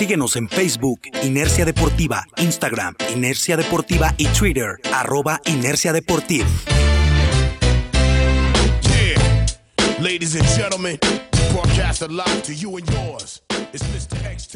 Síguenos 0.00 0.34
en 0.36 0.48
Facebook, 0.48 1.02
Inercia 1.24 1.66
Deportiva, 1.66 2.26
Instagram, 2.38 2.94
Inercia 3.14 3.58
Deportiva 3.58 4.14
y 4.16 4.24
Twitter, 4.28 4.78
arroba 4.94 5.42
Inercia 5.44 5.92
Deportiva. 5.92 6.46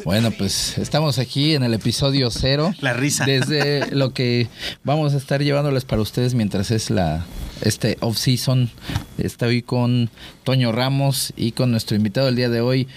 Bueno, 0.03 0.31
pues 0.31 0.79
estamos 0.79 1.19
aquí 1.19 1.53
en 1.53 1.61
el 1.61 1.75
episodio 1.75 2.31
cero. 2.31 2.73
La 2.81 2.93
risa. 2.93 3.25
Desde 3.25 3.91
lo 3.91 4.13
que 4.13 4.47
vamos 4.83 5.13
a 5.13 5.17
estar 5.17 5.43
llevándoles 5.43 5.85
para 5.85 6.01
ustedes 6.01 6.33
mientras 6.33 6.71
es 6.71 6.89
la 6.89 7.23
este 7.61 7.97
off-season. 8.01 8.69
Estoy 9.17 9.61
con 9.61 10.09
Toño 10.43 10.71
Ramos 10.71 11.33
y 11.37 11.53
con 11.53 11.71
nuestro 11.71 11.95
invitado 11.95 12.27
el 12.27 12.35
día 12.35 12.49
de 12.49 12.61
hoy, 12.61 12.87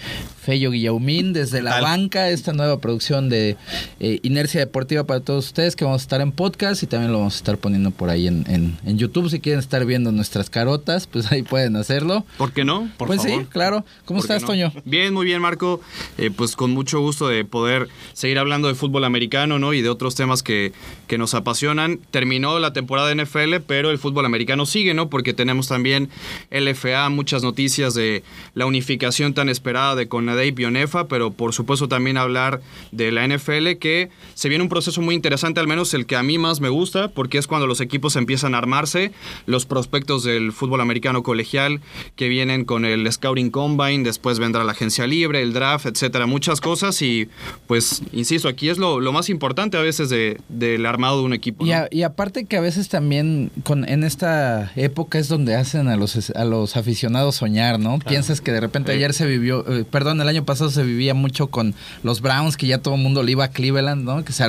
Fello 0.41 0.71
Guillaumín, 0.71 1.33
desde 1.33 1.61
la 1.61 1.79
banca, 1.81 2.29
esta 2.29 2.53
nueva 2.53 2.79
producción 2.79 3.29
de 3.29 3.55
eh, 3.99 4.19
Inercia 4.23 4.59
Deportiva 4.59 5.05
para 5.05 5.21
todos 5.21 5.47
ustedes, 5.47 5.75
que 5.75 5.85
vamos 5.85 6.01
a 6.01 6.03
estar 6.03 6.21
en 6.21 6.31
podcast 6.31 6.83
y 6.83 6.87
también 6.87 7.11
lo 7.11 7.19
vamos 7.19 7.35
a 7.35 7.37
estar 7.37 7.57
poniendo 7.57 7.91
por 7.91 8.09
ahí 8.09 8.27
en, 8.27 8.45
en, 8.47 8.97
YouTube. 8.97 9.29
Si 9.29 9.39
quieren 9.39 9.59
estar 9.59 9.85
viendo 9.85 10.11
nuestras 10.11 10.49
carotas, 10.49 11.07
pues 11.07 11.31
ahí 11.31 11.43
pueden 11.43 11.75
hacerlo. 11.75 12.25
¿Por 12.37 12.51
qué 12.51 12.65
no? 12.65 12.89
Por 12.97 13.07
pues 13.07 13.21
sí, 13.21 13.45
claro. 13.49 13.85
¿Cómo 14.05 14.19
estás, 14.19 14.43
Toño? 14.43 14.73
Bien, 14.83 15.13
muy 15.13 15.25
bien, 15.25 15.41
Marco. 15.41 15.79
Eh, 16.17 16.31
pues 16.35 16.55
con 16.55 16.71
mucho 16.71 16.99
gusto 16.99 17.27
de 17.27 17.45
poder 17.45 17.87
seguir 18.13 18.39
hablando 18.39 18.67
de 18.67 18.75
fútbol 18.75 19.05
americano, 19.05 19.57
¿no? 19.57 19.73
Y 19.73 19.81
de 19.81 19.89
otros 19.89 20.15
temas 20.15 20.43
que, 20.43 20.73
que 21.07 21.17
nos 21.17 21.33
apasionan. 21.33 21.99
Terminó 22.11 22.59
la 22.59 22.73
temporada 22.73 23.07
de 23.07 23.23
NFL, 23.23 23.55
pero 23.65 23.89
el 23.91 23.97
fútbol 23.97 24.25
americano 24.25 24.48
sigue, 24.65 24.93
¿no? 24.93 25.09
Porque 25.09 25.33
tenemos 25.33 25.67
también 25.67 26.09
LFA, 26.51 27.09
muchas 27.09 27.43
noticias 27.43 27.93
de 27.93 28.23
la 28.53 28.65
unificación 28.65 29.33
tan 29.33 29.49
esperada 29.49 29.95
de 29.95 30.07
CONADE 30.07 30.47
y 30.47 30.51
Bionefa, 30.51 31.07
pero 31.07 31.31
por 31.31 31.53
supuesto 31.53 31.87
también 31.87 32.17
hablar 32.17 32.61
de 32.91 33.11
la 33.11 33.27
NFL, 33.27 33.77
que 33.79 34.09
se 34.33 34.49
viene 34.49 34.63
un 34.63 34.69
proceso 34.69 35.01
muy 35.01 35.15
interesante, 35.15 35.59
al 35.59 35.67
menos 35.67 35.93
el 35.93 36.05
que 36.05 36.15
a 36.15 36.23
mí 36.23 36.37
más 36.37 36.61
me 36.61 36.69
gusta, 36.69 37.09
porque 37.09 37.37
es 37.37 37.47
cuando 37.47 37.67
los 37.67 37.81
equipos 37.81 38.15
empiezan 38.15 38.55
a 38.55 38.59
armarse, 38.59 39.11
los 39.45 39.65
prospectos 39.65 40.23
del 40.23 40.51
fútbol 40.51 40.81
americano 40.81 41.23
colegial 41.23 41.81
que 42.15 42.29
vienen 42.29 42.65
con 42.65 42.85
el 42.85 43.11
Scouting 43.11 43.51
Combine, 43.51 44.03
después 44.03 44.39
vendrá 44.39 44.63
la 44.63 44.71
agencia 44.71 45.07
libre, 45.07 45.41
el 45.41 45.53
draft, 45.53 45.85
etcétera, 45.85 46.25
muchas 46.25 46.61
cosas 46.61 47.01
y 47.01 47.29
pues, 47.67 48.01
insisto, 48.11 48.47
aquí 48.47 48.69
es 48.69 48.77
lo, 48.77 48.99
más 49.11 49.29
importante 49.29 49.75
a 49.77 49.81
veces 49.81 50.09
de, 50.09 50.39
del 50.49 50.85
armado 50.85 51.19
de 51.19 51.25
un 51.25 51.33
equipo. 51.33 51.65
Y, 51.65 52.03
aparte 52.03 52.45
que 52.45 52.57
a 52.57 52.61
veces 52.61 52.89
también 52.89 53.51
con, 53.63 53.87
en 53.87 54.03
esta 54.03 54.38
época 54.75 55.19
es 55.19 55.27
donde 55.27 55.55
hacen 55.55 55.87
a 55.87 55.95
los, 55.95 56.31
a 56.31 56.45
los 56.45 56.77
aficionados 56.77 57.35
soñar, 57.35 57.79
¿no? 57.79 57.99
Piensas 57.99 58.41
que 58.41 58.51
de 58.51 58.59
repente 58.59 58.91
ayer 58.91 59.13
se 59.13 59.25
vivió, 59.25 59.65
eh, 59.67 59.85
perdón, 59.89 60.21
el 60.21 60.27
año 60.27 60.45
pasado 60.45 60.69
se 60.69 60.83
vivía 60.83 61.13
mucho 61.13 61.47
con 61.47 61.75
los 62.03 62.21
Browns, 62.21 62.57
que 62.57 62.67
ya 62.67 62.79
todo 62.79 62.95
el 62.95 63.01
mundo 63.01 63.23
le 63.23 63.31
iba 63.31 63.45
a 63.45 63.51
Cleveland, 63.51 64.03
¿no? 64.03 64.23
Que 64.23 64.33
se, 64.33 64.45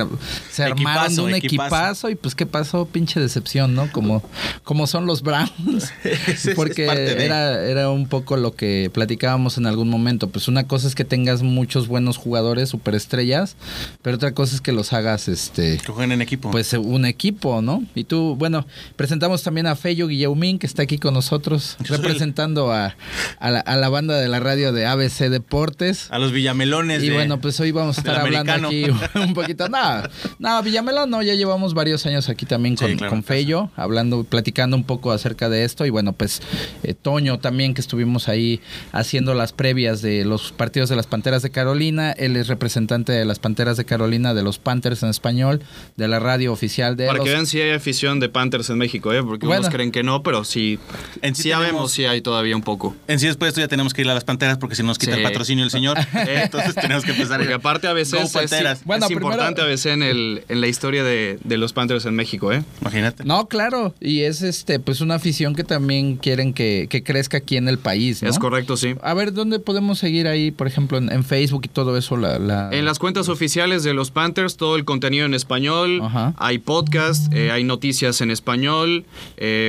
se 0.50 0.64
armaron 0.64 1.18
un 1.20 1.34
equipazo. 1.34 2.10
y 2.10 2.14
pues 2.14 2.34
qué 2.34 2.46
pasó, 2.46 2.86
pinche 2.86 3.20
decepción, 3.20 3.74
¿no? 3.74 3.90
Como, 3.92 4.22
como 4.64 4.86
son 4.86 5.06
los 5.06 5.22
Browns. 5.22 5.92
Porque 6.56 6.84
era, 6.84 7.62
era 7.64 7.90
un 7.90 8.08
poco 8.08 8.36
lo 8.36 8.54
que 8.54 8.90
platicábamos 8.92 9.58
en 9.58 9.66
algún 9.66 9.88
momento. 9.88 10.28
Pues 10.28 10.48
una 10.48 10.66
cosa 10.66 10.88
es 10.88 10.94
que 10.94 11.04
tengas 11.04 11.42
muchos 11.42 11.88
buenos 11.88 12.16
jugadores, 12.16 12.68
superestrellas, 12.68 13.56
pero 14.02 14.16
otra 14.16 14.32
cosa 14.32 14.54
es 14.54 14.60
que 14.60 14.72
los 14.72 14.92
hagas, 14.92 15.28
este... 15.28 15.78
Que 15.78 15.92
jueguen 15.92 16.12
en 16.12 16.22
equipo. 16.22 16.50
Pues 16.50 16.72
un 16.72 17.04
equipo, 17.04 17.62
¿no? 17.62 17.82
Y 17.94 18.04
tú, 18.04 18.36
bueno, 18.36 18.66
presentamos 18.96 19.42
también 19.42 19.66
a 19.66 19.76
Feyo 19.80 20.06
Guillaumín, 20.06 20.58
que 20.58 20.66
está 20.66 20.82
aquí 20.82 20.98
con 20.98 21.14
nosotros, 21.14 21.76
representando 21.80 22.72
a, 22.72 22.96
a, 23.38 23.50
la, 23.50 23.88
banda 23.88 24.20
de 24.20 24.28
la 24.28 24.38
radio 24.38 24.72
de 24.72 24.86
ABC 24.86 25.30
Deportes. 25.30 26.08
A 26.10 26.18
los 26.18 26.32
Villamelones. 26.32 27.02
Y 27.02 27.10
bueno, 27.10 27.40
pues 27.40 27.58
hoy 27.60 27.72
vamos 27.72 27.96
a 27.98 28.00
estar 28.02 28.20
hablando 28.20 28.52
aquí 28.52 28.84
un 29.14 29.34
poquito. 29.34 29.68
No, 29.68 30.02
no, 30.38 30.62
Villamelón 30.62 31.10
no, 31.10 31.22
ya 31.22 31.34
llevamos 31.34 31.74
varios 31.74 32.04
años 32.06 32.28
aquí 32.28 32.46
también 32.46 32.76
con, 32.76 32.96
con 32.98 33.24
Fello, 33.24 33.70
hablando, 33.76 34.24
platicando 34.24 34.76
un 34.76 34.84
poco 34.84 35.12
acerca 35.12 35.48
de 35.48 35.64
esto. 35.64 35.86
Y 35.86 35.90
bueno, 35.90 36.12
pues 36.12 36.42
eh, 36.82 36.94
Toño 36.94 37.38
también, 37.38 37.74
que 37.74 37.80
estuvimos 37.80 38.28
ahí 38.28 38.60
haciendo 38.92 39.34
las 39.34 39.52
previas 39.52 40.02
de 40.02 40.24
los 40.24 40.52
partidos 40.52 40.90
de 40.90 40.96
las 40.96 41.06
Panteras 41.06 41.42
de 41.42 41.50
Carolina. 41.50 42.12
Él 42.12 42.36
es 42.36 42.48
representante 42.48 43.12
de 43.12 43.24
las 43.24 43.38
Panteras 43.38 43.78
de 43.78 43.86
Carolina, 43.86 44.34
de 44.34 44.42
los 44.42 44.58
Panthers 44.58 45.02
en 45.02 45.08
español, 45.08 45.62
de 45.96 46.08
la 46.08 46.20
radio 46.20 46.52
oficial 46.52 46.96
de 46.96 47.06
Para 47.06 47.20
que 47.20 47.30
vean 47.30 47.46
si 47.46 47.60
hay 47.60 47.70
afición 47.70 48.20
de 48.20 48.28
Panthers 48.28 48.68
en 48.70 48.78
México, 48.78 49.12
¿eh? 49.12 49.22
porque 49.22 49.46
bueno, 49.46 49.69
creen 49.70 49.92
que 49.92 50.02
no, 50.02 50.22
pero 50.22 50.44
sí, 50.44 50.78
en 51.22 51.34
sí, 51.34 51.50
sabemos 51.50 51.92
si 51.92 52.04
hay 52.04 52.20
todavía 52.20 52.56
un 52.56 52.62
poco. 52.62 52.94
En 53.08 53.18
sí 53.18 53.26
después 53.26 53.48
de 53.48 53.50
esto 53.50 53.60
ya 53.60 53.68
tenemos 53.68 53.94
que 53.94 54.02
ir 54.02 54.08
a 54.10 54.14
las 54.14 54.24
Panteras 54.24 54.58
porque 54.58 54.74
si 54.74 54.82
nos 54.82 54.98
quita 54.98 55.16
el 55.16 55.22
patrocinio 55.22 55.64
el 55.64 55.70
señor, 55.70 55.98
entonces 56.26 56.74
tenemos 56.74 57.04
que 57.04 57.12
empezar. 57.12 57.38
Porque 57.38 57.54
aparte 57.54 57.86
a 57.88 57.92
veces 57.92 58.34
es, 58.34 58.84
bueno, 58.84 59.06
es 59.06 59.10
importante 59.10 59.62
a 59.62 59.64
veces 59.64 59.92
en, 59.92 60.02
el, 60.02 60.44
en 60.48 60.60
la 60.60 60.66
historia 60.66 61.04
de, 61.04 61.38
de, 61.42 61.58
los 61.58 61.72
Panthers 61.72 62.06
en 62.06 62.14
México, 62.14 62.52
¿eh? 62.52 62.62
Imagínate. 62.80 63.24
No, 63.24 63.46
claro, 63.46 63.94
y 64.00 64.22
es 64.22 64.42
este 64.42 64.80
pues 64.80 65.00
una 65.00 65.14
afición 65.16 65.54
que 65.54 65.64
también 65.64 66.16
quieren 66.16 66.52
que, 66.52 66.86
que 66.88 67.02
crezca 67.02 67.38
aquí 67.38 67.56
en 67.56 67.68
el 67.68 67.78
país, 67.78 68.22
¿no? 68.22 68.28
Es 68.28 68.38
correcto, 68.38 68.76
sí. 68.76 68.94
A 69.02 69.14
ver, 69.14 69.32
¿dónde 69.32 69.58
podemos 69.58 69.98
seguir 69.98 70.26
ahí, 70.26 70.50
por 70.50 70.66
ejemplo, 70.66 70.98
en, 70.98 71.10
en 71.10 71.24
Facebook 71.24 71.62
y 71.64 71.68
todo 71.68 71.96
eso? 71.96 72.16
La, 72.16 72.70
En 72.72 72.84
las 72.84 72.98
cuentas 72.98 73.28
oficiales 73.28 73.82
de 73.82 73.94
los 73.94 74.10
Panthers, 74.10 74.56
todo 74.56 74.76
el 74.76 74.84
contenido 74.84 75.26
en 75.26 75.34
español, 75.34 76.02
hay 76.36 76.58
podcast, 76.58 77.32
eh, 77.32 77.50
hay 77.50 77.64
noticias 77.64 78.20
en 78.20 78.30
español, 78.30 79.04
eh, 79.36 79.59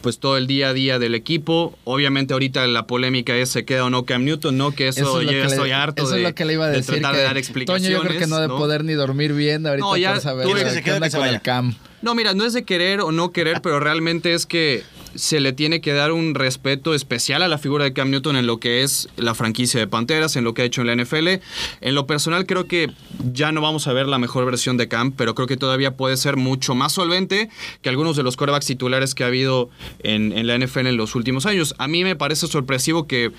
pues 0.00 0.18
todo 0.18 0.36
el 0.36 0.46
día 0.46 0.70
a 0.70 0.72
día 0.72 0.98
del 0.98 1.14
equipo. 1.14 1.76
Obviamente 1.84 2.32
ahorita 2.32 2.66
la 2.66 2.86
polémica 2.86 3.36
es 3.36 3.50
se 3.50 3.64
queda 3.64 3.84
o 3.84 3.90
no 3.90 4.04
Cam 4.04 4.24
Newton, 4.24 4.56
¿no? 4.56 4.72
Que 4.72 4.88
eso, 4.88 5.22
ya 5.22 5.44
estoy 5.44 5.70
harto 5.70 6.04
eso 6.04 6.12
de, 6.12 6.18
es 6.18 6.28
lo 6.28 6.34
que 6.34 6.44
le 6.44 6.54
iba 6.54 6.66
a 6.66 6.70
decir, 6.70 7.00
tratar 7.00 7.16
de 7.16 7.22
dar 7.22 7.38
explicaciones. 7.38 7.88
Toño 7.88 8.02
yo 8.02 8.08
creo 8.08 8.20
que 8.20 8.26
no 8.26 8.40
de 8.40 8.48
poder 8.48 8.84
ni 8.84 8.94
dormir 8.94 9.32
bien 9.32 9.66
ahorita 9.66 9.86
no, 9.86 9.96
ya, 9.96 10.12
por 10.14 10.22
saber 10.22 10.46
que 10.46 10.70
se 10.70 10.82
queda 10.82 11.10
con 11.10 11.26
el 11.26 11.40
Cam. 11.40 11.74
No, 12.02 12.14
mira, 12.14 12.32
no 12.34 12.44
es 12.44 12.52
de 12.52 12.64
querer 12.64 13.00
o 13.00 13.12
no 13.12 13.30
querer, 13.30 13.60
pero 13.62 13.78
realmente 13.78 14.32
es 14.32 14.46
que 14.46 14.82
se 15.14 15.40
le 15.40 15.52
tiene 15.52 15.80
que 15.80 15.92
dar 15.92 16.12
un 16.12 16.34
respeto 16.34 16.94
especial 16.94 17.42
a 17.42 17.48
la 17.48 17.58
figura 17.58 17.84
de 17.84 17.92
Cam 17.92 18.10
Newton 18.10 18.36
en 18.36 18.46
lo 18.46 18.58
que 18.58 18.82
es 18.82 19.08
la 19.16 19.34
franquicia 19.34 19.80
de 19.80 19.86
Panteras, 19.86 20.36
en 20.36 20.44
lo 20.44 20.54
que 20.54 20.62
ha 20.62 20.64
hecho 20.64 20.80
en 20.82 20.86
la 20.86 20.96
NFL. 20.96 21.28
En 21.80 21.94
lo 21.94 22.06
personal 22.06 22.46
creo 22.46 22.66
que 22.66 22.90
ya 23.32 23.52
no 23.52 23.60
vamos 23.60 23.86
a 23.86 23.92
ver 23.92 24.06
la 24.06 24.18
mejor 24.18 24.44
versión 24.44 24.76
de 24.76 24.88
Cam, 24.88 25.12
pero 25.12 25.34
creo 25.34 25.46
que 25.46 25.56
todavía 25.56 25.96
puede 25.96 26.16
ser 26.16 26.36
mucho 26.36 26.74
más 26.74 26.92
solvente 26.92 27.50
que 27.82 27.88
algunos 27.88 28.16
de 28.16 28.22
los 28.22 28.36
corebacks 28.36 28.66
titulares 28.66 29.14
que 29.14 29.24
ha 29.24 29.28
habido 29.28 29.70
en, 30.00 30.32
en 30.32 30.46
la 30.46 30.58
NFL 30.58 30.86
en 30.86 30.96
los 30.96 31.14
últimos 31.14 31.46
años. 31.46 31.74
A 31.78 31.88
mí 31.88 32.04
me 32.04 32.16
parece 32.16 32.46
sorpresivo 32.46 33.06
que 33.06 33.32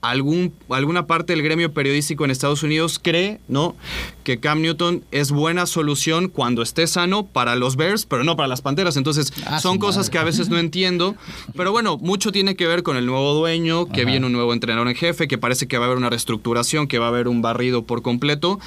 algún, 0.00 0.52
alguna 0.68 1.06
parte 1.06 1.32
del 1.32 1.42
gremio 1.42 1.72
periodístico 1.72 2.24
en 2.24 2.30
Estados 2.30 2.62
Unidos 2.62 3.00
cree 3.02 3.40
¿no? 3.48 3.76
que 4.22 4.40
Cam 4.40 4.60
Newton 4.60 5.04
es 5.10 5.30
buena 5.30 5.66
solución 5.66 6.28
cuando 6.28 6.62
esté 6.62 6.86
sano 6.86 7.26
para 7.26 7.56
los 7.56 7.76
Bears, 7.76 8.06
pero 8.06 8.24
no 8.24 8.36
para 8.36 8.48
las 8.48 8.62
Panteras. 8.62 8.96
Entonces 8.96 9.32
ah, 9.46 9.60
son 9.60 9.78
cosas 9.78 10.10
que 10.10 10.18
a 10.18 10.24
veces 10.24 10.48
no 10.48 10.58
entiendo 10.64 11.13
pero 11.56 11.72
bueno, 11.72 11.98
mucho 11.98 12.32
tiene 12.32 12.56
que 12.56 12.66
ver 12.66 12.82
con 12.82 12.96
el 12.96 13.06
nuevo 13.06 13.34
dueño, 13.34 13.86
que 13.86 14.04
viene 14.04 14.26
un 14.26 14.32
nuevo 14.32 14.52
entrenador 14.52 14.88
en 14.88 14.94
jefe, 14.94 15.28
que 15.28 15.38
parece 15.38 15.66
que 15.66 15.78
va 15.78 15.84
a 15.84 15.86
haber 15.86 15.98
una 15.98 16.10
reestructuración, 16.10 16.86
que 16.86 16.98
va 16.98 17.06
a 17.06 17.08
haber 17.08 17.28
un 17.28 17.42
barrido 17.42 17.82
por 17.84 18.02
completo. 18.02 18.58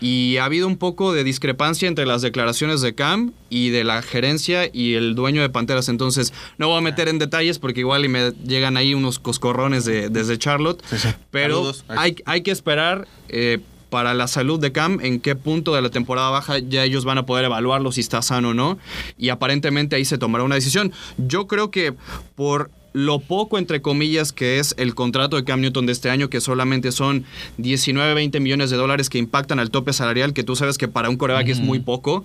Y 0.00 0.36
ha 0.38 0.44
habido 0.44 0.66
un 0.66 0.76
poco 0.76 1.12
de 1.12 1.24
discrepancia 1.24 1.88
entre 1.88 2.06
las 2.06 2.22
declaraciones 2.22 2.80
de 2.80 2.94
Cam 2.94 3.32
y 3.50 3.70
de 3.70 3.84
la 3.84 4.02
gerencia 4.02 4.68
y 4.72 4.94
el 4.94 5.14
dueño 5.14 5.42
de 5.42 5.48
Panteras. 5.48 5.88
Entonces, 5.88 6.32
no 6.58 6.68
voy 6.68 6.78
a 6.78 6.80
meter 6.80 7.08
en 7.08 7.18
detalles 7.18 7.58
porque 7.58 7.80
igual 7.80 8.04
y 8.04 8.08
me 8.08 8.32
llegan 8.44 8.76
ahí 8.76 8.94
unos 8.94 9.18
coscorrones 9.18 9.84
de, 9.84 10.08
desde 10.08 10.38
Charlotte. 10.38 10.82
Pero 11.30 11.72
hay, 11.88 12.16
hay 12.24 12.42
que 12.42 12.50
esperar. 12.50 13.06
Eh, 13.28 13.60
para 13.90 14.14
la 14.14 14.26
salud 14.26 14.60
de 14.60 14.72
Cam, 14.72 14.98
en 15.00 15.20
qué 15.20 15.36
punto 15.36 15.74
de 15.74 15.82
la 15.82 15.90
temporada 15.90 16.30
baja 16.30 16.58
ya 16.58 16.84
ellos 16.84 17.04
van 17.04 17.18
a 17.18 17.26
poder 17.26 17.44
evaluarlo 17.44 17.92
si 17.92 18.00
está 18.00 18.22
sano 18.22 18.50
o 18.50 18.54
no. 18.54 18.78
Y 19.18 19.28
aparentemente 19.28 19.96
ahí 19.96 20.04
se 20.04 20.18
tomará 20.18 20.44
una 20.44 20.56
decisión. 20.56 20.92
Yo 21.18 21.46
creo 21.46 21.70
que 21.70 21.94
por 22.34 22.70
lo 22.96 23.18
poco, 23.18 23.58
entre 23.58 23.82
comillas, 23.82 24.32
que 24.32 24.58
es 24.58 24.74
el 24.78 24.94
contrato 24.94 25.36
de 25.36 25.44
Cam 25.44 25.60
Newton 25.60 25.84
de 25.84 25.92
este 25.92 26.08
año, 26.08 26.30
que 26.30 26.40
solamente 26.40 26.92
son 26.92 27.26
19, 27.58 28.14
20 28.14 28.40
millones 28.40 28.70
de 28.70 28.78
dólares 28.78 29.10
que 29.10 29.18
impactan 29.18 29.58
al 29.58 29.70
tope 29.70 29.92
salarial, 29.92 30.32
que 30.32 30.44
tú 30.44 30.56
sabes 30.56 30.78
que 30.78 30.88
para 30.88 31.10
un 31.10 31.18
coreback 31.18 31.46
es 31.48 31.60
muy 31.60 31.78
poco, 31.78 32.24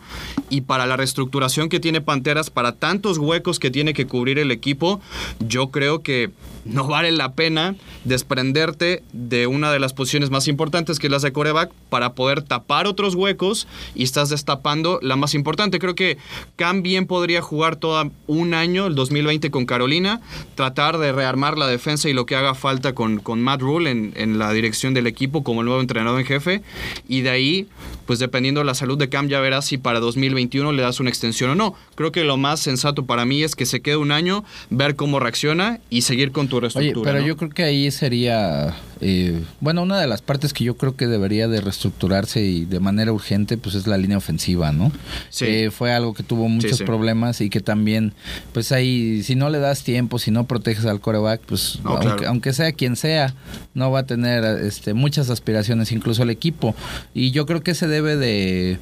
y 0.50 0.62
para 0.62 0.86
la 0.86 0.96
reestructuración 0.96 1.68
que 1.68 1.82
tiene 1.82 2.00
Panteras, 2.00 2.50
para 2.50 2.72
tantos 2.72 3.18
huecos 3.18 3.60
que 3.60 3.70
tiene 3.70 3.94
que 3.94 4.08
cubrir 4.08 4.40
el 4.40 4.50
equipo, 4.50 5.02
yo 5.42 5.72
creo 5.72 6.04
que 6.04 6.32
no 6.64 6.88
vale 6.88 7.12
la 7.12 7.34
pena 7.34 7.76
desprenderte 8.06 9.04
de 9.12 9.48
una 9.48 9.74
de 9.74 9.80
las 9.80 9.92
posiciones 9.92 10.30
más 10.30 10.48
importantes, 10.48 11.00
que 11.00 11.08
es 11.08 11.12
la 11.12 11.20
de 11.20 11.34
coreback, 11.34 11.72
para 11.90 12.14
poder 12.14 12.44
tapar 12.44 12.88
otros 12.88 13.16
huecos 13.16 13.68
y 13.94 14.04
estás 14.04 14.30
destapando 14.30 15.00
la 15.02 15.18
más 15.18 15.34
importante. 15.34 15.80
Creo 15.80 15.96
que 15.96 16.18
Cam 16.56 16.82
bien 16.82 17.08
podría 17.08 17.42
jugar 17.42 17.76
todo 17.76 18.10
un 18.28 18.54
año, 18.54 18.88
el 18.88 18.96
2020 18.96 19.52
con 19.52 19.66
Carolina, 19.66 20.22
tratar 20.62 21.00
de 21.00 21.12
rearmar 21.12 21.58
la 21.58 21.66
defensa 21.66 22.08
y 22.08 22.14
lo 22.14 22.28
que 22.28 22.36
haga 22.36 22.54
falta 22.54 22.94
con, 22.94 23.18
con 23.18 23.42
Matt 23.42 23.62
Rule 23.62 23.90
en, 23.90 24.14
en, 24.16 24.38
la 24.38 24.54
dirección 24.54 24.94
del 24.94 25.08
equipo 25.08 25.44
como 25.44 25.62
el 25.62 25.66
nuevo 25.66 25.82
entrenador 25.82 26.20
en 26.20 26.26
jefe. 26.28 26.62
Y 27.08 27.22
de 27.22 27.32
ahí, 27.32 27.68
pues 28.06 28.20
dependiendo 28.20 28.62
de 28.62 28.66
la 28.66 28.76
salud 28.76 28.96
de 28.96 29.10
Cam, 29.10 29.28
ya 29.28 29.40
verás 29.40 29.66
si 29.66 29.80
para 29.80 30.00
2021 30.00 30.72
le 30.72 30.84
das 30.84 31.00
una 31.00 31.10
extensión 31.10 31.50
o 31.50 31.56
no. 31.56 31.74
Creo 31.96 32.12
que 32.12 32.24
lo 32.24 32.38
más 32.38 32.60
sensato 32.60 33.08
para 33.08 33.26
mí 33.26 33.42
es 33.42 33.56
que 33.56 33.66
se 33.66 33.82
quede 33.82 33.96
un 33.96 34.12
año, 34.12 34.44
ver 34.70 34.96
cómo 34.96 35.20
reacciona 35.20 35.80
y 35.90 36.04
seguir 36.04 36.32
con 36.32 36.48
tu 36.48 36.60
reestructura. 36.60 37.10
Oye, 37.10 37.12
pero 37.12 37.28
yo 37.28 37.38
creo 37.38 37.50
que 37.50 37.64
ahí 37.64 37.90
sería 37.90 38.78
eh, 39.02 39.44
bueno, 39.60 39.82
una 39.82 40.00
de 40.00 40.06
las 40.06 40.22
partes 40.22 40.54
que 40.54 40.64
yo 40.64 40.78
creo 40.78 40.96
que 40.96 41.08
debería 41.08 41.48
de 41.48 41.60
reestructurarse 41.60 42.42
y 42.44 42.66
de 42.66 42.80
manera 42.80 43.12
urgente, 43.12 43.58
pues 43.58 43.74
es 43.74 43.88
la 43.88 43.98
línea 43.98 44.18
ofensiva, 44.18 44.72
¿no? 44.72 44.92
Sí. 45.30 45.46
Eh, 45.48 45.72
fue 45.72 45.92
algo 45.92 46.14
que 46.14 46.22
tuvo 46.22 46.48
muchos 46.48 46.78
sí. 46.78 46.84
problemas 46.84 47.42
y 47.42 47.50
que 47.50 47.62
también, 47.62 48.14
pues 48.54 48.72
ahí, 48.72 49.24
si 49.24 49.36
no 49.36 49.50
le 49.50 49.58
das 49.58 49.84
tiempo, 49.84 50.20
si 50.20 50.30
no 50.30 50.46
proteges 50.46 50.86
al 50.86 51.00
coreback, 51.02 51.42
pues 51.42 51.80
No, 51.84 51.92
aunque, 51.92 52.06
claro. 52.06 52.28
aunque 52.28 52.54
sea 52.54 52.72
quien 52.74 52.96
sea, 52.96 53.34
no 53.74 53.90
va 53.90 54.02
a 54.02 54.06
tener 54.06 54.44
este, 54.64 54.94
muchas 54.94 55.32
aspiraciones, 55.32 55.92
incluso 55.92 56.22
el 56.22 56.30
equipo. 56.30 56.76
Y 57.16 57.32
yo 57.32 57.48
creo 57.48 57.64
que 57.64 57.74
se 57.74 57.88
debe 57.88 58.18
de 58.18 58.78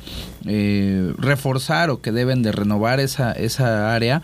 eh, 0.45 1.13
reforzar 1.17 1.89
o 1.89 2.01
que 2.01 2.11
deben 2.11 2.43
de 2.43 2.51
renovar 2.51 2.99
esa, 2.99 3.31
esa 3.31 3.95
área, 3.95 4.21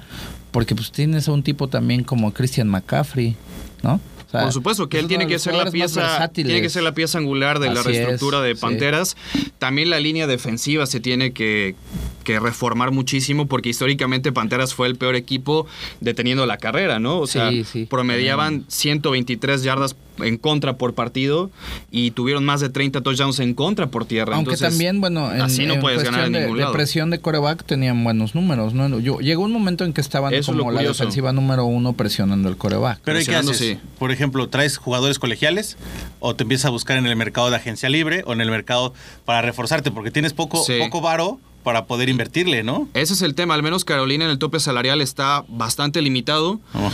porque 0.51 0.75
pues 0.75 0.91
tienes 0.91 1.29
a 1.29 1.31
un 1.31 1.41
tipo 1.41 1.69
también 1.69 2.03
como 2.03 2.33
Christian 2.33 2.67
McCaffrey, 2.67 3.37
¿no? 3.81 4.01
Sea, 4.35 4.43
Por 4.43 4.53
supuesto 4.53 4.89
que 4.89 4.97
es 4.97 5.03
él 5.03 5.07
tiene 5.07 5.25
de 5.25 5.31
que 5.31 5.39
ser 5.39 5.53
la 5.53 5.69
pieza, 5.71 6.27
tiene 6.29 6.61
que 6.61 6.69
ser 6.69 6.83
la 6.83 6.93
pieza 6.93 7.17
angular 7.17 7.59
de 7.59 7.67
la 7.67 7.79
es, 7.79 7.85
reestructura 7.85 8.41
de 8.41 8.55
sí. 8.55 8.61
Panteras. 8.61 9.15
También 9.59 9.89
la 9.89 9.99
línea 9.99 10.27
defensiva 10.27 10.85
se 10.85 10.99
tiene 10.99 11.31
que, 11.33 11.75
que 12.23 12.39
reformar 12.39 12.91
muchísimo 12.91 13.47
porque 13.47 13.69
históricamente 13.69 14.31
Panteras 14.31 14.73
fue 14.73 14.87
el 14.87 14.95
peor 14.95 15.15
equipo 15.15 15.67
deteniendo 16.01 16.45
la 16.45 16.57
carrera, 16.57 16.99
¿no? 16.99 17.19
O 17.19 17.27
sea, 17.27 17.49
Sí, 17.51 17.63
sí. 17.63 17.85
promediaban 17.85 18.65
123 18.67 19.63
yardas 19.63 19.95
en 20.19 20.37
contra 20.37 20.77
por 20.77 20.93
partido 20.93 21.51
y 21.91 22.11
tuvieron 22.11 22.45
más 22.45 22.61
de 22.61 22.69
30 22.69 23.01
touchdowns 23.01 23.39
en 23.41 23.53
contra 23.53 23.87
por 23.87 24.05
tierra. 24.05 24.35
Aunque 24.37 24.51
Entonces, 24.53 24.69
también, 24.69 25.01
bueno, 25.01 25.29
en, 25.33 25.41
así 25.41 25.65
no 25.65 25.73
en 25.75 25.81
puedes 25.81 26.03
ganar 26.03 26.27
en 26.27 26.31
de, 26.31 26.39
ningún 26.41 26.55
de 26.57 26.63
lado. 26.63 26.73
presión 26.73 27.09
de 27.09 27.19
coreback 27.19 27.65
tenían 27.65 28.01
buenos 28.03 28.33
números, 28.33 28.73
¿no? 28.73 28.97
Yo, 28.99 29.19
llegó 29.19 29.43
un 29.43 29.51
momento 29.51 29.83
en 29.83 29.91
que 29.91 29.99
estaban 29.99 30.33
Eso 30.33 30.55
como 30.57 30.71
la 30.71 30.81
defensiva 30.83 31.33
número 31.33 31.65
uno 31.65 31.93
presionando 31.93 32.47
el 32.47 32.55
coreback. 32.55 32.99
Pero 33.03 33.19
¿y 33.19 33.25
qué 33.25 33.35
haces? 33.35 33.57
sí. 33.57 33.77
Por 33.99 34.11
ejemplo, 34.11 34.24
¿traes 34.49 34.77
jugadores 34.77 35.19
colegiales 35.19 35.77
o 36.19 36.35
te 36.35 36.43
empiezas 36.43 36.65
a 36.65 36.69
buscar 36.69 36.97
en 36.97 37.05
el 37.05 37.15
mercado 37.15 37.49
de 37.49 37.55
agencia 37.57 37.89
libre 37.89 38.23
o 38.25 38.33
en 38.33 38.41
el 38.41 38.49
mercado 38.51 38.93
para 39.25 39.41
reforzarte? 39.41 39.91
Porque 39.91 40.11
tienes 40.11 40.33
poco, 40.33 40.63
Sí. 40.63 40.77
poco 40.79 41.01
varo 41.01 41.39
para 41.63 41.85
poder 41.85 42.09
invertirle, 42.09 42.61
¿no? 42.63 42.87
Ese 42.93 43.13
es 43.13 43.21
el 43.23 43.33
tema, 43.33 43.55
al 43.55 43.63
menos 43.63 43.85
Carolina 43.85 44.25
en 44.25 44.29
el 44.31 44.37
tope 44.37 44.59
salarial 44.59 45.01
está 45.01 45.43
bastante 45.47 46.01
limitado. 46.01 46.59
Oh. 46.73 46.91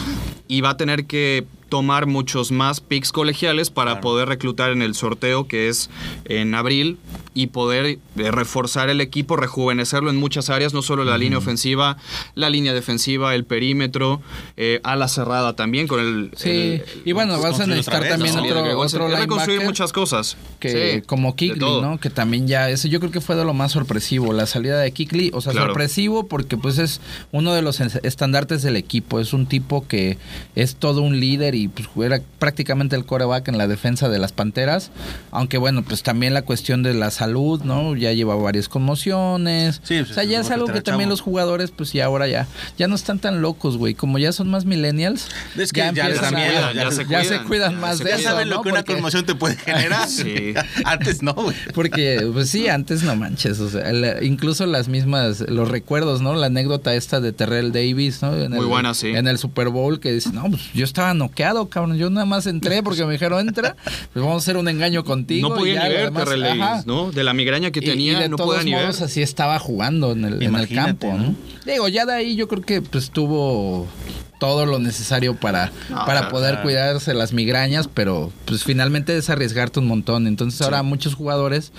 y 0.48 0.60
va 0.62 0.72
a 0.72 0.78
tener 0.78 1.06
que 1.06 1.46
tomar 1.72 2.06
muchos 2.06 2.52
más 2.52 2.82
picks 2.82 3.14
colegiales 3.14 3.70
para 3.70 3.92
Claro. 3.92 4.02
poder 4.02 4.28
reclutar 4.28 4.72
en 4.72 4.82
el 4.82 4.94
sorteo 4.94 5.48
que 5.48 5.70
es 5.70 5.90
en 6.26 6.54
abril 6.54 6.98
y 7.34 7.48
poder 7.48 7.86
eh, 7.86 7.98
reforzar 8.18 8.90
el 8.90 9.00
equipo, 9.00 9.38
rejuvenecerlo 9.38 10.10
en 10.10 10.18
muchas 10.18 10.50
áreas, 10.50 10.74
no 10.74 10.82
solo 10.82 11.06
la 11.06 11.18
línea 11.18 11.38
ofensiva, 11.38 11.96
la 12.36 12.50
línea 12.50 12.74
defensiva, 12.74 13.34
el 13.36 13.46
perímetro, 13.46 14.22
eh, 14.58 14.82
ala 14.84 15.08
cerrada 15.08 15.56
también 15.56 15.88
con 15.88 16.02
el... 16.02 16.32
Sí, 16.36 16.50
el- 16.50 16.84
y 17.06 17.14
bueno, 17.14 17.36
pues, 17.36 17.44
vas 17.44 17.54
a 17.54 17.58
construir 17.64 17.70
necesitar 17.78 18.02
vez, 18.02 18.10
también 18.12 18.36
¿no? 18.36 18.42
otro, 18.44 18.80
otro 18.80 19.08
linebacker 19.08 19.64
muchas 19.64 19.94
cosas. 19.94 20.36
que 20.60 20.96
Sí, 21.00 21.02
como 21.08 21.38
Kikli. 21.38 21.60
¿no? 21.62 21.98
Que 22.02 22.10
también 22.10 22.48
ya, 22.50 22.70
eso 22.70 22.90
yo 22.90 23.00
creo 23.00 23.12
que 23.14 23.22
fue 23.22 23.38
de 23.38 23.46
lo 23.46 23.54
más 23.54 23.72
sorpresivo, 23.72 24.34
la 24.34 24.46
salida 24.46 24.78
de 24.82 24.92
Kikli, 24.92 25.32
o 25.34 25.40
sea, 25.40 25.54
Claro. 25.54 25.68
sorpresivo 25.68 26.28
porque 26.28 26.58
pues 26.58 26.80
es 26.80 27.00
uno 27.32 27.54
de 27.54 27.62
los 27.62 27.80
es- 27.80 28.00
estandartes 28.04 28.62
del 28.62 28.76
equipo, 28.76 29.22
es 29.22 29.32
un 29.32 29.46
tipo 29.46 29.88
que 29.88 30.18
es 30.56 30.76
todo 30.76 31.02
un 31.02 31.18
líder 31.22 31.56
y 31.56 31.61
pues 31.68 31.88
era 32.06 32.22
prácticamente 32.40 32.96
el 32.96 33.06
coreback 33.06 33.48
en 33.48 33.58
la 33.58 33.68
defensa 33.68 34.10
de 34.10 34.20
las 34.20 34.32
Panteras, 34.32 34.92
aunque 35.32 35.58
bueno, 35.58 35.84
pues 35.84 36.04
también 36.04 36.34
la 36.34 36.42
cuestión 36.44 36.84
de 36.84 36.94
la 36.94 37.12
salud, 37.12 37.62
¿no? 37.64 37.96
Ya 37.96 38.12
lleva 38.14 38.36
varias 38.36 38.68
conmociones, 38.70 39.82
Sí, 39.84 39.98
pues, 40.00 40.12
o 40.12 40.14
sea, 40.14 40.24
ya 40.24 40.40
es 40.42 40.52
algo 40.52 40.68
que 40.68 40.82
también 40.82 41.10
los 41.10 41.22
jugadores 41.22 41.72
pues 41.72 41.94
ya 41.94 42.06
ahora 42.06 42.28
ya, 42.28 42.48
ya 42.78 42.88
no 42.88 42.96
están 42.96 43.20
tan 43.20 43.42
locos, 43.42 43.78
güey, 43.78 43.94
como 43.94 44.18
ya 44.20 44.32
son 44.32 44.50
más 44.50 44.66
millennials, 44.66 45.28
Es 45.58 45.72
que 45.74 45.80
ya 45.82 45.92
les 45.92 45.98
empiezan 46.18 46.34
da 46.34 46.40
a- 46.40 46.50
miedo, 46.50 46.72
ya 46.74 46.92
se 46.92 47.06
ya 47.08 47.24
se 47.24 47.28
cuidan, 47.40 47.48
cuidan 47.48 47.74
ya 47.74 47.80
más 47.80 47.98
se 47.98 48.04
de 48.04 48.10
Ya 48.12 48.16
eso, 48.18 48.24
saben 48.30 48.50
lo 48.50 48.62
que 48.62 48.70
una 48.70 48.84
conmoción 48.84 49.26
te 49.26 49.36
puede 49.36 49.56
generar. 49.58 50.08
Sí. 50.08 50.54
Antes 50.86 51.22
no, 51.22 51.34
güey. 51.34 51.56
Porque, 51.74 52.28
pues 52.34 52.50
sí, 52.50 52.68
antes 52.68 53.04
no 53.04 53.16
manches, 53.16 53.60
o 53.60 53.70
sea, 53.70 53.92
la- 53.92 54.24
incluso 54.24 54.66
las 54.66 54.88
mismas, 54.88 55.42
los 55.42 55.70
recuerdos, 55.70 56.22
¿no? 56.22 56.34
La 56.36 56.48
anécdota 56.48 56.94
esta 56.96 57.20
de 57.20 57.34
Terrell 57.34 57.72
Davis, 57.72 58.22
¿no? 58.22 58.34
En 58.36 58.52
Muy 58.52 58.60
el, 58.60 58.66
buena, 58.66 58.94
sí. 58.94 59.08
En 59.10 59.28
el 59.28 59.38
Super 59.38 59.70
Bowl 59.70 60.00
que 60.00 60.12
dice, 60.14 60.30
no, 60.32 60.44
pues 60.50 60.62
yo 60.74 60.84
estaba 60.86 61.14
noqueado, 61.14 61.51
cabrón, 61.70 61.98
yo 61.98 62.10
nada 62.10 62.26
más 62.26 62.46
entré 62.48 62.82
porque 62.84 63.06
me 63.06 63.14
dijeron, 63.14 63.48
entra, 63.48 63.76
pues 63.84 64.24
vamos 64.26 64.36
a 64.36 64.38
hacer 64.38 64.58
un 64.58 64.68
engaño 64.68 65.04
contigo. 65.04 65.50
No 65.50 65.56
y 65.56 65.60
podía 65.60 65.74
ya, 65.76 66.10
ni 66.10 66.86
¿no? 66.86 67.12
De 67.12 67.24
la 67.24 67.34
migraña 67.34 67.72
que 67.72 67.80
Y- 67.80 67.84
y, 67.84 67.90
tenía, 67.90 68.20
de 68.20 68.30
no 68.30 68.38
todos 68.38 68.50
podía 68.58 68.64
ni 68.64 68.72
ver. 68.74 68.88
así 68.88 69.22
estaba 69.22 69.60
jugando 69.60 70.12
en 70.14 70.26
el, 70.26 70.34
en 70.36 70.42
el 70.42 70.44
Imagínate, 70.50 71.08
campo, 71.08 71.18
¿no? 71.18 71.24
¿no? 71.30 71.36
Digo, 71.66 71.88
ya 71.88 72.06
de 72.06 72.14
ahí 72.14 72.36
yo 72.36 72.48
creo 72.48 72.62
que 72.62 72.82
pues 72.82 73.12
tuvo 73.12 73.88
todo 74.42 74.66
lo 74.66 74.80
necesario 74.80 75.36
para, 75.36 75.72
No, 75.92 76.04
para 76.04 76.30
poder 76.30 76.64
cuidarse 76.64 77.14
las 77.14 77.32
migrañas, 77.32 77.88
pero 77.88 78.32
pues 78.46 78.64
finalmente 78.64 79.16
es 79.16 79.30
arriesgarte 79.30 79.80
un 79.80 79.86
montón. 79.86 80.26
Entonces 80.26 80.60
ahora 80.64 80.82
muchos 80.82 81.14
jugadores 81.14 81.72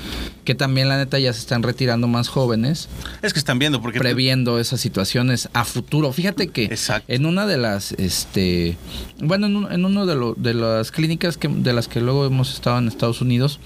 que 0.44 0.54
también 0.54 0.88
la 0.88 0.96
neta 0.96 1.18
ya 1.18 1.32
se 1.32 1.40
están 1.40 1.64
retirando 1.64 2.06
más 2.06 2.28
jóvenes, 2.28 2.88
Es 3.20 3.32
que 3.32 3.40
están 3.40 3.58
viendo 3.58 3.82
porque 3.82 3.98
previendo 3.98 4.60
esas 4.60 4.80
situaciones 4.80 5.48
a 5.54 5.64
futuro. 5.64 6.12
Fíjate 6.12 6.48
que 6.50 6.66
Exacto. 6.66 7.12
en 7.12 7.26
una 7.26 7.46
de 7.48 7.56
las, 7.58 7.90
este, 7.98 8.76
bueno, 9.18 9.46
en, 9.46 9.56
un- 9.56 9.72
en 9.72 9.84
uno 9.84 10.06
de, 10.06 10.14
lo- 10.14 10.34
de 10.34 10.54
las 10.54 10.92
clínicas 10.92 11.36
que, 11.36 11.48
de 11.48 11.72
las 11.72 11.88
que 11.88 12.00
luego 12.00 12.24
hemos 12.26 12.54
estado 12.54 12.78
en 12.78 12.86
Estados 12.86 13.20
Unidos, 13.20 13.58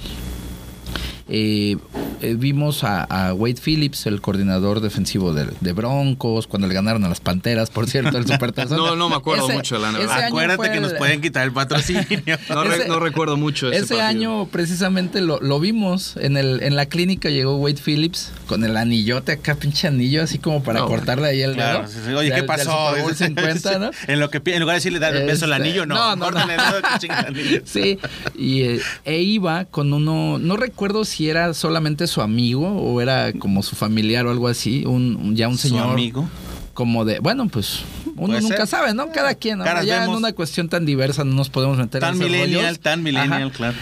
eh, 1.29 1.77
eh, 2.23 2.35
vimos 2.39 2.85
a, 2.85 3.03
a 3.05 3.35
Wade 3.35 3.57
Phillips, 3.63 4.07
el 4.07 4.21
coordinador 4.21 4.81
defensivo 4.81 5.33
de, 5.35 5.49
de 5.61 5.73
Broncos, 5.73 6.47
cuando 6.47 6.67
le 6.69 6.75
ganaron 6.75 7.05
a 7.05 7.09
las 7.09 7.21
Panteras, 7.21 7.71
por 7.71 7.89
cierto, 7.89 8.17
el 8.19 8.27
Supertazón. 8.27 8.77
No, 8.87 8.95
no 8.97 9.09
me 9.09 9.17
acuerdo 9.17 9.49
mucho, 9.49 9.79
la 9.79 9.91
verdad. 9.91 10.03
ese 10.05 10.13
año 10.15 10.27
Acuérdate 10.29 10.71
que 10.71 10.81
nos 10.81 10.93
el- 10.93 10.99
pueden 10.99 11.21
quitar 11.21 11.45
el 11.45 11.53
patrocinio. 11.53 12.03
No, 12.49 12.65
re- 12.65 12.77
Ese- 12.77 12.89
no 12.89 13.01
recuerdo 13.01 13.37
mucho 13.37 13.71
ese, 13.71 13.85
ese 13.85 14.01
año 14.01 14.47
precisamente 14.47 15.21
lo, 15.21 15.41
lo 15.41 15.59
vimos 15.61 16.17
en 16.17 16.37
el 16.37 16.63
en 16.63 16.77
la 16.77 16.87
clínica 16.87 17.29
llegó 17.31 17.57
Wade 17.57 17.81
Phillips 17.85 18.33
con 18.47 18.65
el 18.65 18.77
anillote 18.77 19.33
acá 19.33 19.55
pinche 19.57 19.89
anillo 19.89 20.23
así 20.23 20.39
como 20.39 20.63
para 20.63 20.81
No. 20.81 20.87
cortarle 20.87 21.29
ahí 21.29 21.43
el 21.43 21.55
Claro, 21.55 21.81
dedo. 21.81 21.89
sí, 21.91 21.99
sí. 22.07 22.13
Oye, 22.15 22.29
¿qué 22.31 22.37
Del- 22.37 22.47
del 22.47 22.47
pasó? 22.47 22.89
Super 22.89 23.03
Bowl 23.03 23.15
50, 23.17 23.79
¿no? 23.79 23.91
En, 24.07 24.21
lo 24.21 24.31
que, 24.31 24.41
en 24.45 24.61
lugar 24.61 24.75
de 24.75 24.79
decirle 24.79 24.99
dar 24.99 25.17
el 25.17 25.27
beso 25.27 25.45
al 25.47 25.53
Este, 25.53 25.63
anillo, 25.65 25.87
no. 25.87 26.17
no, 26.17 26.31
no, 26.31 26.41
el 26.41 26.47
dedo, 26.49 26.83
que 26.93 26.99
chinga 27.01 27.21
el 27.21 27.27
anillo. 27.27 27.63
Sí, 27.65 27.99
y 28.37 28.63
eh, 28.63 28.81
e 29.05 29.21
iba 29.23 29.65
con 29.67 29.93
uno, 29.93 30.39
no 30.39 30.57
recuerdo 30.57 31.05
si 31.05 31.16
era 31.29 31.55
solamente 31.55 32.07
su 32.07 32.21
amigo 32.21 32.69
o 32.69 33.01
era 33.01 33.33
como 33.33 33.63
su 33.63 33.75
familiar 33.77 34.27
o 34.27 34.31
algo 34.31 34.49
así, 34.49 34.85
un, 34.87 35.35
ya 35.35 35.49
un 35.49 35.57
Su 35.59 35.69
señor 35.69 35.91
amigo. 35.93 36.29
como 36.75 37.05
de, 37.07 37.19
bueno, 37.21 37.49
pues 37.49 37.81
uno 38.17 38.27
Puede 38.29 38.43
nunca 38.43 38.57
ser. 38.59 38.67
sabe, 38.67 38.95
¿no? 38.95 39.11
Cada 39.13 39.35
quien, 39.35 39.59
¿no? 39.59 39.65
Ya 39.83 40.05
en 40.05 40.11
una 40.11 40.33
cuestión 40.33 40.69
tan 40.69 40.85
diversa 40.85 41.25
no 41.25 41.35
nos 41.35 41.49
podemos 41.49 41.79
meter 41.79 42.01
Tan 42.01 42.15
en 42.15 42.19
millennial, 42.21 42.63
rollos. 42.65 42.81
tan 42.81 43.03
millennial, 43.03 43.43
Ajá. 43.45 43.51
claro. 43.57 43.77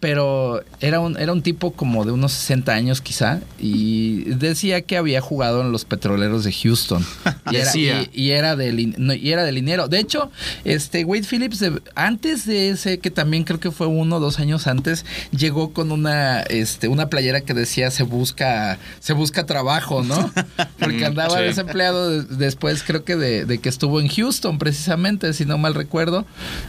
Pero 0.00 0.62
era 0.80 0.98
un, 1.00 1.18
era 1.18 1.32
un 1.32 1.42
tipo 1.42 1.72
como 1.72 2.04
de 2.06 2.12
unos 2.12 2.32
60 2.32 2.72
años 2.72 3.00
quizá 3.02 3.40
y 3.58 4.24
decía 4.24 4.80
que 4.80 4.96
había 4.96 5.20
jugado 5.20 5.60
en 5.60 5.72
los 5.72 5.84
petroleros 5.84 6.42
de 6.44 6.52
Houston. 6.52 7.04
Y 7.52 7.56
era, 7.56 7.72
y, 7.76 8.10
y 8.12 8.30
era 8.30 8.54
de 8.56 8.72
lin- 8.72 8.94
no, 8.96 9.12
y 9.12 9.32
era 9.32 9.42
de 9.44 9.50
dinero. 9.52 9.88
De 9.88 9.98
hecho 9.98 10.30
este 10.64 11.04
Wade 11.04 11.24
Phillips 11.24 11.64
antes 11.96 12.46
de 12.46 12.70
ese 12.70 12.98
que 13.00 13.10
también 13.10 13.42
creo 13.44 13.58
que 13.60 13.70
fue 13.72 13.88
uno 13.88 14.16
o 14.16 14.20
dos 14.20 14.38
años 14.38 14.66
antes 14.68 15.04
llegó 15.36 15.72
con 15.72 15.90
una 15.90 16.42
este 16.42 16.86
una 16.88 17.08
playera 17.08 17.40
que 17.40 17.52
decía 17.54 17.90
se 17.90 18.04
busca 18.04 18.78
se 19.00 19.12
busca 19.14 19.46
trabajo 19.46 20.02
no 20.04 20.30
porque 20.78 21.00
Mm, 21.00 21.04
andaba 21.04 21.38
sí. 21.38 21.42
desempleado 21.44 22.22
de- 22.22 22.36
después 22.36 22.82
creo 22.84 23.04
que 23.04 23.16
de, 23.16 23.44
de 23.46 23.58
que 23.58 23.68
estuvo 23.68 24.00
en 24.00 24.08
Houston 24.08 24.58
precisamente 24.58 25.32
si 25.34 25.44
no 25.44 25.58
mal 25.58 25.74
recuerdo. 25.74 26.24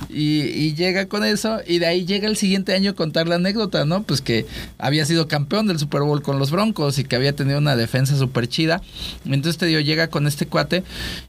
Y, 0.09 0.41
y 0.41 0.73
llega 0.73 1.05
con 1.07 1.23
eso 1.23 1.59
y 1.67 1.77
de 1.79 1.85
ahí 1.85 2.05
llega 2.05 2.27
el 2.27 2.37
siguiente 2.37 2.73
año 2.73 2.91
a 2.91 2.95
la 3.27 3.35
anécdota, 3.35 3.85
¿no? 3.85 4.03
Pues 4.03 4.21
que 4.21 4.45
había 4.77 5.05
sido 5.05 5.27
campeón 5.27 5.67
del 5.67 5.79
Super 5.79 6.01
Bowl 6.01 6.21
con 6.21 6.39
los 6.39 6.51
Broncos 6.51 6.99
y 6.99 7.03
que 7.03 7.15
había 7.15 7.35
tenido 7.35 7.59
una 7.59 7.75
defensa 7.75 8.17
súper 8.17 8.47
chida. 8.47 8.81
Entonces 9.25 9.57
te 9.57 9.65
digo, 9.65 9.79
llega 9.79 10.07
con 10.07 10.27
este 10.27 10.45
cuate 10.47 10.83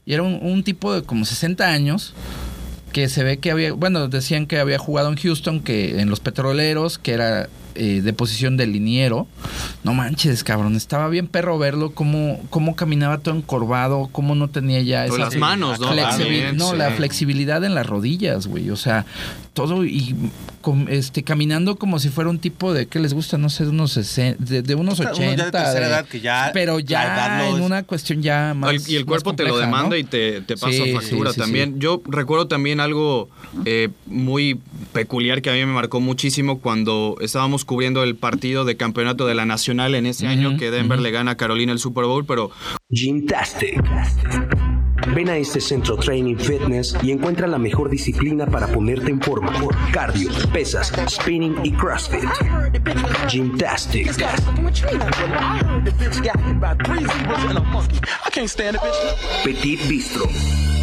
y 0.05 0.13
era 0.13 0.23
un, 0.23 0.39
un 0.41 0.63
tipo 0.63 0.93
de 0.93 1.03
como 1.03 1.25
60 1.25 1.67
años 1.67 2.13
que 2.91 3.09
se 3.09 3.23
ve 3.23 3.37
que 3.37 3.51
había, 3.51 3.73
bueno, 3.73 4.07
decían 4.07 4.45
que 4.45 4.59
había 4.59 4.77
jugado 4.77 5.09
en 5.09 5.17
Houston, 5.17 5.61
que 5.61 5.99
en 5.99 6.09
los 6.09 6.19
petroleros, 6.19 6.99
que 6.99 7.13
era 7.13 7.49
eh, 7.75 8.01
de 8.01 8.13
posición 8.13 8.57
de 8.57 8.67
liniero. 8.67 9.27
No 9.83 9.93
manches, 9.93 10.43
cabrón, 10.43 10.75
estaba 10.75 11.07
bien 11.09 11.27
perro 11.27 11.57
verlo, 11.57 11.91
cómo, 11.93 12.39
cómo 12.49 12.75
caminaba 12.75 13.17
todo 13.19 13.35
encorvado, 13.35 14.09
cómo 14.11 14.35
no 14.35 14.49
tenía 14.49 14.81
ya 14.81 15.05
esa 15.05 15.17
las 15.17 15.35
manos, 15.35 15.79
¿no? 15.79 15.91
flexibil- 15.93 16.17
También, 16.17 16.57
no, 16.57 16.71
sí. 16.71 16.77
la 16.77 16.91
flexibilidad 16.91 17.63
en 17.63 17.75
las 17.75 17.85
rodillas, 17.85 18.47
güey. 18.47 18.69
O 18.69 18.75
sea, 18.77 19.05
todo 19.53 19.85
y 19.85 20.15
com- 20.61 20.87
este 20.89 21.23
caminando 21.23 21.75
como 21.75 21.99
si 21.99 22.09
fuera 22.09 22.29
un 22.29 22.39
tipo 22.39 22.73
de 22.73 22.87
que 22.87 22.99
les 22.99 23.13
gusta, 23.13 23.37
no 23.37 23.49
sé, 23.49 23.63
de 23.65 23.69
unos, 23.71 23.97
sesen- 23.97 24.37
de, 24.37 24.61
de 24.61 24.75
unos 24.75 24.99
Uno 24.99 25.09
80. 25.11 25.35
ya 25.35 25.45
de 25.45 25.51
tercera 25.51 25.79
de- 25.87 25.93
edad 25.93 26.05
que 26.05 26.19
ya 26.21 26.51
pero 26.53 26.79
ya 26.79 27.49
en 27.49 27.61
una 27.61 27.83
cuestión 27.83 28.21
ya 28.21 28.53
más. 28.55 28.71
El- 28.71 28.81
y 28.91 28.95
el 28.95 29.05
cuerpo 29.05 29.35
te 29.35 29.43
lo 29.43 29.57
demanda 29.57 29.89
¿no? 29.89 29.95
y 29.97 30.03
te, 30.03 30.41
te 30.41 30.55
pasa 30.55 30.71
Sí, 30.71 30.93
factura 30.93 31.31
sí, 31.31 31.35
sí, 31.35 31.41
también. 31.41 31.73
sí. 31.73 31.79
Yo 31.79 32.01
recuerdo 32.07 32.47
también 32.47 32.79
algo 32.79 33.29
eh, 33.65 33.89
muy 34.05 34.59
peculiar 34.93 35.41
que 35.41 35.49
a 35.49 35.53
mí 35.53 35.59
me 35.59 35.73
marcó 35.73 35.99
muchísimo 35.99 36.59
cuando 36.59 37.17
estábamos 37.21 37.62
cubriendo 37.63 38.03
el 38.03 38.15
partido 38.15 38.65
de 38.65 38.77
campeonato 38.77 39.25
de 39.25 39.35
la 39.35 39.45
Nacional 39.45 39.95
en 39.95 40.05
ese 40.05 40.27
año 40.27 40.57
que 40.57 40.71
Denver 40.71 40.99
le 40.99 41.11
gana 41.11 41.31
a 41.31 41.37
Carolina 41.37 41.71
el 41.71 41.79
Super 41.79 42.05
Bowl, 42.05 42.25
pero 42.25 42.51
Gymtastic. 42.89 43.81
Ven 45.13 45.29
a 45.29 45.35
este 45.35 45.59
centro 45.59 45.97
Training 45.97 46.37
Fitness 46.37 46.95
y 47.03 47.11
encuentra 47.11 47.45
la 47.47 47.57
mejor 47.57 47.89
disciplina 47.89 48.45
para 48.45 48.67
ponerte 48.67 49.11
en 49.11 49.21
forma. 49.21 49.51
Cardio, 49.91 50.29
pesas, 50.53 50.93
spinning 51.09 51.55
y 51.63 51.71
CrossFit. 51.71 52.29
Gymnastics. 53.27 54.17
Petit 59.43 59.87
Bistro. 59.87 60.23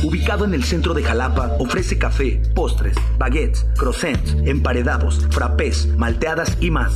Ubicado 0.02 0.44
en 0.44 0.54
el 0.54 0.64
centro 0.64 0.94
de 0.94 1.02
Jalapa, 1.02 1.56
ofrece 1.58 1.98
café, 1.98 2.40
postres, 2.54 2.96
baguettes, 3.18 3.66
croissants, 3.76 4.34
emparedados, 4.46 5.26
frappés, 5.30 5.86
malteadas 5.98 6.56
y 6.60 6.70
más. 6.70 6.92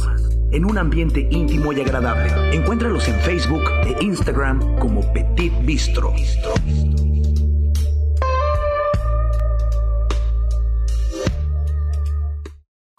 En 0.53 0.65
un 0.65 0.79
ambiente 0.79 1.29
íntimo 1.31 1.73
y 1.73 1.81
agradable. 1.81 2.33
Encuéntralos 2.57 3.07
en 3.09 3.17
Facebook 3.21 3.63
e 3.87 4.03
Instagram 4.05 4.79
como 4.79 5.01
Petit 5.13 5.53
Bistro. 5.65 6.15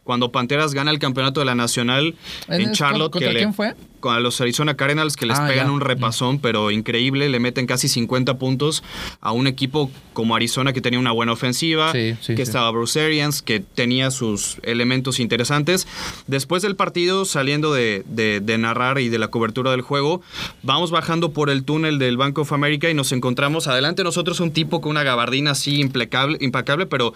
Cuando 0.03 0.31
Panteras 0.31 0.73
gana 0.73 0.91
el 0.91 0.99
campeonato 0.99 1.39
de 1.39 1.47
la 1.47 1.55
Nacional 1.55 2.15
¿En 2.47 2.71
Charlotte. 2.73 3.11
contra 3.11 3.29
que 3.29 3.33
le- 3.33 3.39
quién 3.39 3.53
fue? 3.53 3.73
Con 4.05 4.21
los 4.21 4.39
Arizona 4.39 4.75
Cardinals 4.75 5.15
que 5.15 5.25
les 5.25 5.39
Ah, 5.39 5.47
pegan 5.47 5.65
ya. 5.65 5.71
un 5.71 5.81
repasón, 5.81 6.37
pero 6.37 6.69
increíble. 6.69 7.27
Le 7.27 7.39
meten 7.39 7.65
casi 7.65 7.87
50 7.87 8.37
puntos 8.37 8.83
a 9.19 9.31
un 9.31 9.47
equipo 9.47 9.89
como 10.13 10.35
Arizona 10.35 10.73
que 10.73 10.79
tenía 10.81 10.99
una 10.99 11.11
buena 11.11 11.31
ofensiva, 11.31 11.91
Sí, 11.91 12.13
sí, 12.21 12.35
que 12.35 12.37
sí. 12.37 12.41
estaba 12.43 12.69
Bruce 12.69 13.01
Arians, 13.03 13.41
que 13.41 13.61
tenía 13.61 14.11
sus 14.11 14.57
elementos 14.61 15.19
interesantes. 15.19 15.87
Después 16.27 16.61
del 16.61 16.75
partido, 16.75 17.25
saliendo 17.25 17.73
de, 17.73 18.03
de- 18.05 18.41
de 18.41 18.57
narrar 18.59 18.99
y 18.99 19.09
de 19.09 19.17
la 19.17 19.29
cobertura 19.29 19.71
del 19.71 19.81
juego, 19.81 20.21
vamos 20.61 20.91
bajando 20.91 21.31
por 21.31 21.49
el 21.49 21.63
túnel 21.63 21.97
del 21.97 22.15
Bank 22.17 22.37
of 22.37 22.53
America 22.53 22.87
y 22.89 22.93
nos 22.93 23.11
encontramos 23.11 23.67
adelante 23.67 24.03
nosotros 24.03 24.39
un 24.39 24.51
tipo 24.51 24.81
con 24.81 24.91
una 24.91 25.01
gabardina 25.01 25.51
así 25.51 25.81
impecable, 25.81 26.37
impecable 26.41 26.85
pero 26.85 27.13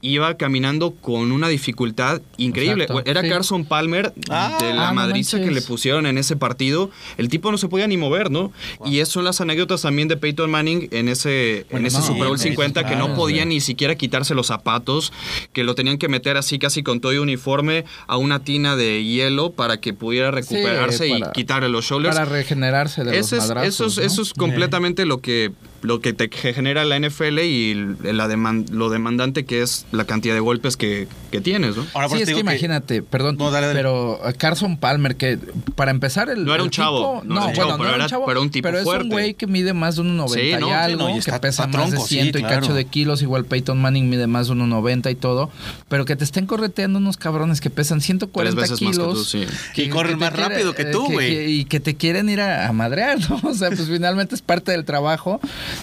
iba 0.00 0.36
caminando 0.36 0.90
con 0.92 1.30
una 1.32 1.48
dificultad 1.48 2.20
increíble. 2.36 2.84
Exacto, 2.84 3.08
Era 3.10 3.22
sí. 3.22 3.28
Carson 3.28 3.64
Palmer 3.64 4.12
Ah, 4.28 4.58
de 4.60 4.72
la 4.74 4.88
ah, 4.88 4.92
no 4.92 4.94
madriza 4.96 5.40
que 5.40 5.50
le 5.50 5.60
pusieron 5.62 6.06
en 6.06 6.15
ese 6.18 6.36
partido. 6.36 6.90
El 7.18 7.28
tipo 7.28 7.50
no 7.50 7.58
se 7.58 7.68
podía 7.68 7.86
ni 7.86 7.96
mover, 7.96 8.30
¿no? 8.30 8.52
Y 8.84 8.98
esas 9.00 9.12
son 9.14 9.24
las 9.24 9.40
anécdotas 9.40 9.82
también 9.82 10.08
de 10.08 10.16
Peyton 10.16 10.50
Manning 10.50 10.88
en 10.90 11.08
ese, 11.08 11.66
en 11.70 11.86
ese 11.86 11.98
no, 11.98 12.04
Super 12.06 12.28
Bowl 12.28 12.38
sí, 12.38 12.48
50 12.48 12.86
que 12.86 12.96
no 12.96 13.14
podía 13.14 13.44
ni 13.44 13.60
siquiera 13.60 13.94
quitarse 13.94 14.34
los 14.34 14.46
zapatos, 14.46 15.12
que 15.52 15.64
lo 15.64 15.74
tenían 15.74 15.98
que 15.98 16.08
meter 16.08 16.36
así 16.36 16.58
casi 16.58 16.82
con 16.82 17.00
todo 17.00 17.12
y 17.12 17.18
uniforme 17.18 17.84
a 18.06 18.16
una 18.16 18.42
tina 18.44 18.76
de 18.76 19.04
hielo 19.04 19.50
para 19.52 19.80
que 19.80 19.92
pudiera 19.94 20.30
recuperarse 20.30 21.08
para- 21.08 21.28
y 21.30 21.32
quitarle 21.32 21.68
los 21.68 21.84
shoulders. 21.84 22.14
Para 22.16 22.28
regenerarse 22.30 23.04
de 23.04 23.18
Ese 23.18 23.36
los 23.36 23.44
es, 23.44 23.48
madrazos, 23.50 23.68
eso 23.74 23.86
es, 23.86 23.96
¿no? 23.98 24.02
eso 24.04 24.22
es 24.22 24.32
completamente 24.34 25.04
lo 25.06 25.18
que 25.18 25.52
lo 25.86 26.00
que 26.00 26.12
te 26.12 26.28
genera 26.30 26.84
la 26.84 26.98
NFL 26.98 27.38
y 27.40 27.74
la 28.02 28.26
deman- 28.28 28.68
lo 28.70 28.90
demandante 28.90 29.44
que 29.44 29.62
es 29.62 29.86
la 29.92 30.04
cantidad 30.04 30.34
de 30.34 30.40
golpes 30.40 30.76
que, 30.76 31.06
que 31.30 31.40
tienes, 31.40 31.76
¿no? 31.76 31.86
Ahora, 31.94 32.08
sí, 32.08 32.22
es 32.22 32.28
que 32.32 32.40
imagínate, 32.40 33.02
perdón, 33.02 33.36
No, 33.38 33.50
dale, 33.50 33.68
dale. 33.68 33.78
pero 33.78 34.20
eh, 34.28 34.34
Carson 34.34 34.76
Palmer, 34.78 35.16
que 35.16 35.38
para 35.76 35.90
empezar 35.92 36.28
el 36.28 36.44
No 36.44 36.54
era 36.54 36.62
un 36.64 36.70
chavo, 36.70 37.22
no 37.24 37.34
no, 37.34 37.40
era 37.40 37.46
un 37.48 37.54
bueno, 37.54 37.54
chavo, 37.54 37.70
no 37.70 37.78
pero 37.78 37.94
era 37.94 38.04
un 38.04 38.10
chavo, 38.10 38.26
pero 38.26 38.42
un 38.42 38.50
tipo 38.50 38.66
pero 38.68 38.78
es 38.80 38.86
un 38.86 39.08
güey 39.08 39.34
que 39.34 39.46
mide 39.46 39.72
más 39.72 39.96
de 39.96 40.02
1.90 40.02 40.28
Sí, 40.28 40.50
no, 40.58 40.66
y 40.66 40.70
sí, 40.70 40.74
algo, 40.74 41.02
no, 41.04 41.10
y 41.10 41.12
que 41.14 41.18
está- 41.20 41.40
pesa 41.40 41.64
está 41.66 41.78
más 41.78 41.86
de 41.90 41.96
tronco, 41.96 42.08
sí, 42.08 42.14
100 42.16 42.26
y 42.26 42.32
claro. 42.32 42.60
cacho 42.60 42.74
de 42.74 42.84
kilos, 42.86 43.22
igual 43.22 43.44
Peyton 43.44 43.80
Manning 43.80 44.10
mide 44.10 44.26
más 44.26 44.48
de 44.48 44.54
1.90 44.54 45.10
y 45.10 45.14
todo, 45.14 45.50
pero 45.88 46.04
que 46.04 46.16
te 46.16 46.24
estén 46.24 46.46
correteando 46.46 46.98
unos 46.98 47.16
cabrones 47.16 47.60
que 47.60 47.70
pesan 47.70 48.00
140 48.00 48.56
Tres 48.60 48.70
veces 48.70 48.82
más 48.82 48.92
kilos. 48.96 49.08
que 49.30 49.38
tú, 49.38 49.46
sí. 49.46 49.82
Y 49.82 49.88
corren 49.88 50.18
más 50.18 50.30
quiere- 50.32 50.48
rápido 50.48 50.74
que 50.74 50.82
eh, 50.82 50.90
tú, 50.90 51.04
güey. 51.12 51.60
Y 51.60 51.64
que 51.66 51.78
te 51.80 51.94
quieren 51.94 52.28
ir 52.28 52.40
a, 52.40 52.68
a 52.68 52.72
madrear, 52.72 53.18
¿no? 53.30 53.40
O 53.48 53.54
sea, 53.54 53.68
pues 53.68 53.86
finalmente 53.88 54.34
es 54.34 54.42
parte 54.42 54.72
del 54.72 54.84
trabajo 54.84 55.40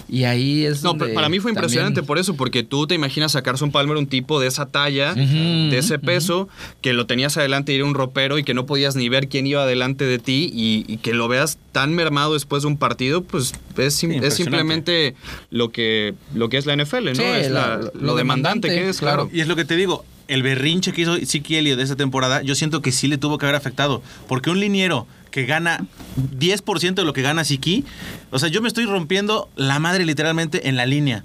y 0.08 0.24
ahí 0.24 0.64
es 0.64 0.82
No, 0.82 0.90
donde 0.94 1.08
para 1.14 1.28
mí 1.28 1.38
fue 1.40 1.50
también- 1.52 1.64
impresionante 1.64 2.02
por 2.02 2.18
eso, 2.18 2.34
porque 2.34 2.62
tú 2.62 2.86
te 2.86 2.94
imaginas 2.94 3.36
a 3.36 3.42
Carson 3.42 3.70
Palmer 3.70 3.96
un 3.96 4.06
tipo 4.06 4.40
de 4.40 4.46
esa 4.48 4.66
talla, 4.66 5.14
de 5.14 5.76
ese 5.78 5.98
peso, 5.98 6.48
que 6.80 6.92
lo 6.92 7.06
tenías 7.06 7.36
adelante 7.36 7.72
y 7.72 7.76
era 7.76 7.84
un 7.84 7.94
ropero 7.94 8.38
y 8.38 8.44
que 8.44 8.54
no 8.54 8.66
podías 8.66 8.96
ni 8.96 9.08
ver 9.08 9.28
quién 9.28 9.46
iba 9.46 9.62
adelante 9.62 10.04
de 10.04 10.18
ti 10.18 10.50
y, 10.52 10.84
y 10.86 10.98
que 10.98 11.14
lo 11.14 11.28
veas 11.28 11.58
tan 11.72 11.94
mermado 11.94 12.34
después 12.34 12.62
de 12.62 12.68
un 12.68 12.76
partido, 12.76 13.22
pues 13.22 13.52
es, 13.76 13.94
sim- 13.94 14.22
es 14.22 14.34
simplemente 14.34 15.14
lo 15.50 15.70
que, 15.70 16.14
lo 16.34 16.48
que 16.48 16.58
es 16.58 16.66
la 16.66 16.74
NFL, 16.76 17.06
¿no? 17.10 17.14
Sí, 17.16 17.22
es 17.22 17.50
la- 17.50 17.68
la- 17.68 17.76
lo 17.76 17.90
lo, 18.00 18.14
demandante, 18.14 18.68
demandante, 18.68 18.68
que 18.68 18.88
es, 18.88 18.98
claro. 18.98 19.24
claro. 19.24 19.36
Y 19.36 19.40
es 19.40 19.48
lo 19.48 19.56
que 19.56 19.64
te 19.64 19.76
digo, 19.76 20.04
el 20.28 20.42
berrinche 20.42 20.92
que 20.92 21.02
hizo 21.02 21.16
Zeke 21.26 21.58
Elliott 21.58 21.76
de 21.76 21.84
esa 21.84 21.96
temporada, 21.96 22.42
yo 22.42 22.54
siento 22.54 22.80
que 22.80 22.92
sí 22.92 23.08
le 23.08 23.18
tuvo 23.18 23.36
que 23.38 23.44
haber 23.46 23.56
afectado. 23.56 24.02
Porque 24.26 24.48
un 24.50 24.58
liniero 24.60 25.06
que 25.34 25.46
gana 25.46 25.84
10% 26.38 26.94
de 26.94 27.04
lo 27.04 27.12
que 27.12 27.20
gana 27.20 27.42
Siki, 27.42 27.84
o 28.30 28.38
sea, 28.38 28.48
yo 28.48 28.62
me 28.62 28.68
estoy 28.68 28.84
rompiendo 28.86 29.48
la 29.56 29.80
madre 29.80 30.04
literalmente 30.06 30.68
en 30.68 30.76
la 30.76 30.86
línea, 30.86 31.24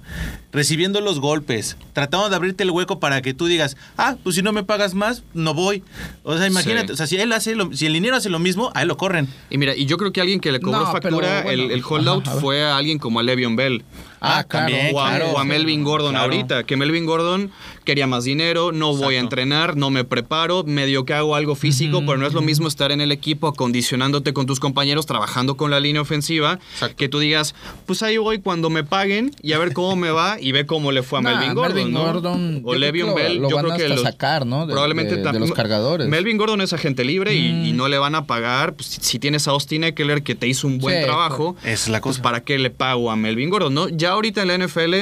recibiendo 0.52 1.00
los 1.00 1.20
golpes, 1.20 1.76
tratando 1.92 2.28
de 2.28 2.34
abrirte 2.34 2.64
el 2.64 2.72
hueco 2.72 2.98
para 2.98 3.22
que 3.22 3.34
tú 3.34 3.46
digas, 3.46 3.76
ah, 3.96 4.16
pues 4.24 4.34
si 4.34 4.42
no 4.42 4.52
me 4.52 4.64
pagas 4.64 4.94
más, 4.94 5.22
no 5.32 5.54
voy. 5.54 5.84
O 6.24 6.36
sea, 6.36 6.48
imagínate, 6.48 6.88
Sí. 6.88 6.92
o 6.94 6.96
sea, 6.96 7.06
si 7.06 7.18
él 7.18 7.30
hace 7.30 7.54
lo- 7.54 7.72
si 7.72 7.86
el 7.86 7.92
liniero 7.92 8.16
hace 8.16 8.30
lo 8.30 8.40
mismo, 8.40 8.72
a 8.74 8.82
él 8.82 8.88
lo 8.88 8.96
corren. 8.96 9.28
Y 9.48 9.58
mira, 9.58 9.76
y 9.76 9.86
yo 9.86 9.96
creo 9.96 10.10
que 10.12 10.20
alguien 10.20 10.40
que 10.40 10.50
le 10.50 10.58
cobró 10.60 10.80
No, 10.80 10.90
factura 10.90 11.42
pero 11.42 11.42
bueno, 11.44 11.62
el, 11.62 11.70
el 11.70 11.82
holdout 11.88 12.22
ajá, 12.24 12.32
a 12.32 12.34
ver. 12.34 12.42
fue 12.42 12.64
a 12.64 12.76
alguien 12.76 12.98
como 12.98 13.20
a 13.20 13.22
Le'Veon 13.22 13.54
Bell. 13.54 13.84
Ah, 14.20 14.44
claro. 14.46 14.66
también, 14.66 14.94
o 14.94 15.00
a, 15.00 15.08
claro. 15.10 15.30
o 15.32 15.38
a 15.38 15.44
Melvin 15.44 15.82
Gordon 15.84 16.10
Claro. 16.12 16.24
ahorita, 16.32 16.64
que 16.64 16.76
Melvin 16.76 17.06
Gordon 17.06 17.50
quería 17.84 18.06
más 18.06 18.24
dinero, 18.24 18.70
no 18.72 18.94
voy 18.94 19.16
a 19.16 19.20
entrenar, 19.20 19.76
no 19.76 19.90
me 19.90 20.04
preparo, 20.04 20.62
medio 20.64 21.04
que 21.04 21.14
hago 21.14 21.34
algo 21.34 21.54
físico, 21.54 22.00
pero 22.04 22.18
no 22.18 22.26
es 22.26 22.34
lo 22.34 22.42
mismo 22.42 22.68
estar 22.68 22.92
en 22.92 23.00
el 23.00 23.10
equipo 23.12 23.48
acondicionándote 23.48 24.32
con 24.32 24.46
tus 24.46 24.60
compañeros, 24.60 25.06
trabajando 25.06 25.56
con 25.56 25.70
la 25.70 25.80
línea 25.80 26.02
ofensiva, 26.02 26.58
Exacto. 26.74 26.96
que 26.96 27.08
tú 27.08 27.18
digas, 27.18 27.54
pues 27.86 28.02
ahí 28.02 28.18
voy 28.18 28.38
cuando 28.40 28.68
me 28.70 28.84
paguen 28.84 29.32
y 29.42 29.52
a 29.54 29.58
ver 29.58 29.72
cómo 29.72 29.96
me 29.96 30.10
va 30.10 30.38
y 30.40 30.52
ve 30.52 30.66
cómo 30.66 30.92
le 30.92 31.02
fue 31.02 31.18
a 31.20 31.22
Nah, 31.30 31.30
Melvin 31.38 31.54
Gordon. 31.54 31.74
Melvin 31.76 31.92
¿no? 31.94 32.02
Gordon, 32.04 32.62
yo 32.62 32.68
o 32.68 32.74
Le'Veon 32.74 33.14
Bell, 33.14 33.38
lo 33.38 33.48
yo 33.50 33.56
van 33.56 33.64
creo 33.66 33.76
que 33.78 33.88
los- 33.88 34.02
sacar, 34.02 34.46
¿no? 34.46 34.66
De- 34.66 34.72
probablemente 34.72 35.16
de- 35.16 35.38
los 35.40 35.52
cargadores. 35.52 36.06
Mm. 36.06 36.10
Melvin 36.10 36.36
Gordon 36.36 36.60
es 36.60 36.72
agente 36.72 37.04
libre 37.04 37.34
y, 37.34 37.68
y 37.70 37.72
no 37.72 37.88
le 37.88 37.98
van 37.98 38.14
a 38.14 38.26
pagar. 38.26 38.74
pues, 38.74 38.98
si 39.00 39.18
tienes 39.18 39.48
a 39.48 39.52
Austin 39.52 39.84
Eckler 39.84 40.22
que 40.22 40.34
te 40.34 40.46
hizo 40.46 40.66
un 40.66 40.78
buen 40.78 40.98
Sí, 40.98 41.04
trabajo, 41.04 41.56
es 41.64 41.88
la 41.88 42.00
pues 42.00 42.16
cosa. 42.16 42.22
¿para 42.22 42.40
qué 42.42 42.58
le 42.58 42.70
pago 42.70 43.10
a 43.10 43.16
Melvin 43.16 43.48
Gordon? 43.50 43.72
¿no? 43.74 43.88
Ya 43.88 44.09
ahorita 44.12 44.42
en 44.42 44.48
la 44.48 44.58
NFL, 44.58 44.94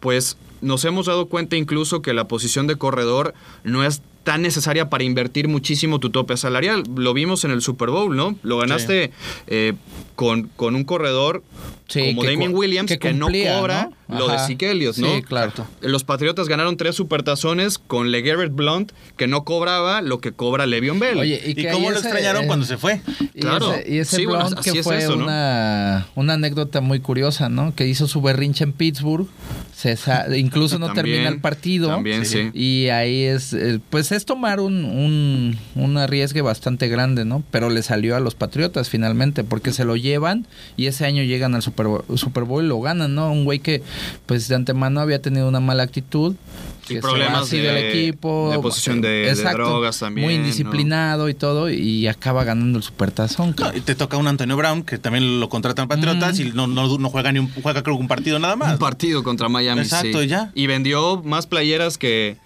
pues 0.00 0.36
nos 0.60 0.84
hemos 0.84 1.06
dado 1.06 1.26
cuenta 1.26 1.56
incluso 1.56 2.02
que 2.02 2.12
la 2.12 2.28
posición 2.28 2.66
de 2.66 2.76
corredor 2.76 3.34
no 3.64 3.84
es 3.84 4.02
tan 4.24 4.42
necesaria 4.42 4.88
para 4.88 5.02
invertir 5.04 5.48
muchísimo 5.48 5.98
tu 5.98 6.10
tope 6.10 6.36
salarial. 6.36 6.84
Lo 6.94 7.12
vimos 7.12 7.44
en 7.44 7.50
el 7.50 7.60
Super 7.60 7.90
Bowl, 7.90 8.16
¿no? 8.16 8.36
Lo 8.42 8.58
ganaste 8.58 9.10
eh, 9.48 9.72
con, 10.14 10.44
con 10.56 10.76
un 10.76 10.84
corredor 10.84 11.42
Sí, 11.88 12.14
como 12.14 12.24
Damien 12.24 12.54
Williams 12.54 12.88
que, 12.88 12.98
que 12.98 13.12
no 13.12 13.26
cobra 13.26 13.90
¿no? 13.90 13.96
Lo 14.18 14.28
de 14.28 14.34
Ajá. 14.34 14.48
Elliott, 14.48 14.96
¿no? 14.98 15.14
Sí, 15.16 15.22
claro. 15.22 15.52
Los 15.80 16.04
Patriotas 16.04 16.48
ganaron 16.48 16.76
tres 16.76 16.94
supertazones 16.94 17.78
con 17.78 18.10
LeGarrette 18.10 18.52
Blunt, 18.54 18.92
que 19.16 19.26
no 19.26 19.44
cobraba 19.44 20.00
lo 20.02 20.20
que 20.20 20.32
cobra 20.32 20.66
Le'Veon 20.66 20.98
Bell. 21.00 21.18
Oye, 21.18 21.40
¿Y, 21.44 21.54
que 21.54 21.70
cómo 21.70 21.90
lo 21.90 21.96
ese, 21.98 22.06
extrañaron 22.08 22.44
eh, 22.44 22.46
cuando 22.46 22.66
se 22.66 22.76
fue? 22.78 23.00
Y 23.34 23.40
Claro. 23.40 23.72
ese, 23.74 23.92
y 23.92 23.98
ese 23.98 24.16
Sí, 24.16 24.24
bueno, 24.26 24.40
Blount 24.44 24.58
así 24.60 24.70
que 24.72 24.78
es 24.80 24.84
fue 24.84 24.98
eso, 24.98 25.16
¿no? 25.16 25.24
una, 25.24 26.06
una 26.14 26.34
anécdota 26.34 26.80
muy 26.80 27.00
curiosa, 27.00 27.48
¿no? 27.48 27.74
Que 27.74 27.86
hizo 27.86 28.06
su 28.06 28.20
berrinche 28.22 28.64
en 28.64 28.72
Pittsburgh, 28.72 29.26
se 29.74 29.96
sa- 29.96 30.26
incluso 30.36 30.78
no 30.78 30.86
También, 30.86 31.06
termina 31.06 31.28
el 31.30 31.40
partido. 31.40 31.88
También, 31.88 32.24
sí. 32.26 32.50
Y 32.54 32.88
ahí 32.88 33.22
es, 33.24 33.52
eh, 33.52 33.80
pues 33.90 34.12
es 34.12 34.24
tomar 34.24 34.60
un, 34.60 34.84
un, 34.84 35.58
un 35.74 35.96
arriesgue 35.98 36.40
bastante 36.42 36.88
grande, 36.88 37.24
¿no? 37.24 37.42
Pero 37.50 37.70
le 37.70 37.82
salió 37.82 38.16
a 38.16 38.20
los 38.20 38.34
Patriotas 38.34 38.88
finalmente, 38.88 39.44
porque 39.44 39.72
se 39.72 39.84
lo 39.84 39.96
llevan 39.96 40.46
y 40.76 40.86
ese 40.86 41.04
año 41.06 41.22
llegan 41.22 41.54
al 41.54 41.62
Super 41.62 41.86
Bowl, 41.86 42.04
Super 42.16 42.44
Bowl 42.44 42.64
y 42.64 42.68
lo 42.68 42.80
ganan, 42.80 43.14
¿no? 43.14 43.32
Un 43.32 43.44
güey 43.44 43.58
que, 43.58 43.82
pues 44.26 44.48
de 44.48 44.54
antemano 44.54 45.00
había 45.00 45.20
tenido 45.20 45.48
una 45.48 45.60
mala 45.60 45.82
actitud. 45.82 46.34
Y 46.88 46.98
problemas 46.98 47.42
así 47.44 47.58
de- 47.58 47.68
del 47.72 47.76
equipo. 47.86 48.50
de 48.50 48.58
posesión 48.58 49.00
de- 49.00 49.32
de 49.32 49.34
drogas 49.52 50.00
también, 50.00 50.26
Muy 50.26 50.34
¿no? 50.34 50.40
indisciplinado 50.40 51.28
y 51.28 51.34
todo, 51.34 51.70
y 51.70 52.08
acaba 52.08 52.42
ganando 52.44 52.76
el 52.76 52.82
Supertazón. 52.82 53.54
No, 53.58 53.74
y 53.74 53.80
te 53.80 53.94
toca 53.94 54.16
un 54.16 54.26
Antonio 54.26 54.56
Brown, 54.56 54.82
que 54.82 54.98
también 54.98 55.38
lo 55.40 55.48
contratan 55.48 55.86
Patriotas 55.86 56.38
y 56.40 56.50
no, 56.52 56.66
no, 56.66 56.98
no 56.98 57.08
juega 57.08 57.30
ni 57.32 57.38
un, 57.38 57.48
juega 57.62 57.82
creo 57.84 57.96
que 57.96 58.02
un 58.02 58.08
partido 58.08 58.38
nada 58.40 58.56
más. 58.56 58.72
Un 58.72 58.78
partido 58.78 59.22
contra 59.22 59.48
Miami. 59.48 59.80
Exacto, 59.82 60.20
sí. 60.22 60.26
ya. 60.26 60.50
Y 60.54 60.66
vendió 60.66 61.22
más 61.24 61.46
playeras 61.46 61.98
que, 61.98 62.36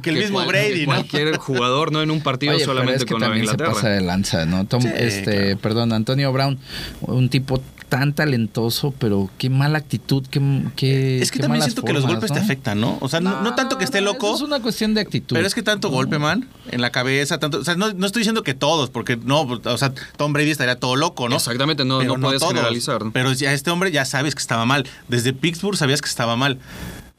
que 0.00 0.10
el 0.10 0.16
mismo 0.16 0.36
cual- 0.38 0.48
Brady. 0.48 0.84
Cualquier 0.84 1.36
jugador, 1.36 1.90
¿no? 1.92 2.02
En 2.02 2.10
un 2.12 2.20
partido 2.22 2.52
Oye, 2.52 2.60
pero 2.60 2.72
solamente 2.72 2.98
es 2.98 3.04
que 3.04 3.12
con 3.12 3.20
también 3.20 3.46
se 3.46 3.50
Inglaterra. 3.52 3.74
pasa 3.74 3.88
de 3.88 4.00
lanza, 4.00 4.46
¿no? 4.46 4.64
Tom- 4.64 4.80
Sí, 4.82 4.88
este, 4.94 5.24
claro. 5.42 5.58
perdón, 5.58 5.92
Antonio 5.92 6.32
Brown, 6.32 6.56
un 7.02 7.28
tipo 7.28 7.60
tan 7.90 8.14
talentoso, 8.14 8.94
pero 8.98 9.28
qué 9.36 9.50
mala 9.50 9.76
actitud, 9.76 10.24
qué, 10.30 10.40
qué 10.76 11.20
Es 11.20 11.30
que 11.30 11.36
qué 11.38 11.42
también 11.42 11.62
siento 11.62 11.82
que 11.82 11.92
los 11.92 12.02
formas, 12.02 12.20
golpes 12.20 12.32
te 12.32 12.42
afectan, 12.42 12.80
¿no? 12.80 12.96
O 13.02 13.08
sea, 13.10 13.20
no, 13.20 13.42
no 13.42 13.54
tanto 13.54 13.76
que 13.76 13.84
esté 13.84 14.00
loco, 14.00 14.28
eso 14.28 14.36
Es 14.36 14.42
una 14.42 14.60
cuestión 14.60 14.94
de 14.94 15.02
actitud. 15.02 15.34
pero 15.36 15.46
es 15.46 15.54
que 15.54 15.62
tanto 15.62 15.90
golpe, 15.90 16.18
man, 16.18 16.48
en 16.70 16.80
la 16.80 16.90
cabeza, 16.90 17.38
tanto, 17.38 17.58
o 17.58 17.64
sea, 17.64 17.74
no, 17.74 17.92
no 17.92 18.06
estoy 18.06 18.20
diciendo 18.20 18.42
que 18.42 18.54
todos, 18.54 18.88
porque 18.88 19.18
no, 19.18 19.42
o 19.42 19.76
sea, 19.78 19.92
Tom 20.16 20.32
Brady 20.32 20.50
estaría 20.52 20.76
todo 20.76 20.96
loco, 20.96 21.28
¿no? 21.28 21.36
Exactamente, 21.36 21.84
no- 21.84 21.98
Pero 21.98 22.16
no 22.16 22.28
puedes 22.28 22.40
todos. 22.40 22.54
generalizar, 22.54 23.04
¿no? 23.04 23.12
Pero 23.12 23.32
ya 23.34 23.52
este 23.52 23.70
hombre 23.70 23.90
ya 23.92 24.04
sabes 24.06 24.34
que 24.34 24.40
estaba 24.40 24.64
mal. 24.64 24.86
Desde 25.08 25.32
Pittsburgh 25.34 25.76
sabías 25.76 26.00
que 26.00 26.08
estaba 26.08 26.36
mal. 26.36 26.58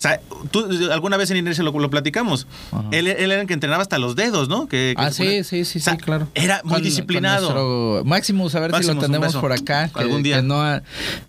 O 0.01 0.03
sea, 0.03 0.20
tú 0.50 0.65
alguna 0.91 1.15
vez 1.15 1.29
en 1.29 1.38
Inercia 1.38 1.63
lo, 1.63 1.77
lo 1.77 1.89
platicamos. 1.91 2.48
Él, 2.89 3.05
él 3.05 3.31
era 3.31 3.41
el 3.41 3.46
que 3.48 3.53
entrenaba 3.53 3.84
hasta 3.84 4.00
los 4.00 4.15
dedos, 4.15 4.50
¿no? 4.50 4.67
Que, 4.67 4.96
que 4.98 5.03
Ah, 5.03 5.12
sí, 5.12 5.43
sí, 5.43 5.63
sí, 5.63 5.77
O 5.77 5.81
sea, 5.84 5.93
sí, 5.93 6.00
claro. 6.00 6.27
Era 6.34 6.62
muy 6.63 6.74
Con- 6.74 6.81
disciplinado. 6.84 7.46
con 7.50 7.55
nuestro 7.55 8.05
Maximus, 8.05 8.55
a 8.55 8.62
ver 8.62 8.75
si 8.77 8.88
lo 8.88 8.96
tenemos 8.98 9.36
por 9.36 9.51
acá. 9.51 9.89
que- 9.93 10.00
Algún 10.00 10.24
día. 10.24 10.38
que 10.38 10.41
no 10.41 10.63
ha- 10.63 10.81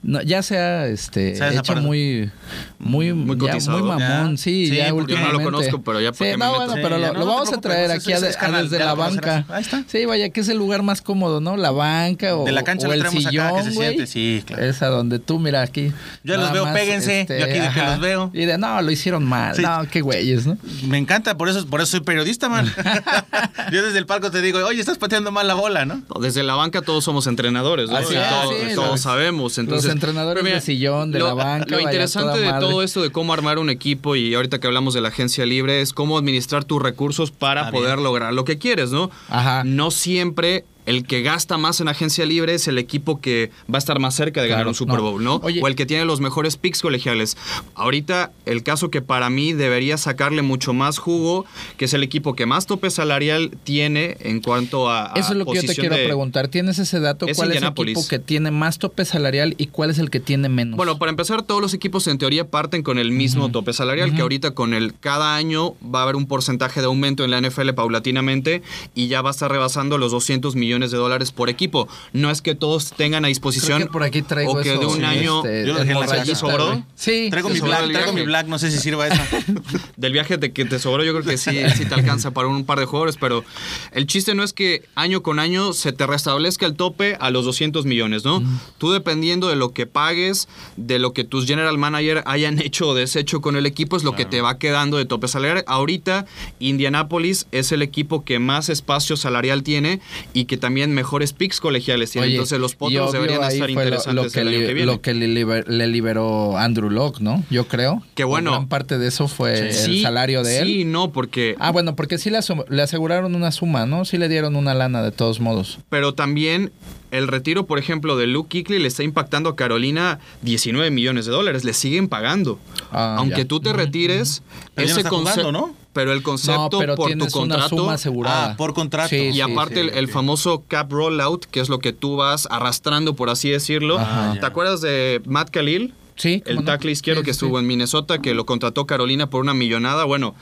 no- 0.02 0.22
ya 0.22 0.42
se 0.42 0.56
ha 0.56 0.86
este, 0.86 1.32
hecho 1.54 1.76
muy, 1.76 2.30
muy, 2.78 3.12
Muy 3.12 3.36
ya 3.46 3.56
muy 3.70 3.82
mamón. 3.82 3.98
Ya. 3.98 4.42
Sí, 4.42 4.68
Sí, 4.68 4.76
ya 4.76 4.84
yo 4.86 4.90
no 4.92 4.96
lo 4.96 5.02
últimamente. 5.02 5.44
conozco, 5.44 5.82
pero 5.82 6.00
ya 6.00 6.14
Sí, 6.14 6.24
me 6.24 6.36
no, 6.38 6.54
bueno, 6.54 6.72
pero 6.76 6.96
lo, 6.98 7.06
no, 7.08 7.12
lo 7.12 7.18
no 7.18 7.24
te 7.26 7.26
vamos 7.30 7.52
a 7.52 7.60
traer 7.60 7.90
aquí 7.90 8.10
es- 8.12 8.22
a- 8.22 8.28
es 8.30 8.36
a 8.36 8.40
canal, 8.40 8.70
desde 8.70 8.82
la 8.82 8.94
banca. 8.94 9.44
Ahí 9.50 9.60
está. 9.60 9.84
Sí, 9.86 10.06
vaya, 10.06 10.30
que 10.30 10.40
es 10.40 10.48
el 10.48 10.56
lugar 10.56 10.82
más 10.82 11.02
cómodo, 11.02 11.42
¿no? 11.42 11.58
La 11.58 11.72
banca 11.72 12.34
o, 12.36 12.46
De 12.46 12.52
la 12.52 12.62
cancha 12.64 12.88
o 12.88 12.92
el 12.94 13.06
sillón, 13.06 13.54
que 13.56 13.62
se 13.64 13.70
güey. 13.72 13.88
siente, 13.88 14.06
sí, 14.06 14.42
claro. 14.46 14.64
Es 14.64 14.80
a 14.80 14.86
donde 14.86 15.18
tú, 15.18 15.38
mira, 15.38 15.60
aquí. 15.60 15.92
Yo 16.24 16.38
los 16.38 16.50
veo, 16.52 16.66
este, 16.66 16.78
péguense, 16.78 17.26
yo 17.28 17.44
aquí 17.44 17.58
de 17.58 17.68
que 17.68 17.82
los 17.82 18.00
veo. 18.00 18.30
No, 18.62 18.80
lo 18.80 18.90
hicieron 18.90 19.24
mal. 19.24 19.54
Sí. 19.56 19.62
No, 19.62 19.86
qué 19.90 20.00
güeyes, 20.00 20.46
¿no? 20.46 20.56
Me 20.86 20.98
encanta, 20.98 21.36
por 21.36 21.48
eso, 21.48 21.66
por 21.66 21.80
eso 21.80 21.90
soy 21.92 22.00
periodista, 22.00 22.48
man. 22.48 22.72
Yo 23.72 23.82
desde 23.82 23.98
el 23.98 24.06
palco 24.06 24.30
te 24.30 24.40
digo, 24.40 24.58
oye, 24.64 24.80
estás 24.80 24.98
pateando 24.98 25.30
mal 25.32 25.46
la 25.46 25.54
bola, 25.54 25.84
¿no? 25.84 26.02
No, 26.14 26.20
Desde 26.20 26.42
la 26.42 26.54
banca 26.54 26.82
todos 26.82 27.04
somos 27.04 27.26
entrenadores, 27.26 27.90
¿no? 27.90 27.96
Así 27.96 28.14
todos, 28.14 28.54
sí, 28.68 28.74
todos 28.74 29.00
sabemos. 29.00 29.58
Entonces, 29.58 29.84
los 29.86 29.92
entrenadores 29.92 30.42
pero 30.42 30.54
de 30.54 30.60
sillón, 30.60 31.10
de 31.10 31.18
lo, 31.18 31.26
la 31.28 31.34
banca, 31.34 31.66
Lo 31.68 31.80
interesante 31.80 32.38
de 32.38 32.50
madre. 32.50 32.66
todo 32.66 32.82
esto 32.82 33.02
de 33.02 33.10
cómo 33.10 33.32
armar 33.32 33.58
un 33.58 33.70
equipo 33.70 34.16
y 34.16 34.34
ahorita 34.34 34.58
que 34.58 34.66
hablamos 34.66 34.94
de 34.94 35.00
la 35.00 35.08
agencia 35.08 35.44
libre 35.46 35.80
es 35.80 35.92
cómo 35.92 36.16
administrar 36.18 36.64
tus 36.64 36.80
recursos 36.82 37.30
para 37.30 37.68
Ah, 37.68 37.70
poder 37.70 37.94
bien. 37.96 38.04
lograr 38.04 38.32
lo 38.32 38.44
que 38.44 38.58
quieres, 38.58 38.90
¿no? 38.90 39.10
Ajá. 39.28 39.62
No 39.64 39.90
siempre 39.90 40.64
el 40.86 41.06
que 41.06 41.22
gasta 41.22 41.58
más 41.58 41.80
en 41.80 41.88
agencia 41.88 42.26
libre 42.26 42.54
es 42.54 42.66
el 42.68 42.78
equipo 42.78 43.20
que 43.20 43.50
va 43.72 43.76
a 43.76 43.78
estar 43.78 43.98
más 43.98 44.14
cerca 44.14 44.42
de 44.42 44.48
ganar 44.48 44.62
Claro, 44.62 44.70
un 44.70 44.74
Super. 44.74 45.00
Bowl, 45.00 45.22
¿no? 45.22 45.36
Oye. 45.42 45.60
o 45.62 45.68
el 45.68 45.74
que 45.76 45.86
tiene 45.86 46.04
los 46.04 46.20
mejores 46.20 46.56
picks 46.56 46.82
colegiales. 46.82 47.36
Ahorita, 47.74 48.32
el 48.46 48.62
caso 48.62 48.90
que 48.90 49.00
para 49.02 49.30
mí 49.30 49.52
debería 49.52 49.96
sacarle 49.96 50.42
mucho 50.42 50.72
más 50.72 50.98
jugo, 50.98 51.44
que 51.76 51.84
es 51.86 51.94
el 51.94 52.02
equipo 52.02 52.34
que 52.34 52.46
más 52.46 52.66
tope 52.66 52.90
salarial 52.90 53.50
tiene 53.64 54.16
en 54.20 54.40
cuanto 54.40 54.90
a. 54.90 55.12
a 55.14 55.18
Eso 55.18 55.32
es 55.32 55.38
lo 55.38 55.46
que 55.46 55.54
yo 55.54 55.62
te 55.62 55.74
quiero 55.74 55.96
de- 55.96 56.04
preguntar. 56.04 56.48
¿Tienes 56.48 56.78
ese 56.78 57.00
dato? 57.00 57.26
Es 57.26 57.36
¿Cuál 57.36 57.52
es 57.52 57.62
el 57.62 57.68
equipo 57.68 58.06
que 58.08 58.18
tiene 58.18 58.50
más 58.50 58.78
tope 58.78 59.04
salarial 59.04 59.54
y 59.58 59.66
cuál 59.68 59.90
es 59.90 59.98
el 59.98 60.10
que 60.10 60.20
tiene 60.20 60.48
menos? 60.48 60.76
Bueno, 60.76 60.98
para 60.98 61.10
empezar, 61.10 61.42
todos 61.42 61.60
los 61.60 61.74
equipos 61.74 62.06
en 62.08 62.18
teoría 62.18 62.48
parten 62.48 62.82
con 62.82 62.98
el 62.98 63.10
mismo 63.12 63.50
tope 63.50 63.72
salarial, 63.72 64.14
que 64.14 64.22
ahorita 64.22 64.52
con 64.52 64.74
el 64.74 64.94
cada 64.98 65.36
año 65.36 65.74
va 65.82 66.00
a 66.00 66.02
haber 66.04 66.16
un 66.16 66.26
porcentaje 66.26 66.80
de 66.80 66.86
aumento 66.86 67.24
en 67.24 67.30
la 67.30 67.40
NFL 67.40 67.70
paulatinamente 67.74 68.62
y 68.94 69.08
ya 69.08 69.22
va 69.22 69.30
a 69.30 69.32
estar 69.32 69.50
rebasando 69.50 69.98
los 69.98 70.10
200 70.12 70.54
millones 70.56 70.71
de 70.80 70.98
dólares 70.98 71.32
por 71.32 71.50
equipo. 71.50 71.88
No 72.12 72.30
es 72.30 72.42
que 72.42 72.54
todos 72.54 72.92
tengan 72.92 73.24
a 73.24 73.28
disposición 73.28 73.78
Creo 73.78 73.88
que 73.88 73.92
por 73.92 74.02
aquí 74.02 74.22
traigo 74.22 74.52
o 74.52 74.60
que 74.60 74.72
eso, 74.72 74.80
de 74.80 74.86
un 74.86 74.96
sí, 74.96 75.04
año 75.04 75.44
este, 75.44 75.66
Yo 75.66 75.74
lo 75.74 75.78
dejé 75.80 75.92
en 75.92 75.98
la 75.98 76.04
hemorragita, 76.04 76.32
casa. 76.32 76.46
¿Sobró? 76.46 76.86
Sí. 76.94 77.28
Traigo 77.30 77.48
mi 77.48 77.60
black, 77.60 77.82
el 77.82 77.92
traigo 77.92 78.12
viaje. 78.12 78.20
mi 78.20 78.26
black, 78.26 78.46
no 78.46 78.58
sé 78.58 78.70
si 78.70 78.78
sirva 78.78 79.06
esa. 79.06 79.26
del 79.96 80.12
viaje 80.12 80.38
de 80.38 80.52
que 80.52 80.64
te 80.64 80.78
sobró, 80.78 81.04
yo 81.04 81.12
creo 81.12 81.24
que 81.24 81.36
sí, 81.36 81.60
sí 81.76 81.84
te 81.84 81.94
alcanza 81.94 82.32
para 82.32 82.48
un 82.48 82.64
par 82.64 82.78
de 82.78 82.86
jugadores, 82.86 83.16
pero 83.16 83.44
el 83.92 84.06
chiste 84.06 84.34
no 84.34 84.42
es 84.42 84.52
que 84.52 84.84
año 84.94 85.22
con 85.22 85.38
año 85.38 85.72
se 85.72 85.92
te 85.92 86.06
restablezca 86.06 86.66
el 86.66 86.74
tope 86.74 87.16
a 87.20 87.30
los 87.30 87.44
200 87.44 87.84
millones, 87.84 88.24
¿no? 88.24 88.42
Tú 88.78 88.92
dependiendo 88.92 89.48
de 89.48 89.56
lo 89.56 89.72
que 89.72 89.86
pagues, 89.86 90.48
de 90.76 90.98
lo 90.98 91.12
que 91.12 91.24
tus 91.24 91.46
general 91.46 91.78
manager 91.78 92.22
hayan 92.26 92.58
hecho 92.62 92.88
o 92.88 92.94
deshecho 92.94 93.40
con 93.40 93.56
el 93.56 93.66
equipo, 93.66 93.96
es 93.96 94.04
lo 94.04 94.14
que 94.14 94.24
te 94.24 94.40
va 94.40 94.58
quedando 94.58 94.96
de 94.96 95.04
tope 95.04 95.28
salarial. 95.28 95.64
Ahorita, 95.66 96.26
Indianapolis 96.58 97.46
es 97.52 97.72
el 97.72 97.82
equipo 97.82 98.24
que 98.24 98.38
más 98.38 98.68
espacio 98.68 99.16
salarial 99.16 99.62
tiene 99.62 100.00
y 100.32 100.46
que 100.46 100.56
también 100.62 100.94
mejores 100.94 101.34
picks 101.34 101.60
colegiales 101.60 102.10
tiene. 102.12 102.28
Oye, 102.28 102.36
Entonces 102.36 102.58
los 102.58 102.74
potros 102.74 103.10
obvio 103.10 103.12
deberían 103.20 103.42
estar 103.42 103.68
lo- 103.68 103.82
interesantes 103.82 104.14
lo, 104.24 104.30
que 104.30 104.40
el 104.40 104.48
año 104.48 104.58
li- 104.60 104.66
que 104.66 104.72
viene. 104.74 104.86
Lo 104.92 105.00
que 105.02 105.12
le, 105.12 105.26
liber- 105.28 105.66
le 105.66 105.86
liberó 105.88 106.56
Andrew 106.56 106.88
Locke, 106.88 107.20
¿no? 107.20 107.44
Yo 107.50 107.68
creo. 107.68 108.02
Que 108.14 108.24
bueno. 108.24 108.52
Gran 108.52 108.68
parte 108.68 108.96
de 108.98 109.08
eso 109.08 109.28
fue 109.28 109.58
el 109.58 109.74
Sí, 109.74 110.00
salario 110.02 110.42
de 110.42 110.60
él. 110.60 110.66
Sí, 110.68 110.84
no, 110.86 111.10
porque 111.12 111.56
Ah, 111.58 111.70
bueno, 111.72 111.94
porque 111.96 112.16
sí 112.16 112.30
le, 112.30 112.38
aseguraron 112.82 113.34
una 113.34 113.52
suma, 113.52 113.84
¿no? 113.84 114.04
Sí 114.04 114.16
le 114.16 114.28
dieron 114.28 114.56
una 114.56 114.72
lana 114.72 115.02
de 115.02 115.10
todos 115.12 115.40
modos. 115.40 115.78
pero 115.90 116.14
también 116.14 116.72
el 117.10 117.28
retiro, 117.28 117.66
por 117.66 117.78
ejemplo, 117.78 118.16
de 118.16 118.26
Luke 118.26 118.48
Kuechly 118.62 118.78
le 118.78 118.88
está 118.88 119.02
impactando 119.02 119.50
a 119.50 119.56
Carolina 119.56 120.18
19 120.42 120.90
millones 120.90 121.26
de 121.26 121.32
dólares. 121.32 121.64
Le 121.64 121.74
siguen 121.74 122.08
pagando. 122.08 122.58
Ah, 122.90 123.16
Aunque 123.18 123.38
ya. 123.42 123.44
tú 123.44 123.60
te 123.60 123.72
retires, 123.74 124.42
ese 124.76 125.02
concepto, 125.04 125.52
¿no? 125.52 125.74
Pero 125.92 126.12
el 126.12 126.22
concepto 126.22 126.70
No, 126.70 126.78
pero 126.78 126.94
por 126.94 127.10
tu 127.10 127.16
una 127.16 127.28
contrato 127.28 127.76
suma 127.76 127.94
asegurada. 127.94 128.52
Ah, 128.52 128.56
por 128.56 128.72
contrato. 128.72 129.10
Sí, 129.10 129.16
y 129.16 129.32
sí, 129.34 129.40
aparte 129.42 129.82
sí, 129.82 129.90
el, 129.92 130.08
famoso 130.08 130.64
cap 130.66 130.90
rollout, 130.90 131.44
que 131.44 131.60
es 131.60 131.68
lo 131.68 131.80
que 131.80 131.92
tú 131.92 132.16
vas 132.16 132.48
arrastrando, 132.50 133.14
por 133.14 133.28
así 133.28 133.50
decirlo. 133.50 133.98
Ajá. 133.98 134.34
¿Te 134.40 134.46
acuerdas 134.46 134.80
de 134.80 135.20
Matt 135.26 135.50
Khalil? 135.50 135.92
Sí, 136.16 136.42
El 136.46 136.56
cómo 136.56 136.60
no. 136.60 136.66
tackle 136.66 136.92
izquierdo 136.92 137.20
Sí, 137.20 137.24
que 137.24 137.30
estuvo 137.30 137.58
en 137.58 137.66
Minnesota, 137.66 138.20
que 138.20 138.34
lo 138.34 138.46
contrató 138.46 138.86
Carolina 138.86 139.28
por 139.28 139.40
una 139.40 139.54
millonada. 139.54 140.04
Bueno, 140.04 140.34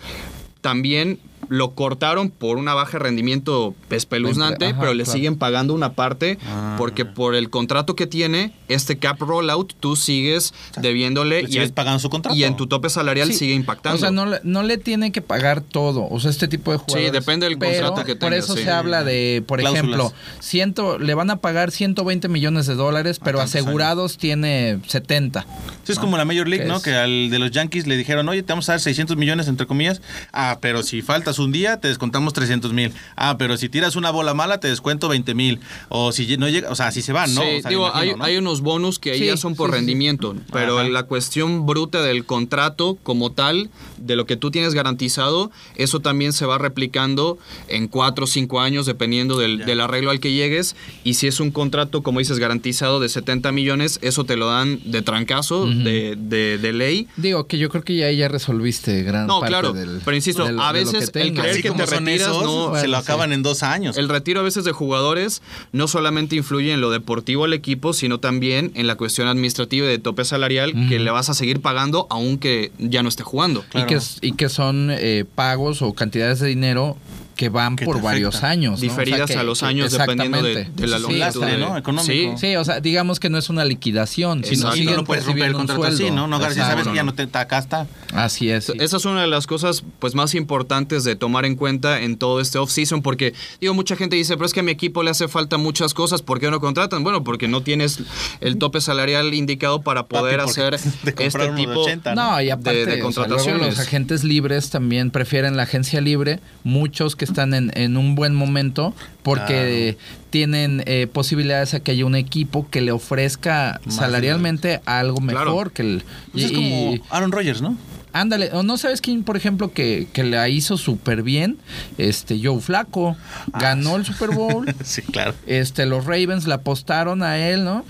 también 0.60 1.18
lo 1.48 1.72
cortaron 1.74 2.30
por 2.30 2.58
una 2.58 2.74
baja 2.74 2.92
de 2.92 2.98
rendimiento 3.00 3.74
espeluznante, 3.90 4.66
Ajá, 4.66 4.80
pero 4.80 4.94
le 4.94 5.04
claro. 5.04 5.16
siguen 5.16 5.36
pagando 5.36 5.74
una 5.74 5.94
parte 5.94 6.38
Ah. 6.46 6.76
porque 6.78 7.04
por 7.04 7.34
el 7.34 7.50
contrato 7.50 7.96
que 7.96 8.06
tiene, 8.06 8.52
este 8.68 8.98
cap 8.98 9.18
rollout, 9.20 9.74
tú 9.80 9.96
sigues 9.96 10.54
debiéndole 10.80 11.42
le 11.42 11.64
y, 11.64 11.68
pagando 11.68 11.98
su 11.98 12.08
contrato. 12.10 12.36
y 12.36 12.44
en 12.44 12.56
tu 12.56 12.66
tope 12.66 12.88
salarial 12.90 13.28
Sí. 13.28 13.34
sigue 13.34 13.54
impactando. 13.54 13.96
O 13.96 14.00
sea, 14.00 14.10
no, 14.10 14.26
le- 14.26 14.40
no 14.44 14.62
le 14.62 14.78
tiene 14.78 15.12
que 15.12 15.22
pagar 15.22 15.60
todo. 15.60 16.06
O 16.10 16.20
sea, 16.20 16.30
este 16.30 16.48
tipo 16.48 16.72
de 16.72 16.78
jugadores. 16.78 17.12
depende 17.12 17.46
del 17.48 17.58
Pero 17.58 17.72
contrato 17.86 18.06
que 18.06 18.16
Por 18.16 18.30
tengas, 18.30 18.44
eso 18.44 18.56
sí. 18.56 18.62
se 18.64 18.70
habla 18.70 19.02
de, 19.04 19.42
por 19.46 19.58
Cláusulas. 19.60 19.84
ejemplo, 19.84 20.12
ciento, 20.40 20.98
le 20.98 21.14
van 21.14 21.30
a 21.30 21.36
pagar 21.36 21.70
120 21.70 22.28
millones 22.28 22.66
de 22.66 22.74
dólares, 22.74 23.18
pero 23.22 23.38
tantos 23.38 23.54
asegurados 23.54 24.18
tiene 24.18 24.78
70. 24.86 25.46
Sí, 25.84 25.92
es 25.92 25.98
como 25.98 26.16
la 26.16 26.24
Major 26.24 26.46
League, 26.48 26.64
¿Qué 26.64 26.68
¿no? 26.68 26.76
es? 26.76 26.82
Que 26.82 26.94
al 26.94 27.30
de 27.30 27.38
los 27.38 27.50
Yankees 27.50 27.86
le 27.86 27.96
dijeron, 27.96 28.28
oye, 28.28 28.42
te 28.42 28.52
vamos 28.52 28.68
a 28.68 28.72
dar 28.72 28.80
600 28.80 29.16
millones, 29.16 29.48
entre 29.48 29.66
comillas. 29.66 30.00
Ah, 30.32 30.58
pero 30.60 30.82
si 30.82 31.02
un 31.38 31.52
día, 31.52 31.78
te 31.80 31.88
descontamos 31.88 32.32
300 32.32 32.72
mil. 32.72 32.92
Ah, 33.16 33.36
pero 33.38 33.56
si 33.56 33.68
tiras 33.68 33.96
una 33.96 34.10
bola 34.10 34.34
mala, 34.34 34.58
te 34.60 34.68
descuento 34.68 35.08
20 35.08 35.34
mil. 35.34 35.60
O 35.88 36.12
si 36.12 36.36
no 36.36 36.48
llega, 36.48 36.70
o 36.70 36.74
sea, 36.74 36.88
así 36.88 37.02
se 37.02 37.12
van, 37.12 37.32
¿no? 37.34 37.42
Sí, 37.42 37.48
O 37.58 37.60
sea, 37.62 37.68
digo, 37.70 37.86
imagino, 37.88 38.12
hay, 38.12 38.18
¿no? 38.18 38.24
hay 38.24 38.36
unos 38.38 38.60
bonus 38.60 38.98
que 38.98 39.12
ahí 39.12 39.18
Sí, 39.20 39.26
ya 39.26 39.36
son 39.36 39.54
por 39.54 39.68
sí, 39.68 39.72
sí, 39.72 39.76
sí. 39.76 39.80
rendimiento, 39.80 40.34
pero 40.52 40.78
Ajá. 40.78 40.88
la 40.88 41.02
cuestión 41.04 41.66
bruta 41.66 42.02
del 42.02 42.24
contrato 42.24 42.98
como 43.02 43.32
tal, 43.32 43.70
de 43.98 44.16
lo 44.16 44.26
que 44.26 44.36
tú 44.36 44.50
tienes 44.50 44.74
garantizado, 44.74 45.50
eso 45.76 46.00
también 46.00 46.32
se 46.32 46.46
va 46.46 46.58
replicando 46.58 47.38
en 47.68 47.88
cuatro 47.88 48.24
o 48.24 48.26
cinco 48.26 48.60
años 48.60 48.86
dependiendo 48.86 49.38
del, 49.38 49.80
arreglo 49.80 50.10
al 50.10 50.20
que 50.20 50.32
llegues. 50.32 50.76
Y 51.04 51.14
si 51.14 51.26
es 51.26 51.40
un 51.40 51.50
contrato, 51.50 52.02
como 52.02 52.18
dices, 52.18 52.38
garantizado 52.38 53.00
de 53.00 53.08
70 53.08 53.52
millones, 53.52 53.98
eso 54.02 54.24
te 54.24 54.36
lo 54.36 54.46
dan 54.46 54.80
de 54.84 55.02
trancazo, 55.02 55.66
de, 55.66 56.16
de- 56.18 56.58
de 56.58 56.72
ley. 56.72 57.06
Digo 57.16 57.46
que 57.46 57.58
yo 57.58 57.68
creo 57.68 57.82
que 57.82 57.96
ya 57.96 58.06
ahí 58.06 58.16
ya 58.18 58.28
resolviste 58.28 59.02
gran 59.02 59.26
No, 59.26 59.40
parte 59.40 59.50
claro, 59.52 59.72
del. 59.72 60.00
pero 60.04 60.16
insisto, 60.16 60.44
a 60.44 60.72
de 60.72 60.80
el 61.22 61.34
creer 61.34 61.50
Así 61.50 61.62
que 61.62 61.70
te 61.70 61.86
son 61.86 62.04
retiras, 62.06 62.28
esos, 62.28 62.42
no- 62.42 62.76
se 62.80 62.88
lo 62.88 62.96
sí. 62.98 63.02
acaban 63.02 63.32
en 63.32 63.42
dos 63.42 63.62
años. 63.62 63.96
El 63.96 64.08
retiro 64.08 64.40
a 64.40 64.42
veces 64.42 64.64
de 64.64 64.72
jugadores 64.72 65.42
no 65.72 65.88
solamente 65.88 66.36
influye 66.36 66.72
en 66.72 66.80
lo 66.80 66.90
deportivo 66.90 67.44
del 67.44 67.52
equipo, 67.52 67.92
sino 67.92 68.18
también 68.20 68.72
en 68.74 68.86
la 68.86 68.96
cuestión 68.96 69.28
administrativa 69.28 69.86
y 69.86 69.88
de 69.90 69.98
tope 69.98 70.24
salarial 70.24 70.72
que 70.88 70.98
le 70.98 71.10
vas 71.10 71.28
a 71.30 71.34
seguir 71.34 71.60
pagando 71.60 72.06
aunque 72.10 72.72
ya 72.78 73.02
no 73.02 73.08
esté 73.08 73.22
jugando. 73.22 73.64
y, 73.74 73.82
que, 73.84 73.98
y 74.22 74.32
que 74.32 74.48
son 74.48 74.88
eh, 74.90 75.24
pagos 75.34 75.82
o 75.82 75.92
cantidades 75.92 76.40
de 76.40 76.48
dinero 76.48 76.96
que 77.40 77.48
van 77.48 77.74
Que 77.74 77.86
por 77.86 78.02
varios 78.02 78.42
años. 78.42 78.72
¿no? 78.72 78.74
O 78.74 78.78
sea, 78.78 78.88
Diferidas 78.90 79.30
que- 79.30 79.36
a 79.38 79.42
los 79.42 79.60
que- 79.60 79.64
años 79.66 79.90
dependiendo 79.92 80.42
de, 80.42 80.64
de 80.66 80.86
la 80.86 80.96
Sí, 80.98 81.02
longitud. 81.04 81.18
lastre, 81.20 81.52
de- 81.52 81.56
¿no? 81.58 81.74
Económico. 81.78 82.12
Sí, 82.12 82.28
Sí, 82.36 82.56
o 82.56 82.64
sea, 82.66 82.80
digamos 82.80 83.18
que 83.18 83.30
no 83.30 83.38
es 83.38 83.48
una 83.48 83.64
liquidación, 83.64 84.44
sino. 84.44 84.70
Sí, 84.72 84.80
siguen 84.80 84.96
no, 84.96 85.00
no 85.00 85.04
puedes 85.06 85.24
romper 85.24 85.44
el 85.46 85.52
contrato 85.54 85.84
así, 85.84 85.96
sueldo. 85.96 86.16
¿no? 86.16 86.26
No, 86.26 86.38
García, 86.38 86.64
Exacto. 86.64 86.80
sabes 86.82 86.88
que 86.92 86.96
ya 86.96 87.02
no 87.02 87.14
te 87.14 87.22
acá 87.38 87.56
está. 87.56 87.86
Así 88.12 88.50
es. 88.50 88.66
sí. 88.66 88.72
Esa 88.78 88.98
es 88.98 89.04
una 89.06 89.22
de 89.22 89.26
las 89.26 89.46
cosas 89.46 89.82
pues 90.00 90.14
más 90.14 90.34
importantes 90.34 91.02
de 91.04 91.16
tomar 91.16 91.46
en 91.46 91.56
cuenta 91.56 92.02
en 92.02 92.18
todo 92.18 92.42
este 92.42 92.58
off-season 92.58 93.00
porque 93.00 93.32
digo 93.58 93.72
mucha 93.72 93.96
gente 93.96 94.16
dice, 94.16 94.34
pero 94.36 94.44
es 94.44 94.52
que 94.52 94.60
a 94.60 94.62
mi 94.62 94.72
equipo 94.72 95.02
le 95.02 95.08
hace 95.08 95.26
falta 95.26 95.56
muchas 95.56 95.94
cosas, 95.94 96.20
¿por 96.20 96.40
qué 96.40 96.50
no 96.50 96.60
contratan? 96.60 97.02
Bueno, 97.04 97.24
porque 97.24 97.48
no 97.48 97.62
tienes 97.62 98.00
el 98.42 98.58
tope 98.58 98.82
salarial 98.82 99.32
indicado 99.32 99.80
para 99.80 100.04
poder 100.06 100.40
Papi, 100.40 100.50
hacer 100.50 100.76
te 101.04 101.24
este 101.24 101.38
de 101.38 101.52
tipo 101.56 101.80
80, 101.80 102.14
No, 102.14 102.38
y 102.40 102.46
de- 102.46 102.52
aparte, 102.52 102.84
de 102.84 103.02
o 103.02 103.12
sea, 103.12 103.26
luego 103.26 103.42
contrataciones. 103.44 103.66
los 103.66 103.78
agentes 103.78 104.24
libres 104.24 104.68
también 104.68 105.10
prefieren 105.10 105.56
la 105.56 105.62
agencia 105.62 106.02
libre, 106.02 106.40
muchos 106.64 107.16
que 107.16 107.24
están 107.30 107.54
en, 107.54 107.70
en 107.74 107.96
un 107.96 108.14
buen 108.14 108.34
momento, 108.34 108.94
porque 109.22 109.96
tienen 110.30 110.82
eh, 110.86 111.06
posibilidades 111.06 111.74
a 111.74 111.80
que 111.80 111.92
haya 111.92 112.04
un 112.06 112.14
equipo 112.14 112.68
que 112.70 112.80
le 112.80 112.92
ofrezca 112.92 113.80
Más 113.84 113.94
salarialmente 113.96 114.80
algo 114.84 115.20
mejor 115.20 115.72
Claro. 115.72 115.74
que 115.74 115.82
el... 115.82 116.02
Pues 116.32 116.44
es 116.44 116.50
y- 116.52 116.54
como 116.54 116.94
y- 116.94 117.02
Aaron 117.10 117.32
Rodgers, 117.32 117.60
¿no? 117.62 117.76
Ándale, 118.12 118.50
o 118.52 118.64
no 118.64 118.76
sabes 118.76 119.00
quién, 119.00 119.22
por 119.22 119.36
ejemplo, 119.36 119.72
que, 119.72 120.08
que 120.12 120.24
la 120.24 120.48
hizo 120.48 120.76
súper 120.76 121.22
bien, 121.22 121.58
este 121.96 122.40
Joe 122.42 122.60
Flaco, 122.60 123.16
Ah, 123.52 123.58
ganó 123.60 123.94
el 123.94 124.04
Super 124.04 124.30
Bowl, 124.30 124.66
sí, 124.84 125.02
claro. 125.02 125.32
este 125.46 125.86
los 125.86 126.06
Ravens 126.06 126.44
le 126.48 126.54
apostaron 126.54 127.22
a 127.22 127.38
él, 127.38 127.62
¿no? 127.64 127.84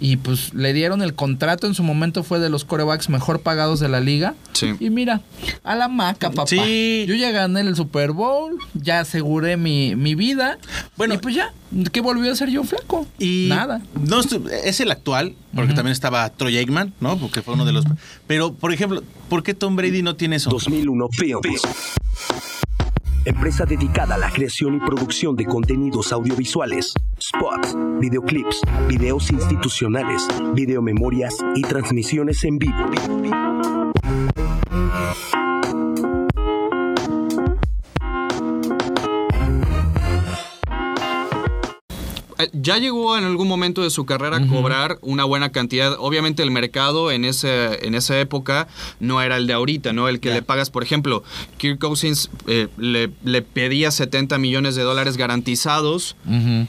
Y 0.00 0.16
pues 0.16 0.54
le 0.54 0.72
dieron 0.72 1.02
el 1.02 1.14
contrato. 1.14 1.66
En 1.66 1.74
su 1.74 1.82
momento 1.82 2.22
fue 2.22 2.38
de 2.38 2.48
los 2.48 2.64
corebacks 2.64 3.08
mejor 3.08 3.40
pagados 3.40 3.80
de 3.80 3.88
la 3.88 4.00
liga. 4.00 4.34
Sí. 4.52 4.74
Y 4.80 4.90
mira, 4.90 5.22
a 5.64 5.74
la 5.74 5.88
maca, 5.88 6.30
papá. 6.30 6.46
Sí. 6.48 7.04
Yo 7.08 7.14
ya 7.14 7.30
gané 7.30 7.60
el 7.60 7.76
Super 7.76 8.12
Bowl, 8.12 8.58
ya 8.74 9.00
aseguré 9.00 9.56
mi, 9.56 9.96
mi 9.96 10.14
vida. 10.14 10.58
Bueno. 10.96 11.14
y 11.14 11.18
pues 11.18 11.34
ya, 11.34 11.52
¿qué 11.92 12.00
volvió 12.00 12.30
a 12.32 12.36
ser 12.36 12.50
yo 12.50 12.64
flaco? 12.64 13.06
Y 13.18 13.46
Nada. 13.48 13.80
No, 14.00 14.20
es 14.20 14.80
el 14.80 14.90
actual, 14.90 15.34
porque 15.54 15.74
también 15.74 15.92
estaba 15.92 16.28
Troy 16.30 16.56
Aikman, 16.56 16.92
¿no? 17.00 17.18
Porque 17.18 17.42
fue 17.42 17.54
uno 17.54 17.64
de 17.64 17.72
los. 17.72 17.84
Pero, 18.26 18.54
por 18.54 18.72
ejemplo, 18.72 19.02
¿por 19.28 19.42
qué 19.42 19.54
Tom 19.54 19.76
Brady 19.76 20.02
no 20.02 20.16
tiene 20.16 20.36
eso? 20.36 20.50
2001 20.50 21.08
Films. 21.12 21.62
Empresa 23.24 23.64
dedicada 23.64 24.14
a 24.14 24.18
la 24.18 24.30
creación 24.30 24.76
y 24.76 24.80
producción 24.80 25.36
de 25.36 25.44
contenidos 25.44 26.12
audiovisuales, 26.12 26.94
spots, 27.20 27.76
videoclips, 28.00 28.62
videos 28.88 29.30
institucionales, 29.30 30.26
videomemorias 30.54 31.36
y 31.54 31.62
transmisiones 31.62 32.44
en 32.44 32.58
vivo. 32.58 32.86
Ya 42.52 42.78
llegó 42.78 43.16
en 43.18 43.24
algún 43.24 43.48
momento 43.48 43.82
de 43.82 43.90
su 43.90 44.06
carrera 44.06 44.36
a 44.36 44.46
cobrar 44.46 44.98
una 45.02 45.24
buena 45.24 45.50
cantidad. 45.50 45.96
Obviamente 45.98 46.42
el 46.42 46.50
mercado 46.50 47.10
en, 47.10 47.24
ese, 47.24 47.84
en 47.86 47.94
esa 47.94 48.18
época 48.20 48.68
no 49.00 49.20
era 49.20 49.36
el 49.36 49.46
de 49.46 49.54
ahorita, 49.54 49.92
¿no? 49.92 50.08
El 50.08 50.20
que 50.20 50.30
le 50.32 50.42
pagas, 50.42 50.70
por 50.70 50.82
ejemplo, 50.82 51.24
Kirk 51.56 51.78
Cousins 51.80 52.30
eh, 52.46 52.68
le, 52.76 53.10
le 53.24 53.42
pedía 53.42 53.90
70 53.90 54.38
millones 54.38 54.76
de 54.76 54.82
dólares 54.82 55.16
garantizados 55.16 56.16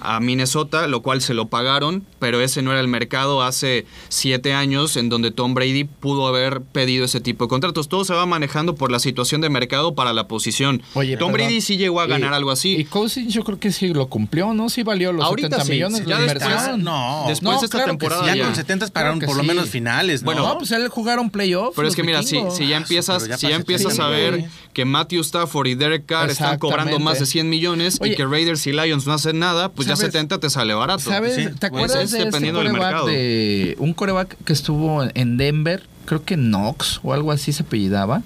a 0.01 0.19
Minnesota, 0.19 0.88
lo 0.88 1.01
cual 1.01 1.21
se 1.21 1.34
lo 1.34 1.47
pagaron, 1.47 2.03
pero 2.19 2.41
ese 2.41 2.62
no 2.62 2.71
era 2.71 2.79
el 2.82 2.88
mercado 2.88 3.41
hace 3.43 3.86
siete 4.08 4.53
años 4.53 4.97
en 4.97 5.10
donde 5.10 5.32
Tom 5.32 5.53
Brady 5.53 5.84
pudo 5.84 6.27
haber 6.27 6.62
pedido 6.62 7.05
ese 7.05 7.19
tipo 7.21 7.45
de 7.45 7.49
contratos. 7.49 7.88
Todo 7.89 8.05
se 8.05 8.13
va 8.13 8.25
manejando 8.25 8.75
por 8.75 8.91
la 8.91 8.99
situación 8.99 9.41
de 9.41 9.49
mercado 9.49 9.93
para 9.95 10.13
la 10.13 10.27
posición. 10.27 10.82
Oye, 10.93 11.17
Tom 11.17 11.32
perdón. 11.32 11.47
Brady 11.47 11.62
sí 11.62 11.77
llegó 11.77 12.01
a 12.01 12.08
ganar 12.08 12.32
Y- 12.32 12.36
algo 12.36 12.51
así. 12.51 12.75
Y 12.75 12.86
Cousins 12.86 13.34
yo 13.34 13.43
creo 13.43 13.60
que 13.60 13.71
sí 13.71 13.89
lo 13.89 14.08
cumplió, 14.08 14.53
¿no? 14.53 14.69
Sí 14.69 14.84
valió 14.84 15.12
los 15.13 15.25
Ahorita 15.25 15.49
70 15.49 15.59
sí, 15.65 15.72
millones 15.72 16.06
ya 16.06 16.19
después-. 16.19 16.78
No. 16.78 17.26
Después 17.28 17.54
No, 17.56 17.60
de 17.60 17.65
esta 17.65 17.78
claro 17.78 17.91
temporada 17.91 18.22
sí. 18.24 18.28
ya 18.28 18.36
ya. 18.36 18.45
con 18.45 18.56
70 18.56 18.86
Claro 18.86 18.93
pararon 18.93 19.19
por 19.19 19.36
lo 19.36 19.41
sí. 19.41 19.48
menos 19.48 19.69
finales, 19.69 20.22
¿no? 20.22 20.26
Bueno, 20.26 20.48
No, 20.48 20.58
pues 20.58 20.72
él 20.72 20.88
jugaron 20.89 21.30
playoffs. 21.30 21.76
Pero 21.76 21.88
es 21.88 21.95
que 21.95 22.04
mira, 22.04 22.24
si, 22.24 22.41
ya 22.67 22.78
empiezas, 22.78 23.24
pero 23.24 23.32
ya 23.34 23.38
si 23.38 23.48
ya 23.50 23.56
empiezas 23.56 24.00
a 24.00 24.08
ver 24.08 24.38
güey. 24.38 24.48
que 24.74 24.86
Matthew 24.86 25.22
Stafford 25.22 25.67
y 25.67 25.76
Derek 25.76 26.06
Carr 26.06 26.30
están 26.30 26.58
cobrando 26.60 27.00
más 27.00 27.19
de 27.19 27.26
100 27.26 27.50
millones 27.50 27.98
Oye, 28.02 28.13
y 28.13 28.15
que 28.15 28.26
Raiders 28.26 28.65
y 28.67 28.72
Lions 28.74 29.06
no 29.08 29.13
hacen 29.13 29.39
nada, 29.39 29.69
pues 29.69 29.88
ya 29.88 29.95
¿sabes? 29.95 30.12
70 30.13 30.39
te 30.39 30.50
sale 30.50 30.74
barato. 30.74 31.04
¿Sabes? 31.10 31.36
Sí, 31.36 31.43
¿Te 31.45 31.50
pues, 31.52 31.63
acuerdas 31.63 32.04
es 32.04 32.12
de 32.12 32.17
ese 32.19 32.26
dependiendo 32.26 32.62
del 32.62 32.74
mercado. 32.74 33.08
de 33.08 33.76
un 33.80 33.93
coreback 33.93 34.36
que 34.45 34.54
estuvo 34.54 35.04
en 35.13 35.38
Denver? 35.38 35.84
Creo 36.06 36.24
que 36.24 36.36
Knox 36.36 37.00
o 37.04 37.13
algo 37.13 37.32
así 37.32 37.54
se 37.54 37.63
apellidaba. 37.63 38.24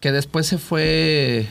Que 0.00 0.10
después 0.10 0.46
se 0.48 0.58
fue. 0.58 1.46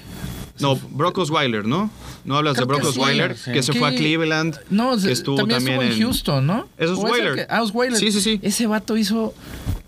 No, 0.59 0.75
Brock 0.91 1.17
Osweiler, 1.19 1.65
¿no? 1.65 1.89
No 2.23 2.37
hablas 2.37 2.53
Creo 2.55 2.67
de 2.67 2.73
Brock 2.73 2.81
que 2.81 2.93
sí. 2.93 2.99
Osweiler, 2.99 3.35
que 3.35 3.63
se 3.63 3.73
fue 3.73 3.87
a 3.87 3.95
Cleveland, 3.95 4.57
No, 4.69 4.95
que 4.97 5.11
estuvo 5.11 5.37
también, 5.37 5.59
también, 5.59 5.81
estuvo 5.81 5.95
en 5.97 6.03
Houston, 6.03 6.47
¿no? 6.47 6.67
Es 6.77 6.89
¿O 6.89 6.93
ese 6.93 7.01
Osweiler. 7.03 7.47
ah, 7.49 7.61
Osweiler. 7.63 7.97
Sí, 7.99 8.11
sí, 8.11 8.21
sí. 8.21 8.39
Ese 8.43 8.67
vato 8.67 8.95
hizo 8.97 9.33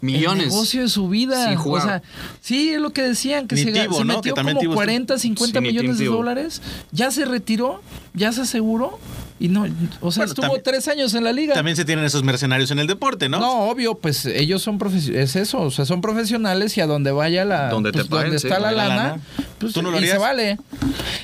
Millones. 0.01 0.43
el 0.45 0.49
negocio 0.49 0.81
de 0.81 0.89
su 0.89 1.07
vida. 1.09 1.47
Sin 1.49 1.57
jugar. 1.57 1.83
O 1.83 1.85
sea, 1.85 2.01
sí, 2.41 2.71
es 2.71 2.81
lo 2.81 2.91
que 2.91 3.03
decían, 3.03 3.47
que 3.47 3.55
se, 3.55 3.63
se 3.65 3.71
¿no? 3.71 4.03
metió 4.03 4.33
Que 4.33 4.41
como 4.41 4.47
Tebow 4.49 4.61
estuvo- 4.61 4.73
40, 4.75 5.17
50 5.19 5.59
Sí, 5.59 5.63
ni 5.63 5.69
millones 5.69 5.97
de 5.99 6.05
dólares. 6.05 6.61
Ya 6.91 7.11
se 7.11 7.25
retiró, 7.25 7.81
ya 8.13 8.31
se 8.31 8.41
aseguró. 8.41 8.99
Y 9.43 9.49
no, 9.49 9.63
o 9.99 10.11
sea, 10.11 10.21
Bueno, 10.21 10.23
estuvo 10.23 10.41
también- 10.45 10.63
tres 10.63 10.87
años 10.87 11.13
en 11.15 11.25
la 11.25 11.33
liga. 11.33 11.53
También 11.53 11.75
se 11.75 11.83
tienen 11.83 12.05
esos 12.05 12.23
mercenarios 12.23 12.71
en 12.71 12.79
el 12.79 12.87
deporte, 12.87 13.27
¿no? 13.27 13.39
¿no? 13.41 13.59
obvio, 13.69 13.95
pues 13.95 14.25
ellos 14.25 14.61
son 14.61 14.77
profesionales, 14.77 15.31
es 15.31 15.35
eso, 15.35 15.59
o 15.59 15.69
sea, 15.69 15.83
son 15.85 15.99
profesionales 15.99 16.77
y 16.77 16.81
a 16.81 16.87
donde 16.87 17.11
vaya 17.11 17.43
la 17.43 17.67
Donde 17.67 17.91
te 17.91 17.97
pues, 17.99 18.07
paguen, 18.07 18.25
donde 18.27 18.39
sí, 18.39 18.47
está 18.47 18.59
la 18.61 18.71
lana, 18.71 18.95
lana. 18.95 19.17
pues 19.59 19.73
¿Tú 19.73 19.81
no 19.81 19.91
lo 19.91 19.99
y 19.99 20.07
se 20.07 20.17
vale. 20.17 20.57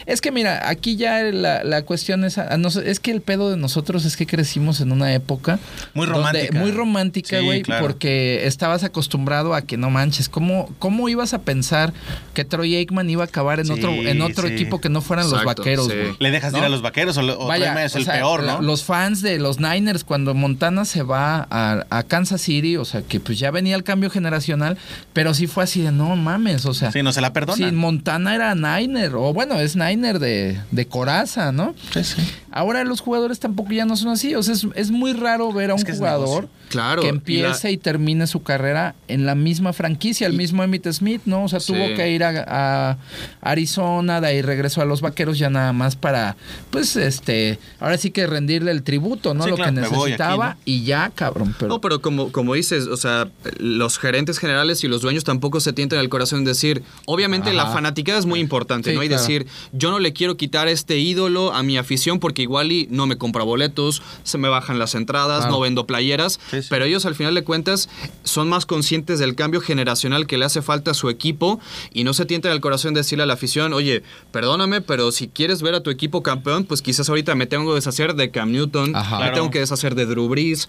Es 0.05 0.19
que 0.19 0.31
mira, 0.33 0.67
aquí 0.67 0.97
ya 0.97 1.21
la, 1.23 1.63
la 1.63 1.83
cuestión 1.85 2.25
es 2.25 2.37
ah, 2.37 2.57
no 2.57 2.69
sé, 2.71 2.89
es 2.91 2.99
que 2.99 3.11
el 3.11 3.21
pedo 3.21 3.51
de 3.51 3.55
nosotros 3.57 4.03
es 4.03 4.17
que 4.17 4.27
crecimos 4.27 4.81
en 4.81 4.91
una 4.91 5.13
época 5.13 5.57
Muy 5.93 6.05
donde- 6.05 6.19
romántica. 6.19 6.59
muy 6.59 6.71
romántica, 6.71 7.39
Sí, 7.39 7.45
güey, 7.45 7.61
claro. 7.61 7.85
porque 7.85 8.45
estabas 8.47 8.83
acostumbrado 8.83 9.53
a 9.53 9.61
que 9.61 9.77
no 9.77 9.89
manches, 9.89 10.27
¿cómo 10.27 10.69
cómo 10.79 11.07
ibas 11.07 11.33
a 11.33 11.41
pensar 11.43 11.93
que 12.33 12.43
Troy 12.43 12.75
Aikman 12.75 13.09
iba 13.09 13.23
a 13.23 13.27
acabar 13.27 13.61
en 13.61 13.67
Sí, 13.67 13.71
otro 13.71 13.91
en 13.93 14.21
otro 14.21 14.47
sí. 14.49 14.55
equipo 14.55 14.81
que 14.81 14.89
no 14.89 14.99
fueran 15.01 15.29
los 15.29 15.45
vaqueros, 15.45 15.87
sí. 15.87 15.93
güey? 15.95 16.15
Le 16.19 16.31
dejas 16.31 16.51
de 16.51 16.59
ir 16.59 16.65
a 16.65 16.69
los 16.69 16.81
vaqueros 16.81 17.15
o, 17.17 17.21
lo- 17.21 17.39
o 17.39 17.47
Vaya, 17.47 17.71
o 17.95 17.99
sea, 18.11 18.21
peor, 18.21 18.43
¿no? 18.43 18.61
Los 18.61 18.83
fans 18.83 19.21
de 19.21 19.39
los 19.39 19.59
Niners, 19.59 20.03
cuando 20.03 20.33
Montana 20.33 20.85
se 20.85 21.03
va 21.03 21.47
a, 21.49 21.85
a 21.89 22.03
Kansas 22.03 22.41
City, 22.41 22.77
o 22.77 22.85
sea, 22.85 23.01
que 23.01 23.19
pues 23.19 23.39
ya 23.39 23.51
venía 23.51 23.75
el 23.75 23.83
cambio 23.83 24.09
generacional, 24.09 24.77
pero 25.13 25.33
sí 25.33 25.47
fue 25.47 25.63
así 25.63 25.81
de 25.81 25.91
no 25.91 26.15
mames, 26.15 26.65
o 26.65 26.73
sea. 26.73 26.91
Sí, 26.91 27.03
no 27.03 27.11
se 27.11 27.21
la 27.21 27.33
perdonan. 27.33 27.69
Sí, 27.69 27.75
Montana 27.75 28.35
era 28.35 28.55
Niner, 28.55 29.15
o 29.15 29.33
bueno, 29.33 29.59
es 29.59 29.75
Niner 29.75 30.19
de, 30.19 30.59
de 30.71 30.87
coraza, 30.87 31.51
¿no? 31.51 31.73
Sí, 31.93 32.03
sí. 32.03 32.21
Ahora 32.51 32.83
los 32.83 32.99
jugadores 33.01 33.39
tampoco 33.39 33.71
ya 33.71 33.85
no 33.85 33.95
son 33.95 34.09
así, 34.09 34.33
o 34.35 34.41
sea, 34.43 34.53
es, 34.55 34.65
es 34.75 34.89
muy 34.91 35.13
raro 35.13 35.53
ver 35.53 35.71
a 35.71 35.75
Es 35.75 35.81
un 35.81 35.85
que 35.87 35.93
jugador. 35.93 36.49
Claro, 36.69 37.01
que 37.01 37.07
y 37.07 37.09
empiece 37.09 37.67
la- 37.67 37.71
y, 37.71 37.77
termine 37.77 38.27
su 38.27 38.43
carrera 38.43 38.93
en 39.07 39.25
la 39.25 39.33
misma 39.35 39.73
franquicia, 39.73 40.27
el 40.27 40.33
mismo 40.33 40.63
Emmitt 40.63 40.87
Smith, 40.91 41.21
¿no? 41.25 41.43
O 41.45 41.49
sea, 41.49 41.59
Sí. 41.59 41.73
tuvo 41.73 41.95
que 41.95 42.11
ir 42.11 42.23
a, 42.23 42.45
a 42.47 42.97
Arizona, 43.41 44.21
de 44.21 44.27
ahí 44.27 44.41
regresó 44.41 44.81
a 44.81 44.85
los 44.85 45.01
Vaqueros 45.01 45.37
ya 45.39 45.49
nada 45.49 45.73
más 45.73 45.95
para, 45.95 46.35
pues, 46.71 46.95
este, 46.95 47.59
ahora 47.79 47.97
sí 47.99 48.11
que 48.11 48.25
rendirle 48.27 48.71
el 48.71 48.83
tributo, 48.83 49.33
¿no? 49.33 49.43
Sí, 49.43 49.49
Lo 49.51 49.55
claro, 49.55 49.73
que 49.73 49.79
aquí, 49.81 49.91
necesitaba 49.91 50.53
¿no? 50.55 50.59
y 50.65 50.83
ya, 50.83 51.11
cabrón, 51.13 51.55
pero... 51.57 51.69
No, 51.69 51.81
pero 51.81 52.01
como, 52.01 52.31
como 52.31 52.53
dices, 52.55 52.87
o 52.87 52.97
sea, 52.97 53.29
los 53.59 53.99
gerentes 53.99 54.39
generales 54.39 54.83
y 54.83 54.87
los 54.87 55.01
dueños 55.01 55.23
tampoco 55.23 55.59
se 55.59 55.73
tientan 55.73 55.99
el 55.99 56.09
corazón 56.09 56.39
en 56.39 56.45
decir, 56.45 56.83
obviamente 57.05 57.53
la 57.53 57.67
fanaticada 57.67 58.17
es 58.19 58.25
muy 58.25 58.39
importante, 58.39 58.89
Sí, 58.91 58.95
¿no? 58.95 59.03
Y 59.03 59.07
claro. 59.07 59.21
decir, 59.21 59.45
yo 59.73 59.91
no 59.91 59.99
le 59.99 60.13
quiero 60.13 60.37
quitar 60.37 60.67
este 60.67 60.97
ídolo 60.97 61.53
a 61.53 61.61
mi 61.63 61.77
afición 61.77 62.19
porque 62.19 62.41
igual 62.41 62.71
y 62.71 62.87
no 62.89 63.05
me 63.07 63.17
compra 63.17 63.43
boletos, 63.43 64.01
se 64.23 64.37
me 64.37 64.47
bajan 64.49 64.79
las 64.79 64.95
entradas, 64.95 65.39
Claro. 65.41 65.51
no 65.51 65.59
vendo 65.59 65.85
playeras, 65.85 66.39
Sí, 66.51 66.61
sí. 66.61 66.67
pero 66.69 66.85
ellos 66.85 67.05
al 67.05 67.15
final 67.15 67.35
de 67.35 67.43
cuentas 67.43 67.89
son 68.23 68.49
más 68.49 68.65
conscientes 68.65 69.19
del 69.19 69.35
cambio 69.35 69.61
generacional 69.61 70.27
que 70.27 70.37
le 70.37 70.45
hace 70.45 70.61
falta 70.61 70.91
a 70.91 70.93
su 70.93 71.09
equipo 71.09 71.59
y 71.93 72.03
no 72.03 72.13
se 72.13 72.25
tientan 72.25 72.51
el 72.51 72.61
corazón 72.61 72.93
de 72.93 73.01
decirle 73.01 73.23
a 73.23 73.25
la 73.25 73.33
afición, 73.33 73.73
oye, 73.73 74.03
perdóname, 74.31 74.81
pero 74.81 75.11
si 75.11 75.27
quieres 75.27 75.61
ver 75.61 75.75
a 75.75 75.81
tu 75.83 75.89
equipo 75.89 76.23
campeón, 76.23 76.65
pues 76.65 76.81
quizás 76.81 77.09
ahorita 77.09 77.35
me 77.35 77.47
tengo 77.47 77.73
deshacer 77.79 78.15
de 78.15 78.31
Cam 78.31 78.51
Newton, 78.51 78.95
Ajá. 78.95 79.15
me 79.17 79.21
Claro. 79.23 79.35
tengo 79.35 79.49
que 79.51 79.59
deshacer 79.59 79.95
de 79.95 80.05
Drew 80.05 80.27
Brees. 80.29 80.67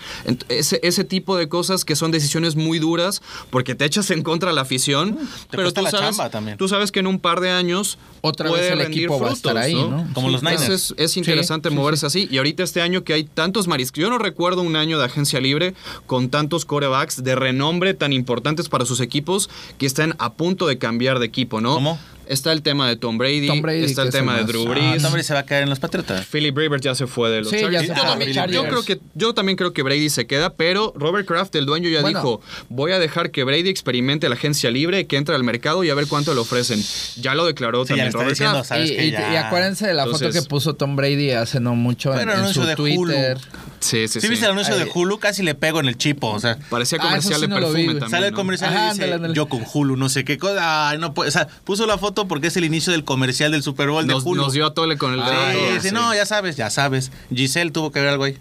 Ese, 0.48 0.80
ese 0.82 1.04
tipo 1.04 1.36
de 1.36 1.48
cosas 1.48 1.84
que 1.84 1.96
son 1.96 2.10
decisiones 2.10 2.56
muy 2.56 2.78
duras 2.78 3.22
porque 3.50 3.74
te 3.74 3.84
echas 3.84 4.10
en 4.10 4.22
contra 4.22 4.50
a 4.50 4.52
la 4.52 4.62
afición. 4.62 5.18
pero 5.50 5.64
cuesta 5.64 5.80
tú 5.80 5.84
la 5.84 5.90
sabes, 5.90 6.16
chamba 6.16 6.30
también. 6.30 6.56
tú 6.58 6.68
sabes 6.68 6.90
que 6.92 7.00
en 7.00 7.06
un 7.06 7.18
par 7.18 7.40
de 7.40 7.50
años 7.50 7.98
Otra 8.22 8.48
puede 8.48 8.62
vez 8.62 8.72
el 8.72 8.80
equipo 8.82 9.14
va 9.20 9.26
a 9.28 9.30
frutos, 9.30 9.36
estar 9.38 9.56
ahí, 9.58 9.74
¿no? 9.74 10.06
Como 10.14 10.30
los 10.30 10.42
Entonces 10.42 10.60
Niners. 10.68 10.90
Es, 10.90 10.94
es 10.96 11.16
interesante 11.16 11.68
Sí, 11.68 11.74
sí, 11.74 11.78
moverse 11.80 12.06
así. 12.06 12.28
Y 12.30 12.38
ahorita 12.38 12.62
este 12.62 12.80
año 12.80 13.04
que 13.04 13.12
hay 13.12 13.24
tantos 13.24 13.66
mariscos. 13.68 14.00
Yo 14.00 14.10
no 14.10 14.18
recuerdo 14.18 14.62
un 14.62 14.76
año 14.76 14.98
de 14.98 15.04
agencia 15.04 15.40
libre 15.40 15.74
con 16.06 16.28
tantos 16.30 16.64
corebacks 16.64 17.22
de 17.24 17.34
renombre 17.34 17.94
tan 17.94 18.12
importantes 18.12 18.68
para 18.68 18.84
sus 18.84 19.00
equipos 19.00 19.50
que 19.78 19.86
están 19.86 20.14
a 20.18 20.32
punto 20.34 20.66
de 20.66 20.78
cambiar 20.78 21.18
de 21.18 21.26
equipo, 21.26 21.60
¿no? 21.60 21.74
¿Cómo? 21.74 21.98
Está 22.26 22.52
el 22.52 22.62
tema 22.62 22.88
de 22.88 22.94
Tom 22.94 23.18
Brady, 23.18 23.48
Tom 23.48 23.60
Brady, 23.60 23.84
está 23.84 24.02
el 24.02 24.10
tema 24.10 24.36
de 24.36 24.44
Drew 24.44 24.64
Ah, 24.66 24.70
Brees. 24.70 25.00
Ah, 25.00 25.02
Tom 25.02 25.12
Brady 25.12 25.24
se 25.24 25.34
va 25.34 25.40
a 25.40 25.46
caer 25.46 25.64
en 25.64 25.68
los 25.70 25.80
Patriotas. 25.80 26.26
Philip 26.26 26.56
Rivers 26.56 26.80
ya 26.80 26.94
se 26.94 27.08
fue 27.08 27.28
de 27.28 27.40
los 27.40 27.50
Sí, 27.50 27.56
ya 27.56 27.62
Chargers. 27.62 27.86
se 27.88 27.94
yo, 27.94 28.02
también, 28.02 28.32
yo 28.52 28.62
creo 28.68 28.82
que, 28.84 29.00
yo 29.14 29.34
también 29.34 29.56
creo 29.56 29.72
que 29.72 29.82
Brady 29.82 30.10
se 30.10 30.28
queda, 30.28 30.54
pero 30.54 30.92
Robert 30.94 31.26
Kraft, 31.26 31.56
el 31.56 31.66
dueño, 31.66 31.88
ya 31.88 32.02
Bueno. 32.02 32.18
dijo, 32.20 32.40
voy 32.68 32.92
a 32.92 33.00
dejar 33.00 33.32
que 33.32 33.42
Brady 33.42 33.68
experimente 33.68 34.28
la 34.28 34.36
agencia 34.36 34.70
libre, 34.70 35.06
que 35.08 35.16
entre 35.16 35.34
al 35.34 35.42
mercado 35.42 35.82
y 35.82 35.90
a 35.90 35.94
ver 35.94 36.06
cuánto 36.06 36.32
le 36.32 36.40
ofrecen. 36.40 36.80
Ya 37.20 37.34
lo 37.34 37.44
declaró 37.46 37.82
Sí, 37.84 37.88
también 37.88 38.12
Robert 38.12 38.30
diciendo, 38.30 38.54
Kraft. 38.58 38.68
sabes 38.68 38.90
y, 38.92 38.96
que 38.96 39.06
y- 39.06 39.10
ya- 39.10 39.32
y 39.32 39.36
acuérdense 39.36 39.88
de 39.88 39.94
la 39.94 40.04
Entonces- 40.04 40.28
foto 40.28 40.40
que 40.42 40.48
puso 40.48 40.74
Tom 40.74 40.94
Brady 40.94 41.32
hace 41.32 41.58
no 41.58 41.74
mucho 41.74 42.14
en, 42.14 42.20
en 42.20 42.28
anuncio 42.30 42.62
su 42.62 42.68
de 42.68 42.74
Hulu. 42.74 43.06
Twitter. 43.12 43.38
Sí, 43.80 44.06
sí, 44.08 44.08
¿Sí, 44.08 44.20
sí. 44.20 44.28
viste 44.28 44.44
el 44.44 44.52
anuncio 44.52 44.74
Ay. 44.74 44.84
de 44.84 44.90
Hulu? 44.92 45.18
Casi 45.18 45.42
le 45.42 45.54
pego 45.54 45.80
en 45.80 45.88
el 45.88 45.96
chipo, 45.96 46.28
o 46.28 46.38
sea... 46.38 46.58
Parecía 46.68 46.98
Ah, 47.00 47.04
comercial 47.06 47.34
sí 47.36 47.40
de 47.40 47.48
no 47.48 47.56
vi, 47.56 47.62
perfume 47.62 47.86
también. 47.94 48.10
Sale 48.10 48.26
el 48.26 48.32
¿no? 48.32 48.36
comercial 48.36 48.74
Ajá, 48.76 48.88
y 48.94 48.98
dice, 48.98 49.18
yo 49.32 49.48
con 49.48 49.62
Hulu, 49.72 49.96
no 49.96 50.08
sé 50.10 50.22
qué 50.24 50.36
cosa. 50.36 50.90
Ay, 50.90 50.98
no 50.98 51.14
puede. 51.14 51.28
O 51.30 51.32
sea, 51.32 51.48
puso 51.64 51.86
la 51.86 51.96
foto 51.96 52.19
porque 52.28 52.48
es 52.48 52.56
el 52.56 52.64
inicio 52.64 52.92
del 52.92 53.04
comercial 53.04 53.52
del 53.52 53.62
Super 53.62 53.88
Bowl 53.90 54.06
Nos, 54.06 54.24
de 54.24 54.30
Hulu. 54.30 54.42
nos 54.42 54.52
dio 54.52 54.66
a 54.66 54.74
tole 54.74 54.96
con 54.98 55.12
el 55.14 55.20
Sí, 55.20 55.26
dedo. 55.26 55.52
todo, 55.60 55.74
dice, 55.74 55.88
sí. 55.88 55.94
no, 55.94 56.14
ya 56.14 56.26
sabes, 56.26 56.56
ya 56.56 56.70
sabes. 56.70 57.10
Giselle 57.34 57.70
tuvo 57.70 57.90
que 57.92 58.00
ver 58.00 58.08
algo 58.08 58.24
ahí. 58.24 58.36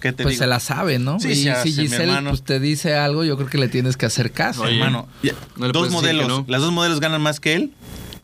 ¿Qué 0.00 0.12
te 0.12 0.22
Pues 0.22 0.34
digo? 0.34 0.42
se 0.44 0.46
la 0.46 0.60
sabe, 0.60 0.98
¿no? 0.98 1.18
Sí, 1.18 1.32
y 1.32 1.48
hace, 1.48 1.70
si 1.70 1.72
Giselle 1.82 2.20
pues, 2.28 2.42
te 2.42 2.60
dice 2.60 2.94
algo, 2.94 3.24
yo 3.24 3.36
creo 3.36 3.48
que 3.48 3.56
le 3.58 3.68
tienes 3.68 3.96
que 3.96 4.04
hacer 4.04 4.32
caso. 4.32 4.62
Oye, 4.62 4.74
Hermano, 4.74 5.08
ya- 5.22 5.32
no 5.56 5.66
le 5.66 5.72
dos 5.72 5.90
modelos. 5.90 6.28
no. 6.28 6.44
Las 6.46 6.60
dos 6.60 6.72
modelos 6.72 7.00
ganan 7.00 7.22
más 7.22 7.40
que 7.40 7.54
él. 7.54 7.72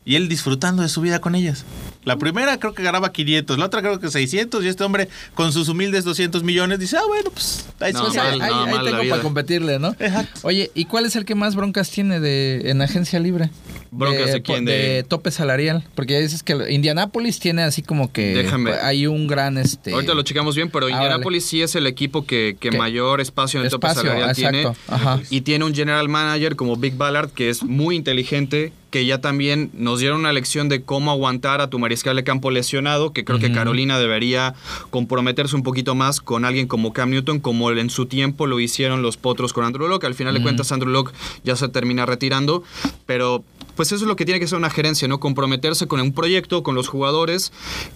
Y 0.03 0.15
él 0.15 0.27
disfrutando 0.29 0.81
de 0.81 0.89
su 0.89 0.99
vida 1.01 1.21
con 1.21 1.35
ellas. 1.35 1.63
La 2.05 2.17
primera 2.17 2.57
creo 2.59 2.73
que 2.73 2.81
ganaba 2.81 3.11
500, 3.11 3.59
la 3.59 3.65
otra 3.67 3.81
creo 3.81 3.99
que 3.99 4.09
600. 4.09 4.63
Y 4.63 4.67
este 4.67 4.83
hombre 4.83 5.09
con 5.35 5.53
sus 5.53 5.69
humildes 5.69 6.03
200 6.03 6.41
millones 6.43 6.79
dice, 6.79 6.97
ah, 6.97 7.03
bueno, 7.07 7.29
pues 7.29 7.65
ahí 7.79 7.93
No, 7.93 8.07
mal, 8.11 8.17
ahí- 8.19 8.39
no, 8.39 8.45
ahí 8.65 8.85
tengo 8.85 9.09
para 9.09 9.21
competirle, 9.21 9.77
¿no? 9.77 9.89
Exacto. 9.99 10.39
Oye, 10.41 10.71
¿y 10.73 10.85
cuál 10.85 11.05
es 11.05 11.15
el 11.15 11.23
que 11.25 11.35
más 11.35 11.55
broncas 11.55 11.91
tiene 11.91 12.19
de 12.19 12.71
en 12.71 12.81
agencia 12.81 13.19
libre? 13.19 13.51
¿Broncas 13.91 14.31
de 14.31 14.41
quién? 14.41 14.63
de 14.65 14.71
De- 14.71 15.03
tope 15.03 15.31
salarial. 15.31 15.83
Porque 15.95 16.13
ya 16.13 16.19
dices 16.19 16.43
que 16.43 16.55
Indianapolis 16.71 17.39
tiene 17.39 17.61
así 17.63 17.81
como 17.81 18.11
que 18.11 18.33
Déjame. 18.33 18.71
hay 18.71 19.05
un 19.05 19.27
gran 19.27 19.57
este 19.57 19.93
Ahorita 19.93 20.13
lo 20.13 20.23
checamos 20.23 20.55
bien, 20.55 20.69
pero 20.69 20.87
Ah, 20.87 20.91
Indianapolis 20.91 21.45
sí 21.45 21.61
es 21.61 21.75
el 21.75 21.85
equipo 21.87 22.25
que, 22.25 22.55
que 22.59 22.71
mayor 22.71 23.19
espacio 23.21 23.59
en 23.59 23.65
el 23.65 23.71
tope 23.71 23.93
salarial 23.93 24.35
tiene. 24.35 24.65
Ajá. 24.87 25.19
Y 25.29 25.41
tiene 25.41 25.65
un 25.65 25.75
general 25.75 26.07
manager 26.09 26.55
como 26.55 26.77
Big 26.77 26.95
Ballard 26.95 27.29
que 27.31 27.49
es 27.49 27.63
muy 27.63 27.95
inteligente, 27.97 28.71
que 28.91 29.05
ya 29.05 29.19
también 29.21 29.69
nos 29.73 29.99
dieron 29.99 30.19
una 30.19 30.33
lección 30.33 30.67
de 30.67 30.81
cómo 30.83 31.11
aguantar 31.11 31.61
a 31.61 31.69
tu 31.69 31.79
mariscal 31.79 32.15
de 32.17 32.23
campo 32.25 32.51
lesionado, 32.51 33.13
que 33.13 33.23
creo 33.23 33.39
que 33.39 33.51
Carolina 33.53 33.97
debería 33.99 34.53
comprometerse 34.89 35.55
un 35.55 35.63
poquito 35.63 35.95
más 35.95 36.19
con 36.19 36.43
alguien 36.45 36.67
como 36.67 36.91
Cam 36.93 37.09
Newton, 37.09 37.39
como 37.39 37.71
en 37.71 37.89
su 37.89 38.05
tiempo 38.05 38.47
lo 38.47 38.59
hicieron 38.59 39.01
los 39.01 39.15
potros 39.17 39.53
con 39.53 39.63
Andrew 39.63 39.87
Locke. 39.87 40.05
Al 40.05 40.13
final 40.15 40.33
de 40.33 40.41
cuentas, 40.41 40.71
Andrew 40.71 40.91
Locke 40.91 41.13
ya 41.43 41.55
se 41.55 41.69
termina 41.69 42.05
retirando, 42.05 42.63
pero 43.05 43.43
pues 43.75 43.91
eso 43.91 44.03
es 44.03 44.07
lo 44.07 44.15
que 44.15 44.25
tiene 44.25 44.39
que 44.39 44.47
ser 44.47 44.57
una 44.57 44.69
gerencia, 44.69 45.07
¿no? 45.07 45.19
Comprometerse 45.19 45.87
con 45.87 45.99
un 46.01 46.13
proyecto, 46.13 46.63
con 46.63 46.75
los 46.75 46.87
jugadores 46.87 47.51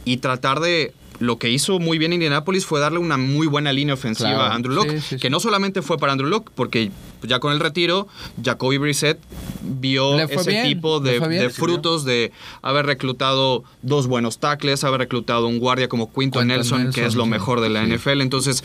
y 0.06 0.18
tratar 0.18 0.60
de 0.60 0.94
lo 1.20 1.38
que 1.38 1.50
hizo 1.50 1.80
muy 1.80 1.98
bien 1.98 2.12
Indianapolis 2.12 2.66
fue 2.66 2.80
darle 2.82 3.00
una 3.00 3.16
muy 3.18 3.48
buena 3.48 3.72
línea 3.72 3.94
ofensiva 3.94 4.32
Claro. 4.32 4.44
a 4.44 4.54
Andrew 4.54 4.74
Locke, 4.76 4.92
Sí, 4.92 4.98
sí, 5.00 5.06
sí. 5.16 5.18
que 5.18 5.30
no 5.30 5.40
solamente 5.40 5.82
fue 5.82 5.98
para 5.98 6.12
Andrew 6.12 6.30
Locke, 6.30 6.52
porque 6.54 6.92
ya 7.28 7.40
con 7.40 7.52
el 7.54 7.60
retiro, 7.60 8.08
Jacoby 8.44 8.78
Brissett 8.78 9.20
vio 9.62 10.20
ese 10.20 10.50
bien, 10.50 10.66
tipo 10.66 11.00
de, 11.00 11.18
fue 11.20 11.28
bien. 11.28 11.42
de 11.44 11.50
frutos 11.50 12.06
de 12.06 12.32
haber 12.62 12.86
reclutado 12.86 13.64
dos 13.82 14.08
buenos 14.08 14.40
tackles, 14.40 14.84
haber 14.84 15.02
reclutado 15.02 15.48
un 15.48 15.60
guardia 15.60 15.88
como 15.90 16.08
Quinton 16.14 16.44
Quentin 16.44 16.48
Nelson, 16.48 16.92
que 16.92 17.06
es 17.06 17.16
lo 17.16 17.26
mejor 17.26 17.62
de 17.62 17.70
la 17.70 17.84
Sí. 17.86 17.92
NFL. 17.94 18.22
Entonces, 18.22 18.64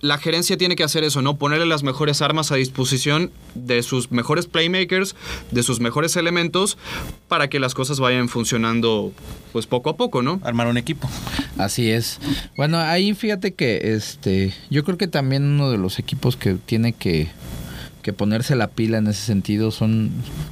la 0.00 0.18
gerencia 0.18 0.56
tiene 0.56 0.76
que 0.76 0.84
hacer 0.84 1.02
eso, 1.04 1.22
¿no? 1.22 1.36
Ponerle 1.36 1.66
las 1.66 1.82
mejores 1.82 2.22
armas 2.22 2.52
a 2.52 2.56
disposición 2.56 3.30
de 3.54 3.82
sus 3.82 4.10
mejores 4.12 4.46
playmakers, 4.46 5.16
de 5.50 5.62
sus 5.62 5.80
mejores 5.80 6.16
elementos, 6.16 6.76
para 7.28 7.48
que 7.48 7.58
las 7.58 7.74
cosas 7.74 7.98
vayan 8.00 8.28
funcionando, 8.28 9.12
pues 9.52 9.66
poco 9.66 9.90
a 9.90 9.96
poco, 9.96 10.22
¿no? 10.22 10.40
Armar 10.44 10.66
un 10.68 10.76
equipo. 10.78 11.08
Así 11.56 11.90
es. 11.90 12.18
Bueno, 12.56 12.78
ahí 12.78 13.14
fíjate 13.14 13.54
que 13.54 13.94
este, 13.94 14.54
yo 14.70 14.84
creo 14.84 14.96
que 14.98 15.08
también 15.08 15.44
uno 15.44 15.70
de 15.70 15.78
los 15.78 15.98
equipos 15.98 16.36
que 16.36 16.54
tiene 16.54 16.92
que, 16.92 17.28
que 18.02 18.12
ponerse 18.12 18.54
la 18.56 18.68
pila 18.68 18.98
en 18.98 19.06
ese 19.08 19.22
sentido 19.22 19.70
son, 19.70 20.10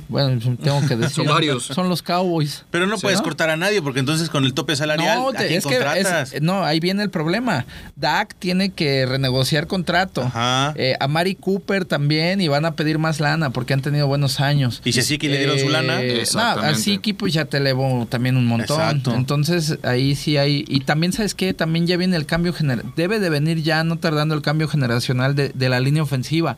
bueno, 0.09 0.39
tengo 0.63 0.81
que 0.87 0.97
decir, 0.97 1.15
Son 1.25 1.27
varios. 1.27 1.65
Son 1.65 1.89
los 1.89 2.03
Cowboys. 2.03 2.65
Pero 2.71 2.87
no 2.87 2.97
Sí, 2.97 3.03
puedes 3.03 3.21
¿no? 3.21 3.25
cortar 3.25 3.51
a 3.51 3.57
nadie 3.57 3.81
porque 3.81 4.01
entonces 4.01 4.29
con 4.29 4.45
el 4.45 4.53
tope 4.55 4.77
salarial, 4.77 5.19
No, 5.19 5.29
¿a 5.31 5.33
te- 5.33 5.47
quién 5.47 5.59
es 5.59 5.67
que 5.67 5.75
contratas? 5.77 6.33
es- 6.35 6.43
no, 6.43 6.65
ahí 6.65 6.81
viene 6.81 7.03
el 7.03 7.11
problema. 7.11 7.65
Dak 7.97 8.35
tiene 8.39 8.71
que 8.71 9.07
renegociar 9.07 9.67
contrato. 9.67 10.23
Ajá. 10.23 10.75
Eh, 10.77 10.95
a 11.01 11.09
Mari 11.09 11.35
Cooper 11.35 11.85
también 11.85 12.41
y 12.41 12.49
van 12.49 12.65
a 12.65 12.73
pedir 12.75 12.99
más 12.99 13.21
lana 13.21 13.51
porque 13.51 13.73
han 13.75 13.81
tenido 13.83 14.07
buenos 14.07 14.41
años. 14.41 14.83
Y 14.85 14.93
si 14.93 15.01
a 15.01 15.03
Siki 15.03 15.29
le 15.29 15.39
dieron 15.39 15.59
su 15.59 15.69
lana. 15.69 16.03
Eh, 16.03 16.15
no, 16.15 16.21
Exactamente. 16.21 16.81
Siki 16.81 17.13
pues 17.13 17.33
ya 17.33 17.45
te 17.47 17.57
elevó 17.59 18.07
también 18.11 18.37
un 18.37 18.47
montón. 18.47 18.81
Exacto. 18.81 19.15
Entonces 19.15 19.79
ahí 19.83 20.15
sí 20.15 20.37
hay. 20.37 20.65
Y 20.69 20.81
también, 20.81 21.13
¿sabes 21.13 21.35
qué? 21.35 21.55
También 21.55 21.87
ya 21.87 21.97
viene 21.97 22.17
el 22.17 22.27
cambio. 22.27 22.55
Debe 22.97 23.19
de 23.21 23.31
venir 23.31 23.63
ya, 23.63 23.85
no 23.85 23.97
tardando 23.97 24.35
el 24.35 24.43
cambio 24.43 24.69
generacional 24.69 25.35
de, 25.35 25.51
de 25.55 25.69
la 25.69 25.81
línea 25.81 26.03
ofensiva. 26.03 26.57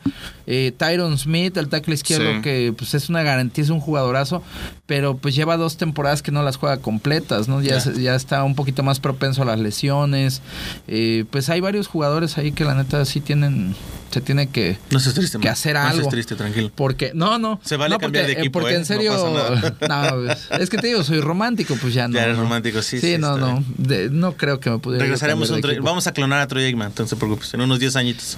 Eh, 0.51 0.71
Tyron 0.75 1.15
Smith, 1.19 1.55
el 1.57 1.69
tackle 1.69 1.93
izquierdo, 1.93 2.33
Sí. 2.37 2.41
que 2.41 2.73
pues 2.75 2.95
es 2.95 3.07
una 3.07 3.21
garantía, 3.21 3.63
es 3.63 3.69
un 3.69 3.79
jugadorazo, 3.79 4.41
pero 4.87 5.15
pues 5.15 5.35
lleva 5.35 5.57
dos 5.57 5.77
temporadas 5.77 6.23
que 6.23 6.31
no 6.31 6.41
las 6.41 6.55
juega 6.57 6.77
completas, 6.77 7.47
¿no? 7.47 7.61
Ya, 7.61 7.75
Ya. 7.75 7.79
se- 7.81 8.01
ya 8.01 8.15
está 8.15 8.43
un 8.43 8.55
poquito 8.55 8.81
más 8.81 8.99
propenso 8.99 9.43
a 9.43 9.45
las 9.45 9.59
lesiones. 9.59 10.41
Eh, 10.87 11.25
pues 11.29 11.49
hay 11.49 11.59
varios 11.61 11.85
jugadores 11.85 12.39
ahí 12.39 12.51
que 12.51 12.65
la 12.65 12.73
neta 12.73 13.05
sí 13.05 13.21
tienen. 13.21 13.75
Se 14.09 14.21
tiene 14.21 14.49
que. 14.49 14.79
No 14.89 14.99
seas 14.99 15.13
triste, 15.13 15.37
que 15.37 15.45
man. 15.45 15.53
hacer 15.53 15.75
No 15.75 15.81
algo. 15.81 15.99
seas 16.01 16.09
triste, 16.09 16.35
tranquilo. 16.35 16.71
Porque, 16.73 17.11
no, 17.13 17.37
no. 17.37 17.59
Se 17.63 17.77
vale 17.77 17.93
no, 17.93 17.99
cambiar 17.99 18.25
de 18.25 18.31
porque, 18.33 18.41
equipo, 18.41 18.59
Porque 18.59 18.73
¿eh? 18.73 18.77
en 18.77 18.81
No 18.81 18.85
serio. 18.87 19.11
pasa 19.11 19.77
nada. 19.87 20.11
no, 20.15 20.31
es- 20.31 20.47
es 20.61 20.69
que 20.71 20.77
te 20.79 20.87
digo, 20.87 21.03
soy 21.03 21.19
romántico, 21.21 21.77
pues 21.79 21.93
ya 21.93 22.07
no. 22.07 22.15
Ya 22.15 22.23
eres 22.23 22.37
no. 22.37 22.41
romántico, 22.43 22.81
sí, 22.81 22.99
Sí, 22.99 23.11
sí, 23.13 23.17
no, 23.19 23.37
no. 23.37 23.63
De- 23.77 24.09
no 24.09 24.31
creo 24.35 24.59
que 24.59 24.71
me 24.71 24.79
pudiera. 24.79 25.03
Regresaremos 25.03 25.51
cambiar 25.51 25.77
un. 25.77 25.85
Vamos 25.85 26.07
a 26.07 26.11
clonar 26.11 26.39
a 26.41 26.47
Troy 26.47 26.63
Aikman, 26.63 26.87
entonces 26.87 27.11
no 27.13 27.17
te 27.17 27.19
preocupes. 27.19 27.53
En 27.53 27.61
unos 27.61 27.79
10 27.79 27.95
añitos. 27.97 28.37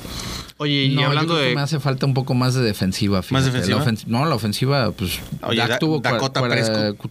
Oye, 0.58 0.84
y 0.88 0.96
No, 0.96 1.06
hablando 1.06 1.36
creo 1.36 1.44
que 1.46 1.50
de... 1.52 1.56
me 1.56 1.62
hace 1.62 1.80
falta 1.80 2.01
un 2.06 2.14
poco 2.14 2.34
más 2.34 2.54
de 2.54 2.62
defensiva. 2.62 3.22
fíjate. 3.22 3.46
defensiva? 3.46 3.84
La 3.86 3.94
no, 4.08 4.26
la 4.26 4.36
ofensiva, 4.36 4.92
pues. 4.92 5.20
Oye, 5.44 5.58
Dak 5.60 5.70
Da- 5.70 5.80
tuvo, 5.80 6.00
Dakota 6.00 6.42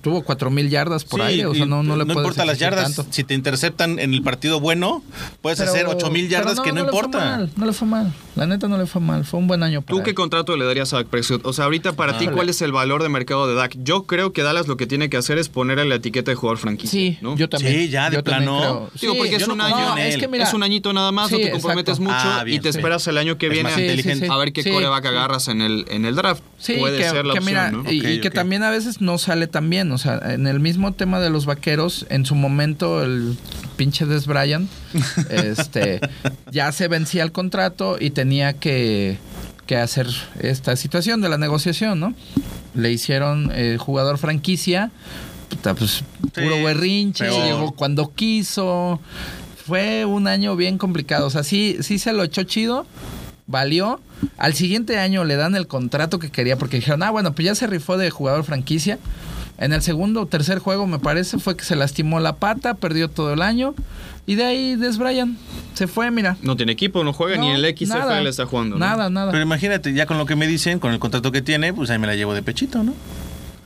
tuvo 0.02 0.22
cuatro 0.22 0.50
mil 0.50 0.68
yardas 0.70 1.04
por 1.04 1.20
Sí, 1.20 1.26
aire. 1.26 1.46
O 1.46 1.54
sea, 1.54 1.66
no, 1.66 1.82
no 1.82 1.96
le 1.96 2.04
puedes 2.04 2.18
importa 2.18 2.44
las 2.44 2.58
yardas. 2.58 2.94
tanto. 2.94 3.06
Si 3.10 3.24
te 3.24 3.34
interceptan 3.34 3.98
en 3.98 4.14
el 4.14 4.22
partido 4.22 4.60
bueno, 4.60 5.02
puedes 5.42 5.58
Pero- 5.58 5.70
hacer 5.70 5.86
8 5.86 6.10
mil 6.10 6.28
yardas 6.28 6.60
que 6.60 6.70
no, 6.72 6.76
le 6.84 6.90
fue 6.90 6.98
importa. 6.98 7.18
mal, 7.18 7.50
no 7.56 7.66
le 7.66 7.72
fue 7.72 7.88
mal. 7.88 8.12
La 8.36 8.46
neta 8.46 8.68
no 8.68 8.78
le 8.78 8.86
fue 8.86 9.00
mal. 9.00 9.24
Fue 9.24 9.38
un 9.40 9.46
buen 9.46 9.62
año 9.62 9.82
para 9.82 9.96
¿Tú 9.98 10.02
qué 10.04 10.10
él. 10.10 10.16
contrato 10.16 10.56
le 10.56 10.64
darías 10.64 10.92
a 10.92 10.96
Dak 10.98 11.06
Prescott? 11.08 11.44
O 11.44 11.52
sea, 11.52 11.64
ahorita 11.66 11.92
para 11.92 12.16
ti. 12.18 12.28
¿cuál 12.28 12.48
es 12.48 12.62
el 12.62 12.72
valor 12.72 13.02
de 13.02 13.08
mercado 13.08 13.48
de 13.48 13.54
Dak? 13.54 13.76
Yo 13.82 14.04
creo 14.04 14.32
que 14.32 14.42
Dallas 14.42 14.66
lo 14.68 14.76
que 14.76 14.86
tiene 14.86 15.10
que 15.10 15.16
hacer 15.16 15.38
es 15.38 15.48
ponerle 15.48 15.84
la 15.86 15.96
etiqueta 15.96 16.30
de 16.30 16.34
jugador 16.36 16.58
franquicia. 16.58 16.90
Sí, 16.90 17.18
¿no? 17.20 17.36
yo 17.36 17.48
también. 17.48 17.74
Sí, 17.74 17.88
ya, 17.88 18.08
de 18.10 18.16
Yo 18.16 18.24
plano. 18.24 18.88
Digo, 19.00 19.16
porque 19.16 19.36
es 19.36 19.46
no 19.48 19.54
un 19.54 19.60
año. 19.60 19.96
en 19.98 20.34
es 20.40 20.54
un 20.54 20.62
añito 20.62 20.92
nada 20.92 21.12
más, 21.12 21.30
no 21.30 21.38
te 21.38 21.50
comprometes 21.50 21.98
mucho 22.00 22.14
Ah, 22.16 22.44
y 22.46 22.58
te 22.60 22.68
esperas 22.68 23.06
el 23.08 23.18
año 23.18 23.36
que 23.38 23.48
viene 23.48 23.64
más 23.64 23.74
a, 23.74 24.36
ver 24.36 24.52
qué 24.52 24.62
Sí. 24.62 24.70
Coreback 24.80 25.06
agarras 25.06 25.48
en 25.48 25.60
el, 25.60 25.84
en 25.88 26.04
el 26.04 26.14
draft. 26.14 26.42
Sí, 26.58 26.74
Puede 26.74 26.98
que, 26.98 27.04
ser 27.04 27.24
la 27.24 27.34
que 27.34 27.38
opción, 27.38 27.44
mira, 27.44 27.70
¿no? 27.70 27.90
y, 27.90 28.20
que 28.20 28.30
también 28.30 28.62
a 28.62 28.70
veces 28.70 29.00
no 29.00 29.18
sale 29.18 29.46
tan 29.46 29.70
bien. 29.70 29.90
O 29.92 29.98
sea, 29.98 30.20
en 30.32 30.46
el 30.46 30.60
mismo 30.60 30.92
tema 30.92 31.20
de 31.20 31.30
los 31.30 31.46
vaqueros, 31.46 32.06
en 32.10 32.26
su 32.26 32.34
momento 32.34 33.02
el 33.02 33.36
pinche 33.76 34.06
Des 34.06 34.26
Bryant, 34.26 34.70
este, 35.30 36.00
ya 36.50 36.72
se 36.72 36.88
vencía 36.88 37.22
el 37.22 37.32
contrato 37.32 37.96
y 37.98 38.10
tenía 38.10 38.54
que, 38.54 39.18
que 39.66 39.76
hacer 39.76 40.06
esta 40.40 40.76
situación 40.76 41.20
de 41.20 41.28
la 41.28 41.38
negociación, 41.38 42.00
¿no? 42.00 42.14
Le 42.74 42.90
hicieron 42.92 43.50
eh, 43.54 43.76
jugador 43.78 44.18
franquicia, 44.18 44.90
puta, 45.48 45.74
pues 45.74 46.04
puro 46.34 46.56
Sí, 46.56 46.62
berrinche, 46.62 47.24
peor. 47.24 47.44
llegó 47.44 47.72
cuando 47.72 48.12
quiso. 48.14 49.00
Fue 49.66 50.04
un 50.04 50.26
año 50.26 50.56
bien 50.56 50.78
complicado. 50.78 51.26
O 51.26 51.30
sea, 51.30 51.44
sí, 51.44 51.76
sí 51.80 51.98
se 51.98 52.12
lo 52.12 52.24
echó 52.24 52.42
chido 52.42 52.86
valió. 53.50 54.00
Al 54.38 54.54
siguiente 54.54 54.98
año 54.98 55.24
le 55.24 55.36
dan 55.36 55.54
el 55.56 55.66
contrato 55.66 56.18
que 56.18 56.30
quería 56.30 56.56
porque 56.56 56.76
dijeron, 56.76 57.02
ah, 57.02 57.10
bueno, 57.10 57.32
pues 57.32 57.46
ya 57.46 57.54
se 57.54 57.66
rifó 57.66 57.96
de 57.96 58.10
jugador 58.10 58.44
franquicia. 58.44 58.98
En 59.58 59.74
el 59.74 59.82
segundo 59.82 60.22
o 60.22 60.26
tercer 60.26 60.58
juego, 60.58 60.86
me 60.86 60.98
parece, 60.98 61.38
fue 61.38 61.54
que 61.54 61.64
se 61.64 61.76
lastimó 61.76 62.18
la 62.18 62.36
pata, 62.36 62.74
perdió 62.74 63.08
todo 63.08 63.34
el 63.34 63.42
año. 63.42 63.74
Y 64.26 64.36
de 64.36 64.44
ahí 64.44 64.76
Des 64.76 64.96
Bryant 64.96 65.38
se 65.74 65.86
fue, 65.86 66.10
mira. 66.10 66.36
No 66.40 66.56
tiene 66.56 66.72
equipo, 66.72 67.04
no 67.04 67.12
juega, 67.12 67.36
ni 67.36 67.48
No, 67.48 67.54
en 67.56 67.64
el 67.64 67.76
XFL 67.76 67.88
nada, 67.88 68.20
está 68.22 68.46
jugando. 68.46 68.78
¿no? 68.78 68.86
Nada, 68.86 69.10
nada. 69.10 69.32
Pero 69.32 69.42
imagínate, 69.42 69.92
ya 69.92 70.06
con 70.06 70.16
lo 70.16 70.24
que 70.24 70.36
me 70.36 70.46
dicen, 70.46 70.78
con 70.78 70.92
el 70.92 70.98
contrato 70.98 71.30
que 71.30 71.42
tiene, 71.42 71.74
pues 71.74 71.90
ahí 71.90 71.98
me 71.98 72.06
la 72.06 72.14
llevo 72.14 72.32
de 72.32 72.42
pechito, 72.42 72.82
¿no? 72.82 72.94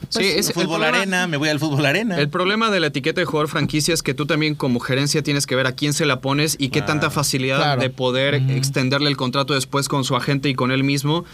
Sí, 0.09 0.25
es- 0.25 0.49
el 0.49 0.55
fútbol 0.55 0.69
problema- 0.81 0.99
arena, 0.99 1.27
me 1.27 1.37
voy 1.37 1.49
al 1.49 1.59
fútbol 1.59 1.85
arena. 1.87 2.19
El 2.19 2.29
problema 2.29 2.71
de 2.71 2.81
la 2.81 2.89
etiqueta 2.89 3.21
de 3.21 3.25
jugador 3.25 3.49
franquicia 3.49 3.93
es 3.95 4.03
que 4.03 4.15
tú 4.15 4.27
también 4.27 4.55
como 4.55 4.81
gerencia 4.81 5.23
tienes 5.23 5.47
que 5.47 5.55
ver 5.57 5.67
a 5.67 5.73
quién 5.73 5.93
se 5.93 6.07
la 6.07 6.21
pones 6.21 6.57
y 6.59 6.69
qué 6.69 6.83
tanta 6.83 7.11
facilidad 7.11 7.57
Claro. 7.59 7.81
de 7.83 7.91
poder 7.91 8.35
extenderle 8.35 9.09
el 9.11 9.17
contrato 9.17 9.55
después 9.55 9.89
con 9.89 10.05
su 10.05 10.17
agente 10.17 10.49
y 10.49 10.55
con 10.55 10.71
él 10.71 10.85
mismo 10.85 11.25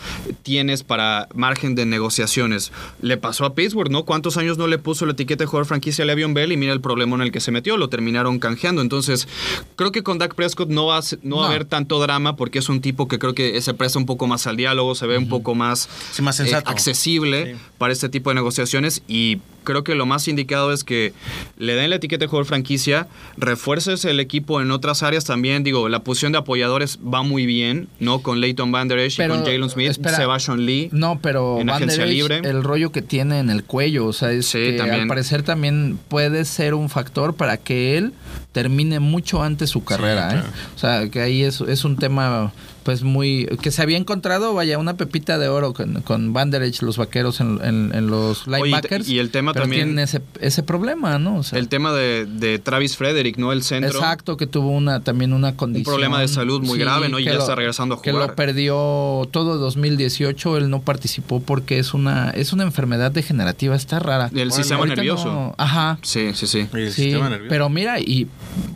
tienes 0.42 0.82
para 0.82 1.28
margen 1.34 1.74
de 1.74 1.86
negociaciones. 1.86 2.72
Le 3.02 3.16
pasó 3.16 3.44
a 3.44 3.54
Pittsburgh, 3.54 3.90
¿no? 3.90 4.04
¿Cuántos 4.04 4.36
años 4.36 4.58
no 4.58 4.66
le 4.66 4.78
puso 4.78 5.06
la 5.06 5.12
etiqueta 5.12 5.44
de 5.44 5.46
jugador 5.46 5.66
franquicia 5.66 6.02
a 6.04 6.06
Le'Veon 6.06 6.34
Bell 6.34 6.52
y 6.52 6.56
mira 6.56 6.72
el 6.72 6.80
problema 6.80 7.16
en 7.16 7.22
el 7.22 7.32
que 7.32 7.40
se 7.40 7.50
metió? 7.50 7.76
Lo 7.76 7.88
terminaron 7.88 8.38
canjeando. 8.38 8.82
Entonces, 8.82 9.28
creo 9.76 9.92
que 9.92 10.02
con 10.02 10.18
Dak 10.18 10.34
Prescott 10.34 10.68
no 10.68 10.86
va, 10.86 10.98
a, 10.98 11.02
no 11.22 11.36
va 11.36 11.42
a 11.44 11.46
No. 11.48 11.50
haber 11.50 11.64
tanto 11.64 11.98
drama 12.00 12.36
porque 12.36 12.58
es 12.58 12.68
un 12.68 12.80
tipo 12.80 13.08
que 13.08 13.18
creo 13.18 13.34
que 13.34 13.60
se 13.60 13.74
presta 13.74 13.98
un 13.98 14.06
poco 14.06 14.26
más 14.26 14.46
al 14.46 14.56
diálogo, 14.56 14.94
se 14.94 15.06
ve 15.06 15.18
un 15.18 15.28
poco 15.28 15.54
más, 15.54 15.88
Sí, 16.12 16.22
más 16.22 16.38
eh, 16.40 16.54
accesible 16.54 17.54
Sí. 17.54 17.60
para 17.78 17.92
este 17.92 18.08
tipo 18.08 18.30
de 18.30 18.34
negociaciones 18.34 18.69
y 19.08 19.38
creo 19.62 19.84
que 19.84 19.94
lo 19.94 20.06
más 20.06 20.26
indicado 20.26 20.72
es 20.72 20.84
que 20.84 21.12
le 21.58 21.74
den 21.74 21.90
la 21.90 21.96
etiqueta 21.96 22.24
de 22.24 22.28
jugador 22.28 22.46
franquicia, 22.46 23.06
refuerces 23.36 24.04
el 24.06 24.18
equipo 24.18 24.60
en 24.60 24.70
otras 24.70 25.02
áreas 25.02 25.24
también. 25.24 25.62
Digo, 25.64 25.88
la 25.88 26.00
posición 26.00 26.32
de 26.32 26.38
apoyadores 26.38 26.98
va 26.98 27.22
muy 27.22 27.44
bien, 27.46 27.88
¿no? 28.00 28.20
Con 28.20 28.40
Leighton 28.40 28.72
Van 28.72 28.88
Der 28.88 28.98
Esch 29.00 29.20
y 29.20 29.28
con 29.28 29.44
Jalen 29.44 29.68
Smith, 29.70 29.90
espera. 29.90 30.16
Sebastian 30.16 30.64
Lee. 30.64 30.88
No, 30.92 31.18
pero 31.22 31.60
En 31.60 31.66
Van 31.66 31.80
Der 31.80 31.88
agencia 31.90 32.04
Esch, 32.04 32.10
libre. 32.10 32.40
el 32.48 32.62
rollo 32.64 32.90
que 32.90 33.02
tiene 33.02 33.38
en 33.38 33.50
el 33.50 33.62
cuello, 33.64 34.06
o 34.06 34.12
sea, 34.12 34.32
es 34.32 34.46
Sí, 34.46 34.58
que 34.58 34.72
también. 34.78 35.02
al 35.02 35.08
parecer 35.08 35.42
también 35.42 35.98
puede 36.08 36.44
ser 36.46 36.74
un 36.74 36.88
factor 36.88 37.34
para 37.34 37.56
que 37.58 37.98
él 37.98 38.12
termine 38.52 38.98
mucho 38.98 39.42
antes 39.42 39.70
su 39.70 39.84
carrera, 39.84 40.28
¿eh? 40.30 40.32
claro. 40.32 40.48
O 40.74 40.78
sea, 40.78 41.08
que 41.10 41.20
ahí 41.20 41.42
es, 41.42 41.60
es 41.60 41.84
un 41.84 41.96
tema 41.96 42.52
pues 42.82 43.02
muy 43.02 43.46
que 43.62 43.70
se 43.70 43.82
había 43.82 43.96
encontrado, 43.96 44.54
vaya, 44.54 44.78
una 44.78 44.94
pepita 44.94 45.38
de 45.38 45.48
oro 45.48 45.72
con, 45.74 46.02
con 46.02 46.32
Van 46.32 46.50
Der 46.50 46.62
Esch, 46.62 46.82
los 46.82 46.96
vaqueros 46.96 47.40
en, 47.40 47.58
en- 47.62 47.90
en 47.94 48.06
los 48.06 48.46
Oye, 48.48 48.56
y 48.58 48.60
te- 48.60 48.64
linebackers. 48.66 49.08
y 49.08 49.18
el 49.18 49.30
tema 49.30 49.52
pero 49.52 49.64
también- 49.64 49.88
tienen 49.88 49.98
ese, 50.04 50.22
ese 50.40 50.62
problema, 50.62 51.18
¿no? 51.18 51.36
O 51.38 51.42
sea, 51.42 51.58
El 51.58 51.68
tema 51.68 51.92
de, 51.92 52.26
de 52.26 52.58
Travis 52.58 52.96
Frederick, 52.96 53.36
¿no? 53.38 53.52
El 53.52 53.62
centro. 53.62 53.90
Exacto, 53.98 54.36
que 54.36 54.46
tuvo 54.46 54.70
una 54.70 55.00
también 55.00 55.32
una 55.32 55.56
condición. 55.56 55.92
problema 55.94 56.20
de 56.20 56.28
salud 56.28 56.62
muy 56.62 56.78
grave, 56.78 57.08
¿no? 57.08 57.18
Y 57.18 57.24
que 57.24 57.32
ya 57.32 57.38
está 57.38 57.54
regresando 57.54 57.96
a 57.96 58.02
Que 58.02 58.12
jugar. 58.12 58.30
lo 58.30 58.34
perdió 58.36 59.28
todo 59.30 59.58
2018, 59.58 60.56
él 60.56 60.70
no 60.70 60.80
participó 60.82 61.40
porque 61.40 61.78
es 61.78 61.94
una 61.94 62.30
es 62.30 62.52
una 62.52 62.62
enfermedad 62.64 63.10
degenerativa, 63.10 63.74
está 63.76 63.98
rara. 63.98 64.30
El 64.34 64.52
sistema 64.52 64.80
Ahorita 64.80 64.96
nervioso. 64.96 65.24
no- 65.32 65.54
ajá. 65.58 65.98
Sí, 66.02 66.30
sí, 66.34 66.46
sí. 66.46 66.66
El 66.72 66.92
Sí, 66.92 67.02
sistema 67.04 67.28
nervioso. 67.28 67.48
pero 67.50 67.68
mira, 67.68 68.00
y 68.00 68.26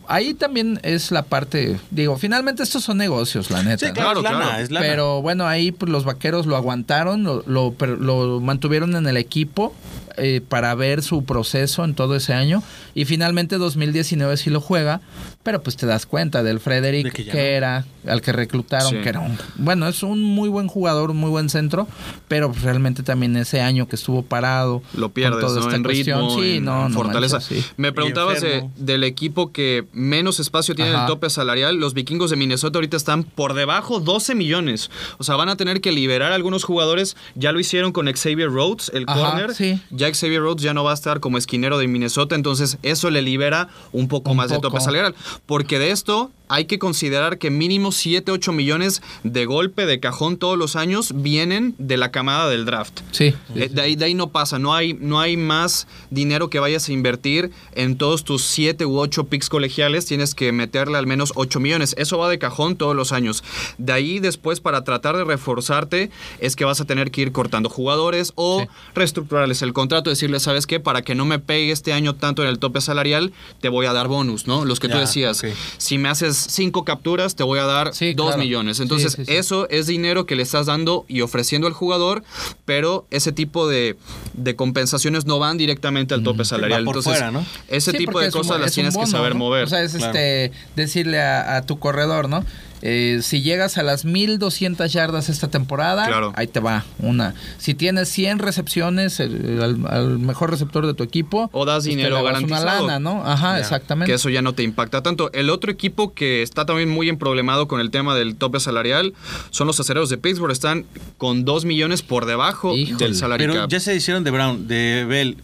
ahí 0.07 0.33
también 0.33 0.79
es 0.83 1.11
la 1.11 1.23
parte, 1.23 1.79
digo, 1.91 2.17
finalmente 2.17 2.63
estos 2.63 2.83
son 2.83 2.97
negocios, 2.97 3.49
la 3.51 3.63
neta. 3.63 3.85
Sí, 3.87 3.93
¿no? 3.94 3.94
Claro, 4.01 4.19
Claro, 4.19 4.19
es 4.19 4.23
lana, 4.23 4.45
claro. 4.45 4.63
es 4.63 4.71
lana. 4.71 4.85
Pero 4.87 5.21
bueno, 5.21 5.47
ahí 5.47 5.71
pues, 5.71 5.91
los 5.91 6.05
vaqueros 6.05 6.45
lo 6.45 6.55
aguantaron, 6.55 7.23
lo, 7.23 7.43
lo, 7.47 7.73
pero 7.73 7.95
lo 7.95 8.39
mantuvieron 8.39 8.95
en 8.95 9.07
el 9.07 9.17
equipo 9.17 9.73
eh, 10.17 10.41
para 10.47 10.73
ver 10.75 11.01
su 11.03 11.23
proceso 11.25 11.83
en 11.83 11.93
todo 11.95 12.15
ese 12.15 12.33
año. 12.33 12.63
Y 12.93 13.05
finalmente 13.05 13.57
2019 13.57 14.37
sí 14.37 14.49
lo 14.49 14.61
juega, 14.61 15.01
pero 15.43 15.61
pues 15.61 15.75
te 15.77 15.85
das 15.85 16.05
cuenta 16.05 16.43
del 16.43 16.59
Frederick 16.59 17.05
De 17.05 17.11
que, 17.11 17.23
que 17.23 17.29
ya 17.29 17.33
no. 17.33 17.39
era, 17.39 17.85
al 18.07 18.21
que 18.21 18.31
reclutaron, 18.31 18.89
Sí. 18.91 18.97
que 19.01 19.09
era 19.09 19.19
un... 19.19 19.37
Bueno, 19.55 19.87
es 19.87 20.03
un 20.03 20.21
muy 20.21 20.49
buen 20.49 20.67
jugador, 20.67 21.11
un 21.11 21.17
muy 21.17 21.29
buen 21.29 21.49
centro, 21.49 21.87
pero 22.27 22.51
pues, 22.51 22.63
realmente 22.63 23.03
también 23.03 23.35
ese 23.37 23.61
año 23.61 23.87
que 23.87 23.95
estuvo 23.95 24.23
parado. 24.23 24.81
Lo 24.93 25.07
con 25.07 25.11
pierdes, 25.13 25.39
toda 25.41 25.59
¿no? 25.59 25.65
esta 25.65 25.75
En 25.75 25.83
cuestión, 25.83 26.21
ritmo, 26.21 26.39
sí, 26.41 26.57
en, 26.57 26.65
no, 26.65 26.85
en 26.85 26.91
no 26.91 26.97
fortaleza. 26.97 27.37
manches, 27.37 27.63
sí. 27.65 27.71
Me 27.77 27.91
preguntabas 27.91 28.41
de- 28.41 28.69
del 28.77 29.03
equipo 29.03 29.51
que 29.51 29.85
menos 29.93 30.39
espacio 30.39 30.75
tiene 30.75 30.91
en 30.91 30.95
Ajá. 30.97 31.05
el 31.05 31.11
tope 31.11 31.29
salarial. 31.29 31.75
Los 31.77 31.93
vikingos 31.93 32.29
de 32.29 32.35
Minnesota 32.37 32.77
ahorita 32.77 32.97
están 32.97 33.23
por 33.23 33.53
debajo 33.53 33.99
12 33.99 34.35
millones. 34.35 34.89
O 35.17 35.23
sea, 35.23 35.35
van 35.35 35.49
a 35.49 35.57
tener 35.57 35.81
que 35.81 35.91
liberar 35.91 36.31
a 36.31 36.35
algunos 36.35 36.63
jugadores. 36.63 37.15
Ya 37.35 37.51
lo 37.51 37.59
hicieron 37.59 37.91
con 37.91 38.11
Xavier 38.11 38.49
Rhodes, 38.49 38.91
el 38.93 39.05
Ajá, 39.07 39.19
corner. 39.31 39.53
sí. 39.53 39.79
Ya 39.89 40.04
Xavier 40.13 40.41
Rhodes 40.41 40.61
ya 40.61 40.73
no 40.73 40.83
va 40.83 40.91
a 40.91 40.93
estar 40.93 41.19
como 41.19 41.37
esquinero 41.37 41.77
de 41.77 41.87
Minnesota. 41.87 42.35
Entonces, 42.35 42.77
eso 42.83 43.09
le 43.09 43.21
libera 43.21 43.69
un 43.91 44.07
poco 44.07 44.31
Un 44.31 44.37
más 44.37 44.49
de 44.49 44.55
poco. 44.57 44.69
tope 44.69 44.81
salarial. 44.81 45.15
Porque 45.45 45.79
de 45.79 45.91
esto 45.91 46.31
hay 46.47 46.65
que 46.65 46.79
considerar 46.79 47.37
que 47.37 47.49
mínimo 47.49 47.91
7, 47.91 48.31
8 48.31 48.51
millones 48.51 49.01
de 49.23 49.45
golpe, 49.45 49.85
de 49.85 49.99
cajón 49.99 50.37
todos 50.37 50.57
los 50.57 50.75
años, 50.75 51.11
vienen 51.15 51.75
de 51.77 51.97
la 51.97 52.11
camada 52.11 52.49
del 52.49 52.65
draft. 52.65 52.99
Sí. 53.11 53.33
Eh, 53.55 53.69
De 53.71 53.81
ahí, 53.81 53.95
de 53.95 54.05
ahí 54.05 54.13
no 54.13 54.29
pasa, 54.31 54.59
no 54.59 54.73
hay, 54.73 54.93
no 54.93 55.19
hay 55.19 55.37
más 55.37 55.87
dinero 56.09 56.49
que 56.49 56.59
vayas 56.59 56.87
a 56.89 56.93
invertir 56.93 57.51
en 57.73 57.97
todos 57.97 58.23
tus 58.23 58.43
7 58.43 58.85
u 58.85 58.99
8 58.99 59.25
picks 59.25 59.49
colegiales, 59.49 60.05
tienes 60.05 60.35
que 60.35 60.51
meterle 60.51 60.97
al 60.97 61.07
menos 61.07 61.31
8 61.35 61.59
millones. 61.59 61.95
Eso 61.97 62.17
va 62.17 62.29
de 62.29 62.39
cajón 62.39 62.75
todos 62.75 62.95
los 62.95 63.11
años. 63.11 63.43
De 63.77 63.93
ahí 63.93 64.19
después 64.19 64.59
para 64.59 64.83
tratar 64.83 65.17
de 65.17 65.23
reforzarte 65.23 66.09
es 66.39 66.55
que 66.55 66.65
vas 66.65 66.81
a 66.81 66.85
tener 66.85 67.11
que 67.11 67.21
ir 67.21 67.31
cortando 67.31 67.69
jugadores 67.69 68.31
o 68.35 68.61
Sí. 68.61 68.67
reestructurarles 68.95 69.61
el 69.61 69.73
contrato, 69.73 70.09
decirles, 70.09 70.43
¿sabes 70.43 70.67
qué? 70.67 70.79
Para 70.79 71.01
que 71.01 71.15
no 71.15 71.25
me 71.25 71.39
pegue 71.39 71.71
este 71.71 71.93
año 71.93 72.15
tanto 72.15 72.41
en 72.43 72.49
el 72.49 72.59
tope 72.59 72.81
salarial, 72.81 73.31
te 73.61 73.69
voy 73.69 73.85
a 73.85 73.93
dar 73.93 74.07
bonus, 74.07 74.47
¿no? 74.47 74.65
Los 74.65 74.79
que 74.79 74.87
tú 74.89 74.97
decías. 74.97 75.43
ok. 75.43 75.49
Si 75.77 75.97
me 75.97 76.09
haces 76.09 76.34
5 76.37 76.83
capturas, 76.85 77.35
te 77.35 77.43
voy 77.43 77.59
a 77.59 77.65
dar 77.65 77.87
2 77.87 77.97
Sí, 77.97 78.15
claro. 78.15 78.37
millones. 78.37 78.79
Entonces, 78.79 79.13
Sí, 79.13 79.23
sí, 79.23 79.25
sí. 79.31 79.37
eso 79.37 79.67
es 79.69 79.87
dinero 79.87 80.25
que 80.25 80.35
le 80.35 80.43
estás 80.43 80.65
dando 80.65 81.05
y 81.07 81.21
ofreciendo 81.21 81.67
al 81.67 81.73
jugador, 81.73 82.23
pero 82.65 83.05
ese 83.11 83.31
tipo 83.31 83.67
de, 83.67 83.95
de 84.33 84.55
compensaciones 84.55 85.25
no 85.25 85.39
van 85.39 85.57
directamente 85.57 86.13
al 86.13 86.23
tope 86.23 86.45
salarial. 86.45 86.83
Por 86.85 86.97
Entonces, 86.97 87.13
fuera, 87.13 87.31
¿no? 87.31 87.45
ese 87.67 87.91
Sí, 87.91 87.97
tipo 87.97 88.19
de 88.19 88.27
es 88.27 88.35
un- 88.35 88.41
cosas 88.41 88.59
las 88.59 88.73
tienes 88.73 88.95
que 88.97 89.07
saber 89.07 89.33
¿no? 89.33 89.39
mover. 89.39 89.63
O 89.65 89.67
sea, 89.67 89.81
es 89.83 89.93
Claro. 89.93 90.07
este 90.13 90.51
decirle 90.75 91.21
a, 91.21 91.57
a 91.57 91.61
tu 91.65 91.79
corredor, 91.79 92.29
¿no? 92.29 92.43
Eh, 92.81 93.19
si 93.21 93.41
llegas 93.41 93.77
a 93.77 93.83
las 93.83 94.05
1200 94.05 94.91
yardas 94.91 95.29
esta 95.29 95.47
temporada, 95.47 96.05
Claro. 96.07 96.33
ahí 96.35 96.47
te 96.47 96.59
va 96.59 96.85
una. 96.99 97.33
Si 97.57 97.73
tienes 97.73 98.09
100 98.09 98.39
recepciones, 98.39 99.19
el- 99.19 99.61
al, 99.61 99.87
al 99.87 100.19
mejor 100.19 100.51
receptor 100.51 100.85
de 100.85 100.93
tu 100.93 101.03
equipo, 101.03 101.49
O 101.53 101.65
das 101.65 101.77
pues 101.85 101.95
dinero 101.95 102.23
garantizado. 102.23 102.63
Una 102.63 102.81
lana, 102.81 102.99
¿no? 102.99 103.25
Ajá, 103.25 103.53
Ya. 103.55 103.59
exactamente. 103.61 104.11
que 104.11 104.15
eso 104.15 104.29
ya 104.29 104.41
no 104.41 104.53
te 104.53 104.63
impacta 104.63 105.01
tanto. 105.01 105.31
El 105.33 105.49
otro 105.49 105.71
equipo 105.71 106.13
que 106.13 106.41
está 106.41 106.65
también 106.65 106.89
muy 106.89 107.09
emproblemado 107.09 107.67
con 107.67 107.79
el 107.79 107.91
tema 107.91 108.15
del 108.15 108.35
tope 108.35 108.59
salarial 108.59 109.13
son 109.49 109.67
los 109.67 109.79
acereros 109.79 110.09
de 110.09 110.17
Pittsburgh. 110.17 110.51
Están 110.51 110.85
con 111.17 111.45
2 111.45 111.65
millones 111.65 112.01
por 112.01 112.25
debajo 112.25 112.75
Híjole. 112.75 112.97
del 112.97 113.15
salario 113.15 113.47
Pero 113.47 113.61
cap. 113.61 113.69
ya 113.69 113.79
se 113.79 113.95
hicieron 113.95 114.23
de 114.23 114.31
Brown, 114.31 114.67
de 114.67 115.05
Bell, 115.07 115.37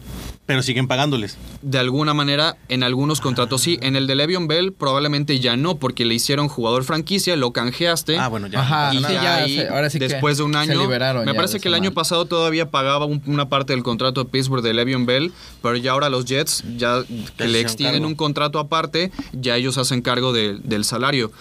pero 0.52 0.62
siguen 0.62 0.86
pagándoles. 0.86 1.38
De 1.62 1.78
alguna 1.78 2.12
manera, 2.12 2.56
en 2.68 2.82
algunos 2.82 3.20
contratos 3.20 3.62
sí. 3.62 3.78
En 3.80 3.96
el 3.96 4.06
de 4.06 4.14
Le'Veon 4.14 4.48
Bell 4.48 4.72
probablemente 4.72 5.40
ya 5.40 5.56
no, 5.56 5.76
porque 5.78 6.04
le 6.04 6.14
hicieron 6.14 6.48
jugador 6.48 6.84
franquicia, 6.84 7.36
lo 7.36 7.52
canjeaste. 7.52 8.18
Ah, 8.18 8.28
bueno, 8.28 8.48
ya. 8.48 8.60
Ajá, 8.60 8.92
y 8.94 9.00
ya 9.00 9.36
ahí, 9.36 9.60
ahora 9.60 9.88
sí 9.88 9.98
que 9.98 10.08
después 10.08 10.36
de 10.36 10.42
un 10.42 10.52
se 10.52 10.58
año, 10.58 10.80
liberaron 10.82 11.24
me 11.24 11.32
parece 11.34 11.58
que 11.58 11.68
el 11.68 11.74
año 11.74 11.92
pasado 11.92 12.26
todavía 12.26 12.70
pagaba 12.70 13.06
un- 13.06 13.22
una 13.26 13.48
parte 13.48 13.72
del 13.72 13.82
contrato 13.82 14.24
de 14.24 14.30
Pittsburgh 14.30 14.62
de 14.62 14.74
Le'Veon 14.74 15.06
Bell, 15.06 15.32
pero 15.62 15.76
ya 15.76 15.92
ahora 15.92 16.10
los 16.10 16.26
Jets 16.26 16.62
ya 16.76 17.02
que 17.38 17.46
le 17.48 17.60
extienden 17.60 18.02
cargo. 18.02 18.08
un 18.08 18.14
contrato 18.14 18.58
aparte, 18.58 19.10
ya 19.32 19.56
ellos 19.56 19.78
hacen 19.78 20.02
cargo 20.02 20.32
de- 20.34 20.58
del 20.62 20.84
salario. 20.84 21.32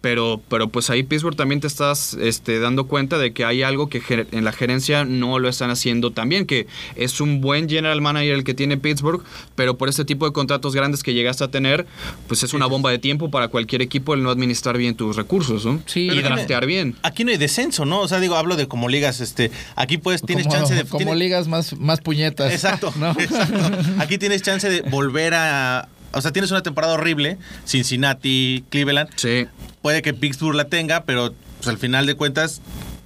Pero, 0.00 0.40
pero 0.48 0.68
pues 0.68 0.88
ahí 0.88 1.02
Pittsburgh 1.02 1.36
también 1.36 1.60
te 1.60 1.66
estás 1.66 2.14
este, 2.14 2.58
dando 2.58 2.86
cuenta 2.86 3.18
de 3.18 3.32
que 3.32 3.44
hay 3.44 3.62
algo 3.62 3.88
que 3.88 4.00
en 4.32 4.44
la 4.44 4.52
gerencia 4.52 5.04
no 5.04 5.38
lo 5.38 5.48
están 5.48 5.70
haciendo 5.70 6.10
tan 6.10 6.28
bien, 6.30 6.46
que 6.46 6.66
es 6.96 7.20
un 7.20 7.40
buen 7.42 7.68
general 7.68 8.00
manager 8.00 8.34
el 8.34 8.44
que 8.44 8.54
tiene 8.54 8.78
Pittsburgh, 8.78 9.22
pero 9.56 9.76
por 9.76 9.90
este 9.90 10.06
tipo 10.06 10.24
de 10.26 10.32
contratos 10.32 10.74
grandes 10.74 11.02
que 11.02 11.12
llegaste 11.12 11.44
a 11.44 11.48
tener, 11.48 11.86
pues 12.28 12.42
es 12.42 12.54
una 12.54 12.66
bomba 12.66 12.90
de 12.90 12.98
tiempo 12.98 13.30
para 13.30 13.48
cualquier 13.48 13.82
equipo 13.82 14.14
el 14.14 14.22
no 14.22 14.30
administrar 14.30 14.78
bien 14.78 14.94
tus 14.94 15.16
recursos, 15.16 15.66
¿no? 15.66 15.82
Sí. 15.86 16.08
y 16.10 16.22
draftear 16.22 16.64
bien. 16.66 16.96
Aquí 17.02 17.24
no 17.24 17.30
hay 17.30 17.36
descenso, 17.36 17.84
¿no? 17.84 18.00
O 18.00 18.08
sea, 18.08 18.20
digo, 18.20 18.36
hablo 18.36 18.56
de 18.56 18.68
como 18.68 18.88
ligas, 18.88 19.20
este, 19.20 19.50
aquí 19.76 19.98
pues 19.98 20.22
tienes 20.22 20.46
como, 20.46 20.56
chance 20.56 20.74
de... 20.74 20.84
como 20.84 20.98
tienes- 20.98 21.18
ligas 21.18 21.46
más, 21.48 21.78
más 21.78 22.00
puñetas. 22.00 22.52
Exacto, 22.52 22.92
¿no? 22.96 23.10
exacto. 23.18 23.58
Aquí 23.98 24.16
tienes 24.16 24.40
chance 24.42 24.68
de 24.70 24.80
volver 24.82 25.34
a... 25.34 25.88
O 26.12 26.20
sea, 26.20 26.32
tienes 26.32 26.50
una 26.50 26.62
temporada 26.62 26.94
horrible, 26.94 27.38
Cincinnati, 27.66 28.64
Cleveland. 28.70 29.10
Sí. 29.16 29.46
Puede 29.82 30.02
que 30.02 30.12
Pittsburgh 30.14 30.56
la 30.56 30.64
tenga, 30.64 31.04
pero 31.04 31.32
pues, 31.58 31.68
al 31.68 31.78
final 31.78 32.06
de 32.06 32.14
cuentas 32.14 32.60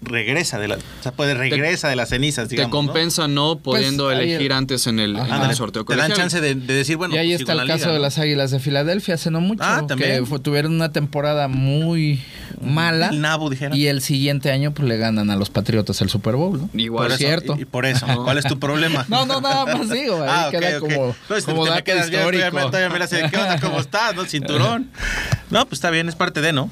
regresa 0.05 0.59
de 0.59 0.69
la... 0.69 0.77
O 0.77 1.03
sea, 1.03 1.13
puede 1.13 1.35
regresa 1.35 1.89
de 1.89 1.97
las 1.97 2.09
cenizas, 2.11 2.49
digamos, 2.49 2.71
te 2.71 2.77
¿no? 2.77 2.87
compensa 2.87 3.29
no, 3.29 3.57
pudiendo 3.57 4.05
Pues, 4.05 4.19
ahí 4.19 4.31
elegir 4.31 4.53
el- 4.53 4.57
antes 4.59 4.87
en 4.87 4.99
el, 5.01 5.17
en 5.17 5.43
el 5.43 5.55
sorteo 5.57 5.85
te 5.85 5.97
dan 5.97 6.13
chance 6.13 6.41
de, 6.41 6.55
de 6.55 6.75
decir, 6.75 6.97
bueno, 6.97 7.15
y 7.15 7.19
ahí 7.19 7.29
pues, 7.31 7.41
está 7.41 7.53
el 7.53 7.61
caso 7.67 7.75
liga, 7.77 7.87
de 7.89 7.95
¿no? 7.95 8.03
las 8.03 8.19
Águilas 8.19 8.51
de 8.51 8.61
Filadelfia 8.61 9.15
hace 9.15 9.31
no 9.31 9.41
mucho. 9.41 9.63
Ah, 9.65 9.85
también. 9.87 10.21
Que 10.21 10.27
fue- 10.27 10.39
tuvieron 10.39 10.73
una 10.75 10.93
temporada 10.93 11.49
muy 11.49 12.23
mala. 12.61 13.09
El 13.09 13.21
nabo, 13.21 13.51
dijera. 13.51 13.75
Y 13.77 13.87
el 13.87 14.01
siguiente 14.03 14.51
año 14.51 14.73
pues 14.73 14.89
le 14.89 14.97
ganan 14.97 15.31
a 15.31 15.37
los 15.37 15.51
Patriotas 15.51 16.01
el 16.03 16.09
Super 16.11 16.35
Bowl, 16.37 16.61
¿no? 16.61 16.71
Igual. 16.75 17.05
Por 17.05 17.11
eso, 17.13 17.19
cierto. 17.19 17.55
Y, 17.59 17.63
y 17.63 17.65
por 17.65 17.87
eso, 17.87 18.07
¿cuál 18.25 18.39
es 18.39 18.45
tu 18.47 18.59
problema? 18.59 19.05
No, 19.15 19.27
no, 19.27 19.41
nada 19.41 19.65
más 19.67 19.91
digo. 19.91 20.23
Ahí 20.23 20.29
Ah, 20.29 20.49
queda 20.51 20.81
como, 20.81 21.15
Pues, 21.29 21.45
como 21.45 21.65
te 21.65 21.71
me 21.71 21.75
dato 21.77 21.85
quedas 21.85 22.11
bien, 22.11 22.21
histórico. 22.23 22.41
todavía 22.51 22.65
me- 22.65 22.71
todavía 22.71 22.89
me 22.91 22.99
la 22.99 23.07
sé, 23.07 23.23
¿Qué 23.31 23.37
onda? 23.37 23.61
¿Cómo 23.61 23.81
estás? 23.81 24.15
¿No? 24.15 24.25
Cinturón. 24.25 24.91
No, 25.51 25.61
pues 25.67 25.75
está 25.77 25.91
bien, 25.91 26.09
es 26.09 26.17
parte 26.17 26.41
de, 26.41 26.53
¿no? 26.53 26.69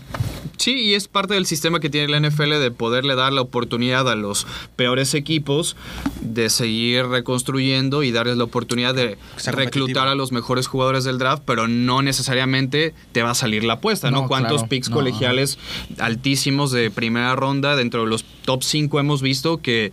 Sí, 0.62 0.74
y 0.74 0.94
es 0.94 1.08
parte 1.08 1.34
del 1.34 1.44
sistema 1.44 1.80
que 1.80 1.90
tiene 1.90 2.06
la 2.06 2.20
NFL 2.20 2.50
de 2.60 2.70
poderle 2.70 3.16
dar 3.16 3.32
la 3.32 3.40
oportunidad 3.40 4.08
a 4.08 4.14
los 4.14 4.46
peores 4.76 5.12
equipos 5.14 5.74
de 6.20 6.50
seguir 6.50 7.06
reconstruyendo 7.06 8.04
y 8.04 8.12
darles 8.12 8.36
la 8.36 8.44
oportunidad 8.44 8.94
de 8.94 9.18
reclutar 9.46 10.06
a 10.06 10.14
los 10.14 10.30
mejores 10.30 10.68
jugadores 10.68 11.02
del 11.02 11.18
draft, 11.18 11.42
pero 11.44 11.66
no 11.66 12.00
necesariamente 12.02 12.94
te 13.10 13.24
va 13.24 13.30
a 13.32 13.34
salir 13.34 13.64
la 13.64 13.72
apuesta, 13.72 14.12
¿no? 14.12 14.22
No, 14.22 14.28
¿Cuántos 14.28 14.58
claro, 14.58 14.68
picks 14.68 14.88
no. 14.90 14.94
colegiales 14.94 15.58
altísimos 15.98 16.70
de 16.70 16.92
primera 16.92 17.34
ronda 17.34 17.74
dentro 17.74 18.02
de 18.02 18.06
los 18.06 18.24
top 18.44 18.62
5 18.62 19.00
hemos 19.00 19.20
visto 19.20 19.60
que 19.60 19.92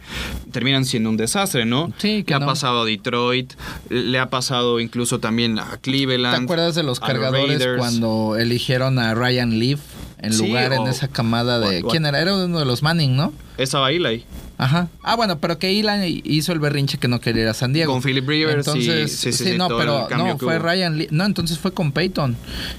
terminan 0.51 0.85
siendo 0.85 1.09
un 1.09 1.17
desastre, 1.17 1.65
¿no? 1.65 1.91
Sí, 1.97 2.23
que 2.23 2.37
Le 2.37 2.43
ha 2.43 2.45
pasado 2.45 2.83
a 2.83 2.85
Detroit, 2.85 3.53
le 3.89 4.19
ha 4.19 4.29
pasado 4.29 4.79
incluso 4.79 5.19
también 5.19 5.57
a 5.57 5.79
Cleveland. 5.81 6.37
¿Te 6.37 6.43
acuerdas 6.43 6.75
de 6.75 6.83
los 6.83 6.99
cargadores 6.99 7.65
cuando 7.75 8.35
eligieron 8.37 8.99
a 8.99 9.15
Ryan 9.15 9.57
Leaf 9.57 9.79
en 10.21 10.33
Sí, 10.33 10.47
lugar 10.47 10.73
en 10.73 10.79
o- 10.79 10.87
esa 10.89 11.07
camada 11.07 11.59
de... 11.59 11.81
o- 11.83 11.87
o- 11.87 11.89
¿Quién 11.91 12.05
era? 12.05 12.19
Era 12.21 12.33
uno 12.35 12.59
de 12.59 12.65
los 12.65 12.83
Manning, 12.83 13.15
¿no? 13.15 13.33
Esa 13.57 13.79
va 13.79 13.91
Eli. 13.91 14.23
Ajá. 14.57 14.89
Ah, 15.03 15.15
bueno, 15.15 15.39
pero 15.39 15.57
que 15.57 15.69
Eli 15.79 16.21
hizo 16.25 16.51
el 16.51 16.59
berrinche 16.59 16.97
que 16.97 17.07
no 17.07 17.21
quería 17.21 17.43
ir 17.43 17.47
a 17.47 17.53
San 17.53 17.71
Diego. 17.71 17.93
Con 17.93 18.01
Philip 18.01 18.27
Rivers 18.27 18.55
y- 18.67 18.69
Entonces, 18.69 19.11
sí, 19.11 19.31
sí, 19.31 19.37
sí, 19.45 19.49
sí, 19.51 19.57
no, 19.57 19.69
pero 19.69 20.07
no, 20.09 20.37
fue 20.37 20.57
hubo. 20.57 20.65
Ryan 20.65 20.97
Leaf. 20.97 21.11
No, 21.11 21.25
entonces 21.25 21.57
fue 21.59 21.73
con 21.73 21.93
Peyton. 21.93 22.35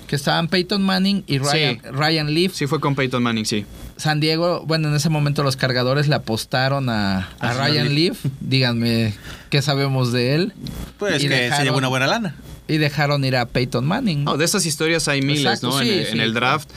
Que 0.07 0.17
estaban 0.17 0.49
Peyton 0.49 0.83
Manning 0.83 1.25
y 1.27 1.39
Ryan, 1.39 1.81
Sí. 1.83 1.89
Ryan 1.91 2.35
Leaf. 2.35 2.55
Sí, 2.55 2.67
fue 2.67 2.81
con 2.81 2.95
Peyton 2.95 3.23
Manning, 3.23 3.47
sí. 3.47 3.65
San 3.97 4.21
Diego, 4.21 4.63
bueno, 4.67 4.89
en 4.89 4.95
ese 4.95 5.09
momento 5.09 5.43
los 5.43 5.57
cargadores 5.57 6.07
le 6.09 6.15
apostaron 6.15 6.89
a, 6.91 7.31
a 7.39 7.53
Ryan 7.55 7.95
Leaf. 7.95 8.25
Díganme 8.41 9.15
qué 9.49 9.63
sabemos 9.63 10.13
de 10.13 10.35
él. 10.35 10.53
Pues 10.99 11.23
Y 11.25 11.29
que 11.29 11.51
se 11.51 11.63
llevó 11.65 11.79
una 11.79 11.89
buena 11.89 12.07
lana. 12.07 12.35
Y 12.71 12.79
dejaron 12.79 13.25
ir 13.25 13.37
a 13.37 13.47
Peyton 13.47 13.87
Manning. 13.87 14.25
¿no? 14.25 14.33
No, 14.33 14.39
de 14.39 14.45
esas 14.45 14.65
historias 14.67 15.09
hay 15.09 15.23
miles, 15.23 15.41
Exacto, 15.41 15.69
¿no? 15.69 15.79
sí, 15.81 15.91
en, 15.91 16.07
sí, 16.07 16.13
en 16.13 16.21
el 16.21 16.35
draft. 16.35 16.71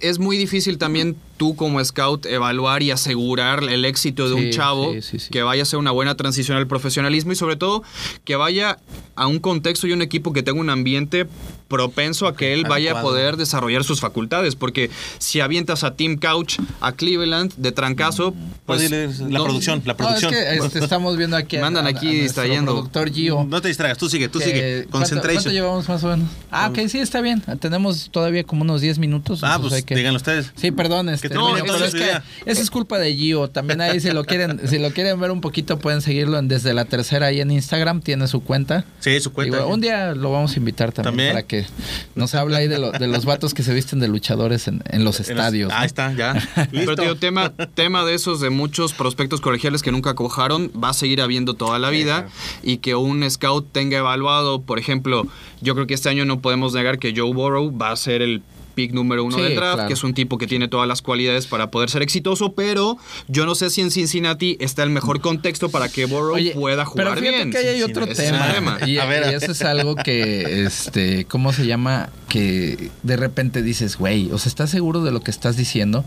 Es 0.00 0.18
muy 0.18 0.36
difícil 0.36 0.78
también 0.78 1.16
tú 1.36 1.56
como 1.56 1.84
scout 1.84 2.26
evaluar 2.26 2.82
y 2.82 2.90
asegurar 2.90 3.64
el 3.64 3.84
éxito 3.84 4.28
de 4.28 4.34
un 4.34 4.50
chavo 4.50 4.94
que 5.30 5.42
vaya 5.42 5.62
a 5.62 5.66
ser 5.66 5.78
una 5.78 5.90
buena 5.90 6.16
transición 6.16 6.56
al 6.56 6.66
profesionalismo 6.66 7.32
y 7.32 7.36
sobre 7.36 7.56
todo 7.56 7.82
que 8.24 8.36
vaya 8.36 8.78
a 9.16 9.26
un 9.26 9.38
contexto 9.38 9.86
y 9.86 9.92
un 9.92 10.02
equipo 10.02 10.32
que 10.32 10.42
tenga 10.42 10.60
un 10.60 10.70
ambiente 10.70 11.26
propenso 11.74 12.26
a 12.28 12.36
que 12.36 12.52
él 12.52 12.64
vaya 12.68 12.98
a 12.98 13.02
poder 13.02 13.36
desarrollar 13.36 13.82
sus 13.82 14.00
facultades. 14.00 14.54
Porque 14.54 14.90
si 15.18 15.40
avientas 15.40 15.82
a 15.82 15.94
Tim 15.96 16.16
Couch 16.18 16.58
a 16.80 16.92
Cleveland 16.92 17.52
de 17.56 17.72
trancazo, 17.72 18.32
Pues, 18.64 18.88
pues... 18.88 19.18
la 19.20 19.38
no- 19.38 19.44
producción, 19.44 19.82
la 19.84 19.92
No, 19.94 19.96
producción. 19.96 20.32
es 20.32 20.40
que 20.60 20.66
este, 20.66 20.78
estamos 20.78 21.16
viendo 21.16 21.36
aquí 21.36 21.58
Mandan 21.64 21.86
a- 21.86 21.90
aquí 21.90 22.08
a 22.08 22.22
distrayendo. 22.22 22.72
productor 22.72 23.10
Gio. 23.12 23.44
No 23.48 23.60
te 23.60 23.68
distraigas, 23.68 23.98
tú 23.98 24.08
sigue, 24.08 24.28
tú 24.28 24.38
que- 24.38 24.44
sigue. 24.44 24.74
¿cuánto- 24.90 24.98
Concentration. 25.00 25.42
¿Cuánto 25.42 25.50
llevamos 25.50 25.88
más 25.88 26.04
o 26.04 26.08
menos? 26.08 26.28
Ah, 26.50 26.68
ok, 26.70 26.78
sí, 26.88 26.98
está 27.00 27.20
bien. 27.20 27.42
Tenemos 27.60 28.10
todavía 28.12 28.44
como 28.44 28.62
unos 28.62 28.80
10 28.80 28.98
minutos. 28.98 29.40
Ah, 29.42 29.58
pues 29.60 29.72
hay 29.72 29.82
que- 29.82 29.96
díganlo 29.96 30.16
ustedes. 30.18 30.52
Sí, 30.54 30.70
perdón, 30.70 31.08
este, 31.08 31.28
termine 31.28 31.50
no, 31.50 31.58
entonces 31.58 31.90
pero 31.92 32.04
es 32.04 32.22
que 32.44 32.50
eso 32.50 32.62
es 32.62 32.70
culpa 32.70 32.98
de 32.98 33.14
Gio. 33.14 33.48
También 33.50 33.80
ahí 33.80 33.98
si 34.00 34.10
lo 34.12 34.24
quieren, 34.24 34.60
si 34.68 34.78
lo 34.78 34.90
quieren 34.92 35.18
ver 35.20 35.30
un 35.32 35.40
poquito 35.40 35.78
pueden 35.78 36.00
seguirlo 36.00 36.38
en 36.38 36.48
desde 36.48 36.72
la 36.74 36.84
tercera 36.84 37.26
ahí 37.26 37.40
en 37.40 37.50
Instagram, 37.50 38.00
tiene 38.00 38.28
su 38.28 38.42
cuenta. 38.42 38.84
Sí, 39.00 39.18
su 39.20 39.32
cuenta. 39.32 39.64
Un 39.66 39.80
día 39.80 40.14
lo 40.14 40.30
vamos 40.30 40.52
a 40.54 40.58
invitar 40.58 40.92
también, 40.92 41.04
También. 41.12 41.32
para 41.32 41.42
que 41.46 41.63
que 41.66 41.72
nos 42.20 42.34
habla 42.34 42.58
ahí 42.58 42.68
de, 42.68 42.78
lo- 42.78 42.92
de 42.92 43.06
los 43.06 43.24
vatos 43.24 43.54
que 43.54 43.62
se 43.62 43.72
visten 43.74 44.00
de 44.00 44.08
luchadores 44.08 44.68
en, 44.68 44.82
en 44.88 45.04
los 45.04 45.20
estadios. 45.20 45.72
Ahí 45.72 45.80
¿no? 45.80 45.84
está, 45.86 46.12
ya. 46.12 46.34
Pero 46.54 46.68
Listo. 46.72 46.96
tío, 46.96 47.16
tema, 47.16 47.52
tema 47.74 48.04
de 48.04 48.14
esos 48.14 48.40
de 48.40 48.50
muchos 48.50 48.92
prospectos 48.92 49.40
colegiales 49.40 49.82
que 49.82 49.92
nunca 49.92 50.14
cojaron, 50.14 50.70
va 50.82 50.90
a 50.90 50.94
seguir 50.94 51.20
habiendo 51.20 51.54
toda 51.54 51.78
la 51.78 51.90
vida 51.90 52.28
y 52.62 52.78
que 52.78 52.94
un 52.94 53.28
scout 53.30 53.70
tenga 53.72 53.98
evaluado, 53.98 54.62
por 54.62 54.78
ejemplo, 54.78 55.26
yo 55.60 55.74
creo 55.74 55.86
que 55.86 55.94
este 55.94 56.08
año 56.08 56.24
no 56.24 56.40
podemos 56.40 56.72
negar 56.74 56.98
que 56.98 57.12
Joe 57.16 57.32
Burrow 57.32 57.76
va 57.76 57.90
a 57.90 57.96
ser 57.96 58.22
el 58.22 58.42
pick 58.74 58.92
número 58.92 59.24
uno 59.24 59.36
Sí, 59.36 59.42
del 59.42 59.54
draft, 59.56 59.74
claro. 59.74 59.88
que 59.88 59.94
es 59.94 60.04
un 60.04 60.14
tipo 60.14 60.36
que 60.38 60.46
tiene 60.46 60.68
todas 60.68 60.86
las 60.88 61.00
cualidades 61.02 61.46
para 61.46 61.70
poder 61.70 61.90
ser 61.90 62.02
exitoso, 62.02 62.52
pero 62.52 62.96
yo 63.28 63.46
no 63.46 63.54
sé 63.54 63.70
si 63.70 63.80
en 63.80 63.90
Cincinnati 63.90 64.56
está 64.60 64.82
el 64.82 64.90
mejor 64.90 65.20
contexto 65.20 65.68
para 65.70 65.88
que 65.88 66.04
Burrow 66.06 66.34
Oye, 66.34 66.52
pueda 66.52 66.84
jugar 66.84 67.06
pero 67.06 67.20
fíjate 67.20 67.36
bien. 67.36 67.50
que 67.50 67.58
ahí 67.58 67.66
hay 67.68 67.82
otro 67.82 68.04
ese 68.04 68.30
tema. 68.30 68.78
Y, 68.86 68.98
A 68.98 69.06
ver, 69.06 69.32
y 69.32 69.34
eso 69.34 69.52
es 69.52 69.62
algo 69.62 69.94
que, 69.96 70.64
este, 70.64 71.24
¿cómo 71.26 71.52
se 71.52 71.66
llama? 71.66 72.10
Que 72.28 72.90
de 73.02 73.16
repente 73.16 73.62
dices, 73.62 73.96
güey, 73.96 74.30
o 74.32 74.38
sea, 74.38 74.48
¿estás 74.50 74.70
seguro 74.70 75.02
de 75.02 75.12
lo 75.12 75.20
que 75.20 75.30
estás 75.30 75.56
diciendo? 75.56 76.04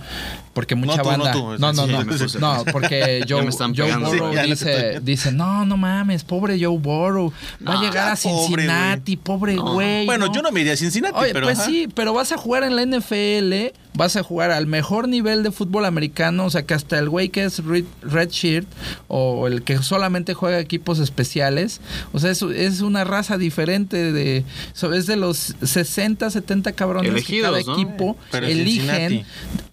Porque 0.58 0.74
mucha 0.74 0.98
No, 0.98 1.04
tú, 1.04 1.10
no, 1.12 1.18
banda. 1.24 1.32
tú. 1.34 1.40
No, 1.60 1.72
no, 1.72 1.86
no. 1.86 2.04
No, 2.40 2.66
porque 2.72 3.24
Joe, 3.30 3.48
Joe. 3.76 3.96
Burrow 3.96 4.34
Sí, 4.34 4.40
dice, 4.50 5.00
dice, 5.04 5.32
no, 5.32 5.68
no 5.68 5.78
mames, 5.78 6.24
pobre 6.24 6.58
Joe 6.60 6.80
Burrow. 6.80 7.32
Va 7.66 7.74
a 7.74 7.76
No, 7.76 7.82
llegar 7.84 8.08
a 8.12 8.16
pobre, 8.16 8.64
Cincinnati, 8.64 9.18
pobre 9.18 9.56
güey. 9.56 10.08
Bueno, 10.08 10.26
¿no? 10.26 10.34
yo 10.34 10.42
no 10.42 10.52
me 10.52 10.62
iría 10.62 10.74
a 10.74 10.76
Cincinnati, 10.78 11.14
Oye, 11.16 11.32
pero. 11.32 11.46
pues 11.46 11.60
ajá. 11.60 11.68
sí, 11.70 11.88
pero 11.94 12.12
vas 12.12 12.32
a 12.32 12.38
jugar 12.38 12.64
en 12.64 12.76
la 12.76 12.84
NFL, 12.88 13.72
vas 13.98 14.16
a 14.16 14.24
jugar 14.24 14.52
al 14.52 14.68
mejor 14.68 15.08
nivel 15.08 15.44
de 15.44 15.52
fútbol 15.52 15.86
americano, 15.86 16.46
o 16.46 16.50
sea 16.50 16.66
que 16.66 16.74
hasta 16.74 17.00
el 17.00 17.10
güey 17.10 17.30
que 17.30 17.44
es 17.44 17.64
Red, 17.66 17.86
Redshirt 18.04 18.68
o 19.08 19.48
el 19.48 19.64
que 19.64 19.80
solamente 19.80 20.34
juega 20.36 20.60
equipos 20.60 21.00
especiales, 21.00 21.82
o 22.14 22.20
sea, 22.20 22.32
es, 22.32 22.42
es 22.44 22.82
una 22.82 23.04
raza 23.04 23.38
diferente 23.38 24.12
de, 24.14 24.44
so- 24.74 24.94
es 24.94 25.08
de 25.08 25.16
los 25.16 25.56
60, 25.64 26.30
70 26.30 26.72
cabrones 26.74 27.12
Elegidos, 27.12 27.58
que 27.58 27.64
cada 27.64 27.76
¿no? 27.76 27.82
equipo 27.82 28.18
Pero 28.32 28.46
eligen. 28.48 29.10
Cincinnati. 29.10 29.26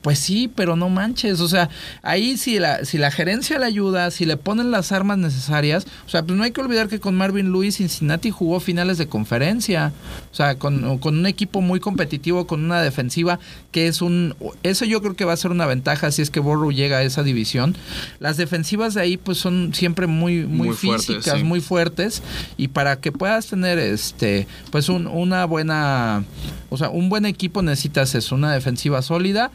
Pues 0.02 0.18
sí, 0.18 0.50
pero 0.54 0.76
no 0.76 0.90
manches, 0.90 1.40
o 1.40 1.48
sea, 1.48 1.70
ahí 2.02 2.36
si 2.36 2.58
la, 2.58 2.84
si 2.84 2.98
la 2.98 3.10
gerencia 3.10 3.58
le 3.58 3.64
ayuda, 3.64 4.10
si 4.10 4.26
le 4.26 4.36
ponen 4.36 4.70
las 4.70 4.92
armas 4.92 5.16
necesarias, 5.16 5.86
o 6.06 6.10
sea, 6.10 6.22
pues 6.22 6.36
no 6.36 6.44
hay 6.44 6.50
que 6.50 6.60
olvidar 6.60 6.88
que 6.88 7.00
con 7.00 7.14
Marvin 7.16 7.52
Lewis 7.52 7.76
Cincinnati 7.78 8.30
jugó 8.30 8.60
finales 8.60 8.98
de 8.98 9.06
conferencia, 9.06 9.92
o 10.30 10.34
sea, 10.34 10.58
con, 10.58 10.98
con 10.98 11.18
un 11.18 11.26
equipo 11.26 11.62
muy 11.62 11.80
competitivo, 11.80 12.46
con 12.46 12.62
una 12.64 12.82
defensiva 12.82 13.38
que 13.72 13.86
es 13.88 14.02
un, 14.02 14.13
eso 14.62 14.84
yo 14.84 15.00
creo 15.02 15.14
que 15.14 15.24
va 15.24 15.32
a 15.32 15.36
ser 15.36 15.50
una 15.50 15.66
ventaja 15.66 16.10
si 16.10 16.22
es 16.22 16.30
que 16.30 16.40
Burrow 16.40 16.70
llega 16.72 16.98
a 16.98 17.02
esa 17.02 17.22
división. 17.22 17.76
Las 18.20 18.36
defensivas 18.36 18.94
de 18.94 19.00
ahí 19.02 19.16
pues 19.16 19.38
son 19.38 19.72
siempre 19.74 20.06
muy, 20.06 20.44
muy, 20.46 20.68
Muy 20.68 20.76
fuertes, 20.76 21.06
físicas, 21.06 21.38
sí. 21.38 21.44
muy 21.44 21.60
fuertes 21.60 22.22
y 22.56 22.68
para 22.68 23.00
que 23.00 23.12
puedas 23.12 23.46
tener 23.46 23.78
este, 23.78 24.46
pues 24.70 24.88
un- 24.88 25.06
una 25.06 25.44
buena, 25.44 26.24
o 26.70 26.76
sea, 26.76 26.90
un 26.90 27.08
buen 27.08 27.24
equipo 27.26 27.62
necesitas 27.62 28.14
eso, 28.14 28.34
una 28.34 28.52
defensiva 28.52 29.02
sólida 29.02 29.50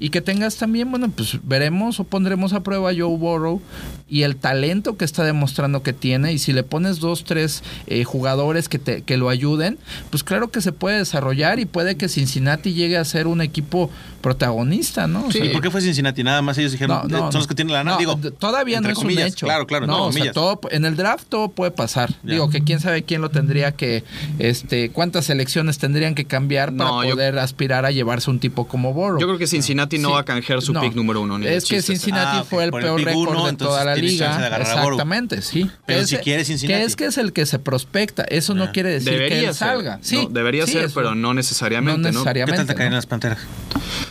y 0.00 0.10
que 0.10 0.20
tengas 0.20 0.56
también, 0.56 0.90
bueno, 0.90 1.08
pues 1.10 1.38
veremos 1.42 1.98
o 2.00 2.04
pondremos 2.04 2.52
a 2.52 2.62
prueba 2.62 2.90
a 2.90 2.94
Joe 2.94 3.16
Burrow 3.16 3.60
y 4.08 4.22
el 4.22 4.36
talento 4.36 4.96
que 4.96 5.04
está 5.04 5.24
demostrando 5.24 5.82
que 5.82 5.92
tiene 5.92 6.32
y 6.32 6.38
si 6.38 6.52
le 6.52 6.62
pones 6.62 6.98
dos, 7.00 7.24
tres 7.24 7.62
eh, 7.86 8.04
jugadores 8.04 8.68
que, 8.68 8.78
te, 8.78 9.02
que 9.02 9.16
lo 9.16 9.28
ayuden, 9.28 9.78
pues 10.10 10.22
claro 10.24 10.50
que 10.50 10.60
se 10.60 10.72
puede 10.72 10.98
desarrollar 10.98 11.58
y 11.58 11.64
puede 11.66 11.96
que 11.96 12.08
Cincinnati 12.08 12.72
llegue 12.74 12.96
a 12.96 13.04
ser 13.04 13.26
un 13.26 13.40
equipo 13.40 13.90
protagonista, 14.20 15.06
¿no? 15.06 15.26
O 15.26 15.30
Sí, 15.32 15.38
sea, 15.38 15.46
¿Y 15.46 15.50
por 15.50 15.62
qué 15.62 15.70
fue 15.70 15.80
Cincinnati? 15.80 16.24
Nada 16.24 16.42
más 16.42 16.58
ellos 16.58 16.72
dijeron, 16.72 17.08
no, 17.08 17.18
no, 17.18 17.28
eh, 17.28 17.32
son 17.32 17.38
los 17.40 17.46
que 17.46 17.54
tienen 17.54 17.72
la 17.72 17.80
lana. 17.84 17.92
No, 17.92 17.98
Digo, 17.98 18.16
todavía 18.38 18.80
no 18.80 18.88
es 18.88 18.94
comillas, 18.96 19.22
un 19.26 19.28
hecho. 19.32 19.46
Claro, 19.46 19.66
claro, 19.66 19.86
no, 19.86 20.06
entre 20.08 20.20
o 20.20 20.24
sea, 20.24 20.32
todo, 20.32 20.60
en 20.70 20.84
el 20.84 20.96
draft 20.96 21.26
todo 21.28 21.48
puede 21.50 21.70
pasar. 21.70 22.10
Ya. 22.24 22.32
Digo 22.34 22.50
que 22.50 22.62
quién 22.64 22.80
sabe 22.80 23.04
quién 23.04 23.20
lo 23.20 23.30
tendría 23.30 23.72
que, 23.72 24.04
este, 24.38 24.90
cuántas 24.90 25.26
selecciones 25.26 25.78
tendrían 25.78 26.14
que 26.14 26.24
cambiar 26.24 26.74
para 26.76 26.90
No, 26.90 27.04
yo- 27.04 27.10
poder 27.12 27.38
aspirar 27.38 27.84
a 27.86 27.90
llevarse 27.92 28.28
un 28.30 28.40
tipo 28.40 28.66
como 28.66 28.92
Burrow. 28.92 29.20
Yo 29.20 29.26
creo 29.26 29.38
que 29.38 29.46
Cincinnati 29.46 29.98
no 29.98 30.08
Sí. 30.08 30.14
va 30.14 30.20
a 30.20 30.24
canjear 30.24 30.62
su 30.62 30.72
No. 30.72 30.80
pick 30.80 30.94
número 30.94 31.20
uno. 31.22 31.38
ni 31.38 31.46
Es 31.46 31.64
que 31.64 31.76
chiste. 31.76 31.92
Cincinnati 31.92 32.38
Ah, 32.40 32.44
fue 32.48 32.64
el 32.64 32.70
peor 32.72 33.00
récord 33.02 33.46
de 33.46 33.52
toda 33.56 33.84
la 33.84 33.94
liga. 33.94 34.58
Exactamente, 34.58 35.42
sí. 35.42 35.70
Pero 35.86 36.06
si 36.06 36.16
es- 36.16 36.22
quiere 36.22 36.44
Cincinnati. 36.44 36.80
Que 36.80 36.84
es 36.86 36.96
que 36.96 37.04
es 37.06 37.18
el 37.18 37.32
que 37.32 37.46
se 37.46 37.58
prospecta. 37.58 38.24
Eso 38.24 38.54
no 38.54 38.64
Ah. 38.64 38.72
quiere 38.72 38.90
decir 38.90 39.12
que 39.28 39.54
salga. 39.54 39.98
Sí, 40.02 40.26
debería 40.30 40.66
ser, 40.66 40.90
pero 40.94 41.14
no 41.14 41.34
necesariamente, 41.34 41.98
No 41.98 41.98
¿no? 41.98 42.10
¿Qué 42.10 42.12
necesariamente. 42.18 42.56
tal 42.58 42.66
te 42.66 42.74
caen 42.74 42.92
las 42.92 43.06
panteras? 43.06 43.38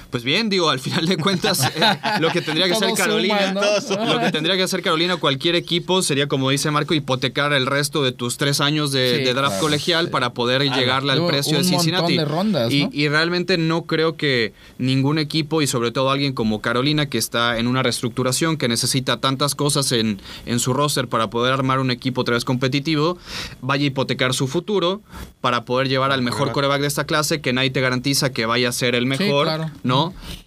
Pues 0.10 0.24
bien, 0.24 0.49
digo, 0.49 0.70
al 0.70 0.80
final 0.80 1.05
de 1.05 1.18
cuentas, 1.18 1.64
eh, 1.76 1.99
lo 2.20 2.30
que 2.32 2.41
tendría 2.41 2.68
que 2.68 2.74
hacer 2.74 2.93
Carolina, 2.95 3.53
lo 3.53 4.20
que 4.20 4.32
tendría 4.32 4.55
que 4.55 4.64
hacer 4.64 4.82
Carolina 4.82 5.16
o 5.16 5.20
cualquier 5.20 5.55
equipo 5.55 6.01
sería, 6.01 6.28
como 6.28 6.49
dice 6.49 6.72
Marco, 6.72 6.93
hipotecar 6.93 7.53
el 7.53 7.66
resto 7.66 8.03
de 8.03 8.12
tus 8.12 8.38
tres 8.38 8.62
años 8.62 8.91
de, 8.91 9.18
Sí, 9.18 9.24
de 9.24 9.34
draft 9.34 9.53
claro, 9.53 9.62
colegial 9.62 10.05
sí. 10.05 10.12
para 10.12 10.34
poder 10.34 10.62
llegarle 10.64 11.12
al 11.12 11.22
Un 11.22 11.28
precio 11.28 11.58
de 11.58 11.64
montón 11.64 11.80
Cincinnati. 11.80 12.18
de 12.18 12.26
rondas, 12.26 12.72
y, 12.74 12.84
¿no? 12.86 12.89
y 12.93 13.08
realmente 13.10 13.58
no 13.58 13.84
creo 13.84 14.16
que 14.18 14.53
ningún 14.78 15.18
equipo 15.20 15.62
y 15.62 15.68
sobre 15.68 15.91
todo 15.91 16.10
alguien 16.12 16.34
como 16.34 16.62
Carolina 16.62 17.08
que 17.08 17.18
está 17.18 17.58
en 17.58 17.68
una 17.68 17.84
reestructuración 17.84 18.58
que 18.58 18.68
necesita 18.68 19.18
tantas 19.18 19.55
cosas 19.55 19.91
en, 19.91 20.22
en 20.45 20.60
su 20.60 20.74
roster 20.74 21.08
para 21.08 21.30
poder 21.30 21.53
armar 21.53 21.80
un 21.80 21.91
equipo 21.91 22.22
otra 22.22 22.36
vez 22.36 22.45
competitivo, 22.45 23.18
vaya 23.62 23.84
a 23.84 23.88
hipotecar 23.88 24.34
su 24.34 24.47
futuro 24.47 25.01
para 25.41 25.66
poder 25.66 25.89
llevar 25.89 26.12
al 26.12 26.22
mejor 26.22 26.51
coreback 26.51 26.82
de 26.82 26.88
esta 26.88 27.05
clase 27.05 27.41
que 27.41 27.53
nadie 27.53 27.70
te 27.70 27.82
garantiza 27.82 28.32
que 28.32 28.45
vaya 28.45 28.70
a 28.70 28.72
ser 28.72 28.95
el 28.95 29.05
mejor, 29.05 29.45
claro. 29.45 29.72
¿no? 29.84 29.97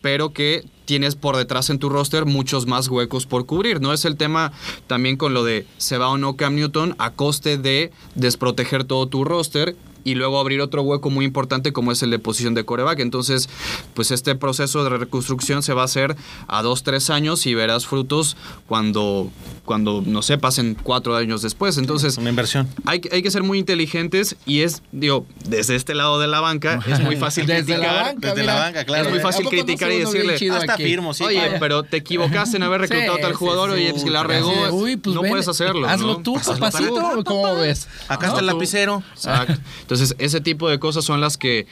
Pero 0.01 0.33
que 0.33 0.65
tienes 0.85 1.15
por 1.15 1.37
detrás 1.37 1.71
en 1.71 1.79
tu 1.79 1.89
roster 1.89 2.25
muchos 2.25 2.67
más 2.67 2.89
huecos 2.89 3.27
por 3.27 3.47
cubrir, 3.47 3.81
¿no? 3.81 3.93
Es 3.93 4.05
el 4.05 4.17
tema 4.17 4.53
también 4.87 5.17
con 5.17 5.35
lo 5.35 5.45
de 5.45 5.67
se 5.79 5.99
va 5.99 6.09
o 6.09 6.19
no 6.19 6.37
Cam 6.37 6.57
Newton 6.57 6.97
a 6.99 7.13
coste 7.13 7.59
de 7.59 7.93
desproteger 8.17 8.85
todo 8.85 9.07
tu 9.07 9.25
roster 9.25 9.77
y 10.05 10.15
luego 10.15 10.39
abrir 10.41 10.61
otro 10.61 10.83
hueco 10.83 11.11
muy 11.11 11.25
importante 11.25 11.73
como 11.73 11.93
es 11.93 12.03
el 12.03 12.11
de 12.11 12.19
posición 12.19 12.55
de 12.55 12.65
coreback. 12.65 13.01
Entonces, 13.01 13.49
pues 13.95 14.11
este 14.11 14.35
proceso 14.35 14.83
de 14.85 14.91
reconstrucción 14.91 15.63
se 15.63 15.73
va 15.75 15.83
a 15.83 15.85
hacer 15.87 16.17
a 16.49 16.63
dos, 16.63 16.83
tres 16.83 17.11
años 17.11 17.47
y 17.47 17.55
verás 17.55 17.87
frutos 17.87 18.37
cuando, 18.67 19.31
cuando 19.65 20.03
no 20.05 20.23
sé, 20.23 20.39
pasen 20.39 20.77
cuatro 20.83 21.17
años 21.17 21.43
después. 21.43 21.79
Entonces, 21.79 22.17
Una 22.19 22.31
inversión. 22.31 22.69
hay, 22.87 23.01
que- 23.01 23.15
hay 23.15 23.23
que 23.23 23.31
ser 23.31 23.43
muy 23.43 23.59
inteligentes 23.59 24.37
y 24.47 24.61
es, 24.61 24.83
digo, 24.93 25.27
desde 25.45 25.77
este 25.77 25.95
lado 25.95 26.19
de 26.21 26.27
la 26.29 26.41
banca 26.41 26.81
es 26.87 27.01
muy 27.01 27.17
fácil 27.17 27.47
Desde 27.51 27.65
criticar. 27.65 27.81
la 27.95 28.03
banca, 28.03 28.29
desde 28.29 28.41
mira. 28.43 28.55
la 28.55 28.61
banca, 28.61 28.85
claro. 28.85 29.05
Es 29.05 29.11
muy 29.11 29.21
fácil 29.21 29.43
¿A 29.43 29.45
poco 29.45 29.57
no 29.57 29.63
criticar 29.65 29.93
y 29.93 29.99
decirle, 29.99 30.37
chido 30.37 30.57
Hasta 30.57 30.75
aquí? 30.75 30.85
firmo, 30.85 31.15
sí. 31.15 31.25
Oye, 31.25 31.57
pero 31.59 31.83
te 31.83 31.97
equivocaste 31.99 32.57
en 32.57 32.63
haber 32.63 32.83
reclutado 32.83 33.15
Sí, 33.17 33.21
a 33.21 33.23
tal 33.23 33.35
jugador, 33.35 33.71
sí. 33.71 33.77
oye, 33.77 33.91
pues 33.93 34.05
que 34.05 34.11
la 34.11 34.23
regó. 34.23 34.53
Uy, 34.73 34.97
pues 34.97 35.15
no 35.15 35.23
ven, 35.23 35.31
puedes 35.31 35.49
hacerlo. 35.49 35.89
Hazlo 35.89 36.15
¿no? 36.15 36.23
tú, 36.23 36.35
papacito. 36.35 37.23
¿cómo 37.25 37.55
ves? 37.57 37.89
Acá 38.09 38.27
No, 38.27 38.33
está 38.33 38.41
el 38.41 38.47
lapicero. 38.47 39.03
Exacto. 39.15 39.55
Entonces, 39.91 40.15
ese 40.21 40.41
tipo 40.41 40.69
de 40.69 40.79
cosas 40.79 41.05
son 41.05 41.21
las 41.21 41.37
que 41.37 41.67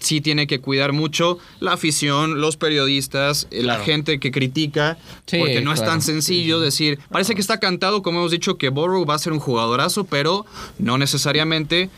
sí 0.00 0.20
tiene 0.20 0.46
que 0.46 0.60
cuidar 0.60 0.92
mucho 0.92 1.38
la 1.58 1.72
afición, 1.72 2.38
los 2.38 2.58
periodistas, 2.58 3.48
eh, 3.50 3.62
la 3.62 3.78
gente 3.78 4.20
que 4.20 4.30
critica, 4.30 4.98
Sí, 5.24 5.38
porque 5.38 5.62
no 5.62 5.72
es 5.72 5.82
tan 5.82 6.02
sencillo 6.02 6.60
decir, 6.60 6.98
parece 7.10 7.34
que 7.34 7.40
está 7.40 7.58
cantado, 7.58 8.02
como 8.02 8.18
hemos 8.18 8.30
dicho, 8.30 8.58
que 8.58 8.68
Burrow 8.68 9.06
va 9.06 9.14
a 9.14 9.18
ser 9.18 9.32
un 9.32 9.38
jugadorazo, 9.38 10.04
pero 10.04 10.44
no 10.78 10.98
necesariamente 10.98 11.88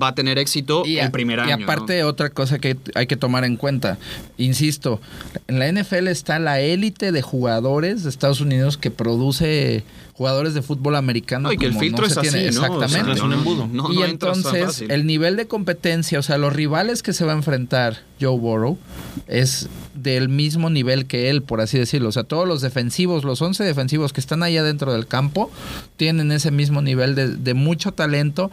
va 0.00 0.08
a 0.08 0.14
tener 0.14 0.38
éxito 0.38 0.84
Y, 0.86 0.98
a- 0.98 1.04
el 1.06 1.10
primer 1.10 1.38
y 1.40 1.42
año. 1.42 1.58
¿no? 1.58 1.64
aparte 1.64 2.04
otra 2.04 2.30
cosa 2.30 2.58
que 2.58 2.76
hay 2.94 3.06
que 3.06 3.16
tomar 3.16 3.44
en 3.44 3.56
cuenta, 3.56 3.98
insisto, 4.38 5.00
en 5.48 5.58
la 5.58 5.68
NFL 5.68 6.08
está 6.08 6.38
la 6.38 6.60
élite 6.60 7.12
de 7.12 7.22
jugadores 7.22 8.02
de 8.04 8.08
Estados 8.10 8.40
Unidos 8.40 8.76
que 8.76 8.90
produce 8.90 9.84
jugadores 10.14 10.54
de 10.54 10.62
fútbol 10.62 10.94
americano. 10.96 11.48
No, 11.48 11.52
y 11.52 11.56
que 11.56 11.66
el 11.66 11.74
filtro 11.74 12.06
es 12.06 12.16
así, 12.16 12.28
tiene. 12.30 12.50
¿no? 12.52 12.60
O 12.62 12.88
sea, 12.88 13.00
Exactamente. 13.00 13.68
No, 13.72 13.92
y 13.92 14.02
entonces 14.02 14.82
el 14.88 15.06
nivel 15.06 15.36
de 15.36 15.46
competencia, 15.46 16.18
o 16.18 16.22
sea, 16.22 16.38
los 16.38 16.52
rivales 16.52 17.02
que 17.02 17.12
se 17.12 17.24
va 17.24 17.32
a 17.32 17.36
enfrentar 17.36 17.98
Joe 18.20 18.38
Burrow 18.38 18.78
es 19.26 19.68
del 19.94 20.28
mismo 20.28 20.68
nivel 20.70 21.06
que 21.06 21.30
él, 21.30 21.42
por 21.42 21.60
así 21.60 21.78
decirlo. 21.78 22.10
O 22.10 22.12
sea, 22.12 22.24
todos 22.24 22.46
los 22.46 22.60
defensivos, 22.60 23.24
los 23.24 23.40
11 23.42 23.64
defensivos 23.64 24.12
que 24.12 24.20
están 24.20 24.42
allá 24.42 24.62
dentro 24.62 24.92
del 24.92 25.06
campo, 25.06 25.50
tienen 25.96 26.30
ese 26.30 26.50
mismo 26.50 26.82
nivel 26.82 27.14
de, 27.14 27.28
de 27.28 27.54
mucho 27.54 27.92
talento. 27.92 28.50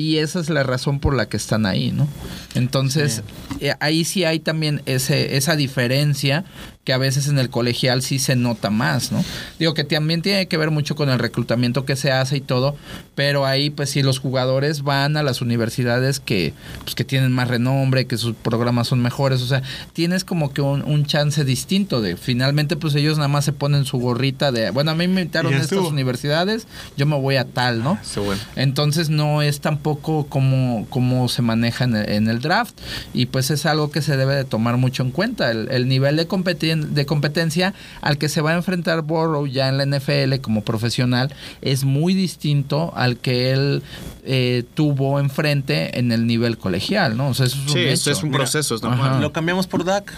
Y 0.00 0.16
esa 0.16 0.40
es 0.40 0.48
la 0.48 0.62
razón 0.62 0.98
por 0.98 1.14
la 1.14 1.28
que 1.28 1.36
están 1.36 1.66
ahí, 1.66 1.92
¿no? 1.92 2.08
Entonces, 2.54 3.22
eh, 3.60 3.74
ahí 3.80 4.06
sí 4.06 4.24
hay 4.24 4.40
también 4.40 4.80
ese, 4.86 5.36
esa 5.36 5.56
diferencia 5.56 6.44
que 6.84 6.94
a 6.94 6.98
veces 6.98 7.28
en 7.28 7.38
el 7.38 7.50
colegial 7.50 8.00
sí 8.00 8.18
se 8.18 8.36
nota 8.36 8.70
más, 8.70 9.12
¿no? 9.12 9.22
Digo 9.58 9.74
que 9.74 9.84
también 9.84 10.22
tiene 10.22 10.48
que 10.48 10.56
ver 10.56 10.70
mucho 10.70 10.96
con 10.96 11.10
el 11.10 11.18
reclutamiento 11.18 11.84
que 11.84 11.94
se 11.94 12.10
hace 12.10 12.38
y 12.38 12.40
todo, 12.40 12.74
pero 13.14 13.44
ahí 13.44 13.68
pues 13.68 13.90
sí 13.90 14.02
los 14.02 14.18
jugadores 14.18 14.82
van 14.82 15.18
a 15.18 15.22
las 15.22 15.42
universidades 15.42 16.20
que, 16.20 16.54
pues, 16.84 16.94
que 16.94 17.04
tienen 17.04 17.32
más 17.32 17.48
renombre, 17.48 18.06
que 18.06 18.16
sus 18.16 18.34
programas 18.34 18.88
son 18.88 19.02
mejores, 19.02 19.42
o 19.42 19.46
sea, 19.46 19.62
tienes 19.92 20.24
como 20.24 20.54
que 20.54 20.62
un, 20.62 20.82
un 20.82 21.04
chance 21.04 21.44
distinto 21.44 22.00
de, 22.00 22.16
finalmente 22.16 22.76
pues 22.76 22.94
ellos 22.94 23.18
nada 23.18 23.28
más 23.28 23.44
se 23.44 23.52
ponen 23.52 23.84
su 23.84 23.98
gorrita 23.98 24.50
de, 24.50 24.70
bueno, 24.70 24.92
a 24.92 24.94
mí 24.94 25.06
me 25.06 25.20
invitaron 25.20 25.52
a 25.52 25.58
estas 25.62 25.92
universidades, 25.92 26.66
yo 26.96 27.04
me 27.04 27.18
voy 27.18 27.36
a 27.36 27.44
tal, 27.44 27.82
¿no? 27.82 27.98
Sí, 28.02 28.20
bueno. 28.20 28.40
Entonces 28.56 29.10
no 29.10 29.42
es 29.42 29.60
tampoco 29.60 30.26
como, 30.28 30.86
como 30.88 31.28
se 31.28 31.42
maneja 31.42 31.84
en 31.84 31.94
el, 31.96 32.08
en 32.10 32.28
el 32.28 32.40
draft 32.40 32.74
y 33.12 33.26
pues 33.26 33.50
es 33.50 33.66
algo 33.66 33.90
que 33.90 34.00
se 34.00 34.16
debe 34.16 34.34
de 34.34 34.44
tomar 34.44 34.78
mucho 34.78 35.02
en 35.02 35.10
cuenta. 35.10 35.50
El, 35.50 35.70
el 35.70 35.86
nivel 35.86 36.16
de 36.16 36.26
competencia 36.26 36.69
competen- 36.69 36.69
de 36.76 37.06
competencia 37.06 37.74
al 38.00 38.18
que 38.18 38.28
se 38.28 38.40
va 38.40 38.50
a 38.52 38.54
enfrentar 38.54 39.02
Burrow 39.02 39.46
ya 39.46 39.68
en 39.68 39.78
la 39.78 39.84
NFL 39.86 40.36
como 40.40 40.62
profesional 40.62 41.32
es 41.62 41.84
muy 41.84 42.14
distinto 42.14 42.92
al 42.96 43.16
que 43.18 43.52
él 43.52 43.82
eh, 44.24 44.64
tuvo 44.74 45.18
enfrente 45.20 45.98
en 45.98 46.12
el 46.12 46.26
nivel 46.26 46.58
colegial, 46.58 47.16
¿no? 47.16 47.28
O 47.28 47.34
sea, 47.34 47.46
eso 47.46 47.56
es 47.56 47.62
un 47.66 47.72
Sí, 47.72 47.78
hecho. 47.80 47.88
esto 47.92 48.10
es 48.12 48.22
un 48.22 48.30
proceso, 48.32 48.76
normal. 48.82 49.20
Lo 49.20 49.32
cambiamos 49.32 49.66
por 49.66 49.84
Dak. 49.84 50.12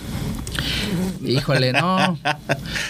Híjole, 1.25 1.73
no. 1.73 2.19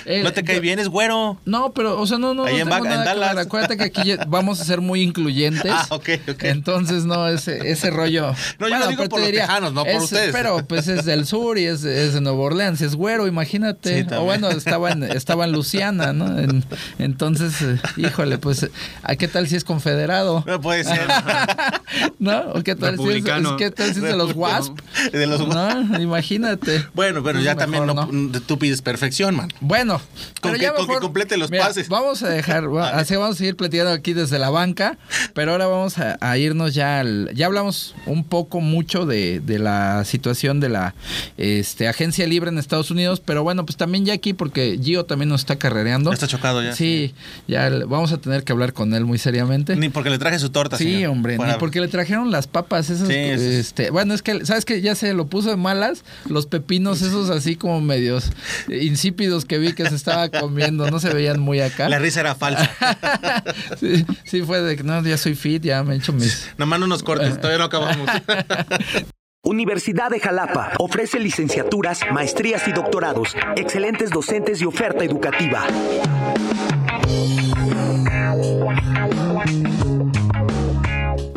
Eh, 0.05 0.23
No 0.25 0.33
te 0.33 0.43
cae 0.43 0.57
yo- 0.57 0.63
bien, 0.63 0.79
es 0.81 0.89
güero. 0.89 1.39
No, 1.45 1.73
pero, 1.73 2.01
o 2.01 2.07
sea, 2.09 2.19
no, 2.19 2.35
no, 2.35 2.45
Ahí 2.45 2.55
no 2.55 2.61
en 2.63 2.69
tengo 2.69 2.85
Bac- 2.85 2.87
en 2.87 2.91
nada 2.91 3.03
que 3.05 3.09
Dallas. 3.21 3.35
ver. 3.37 3.45
Acuérdate 3.47 3.77
que 3.77 3.85
aquí 3.85 4.15
vamos 4.29 4.61
a 4.61 4.65
ser 4.65 4.81
muy 4.81 5.01
incluyentes. 5.01 5.71
Ah, 5.73 5.87
ok, 5.91 6.09
ok. 6.29 6.43
Entonces, 6.45 7.05
no, 7.05 7.29
ese, 7.29 7.71
ese 7.71 7.91
rollo. 7.91 8.35
No, 8.59 8.69
yo 8.69 8.79
lo 8.79 8.89
digo 8.89 8.99
pero 9.05 9.09
por 9.11 9.21
los 9.21 9.31
tejanos, 9.31 9.73
no 9.73 9.85
por 9.85 9.93
es- 9.93 10.03
ustedes. 10.03 10.33
Pero, 10.33 10.65
pues, 10.67 10.89
es 10.89 11.05
del 11.05 11.25
sur 11.27 11.57
y 11.59 11.67
es, 11.67 11.85
es 11.85 12.15
de 12.15 12.21
Nueva 12.21 12.41
Orleans, 12.41 12.81
es 12.81 12.97
güero, 12.97 13.27
imagínate. 13.29 13.52
Sí, 13.83 14.07
o 14.17 14.25
bueno, 14.25 14.49
estaba 14.51 14.91
en, 14.91 15.03
estaba 15.05 15.45
en 15.45 15.53
Luciana, 15.53 16.13
¿no? 16.13 16.39
En- 16.39 16.65
entonces, 16.99 17.61
eh, 17.63 17.79
híjole, 17.97 18.39
pues, 18.39 18.69
¿a 19.03 19.17
qué 19.17 19.29
tal 19.29 19.49
si 19.49 19.57
es 19.57 19.65
confederado? 19.65 20.45
No 20.47 20.61
puede 20.61 20.85
ser. 20.85 21.01
¿No? 22.19 22.41
¿O 22.55 22.63
qué 22.63 22.75
tal 22.75 22.97
si 22.99 23.09
es. 23.11 23.25
¿qué 23.59 23.71
tal 23.71 23.93
si 23.93 23.99
es 23.99 24.03
de 24.03 24.17
los 24.17 24.35
WASP? 24.35 24.79
De 25.13 25.27
los- 25.27 25.47
¿No? 25.47 25.99
Imagínate. 26.01 26.87
Bueno, 26.95 27.23
pero 27.23 27.39
Es 27.39 27.45
ya 27.45 27.55
mejor, 27.55 27.87
también 27.95 28.33
no, 28.33 28.41
tú 28.43 28.59
pides 28.59 28.83
perfección, 28.83 29.35
man. 29.37 29.53
Bueno, 29.61 29.99
Con 30.41 30.53
pero 30.53 30.55
que- 30.55 30.61
ya 30.63 30.73
con 30.73 30.83
que 30.87 30.89
mejor- 30.89 31.03
complete 31.03 31.37
los 31.37 31.51
mira, 31.51 31.67
pases. 31.67 31.89
Vamos 31.89 32.23
a 32.23 32.29
dejar, 32.29 32.65
así 32.95 33.15
vamos 33.17 33.37
a 33.37 33.39
seguir 33.39 33.57
platicando 33.57 33.91
aquí 33.93 34.13
desde 34.13 34.39
la 34.39 34.51
banca, 34.51 34.99
pero 35.35 35.53
ahora 35.53 35.67
vamos 35.67 35.99
a, 35.99 36.17
a 36.21 36.39
irnos 36.39 36.75
ya 36.75 37.01
al, 37.01 37.31
ya 37.35 37.47
hablamos 37.47 37.95
un 38.07 38.25
poco 38.25 38.61
mucho 38.61 39.07
de, 39.07 39.41
de 39.41 39.59
la 39.59 40.05
situación 40.05 40.61
de 40.61 40.69
la 40.69 40.95
este, 41.37 41.89
agencia 41.89 42.27
libre 42.27 42.51
en 42.51 42.59
Estados 42.59 42.91
Unidos, 42.91 43.21
pero 43.25 43.41
bueno, 43.43 43.64
pues 43.66 43.76
también 43.76 44.05
ya 44.05 44.12
aquí 44.14 44.32
porque 44.34 44.78
Gio 44.82 45.05
también 45.05 45.28
nos 45.28 45.40
está 45.43 45.57
carrereando. 45.57 46.12
Está 46.12 46.26
chocado 46.26 46.62
ya. 46.62 46.74
Sí, 46.74 47.14
ya 47.49 47.68
vamos 47.86 48.12
a 48.12 48.18
tener 48.18 48.45
que 48.45 48.53
hablar 48.53 48.72
con 48.72 48.95
él 48.95 49.05
muy 49.05 49.18
seriamente. 49.18 49.76
Ni 49.76 49.88
porque 49.88 50.11
le 50.11 50.18
traje 50.18 50.38
su 50.38 50.51
torta, 50.51 50.76
Sí, 50.78 50.84
señor. 50.84 51.11
hombre, 51.11 51.36
Para- 51.36 51.53
ni 51.55 51.59
porque 51.59 51.80
le 51.80 51.88
trajeron 51.88 52.30
las 52.30 52.47
papas 52.47 52.90
esas. 52.90 53.09
Sí, 53.09 53.14
eso 53.14 53.43
es- 53.43 53.55
este, 53.66 53.90
bueno, 53.90 54.14
es 54.14 54.22
que, 54.22 54.45
¿sabes 54.47 54.64
que 54.64 54.80
Ya 54.82 54.95
se 54.95 55.12
lo 55.14 55.26
puso 55.26 55.51
de 55.51 55.57
malas. 55.57 56.05
Los 56.28 56.47
pepinos 56.47 57.03
esos 57.03 57.30
así 57.30 57.57
como 57.57 57.80
medios 57.80 58.30
insípidos 58.68 59.45
que 59.45 59.59
vi 59.59 59.72
que 59.74 59.88
se 59.88 59.95
estaba 59.95 60.28
comiendo. 60.28 60.90
No 60.90 60.99
se 61.01 61.12
veían 61.12 61.40
muy 61.40 61.61
acá. 61.61 61.88
La 61.88 61.99
risa 61.99 62.20
era 62.20 62.34
falsa. 62.34 62.70
sí, 63.80 64.05
sí, 64.24 64.43
fue 64.43 64.61
de 64.61 64.76
que 64.76 64.82
no, 64.82 65.03
ya 65.03 65.16
soy 65.18 65.34
fit, 65.34 65.62
ya 65.62 65.82
me 65.82 65.95
he 65.95 65.99
hecho 65.99 66.12
mis. 66.12 66.49
Nomás 66.59 66.80
no 66.80 66.86
nos 66.86 67.03
cortes, 67.03 67.36
todavía 67.36 67.59
no 67.59 67.64
acabamos. 67.64 68.09
Universidad 69.45 70.09
de 70.09 70.20
Jalapa 70.20 70.70
ofrece 70.78 71.18
licenciaturas, 71.18 72.01
maestrías 72.12 72.68
y 72.68 72.72
doctorados, 72.72 73.34
excelentes 73.57 74.11
docentes 74.11 74.62
y 74.62 74.66
oferta 74.66 75.03
educativa. 75.03 75.66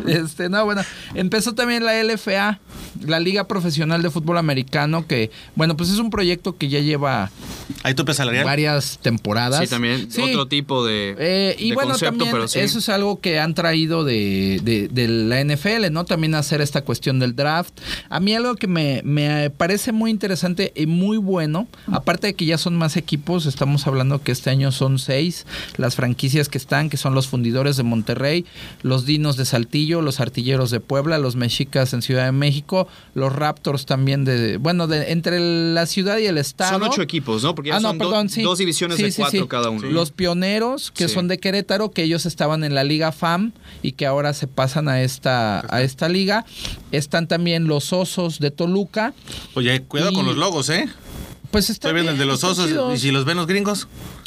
Este, 0.26 0.48
no, 0.48 0.64
bueno, 0.64 0.82
empezó 1.14 1.54
también 1.54 1.84
la 1.84 2.02
LFA, 2.02 2.58
la 3.04 3.20
Liga 3.20 3.46
Profesional 3.46 4.02
de 4.02 4.10
Fútbol 4.10 4.38
Americano, 4.38 5.06
que, 5.06 5.30
bueno, 5.54 5.76
pues 5.76 5.90
es 5.90 5.98
un 5.98 6.10
proyecto 6.10 6.56
que 6.56 6.68
ya 6.68 6.80
lleva 6.80 7.30
¿Hay 7.82 7.94
tope 7.94 8.14
salarial? 8.14 8.44
varias 8.44 8.98
temporadas. 9.02 9.60
Sí, 9.60 9.66
también 9.68 10.10
Sí. 10.10 10.22
otro 10.22 10.46
tipo 10.46 10.84
de, 10.84 11.14
Eh, 11.18 11.56
y 11.58 11.70
de 11.70 11.74
bueno, 11.74 11.90
concepto, 11.90 12.12
también 12.12 12.30
pero 12.32 12.48
sí. 12.48 12.58
eso 12.60 12.78
es 12.78 12.88
algo 12.88 13.20
que 13.20 13.38
han 13.38 13.54
traído 13.54 14.04
de, 14.04 14.60
de- 14.62 14.88
de 14.88 15.08
la 15.08 15.40
NFL, 15.40 15.90
¿no? 15.90 16.04
También 16.04 16.34
hacer 16.34 16.60
esta 16.60 16.82
cuestión 16.82 17.18
del 17.18 17.34
draft. 17.36 17.72
A 18.08 18.20
mí 18.20 18.34
algo 18.34 18.54
que 18.56 18.66
me, 18.66 19.02
me 19.04 19.50
parece 19.50 19.92
muy 19.92 20.10
interesante 20.10 20.72
y 20.76 20.86
muy 20.86 21.16
bueno, 21.18 21.66
aparte 21.92 22.28
de 22.28 22.34
que 22.34 22.44
ya 22.46 22.58
son 22.58 22.76
más 22.76 22.96
equipos, 22.96 23.46
estamos 23.46 23.86
hablando 23.86 24.22
que 24.22 24.32
este 24.32 24.50
año 24.50 24.72
son 24.72 24.98
seis 24.98 25.46
las 25.76 25.94
franquicias 25.96 26.48
que 26.48 26.58
están, 26.58 26.88
que 26.88 26.96
son 26.96 27.14
los 27.14 27.28
fundidores 27.28 27.76
de 27.76 27.82
Monterrey, 27.82 28.44
los 28.82 29.04
Dinos 29.06 29.36
de 29.36 29.44
Saltillo, 29.44 29.95
los 30.02 30.20
Artilleros 30.20 30.70
de 30.70 30.80
Puebla, 30.80 31.18
los 31.18 31.36
Mexicas 31.36 31.92
en 31.92 32.02
Ciudad 32.02 32.24
de 32.26 32.32
México, 32.32 32.88
los 33.14 33.32
Raptors 33.32 33.86
también 33.86 34.24
de, 34.24 34.56
bueno, 34.58 34.86
de 34.86 35.12
entre 35.12 35.38
la 35.40 35.86
ciudad 35.86 36.18
y 36.18 36.26
el 36.26 36.38
estado. 36.38 36.78
Son 36.78 36.82
ocho 36.88 37.02
equipos, 37.02 37.42
¿no? 37.42 37.54
Porque 37.54 37.70
ya 37.70 37.76
Ah, 37.76 37.80
no, 37.80 37.88
son 37.88 37.98
do- 37.98 38.04
perdón, 38.08 38.28
sí. 38.28 38.42
dos 38.42 38.58
divisiones 38.58 38.96
Sí, 38.96 39.04
de 39.04 39.10
sí, 39.12 39.22
cuatro 39.22 39.42
sí. 39.42 39.48
cada 39.48 39.70
uno. 39.70 39.88
Los 39.90 40.10
pioneros, 40.10 40.90
que 40.90 41.08
Sí. 41.08 41.14
son 41.14 41.28
de 41.28 41.38
Querétaro, 41.38 41.90
que 41.90 42.02
ellos 42.02 42.26
estaban 42.26 42.64
en 42.64 42.74
la 42.74 42.84
Liga 42.84 43.12
FAM 43.12 43.52
y 43.82 43.92
que 43.92 44.06
ahora 44.06 44.32
se 44.34 44.46
pasan 44.46 44.88
a 44.88 45.02
esta, 45.02 45.64
a 45.74 45.82
esta 45.82 46.08
liga. 46.08 46.44
Están 46.92 47.26
también 47.28 47.66
los 47.66 47.92
Osos 47.92 48.38
de 48.38 48.50
Toluca. 48.50 49.14
Oye, 49.54 49.82
cuidado 49.82 50.12
Y- 50.12 50.14
con 50.14 50.26
los 50.26 50.36
logos, 50.36 50.68
¿eh? 50.70 50.88
Pues 51.50 51.70
está 51.70 51.88
Estoy 51.88 51.94
viendo 51.94 52.12
el 52.12 52.18
de 52.18 52.26
los 52.26 52.42
osos. 52.44 52.68
¿Y 52.94 52.98
si 52.98 53.10
los 53.12 53.24
ven 53.24 53.36
los 53.36 53.46
gringos? 53.46 53.86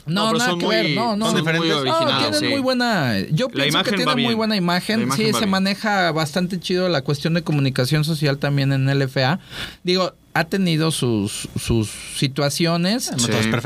No, 0.10 0.32
No, 0.32 0.38
nada 0.38 0.50
son 0.52 0.60
que 0.60 0.66
muy- 0.66 0.76
ver. 0.76 0.90
No, 0.96 1.16
no. 1.16 1.28
son 1.28 1.36
diferentes. 1.38 1.70
No, 1.70 1.78
originales, 1.80 2.18
tienen 2.20 2.40
sí. 2.40 2.48
muy 2.48 2.60
buena. 2.62 3.20
Yo 3.32 3.48
La 3.54 3.64
pienso 3.64 3.84
que 3.84 3.92
tienen 3.94 4.20
muy 4.24 4.34
buena 4.34 4.56
imagen. 4.56 5.02
imagen 5.04 5.26
Sí, 5.26 5.32
se 5.34 5.40
bien. 5.40 5.50
maneja 5.50 6.12
bastante 6.12 6.60
chido 6.60 6.90
la 6.90 7.02
cuestión 7.02 7.34
de 7.34 7.42
comunicación 7.44 8.04
social 8.04 8.38
también 8.38 8.72
en 8.74 8.88
LFA. 8.90 9.40
Digo, 9.84 10.14
ha 10.36 10.44
tenido 10.46 10.92
sus, 10.92 11.50
sus 11.60 11.90
situaciones. 12.16 13.12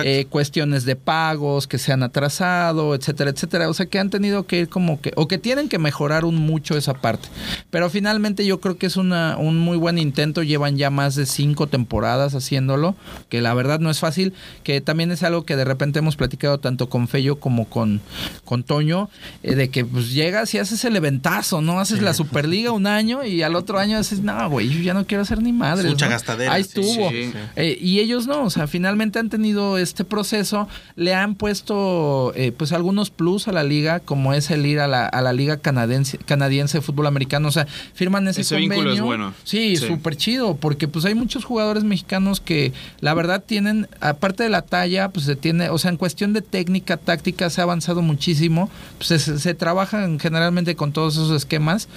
Eh, 0.03 0.25
cuestiones 0.29 0.85
de 0.85 0.95
pagos 0.95 1.67
que 1.67 1.77
se 1.77 1.91
han 1.91 2.03
atrasado, 2.03 2.95
etcétera, 2.95 3.31
etcétera. 3.31 3.69
O 3.69 3.73
sea, 3.73 3.85
que 3.85 3.99
han 3.99 4.09
tenido 4.09 4.47
que 4.47 4.59
ir 4.61 4.69
como 4.69 4.99
que, 5.01 5.11
o 5.15 5.27
que 5.27 5.37
tienen 5.37 5.67
que 5.69 5.77
mejorar 5.77 6.23
un 6.25 6.35
mucho 6.35 6.77
esa 6.77 6.93
parte. 6.93 7.27
Pero 7.69 7.89
finalmente 7.89 8.45
yo 8.45 8.59
creo 8.61 8.77
que 8.77 8.85
es 8.87 8.95
una, 8.97 9.35
un 9.37 9.59
muy 9.59 9.77
buen 9.77 9.97
intento. 9.97 10.41
Llevan 10.41 10.77
ya 10.77 10.89
más 10.89 11.15
de 11.15 11.25
cinco 11.25 11.67
temporadas 11.67 12.33
haciéndolo, 12.33 12.95
que 13.29 13.41
la 13.41 13.53
verdad 13.53 13.79
no 13.79 13.89
es 13.89 13.99
fácil, 13.99 14.33
que 14.63 14.79
también 14.81 15.11
es 15.11 15.21
algo 15.23 15.43
que 15.45 15.55
de 15.57 15.65
repente 15.65 15.99
hemos 15.99 16.15
platicado 16.15 16.32
tanto 16.37 16.89
con 16.89 17.07
Fello 17.07 17.39
como 17.39 17.65
con, 17.69 18.01
con 18.45 18.63
Toño, 18.63 19.09
eh, 19.43 19.55
de 19.55 19.69
que 19.69 19.85
pues 19.85 20.11
llegas 20.13 20.53
y 20.53 20.57
haces 20.59 20.83
el 20.85 20.95
eventazo, 20.95 21.61
¿no? 21.61 21.79
Haces 21.79 22.01
la 22.01 22.13
Superliga 22.13 22.71
un 22.71 22.87
año 22.87 23.23
y 23.23 23.41
al 23.41 23.55
otro 23.55 23.79
año 23.79 23.97
haces, 23.97 24.21
no, 24.21 24.49
güey, 24.49 24.69
yo 24.69 24.79
ya 24.81 24.93
no 24.93 25.05
quiero 25.05 25.21
hacer 25.23 25.41
ni 25.41 25.51
madre. 25.53 25.89
mucha 25.89 26.07
gastadera, 26.07 26.53
Ahí 26.53 26.61
estuvo. 26.61 27.09
sí, 27.09 27.31
sí. 27.31 27.33
Eh, 27.55 27.77
y 27.81 27.99
ellos 27.99 28.27
no, 28.27 28.43
o 28.43 28.49
sea, 28.49 28.67
finalmente 28.67 29.19
han 29.19 29.29
tenido 29.29 29.77
este 29.77 30.03
proceso, 30.05 30.67
le 30.95 31.13
han 31.13 31.35
puesto 31.35 32.33
eh, 32.35 32.51
pues 32.51 32.71
algunos 32.71 33.09
plus 33.09 33.47
a 33.47 33.51
la 33.51 33.63
liga, 33.63 33.99
como 33.99 34.33
es 34.33 34.49
el 34.51 34.65
ir 34.65 34.79
a 34.79 34.87
la, 34.87 35.05
a 35.07 35.21
la 35.21 35.33
liga 35.33 35.57
canadiense, 35.57 36.17
canadiense 36.17 36.77
de 36.77 36.81
fútbol 36.81 37.07
americano, 37.07 37.47
o 37.47 37.51
sea, 37.51 37.67
firman 37.93 38.27
ese, 38.27 38.41
Ese 38.41 38.55
convenio. 38.55 38.75
vínculo 38.75 38.93
es 38.93 39.01
bueno. 39.01 39.33
Sí, 39.43 39.75
Sí. 39.77 39.87
súper 39.87 40.15
chido, 40.15 40.55
porque 40.55 40.87
pues 40.87 41.05
hay 41.05 41.15
muchos 41.15 41.45
jugadores 41.45 41.83
mexicanos 41.83 42.39
que 42.41 42.73
la 42.99 43.13
verdad 43.13 43.43
tienen, 43.45 43.87
aparte 44.01 44.43
de 44.43 44.49
la 44.49 44.61
talla, 44.61 45.09
pues 45.09 45.25
se 45.25 45.35
tiene, 45.35 45.69
o 45.69 45.77
sea, 45.77 45.89
en 45.91 45.97
cuestión 45.97 46.22
de 46.31 46.41
técnica, 46.41 46.95
táctica, 46.95 47.49
se 47.49 47.59
ha 47.59 47.65
avanzado 47.65 48.01
muchísimo, 48.01 48.69
pues 48.97 49.21
se, 49.21 49.53
trabajan 49.55 50.19
generalmente 50.19 50.75
con 50.75 50.93
todos 50.93 51.15
esos 51.15 51.31
esquemas, 51.31 51.89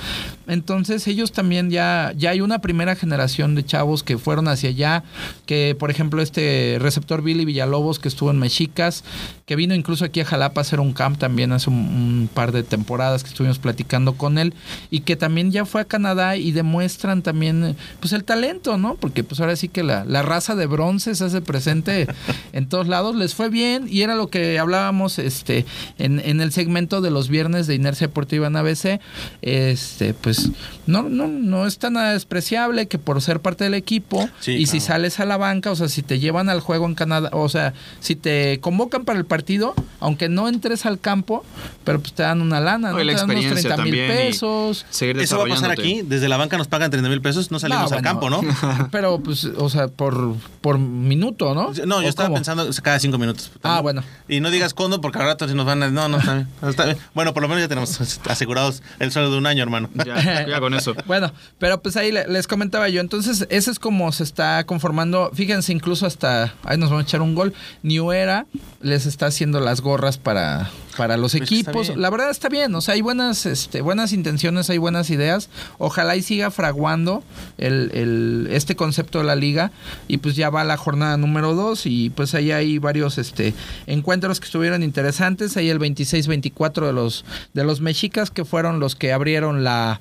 entonces 0.49 1.07
ellos 1.07 1.31
también 1.31 1.71
ya, 1.71 2.13
ya 2.17 2.31
hay 2.31 2.41
una 2.41 2.61
primera 2.61 2.97
generación 2.97 3.55
de 3.55 3.65
chavos 3.65 4.03
que 4.03 4.19
fueron 4.19 4.49
hacia 4.49 4.71
allá, 4.71 5.05
que 5.47 5.77
por 5.79 5.91
ejemplo 5.91 6.21
este 6.23 6.79
receptor 6.81 7.23
Billy 7.23 7.45
Villalobos 7.45 8.01
que 8.01 8.09
estuvo 8.09 8.33
en 8.33 8.39
Mexicas, 8.39 9.05
que 9.45 9.55
vino 9.55 9.75
incluso 9.75 10.05
aquí 10.05 10.21
a 10.21 10.25
Jalapa 10.25 10.61
a 10.61 10.63
hacer 10.63 10.81
un 10.81 10.93
camp 10.93 11.19
también 11.19 11.53
hace 11.53 11.71
un, 11.71 11.77
un 11.77 12.31
par 12.33 12.51
de 12.51 12.63
temporadas 12.63 13.23
que 13.23 13.29
estuvimos 13.29 13.59
platicando 13.59 14.15
con 14.15 14.39
él 14.39 14.55
y 14.91 15.01
que 15.01 15.15
también 15.15 15.53
ya 15.53 15.65
fue 15.65 15.83
a 15.83 15.85
Canadá 15.85 16.37
y 16.37 16.53
demuestran 16.53 17.23
también 17.23 17.77
pues 18.01 18.13
el 18.13 18.25
talento, 18.25 18.79
¿no? 18.79 18.95
Porque 18.95 19.23
pues 19.23 19.41
ahora 19.41 19.57
sí 19.57 19.69
que 19.69 19.83
la, 19.83 20.05
la 20.05 20.23
raza 20.23 20.55
de 20.55 20.67
bronce 20.67 21.15
se 21.15 21.25
hace 21.25 21.41
presente 21.43 22.07
en 22.53 22.69
todos 22.69 22.89
lados, 22.89 23.17
les 23.17 23.35
fue 23.35 23.51
bien 23.51 23.87
y 23.89 24.03
era 24.07 24.15
lo 24.15 24.29
que 24.29 24.59
hablábamos 24.59 25.19
este 25.19 25.67
en, 25.99 26.21
en 26.21 26.41
el 26.41 26.53
segmento 26.53 27.01
de 27.01 27.11
los 27.11 27.29
viernes 27.29 27.67
de 27.67 27.75
Inercia 27.75 28.07
Deportiva 28.07 28.47
en 28.47 28.57
ABC, 28.57 29.01
este 29.43 30.15
pues 30.15 30.51
no, 30.87 31.03
no, 31.03 31.27
no 31.29 31.67
es 31.67 31.79
tan 31.79 31.95
nada 31.95 32.13
despreciable 32.13 32.89
que 32.89 32.99
por 32.99 33.21
ser 33.21 33.41
parte 33.41 33.65
del 33.65 33.75
equipo 33.75 34.29
Sí, 34.41 34.53
y 34.53 34.67
si 34.67 34.81
sales 34.81 35.21
a 35.21 35.25
la 35.25 35.37
banca, 35.37 35.71
o 35.71 35.77
sea, 35.77 35.89
si 35.89 36.03
te 36.03 36.19
llevan 36.19 36.49
al 36.49 36.61
juego 36.61 36.87
en 36.87 36.95
Canadá, 36.95 37.31
o 37.33 37.49
sea, 37.49 37.75
si 38.01 38.17
te 38.17 38.61
convocan 38.61 39.05
para 39.05 39.19
el 39.19 39.25
partido, 39.25 39.75
aunque 40.01 40.29
no 40.29 40.49
entres 40.49 40.87
al 40.87 40.99
campo, 41.01 41.45
pero 41.85 42.01
pues 42.01 42.13
te 42.13 42.23
dan 42.23 42.41
una 42.41 42.61
lana, 42.61 42.93
¿no? 42.93 42.99
Te 42.99 43.05
dan 43.05 43.15
unos 43.31 43.45
experiencia 43.45 43.75
30 43.77 43.83
mil 43.85 44.07
pesos. 44.07 44.87
Eso 44.91 45.39
va 45.39 45.45
a 45.45 45.49
pasar 45.49 45.71
aquí. 45.71 46.03
Desde 46.03 46.29
la 46.29 46.37
banca 46.37 46.57
nos 46.59 46.69
pagan 46.69 46.91
30 46.91 47.09
mil 47.09 47.21
pesos. 47.21 47.51
No 47.51 47.59
salimos 47.59 47.91
No, 47.91 47.97
al 47.97 48.03
bueno, 48.03 48.21
campo, 48.21 48.31
¿no? 48.31 48.89
Pero 48.93 49.19
pues, 49.21 49.45
o 49.45 49.69
sea, 49.69 49.89
por, 49.89 50.35
por 50.61 50.79
minuto, 50.79 51.55
¿no? 51.55 51.73
No, 51.87 52.01
yo 52.01 52.07
¿O 52.07 52.09
estaba 52.09 52.29
cómo? 52.29 52.37
pensando 52.37 52.69
cada 52.83 52.99
cinco 52.99 53.19
minutos. 53.19 53.51
Ah, 53.63 53.81
bueno. 53.81 53.96
Y 54.29 54.41
no 54.41 54.51
digas 54.51 54.75
cuándo, 54.75 55.01
porque 55.01 55.19
al 55.19 55.25
rato 55.27 55.47
si 55.49 55.55
nos 55.55 55.67
van 55.67 55.83
a... 55.83 55.91
No, 55.91 56.09
no, 56.09 56.19
está 56.19 56.35
bien. 56.35 56.49
Está 56.63 56.85
bien. 56.85 56.99
Bueno, 57.15 57.33
por 57.35 57.43
lo 57.43 57.49
menos 57.49 57.63
ya 57.63 57.69
tenemos 57.69 58.01
asegurados 58.29 58.83
el 58.99 59.13
sueldo 59.13 59.31
de 59.33 59.39
un 59.39 59.47
año, 59.47 59.63
hermano. 59.63 59.89
Ya, 60.05 60.47
ya 60.47 60.61
con 60.61 60.75
eso. 60.75 60.95
Bueno, 61.07 61.33
pero 61.59 61.81
pues 61.83 61.97
ahí 61.97 62.11
le- 62.13 62.27
les 62.29 62.47
comentaba 62.49 62.89
yo. 62.89 63.01
Entonces, 63.01 63.47
ese 63.51 63.71
es 63.71 63.79
como 63.79 64.11
se 64.13 64.25
está 64.25 64.65
conformando. 64.65 65.31
Fíjense, 65.35 65.73
incluso 65.73 66.07
hasta 66.07 66.55
ahí 66.65 66.77
nos 66.79 66.91
vamos 66.91 67.05
a 67.05 67.07
echar 67.09 67.23
un 67.23 67.35
gol. 67.35 67.55
New 67.83 68.13
Era 68.13 68.47
les 68.81 69.07
está 69.07 69.27
haciendo 69.27 69.59
las 69.61 69.81
gorras 69.81 70.19
para, 70.19 70.71
para 70.97 71.17
los 71.17 71.33
Pues 71.33 71.43
equipos. 71.43 71.97
La 71.97 72.11
verdad 72.11 72.31
está 72.31 72.49
bien, 72.49 72.75
o 72.75 72.81
sea, 72.81 72.95
hay 72.95 73.01
buenas, 73.01 73.45
este, 73.47 73.81
buenas 73.81 74.13
intenciones, 74.13 74.69
hay 74.71 74.79
buenas 74.79 75.11
ideas. 75.11 75.49
Ojalá 75.79 76.15
y 76.17 76.23
siga 76.23 76.51
fraguando 76.51 77.23
el, 77.59 77.91
el- 77.95 78.49
este 78.51 78.77
concepto 78.77 79.19
de 79.19 79.25
la 79.25 79.35
liga 79.37 79.73
y 80.09 80.19
pues 80.19 80.37
ya 80.37 80.51
va 80.51 80.63
la 80.65 80.77
jornada 80.77 81.17
número 81.17 81.55
2 81.55 81.87
y 81.87 82.11
pues 82.11 82.35
ahí 82.35 82.51
hay 82.53 82.79
varios 82.79 83.19
este, 83.19 83.55
encuentros 83.87 84.41
que 84.41 84.47
estuvieron 84.47 84.83
interesantes. 84.83 85.57
Hay 85.57 85.69
el 85.71 85.79
26-24 85.79 86.87
de 86.87 86.93
los, 86.93 87.25
de 87.55 87.65
los 87.65 87.81
mexicas 87.81 88.31
que 88.31 88.45
fueron 88.45 88.81
los 88.81 88.97
que 88.97 89.13
abrieron 89.13 89.65
la... 89.65 90.01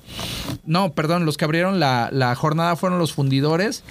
No, 0.64 0.92
perdón, 0.92 1.26
los 1.26 1.36
que 1.36 1.44
abrieron 1.44 1.80
la, 1.80 2.08
la 2.12 2.34
jornada 2.34 2.76
fueron 2.76 2.98
los 2.98 3.12
fundidores 3.12 3.82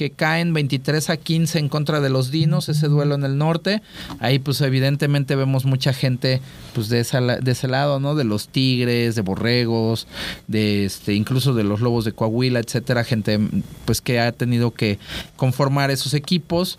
que 0.00 0.10
caen 0.10 0.54
23 0.54 1.10
a 1.10 1.16
15 1.18 1.58
en 1.58 1.68
contra 1.68 2.00
de 2.00 2.08
los 2.08 2.30
dinos, 2.30 2.70
ese 2.70 2.88
duelo 2.88 3.14
en 3.14 3.24
el 3.24 3.36
norte. 3.36 3.82
Ahí 4.18 4.38
pues 4.38 4.60
evidentemente 4.62 5.36
vemos 5.36 5.66
mucha 5.66 5.92
gente 5.92 6.40
pues 6.74 6.88
de, 6.88 7.00
esa, 7.00 7.20
de 7.20 7.50
ese 7.50 7.68
lado, 7.68 8.00
¿no? 8.00 8.14
De 8.14 8.24
los 8.24 8.48
tigres, 8.48 9.14
de 9.14 9.20
borregos, 9.20 10.06
de 10.46 10.86
este, 10.86 11.12
incluso 11.12 11.52
de 11.52 11.64
los 11.64 11.80
lobos 11.80 12.06
de 12.06 12.12
Coahuila, 12.12 12.60
etcétera, 12.60 13.04
gente 13.04 13.38
pues 13.84 14.00
que 14.00 14.20
ha 14.20 14.32
tenido 14.32 14.70
que 14.70 14.98
conformar 15.36 15.90
esos 15.90 16.14
equipos. 16.14 16.78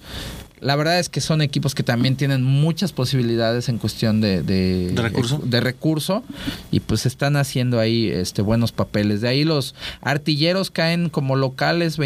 La 0.61 0.75
verdad 0.75 0.99
es 0.99 1.09
que 1.09 1.21
son 1.21 1.41
equipos 1.41 1.73
que 1.75 1.83
también 1.83 2.15
tienen 2.15 2.43
muchas 2.43 2.91
posibilidades 2.91 3.67
en 3.67 3.77
cuestión 3.79 4.21
de, 4.21 4.43
de, 4.43 4.91
¿De 4.91 5.01
recurso? 5.01 5.41
de 5.43 5.59
recurso 5.59 6.23
y 6.71 6.79
pues 6.81 7.05
están 7.05 7.35
haciendo 7.35 7.79
ahí 7.79 8.07
este 8.09 8.41
buenos 8.41 8.71
papeles. 8.71 9.21
De 9.21 9.27
ahí 9.27 9.43
los 9.43 9.73
artilleros 10.01 10.69
caen 10.71 11.09
como 11.09 11.35
locales 11.35 11.97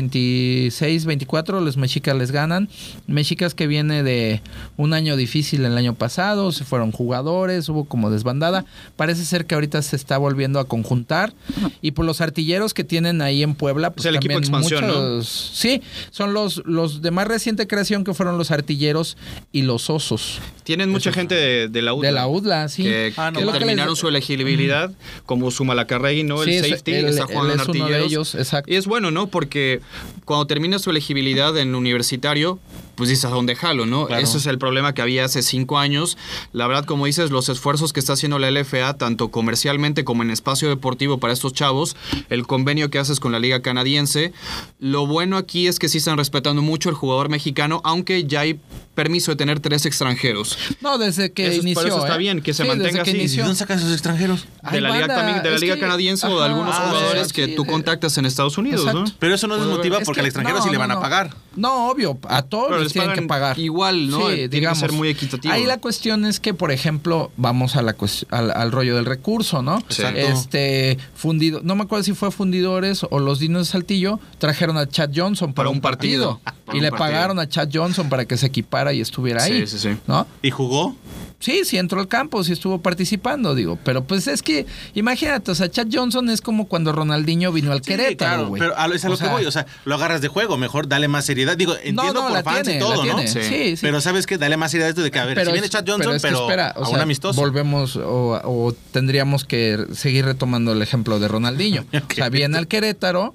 26-24, 0.70 1.60
los 1.62 1.78
mexicas 1.78 2.16
les 2.16 2.32
ganan. 2.32 2.70
Mexicas 3.08 3.53
que 3.53 3.68
viene 3.68 4.03
de 4.03 4.41
un 4.78 4.93
año 4.93 5.16
difícil 5.16 5.66
el 5.66 5.78
año 5.78 5.93
pasado, 5.95 6.51
se 6.51 6.64
fueron 6.64 6.91
jugadores, 6.91 7.70
hubo 7.70 7.86
como 7.86 8.10
desbandada. 8.10 8.66
Parece 8.95 9.26
ser 9.26 9.45
que 9.45 9.56
ahorita 9.56 9.82
se 9.82 9.95
está 9.95 10.18
volviendo 10.18 10.60
a 10.60 10.66
conjuntar 10.66 11.34
y 11.82 11.91
por 11.91 12.06
los 12.06 12.22
artilleros 12.22 12.74
que 12.74 12.84
tienen 12.84 13.22
ahí 13.22 13.43
en 13.43 13.56
Puebla, 13.56 13.91
pues 13.91 14.06
Es 14.06 14.10
el 14.10 14.16
equipo 14.18 14.34
también 14.36 14.53
expansión, 14.53 14.88
¿no? 14.88 14.93
muchos- 15.16 15.51
Sí, 15.56 15.82
son 16.12 16.34
los 16.34 16.62
los 16.66 17.01
de 17.01 17.12
más 17.12 17.28
reciente 17.28 17.68
creación 17.68 18.03
que 18.03 18.14
fueron 18.14 18.38
los 18.38 18.44
artilleros 18.51 19.17
y 19.51 19.61
los 19.63 19.89
osos. 19.89 20.39
Tienen 20.63 20.89
mucha 20.89 21.11
gente 21.11 21.35
de, 21.35 21.67
de 21.67 21.81
la 21.81 21.93
UDLA. 21.93 22.07
De 22.07 22.11
la 22.13 22.27
UDLA, 22.27 22.69
sí. 22.69 22.83
Que, 22.83 23.13
Ah, 23.17 23.29
no 23.31 23.39
que 23.39 23.45
terminaron 23.59 23.93
les- 23.93 23.99
su 23.99 24.07
elegibilidad, 24.07 24.91
como 25.25 25.51
su 25.51 25.63
Malacarregui, 25.63 26.23
¿no? 26.23 26.43
Sí, 26.43 26.55
el 26.55 26.65
es- 26.65 26.69
safety, 26.71 26.93
él- 26.93 27.05
es 27.09 27.19
uno 27.31 27.45
de 27.45 27.53
artilleros. 27.53 28.05
ellos, 28.07 28.35
exacto. 28.35 28.71
Y 28.71 28.75
es 28.75 28.87
bueno, 28.87 29.11
¿no? 29.11 29.27
Porque 29.27 29.81
cuando 30.25 30.47
termina 30.47 30.79
su 30.79 30.89
elegibilidad 30.89 31.55
en 31.57 31.75
universitario, 31.75 32.59
pues 32.95 33.09
dices 33.09 33.25
a 33.25 33.29
dónde 33.29 33.55
jalo, 33.55 33.85
¿no? 33.85 34.07
Claro. 34.07 34.23
Ese 34.23 34.37
es 34.37 34.45
el 34.47 34.57
problema 34.57 34.93
que 34.93 35.01
había 35.01 35.25
hace 35.25 35.41
cinco 35.43 35.77
años. 35.77 36.17
La 36.53 36.65
verdad, 36.65 36.85
como 36.85 37.05
dices, 37.05 37.29
los 37.29 37.49
esfuerzos 37.49 37.91
que 37.93 37.99
está 37.99 38.13
haciendo 38.13 38.39
la 38.39 38.49
LFA, 38.49 38.93
tanto 38.97 39.29
comercialmente 39.31 40.03
como 40.05 40.23
en 40.23 40.31
espacio 40.31 40.69
deportivo 40.69 41.17
para 41.19 41.33
estos 41.33 41.53
chavos, 41.53 41.95
el 42.29 42.47
convenio 42.47 42.89
que 42.89 42.97
haces 42.97 43.19
con 43.19 43.31
la 43.33 43.39
Liga 43.39 43.61
Canadiense. 43.61 44.31
Lo 44.79 45.05
bueno 45.07 45.37
aquí 45.37 45.67
es 45.67 45.77
que 45.77 45.89
sí 45.89 45.97
están 45.99 46.17
respetando 46.17 46.61
mucho 46.61 46.89
el 46.89 46.95
jugador 46.95 47.29
mexicano, 47.29 47.81
aunque 47.83 48.23
ya 48.23 48.34
hay 48.36 48.59
permiso 48.93 49.31
de 49.31 49.36
tener 49.36 49.59
tres 49.59 49.86
extranjeros. 49.86 50.57
No, 50.81 50.97
desde 50.97 51.31
que 51.33 51.47
Eso 51.47 51.61
inició. 51.61 51.86
eso 51.86 51.99
está 51.99 52.15
¿eh? 52.15 52.17
bien, 52.17 52.41
que 52.41 52.53
se 52.53 52.63
Sí, 52.63 52.69
mantenga 52.69 53.01
así. 53.01 53.11
¿Y 53.11 53.27
de 53.27 53.41
dónde 53.43 53.55
sacan 53.55 53.77
esos 53.77 53.91
extranjeros? 53.91 54.45
De 54.71 54.79
la 54.79 54.89
liga 54.89 55.01
banda, 55.07 55.15
también, 55.15 55.43
de 55.43 55.51
la 55.51 55.57
liga 55.57 55.75
que- 55.75 55.81
canadiense 55.81 56.25
o 56.27 56.29
de 56.29 56.36
ajá, 56.38 56.45
algunos 56.45 56.75
ah, 56.77 56.86
jugadores 56.88 57.27
sí, 57.27 57.33
que 57.33 57.47
tú 57.49 57.65
contactas 57.65 58.17
en 58.17 58.25
Estados 58.25 58.57
Unidos, 58.57 58.93
¿no? 58.93 59.03
Pero 59.19 59.36
eso 59.36 59.47
no 59.47 59.57
desmotiva 59.57 59.97
Es 59.99 60.05
porque 60.05 60.15
que- 60.15 60.19
al 60.21 60.25
extranjero 60.27 60.59
no, 60.59 60.63
sí 60.63 60.69
le 60.69 60.75
no, 60.75 60.79
van 60.79 60.91
a 60.91 60.99
pagar. 61.01 61.36
No, 61.56 61.89
obvio, 61.89 62.18
a 62.28 62.41
todos 62.43 62.66
Pero 62.68 62.78
les 62.80 62.86
les 62.88 62.93
tienen 62.93 63.14
que 63.16 63.22
pagar. 63.28 63.58
igual, 63.60 64.10
¿no? 64.10 64.28
Tiene 64.28 64.49
que 64.68 64.76
ser 64.76 64.91
muy 64.91 65.10
equitativo. 65.10 65.53
Ahí 65.53 65.66
la 65.66 65.78
cuestión 65.80 66.26
es 66.26 66.39
que, 66.39 66.53
por 66.53 66.72
ejemplo, 66.72 67.32
vamos 67.38 67.76
a 67.76 67.82
la 67.82 67.95
al, 68.32 68.51
al 68.51 68.72
rollo 68.72 68.95
del 68.95 69.06
recurso, 69.06 69.62
¿no? 69.62 69.78
Exacto. 69.80 70.20
Este, 70.20 70.97
fundido, 71.16 71.62
no 71.64 71.76
me 71.76 71.84
acuerdo 71.84 72.03
si 72.03 72.14
fue 72.14 72.32
Fundidores 72.32 73.06
o 73.10 73.20
los 73.20 73.39
Dinos 73.39 73.68
de 73.68 73.72
Saltillo, 73.72 74.20
trajeron 74.38 74.78
a 74.78 74.88
Chad 74.88 75.12
Johnson 75.16 75.53
para, 75.53 75.68
Para 75.68 75.70
un 75.70 75.82
partido. 75.82 76.39
Para 76.43 76.56
y 76.76 76.80
un 76.80 76.84
le 76.84 76.91
partido. 76.91 76.97
pagaron 77.08 77.39
a 77.39 77.47
Chad 77.47 77.70
Johnson 77.74 78.10
para 78.10 78.26
que 78.26 78.38
se 78.38 78.47
equipara 78.47 78.93
y 78.93 79.01
estuviera 79.01 79.39
Sí, 79.41 79.51
ahí. 79.53 79.68
sí, 79.68 79.78
sí. 79.80 79.89
¿No? 80.08 80.28
¿Y 80.41 80.51
jugó? 80.51 80.95
Sí, 81.39 81.62
sí 81.66 81.78
entró 81.78 81.99
al 81.99 82.08
campo, 82.08 82.43
sí 82.43 82.53
estuvo 82.53 82.82
participando, 82.82 83.53
digo. 83.53 83.78
Pero 83.84 84.03
pues 84.03 84.28
es 84.28 84.41
que, 84.41 84.66
imagínate, 84.95 85.51
o 85.51 85.56
sea, 85.56 85.70
Chad 85.70 85.88
Johnson 85.91 86.30
es 86.30 86.41
como 86.41 86.68
cuando 86.68 86.91
Ronaldinho 86.91 87.51
vino 87.51 87.72
al 87.72 87.80
Sí, 87.84 87.91
Querétaro, 87.91 88.16
claro, 88.36 88.47
güey. 88.49 88.60
pero 88.62 88.76
a 88.78 88.88
lo, 88.88 88.95
es 88.95 89.03
a 89.06 89.08
O 89.08 89.12
lo 89.12 89.18
que 89.18 89.24
sea, 89.26 89.34
voy, 89.34 89.45
o 89.45 89.51
sea, 89.51 89.66
lo 89.84 89.95
agarras 89.95 90.22
de 90.22 90.28
juego, 90.30 90.58
mejor 90.58 90.88
dale 90.88 91.08
más 91.08 91.26
seriedad. 91.26 91.44
Digo, 91.55 91.73
entiendo 91.75 92.13
no, 92.13 92.21
por 92.23 92.31
la 92.31 92.43
fans 92.43 92.63
tiene, 92.63 92.77
y 92.77 92.79
todo, 92.79 93.05
¿no? 93.05 93.19
Sí, 93.27 93.41
sí. 93.43 93.77
Pero 93.81 94.01
sabes 94.01 94.25
que 94.25 94.37
dale 94.39 94.57
más 94.57 94.71
seriedad 94.71 94.87
a 94.87 94.89
esto 94.89 95.03
de 95.03 95.11
que, 95.11 95.19
a 95.19 95.25
ver, 95.25 95.45
si 95.45 95.51
viene 95.51 95.69
Chad 95.69 95.83
Johnson, 95.87 96.15
es 96.15 96.21
que 96.23 96.27
pero, 96.29 96.41
espera, 96.41 96.73
o 96.77 96.79
a 96.83 96.87
un 96.87 96.93
sea, 96.95 97.03
amistoso. 97.03 97.39
Volvemos 97.39 97.95
o, 97.97 98.41
o 98.43 98.75
tendríamos 98.91 99.45
que 99.45 99.85
seguir 99.93 100.25
retomando 100.25 100.71
el 100.71 100.81
ejemplo 100.81 101.19
de 101.19 101.27
Ronaldinho. 101.27 101.85
O 101.95 102.13
sea, 102.15 102.29
viene 102.29 102.57
al 102.57 102.67
Querétaro, 102.67 103.33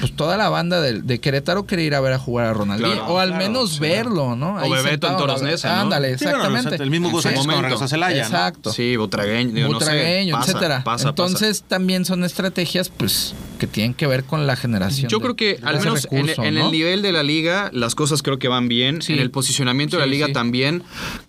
pues 0.00 0.16
toda 0.16 0.36
la 0.36 0.48
banda 0.48 0.80
de, 0.80 1.02
de 1.02 1.18
Querétaro 1.20 1.66
quiere 1.66 1.82
ir 1.84 1.94
a 1.94 2.00
ver 2.00 2.14
a 2.14 2.18
jugar 2.18 2.46
a 2.46 2.52
Ronaldinho. 2.54 2.92
Claro, 2.94 3.12
o 3.12 3.18
al 3.18 3.28
claro, 3.30 3.44
menos 3.44 3.72
sí. 3.74 3.80
verlo, 3.80 4.34
¿no? 4.34 4.54
O 4.54 4.58
Ahí 4.58 4.70
Bebeto 4.70 5.08
en 5.08 5.16
Toros 5.16 5.42
¿no? 5.42 5.48
Ándale, 5.48 6.16
Sí, 6.18 6.24
bueno, 6.24 6.38
exactamente. 6.38 6.76
sea, 6.78 6.84
el 6.84 6.90
mismo 6.90 7.08
En 7.08 7.10
su 7.10 7.16
Gus 7.16 7.22
Sánchez 7.24 7.38
cuando 7.38 7.52
momento. 7.52 7.62
regresó 7.68 7.84
a 7.84 7.88
Celaya, 7.88 8.16
¿no? 8.22 8.24
Exacto. 8.24 8.72
Sí, 8.72 8.96
Butragueño, 8.96 9.68
no 9.68 9.74
Butragueño, 9.74 10.36
pasa, 10.38 10.50
etcétera. 10.52 10.84
pasa, 10.84 11.08
Entonces 11.10 11.64
también 11.68 12.04
son 12.06 12.24
estrategias 12.24 12.88
pues 12.88 13.34
que 13.58 13.66
tienen 13.66 13.94
que 13.94 14.06
ver 14.06 14.24
con 14.24 14.46
la 14.46 14.56
generación. 14.56 15.08
Yo 15.10 15.20
creo 15.20 15.36
que 15.36 15.58
al 15.62 15.78
menos 15.80 16.08
en- 16.10 16.26
¿no? 16.36 16.42
el 16.44 16.70
nivel 16.72 17.02
de 17.02 17.12
la 17.12 17.22
liga 17.22 17.43
las 17.72 17.94
cosas 17.94 18.22
creo 18.22 18.38
que 18.38 18.48
van 18.48 18.68
bien. 18.68 19.02
Sí. 19.02 19.12
En 19.12 19.18
el 19.20 19.30
posicionamiento 19.30 19.96
de 19.96 20.00
la 20.00 20.06
liga 20.06 20.26
sí. 20.26 20.32
también. 20.32 20.82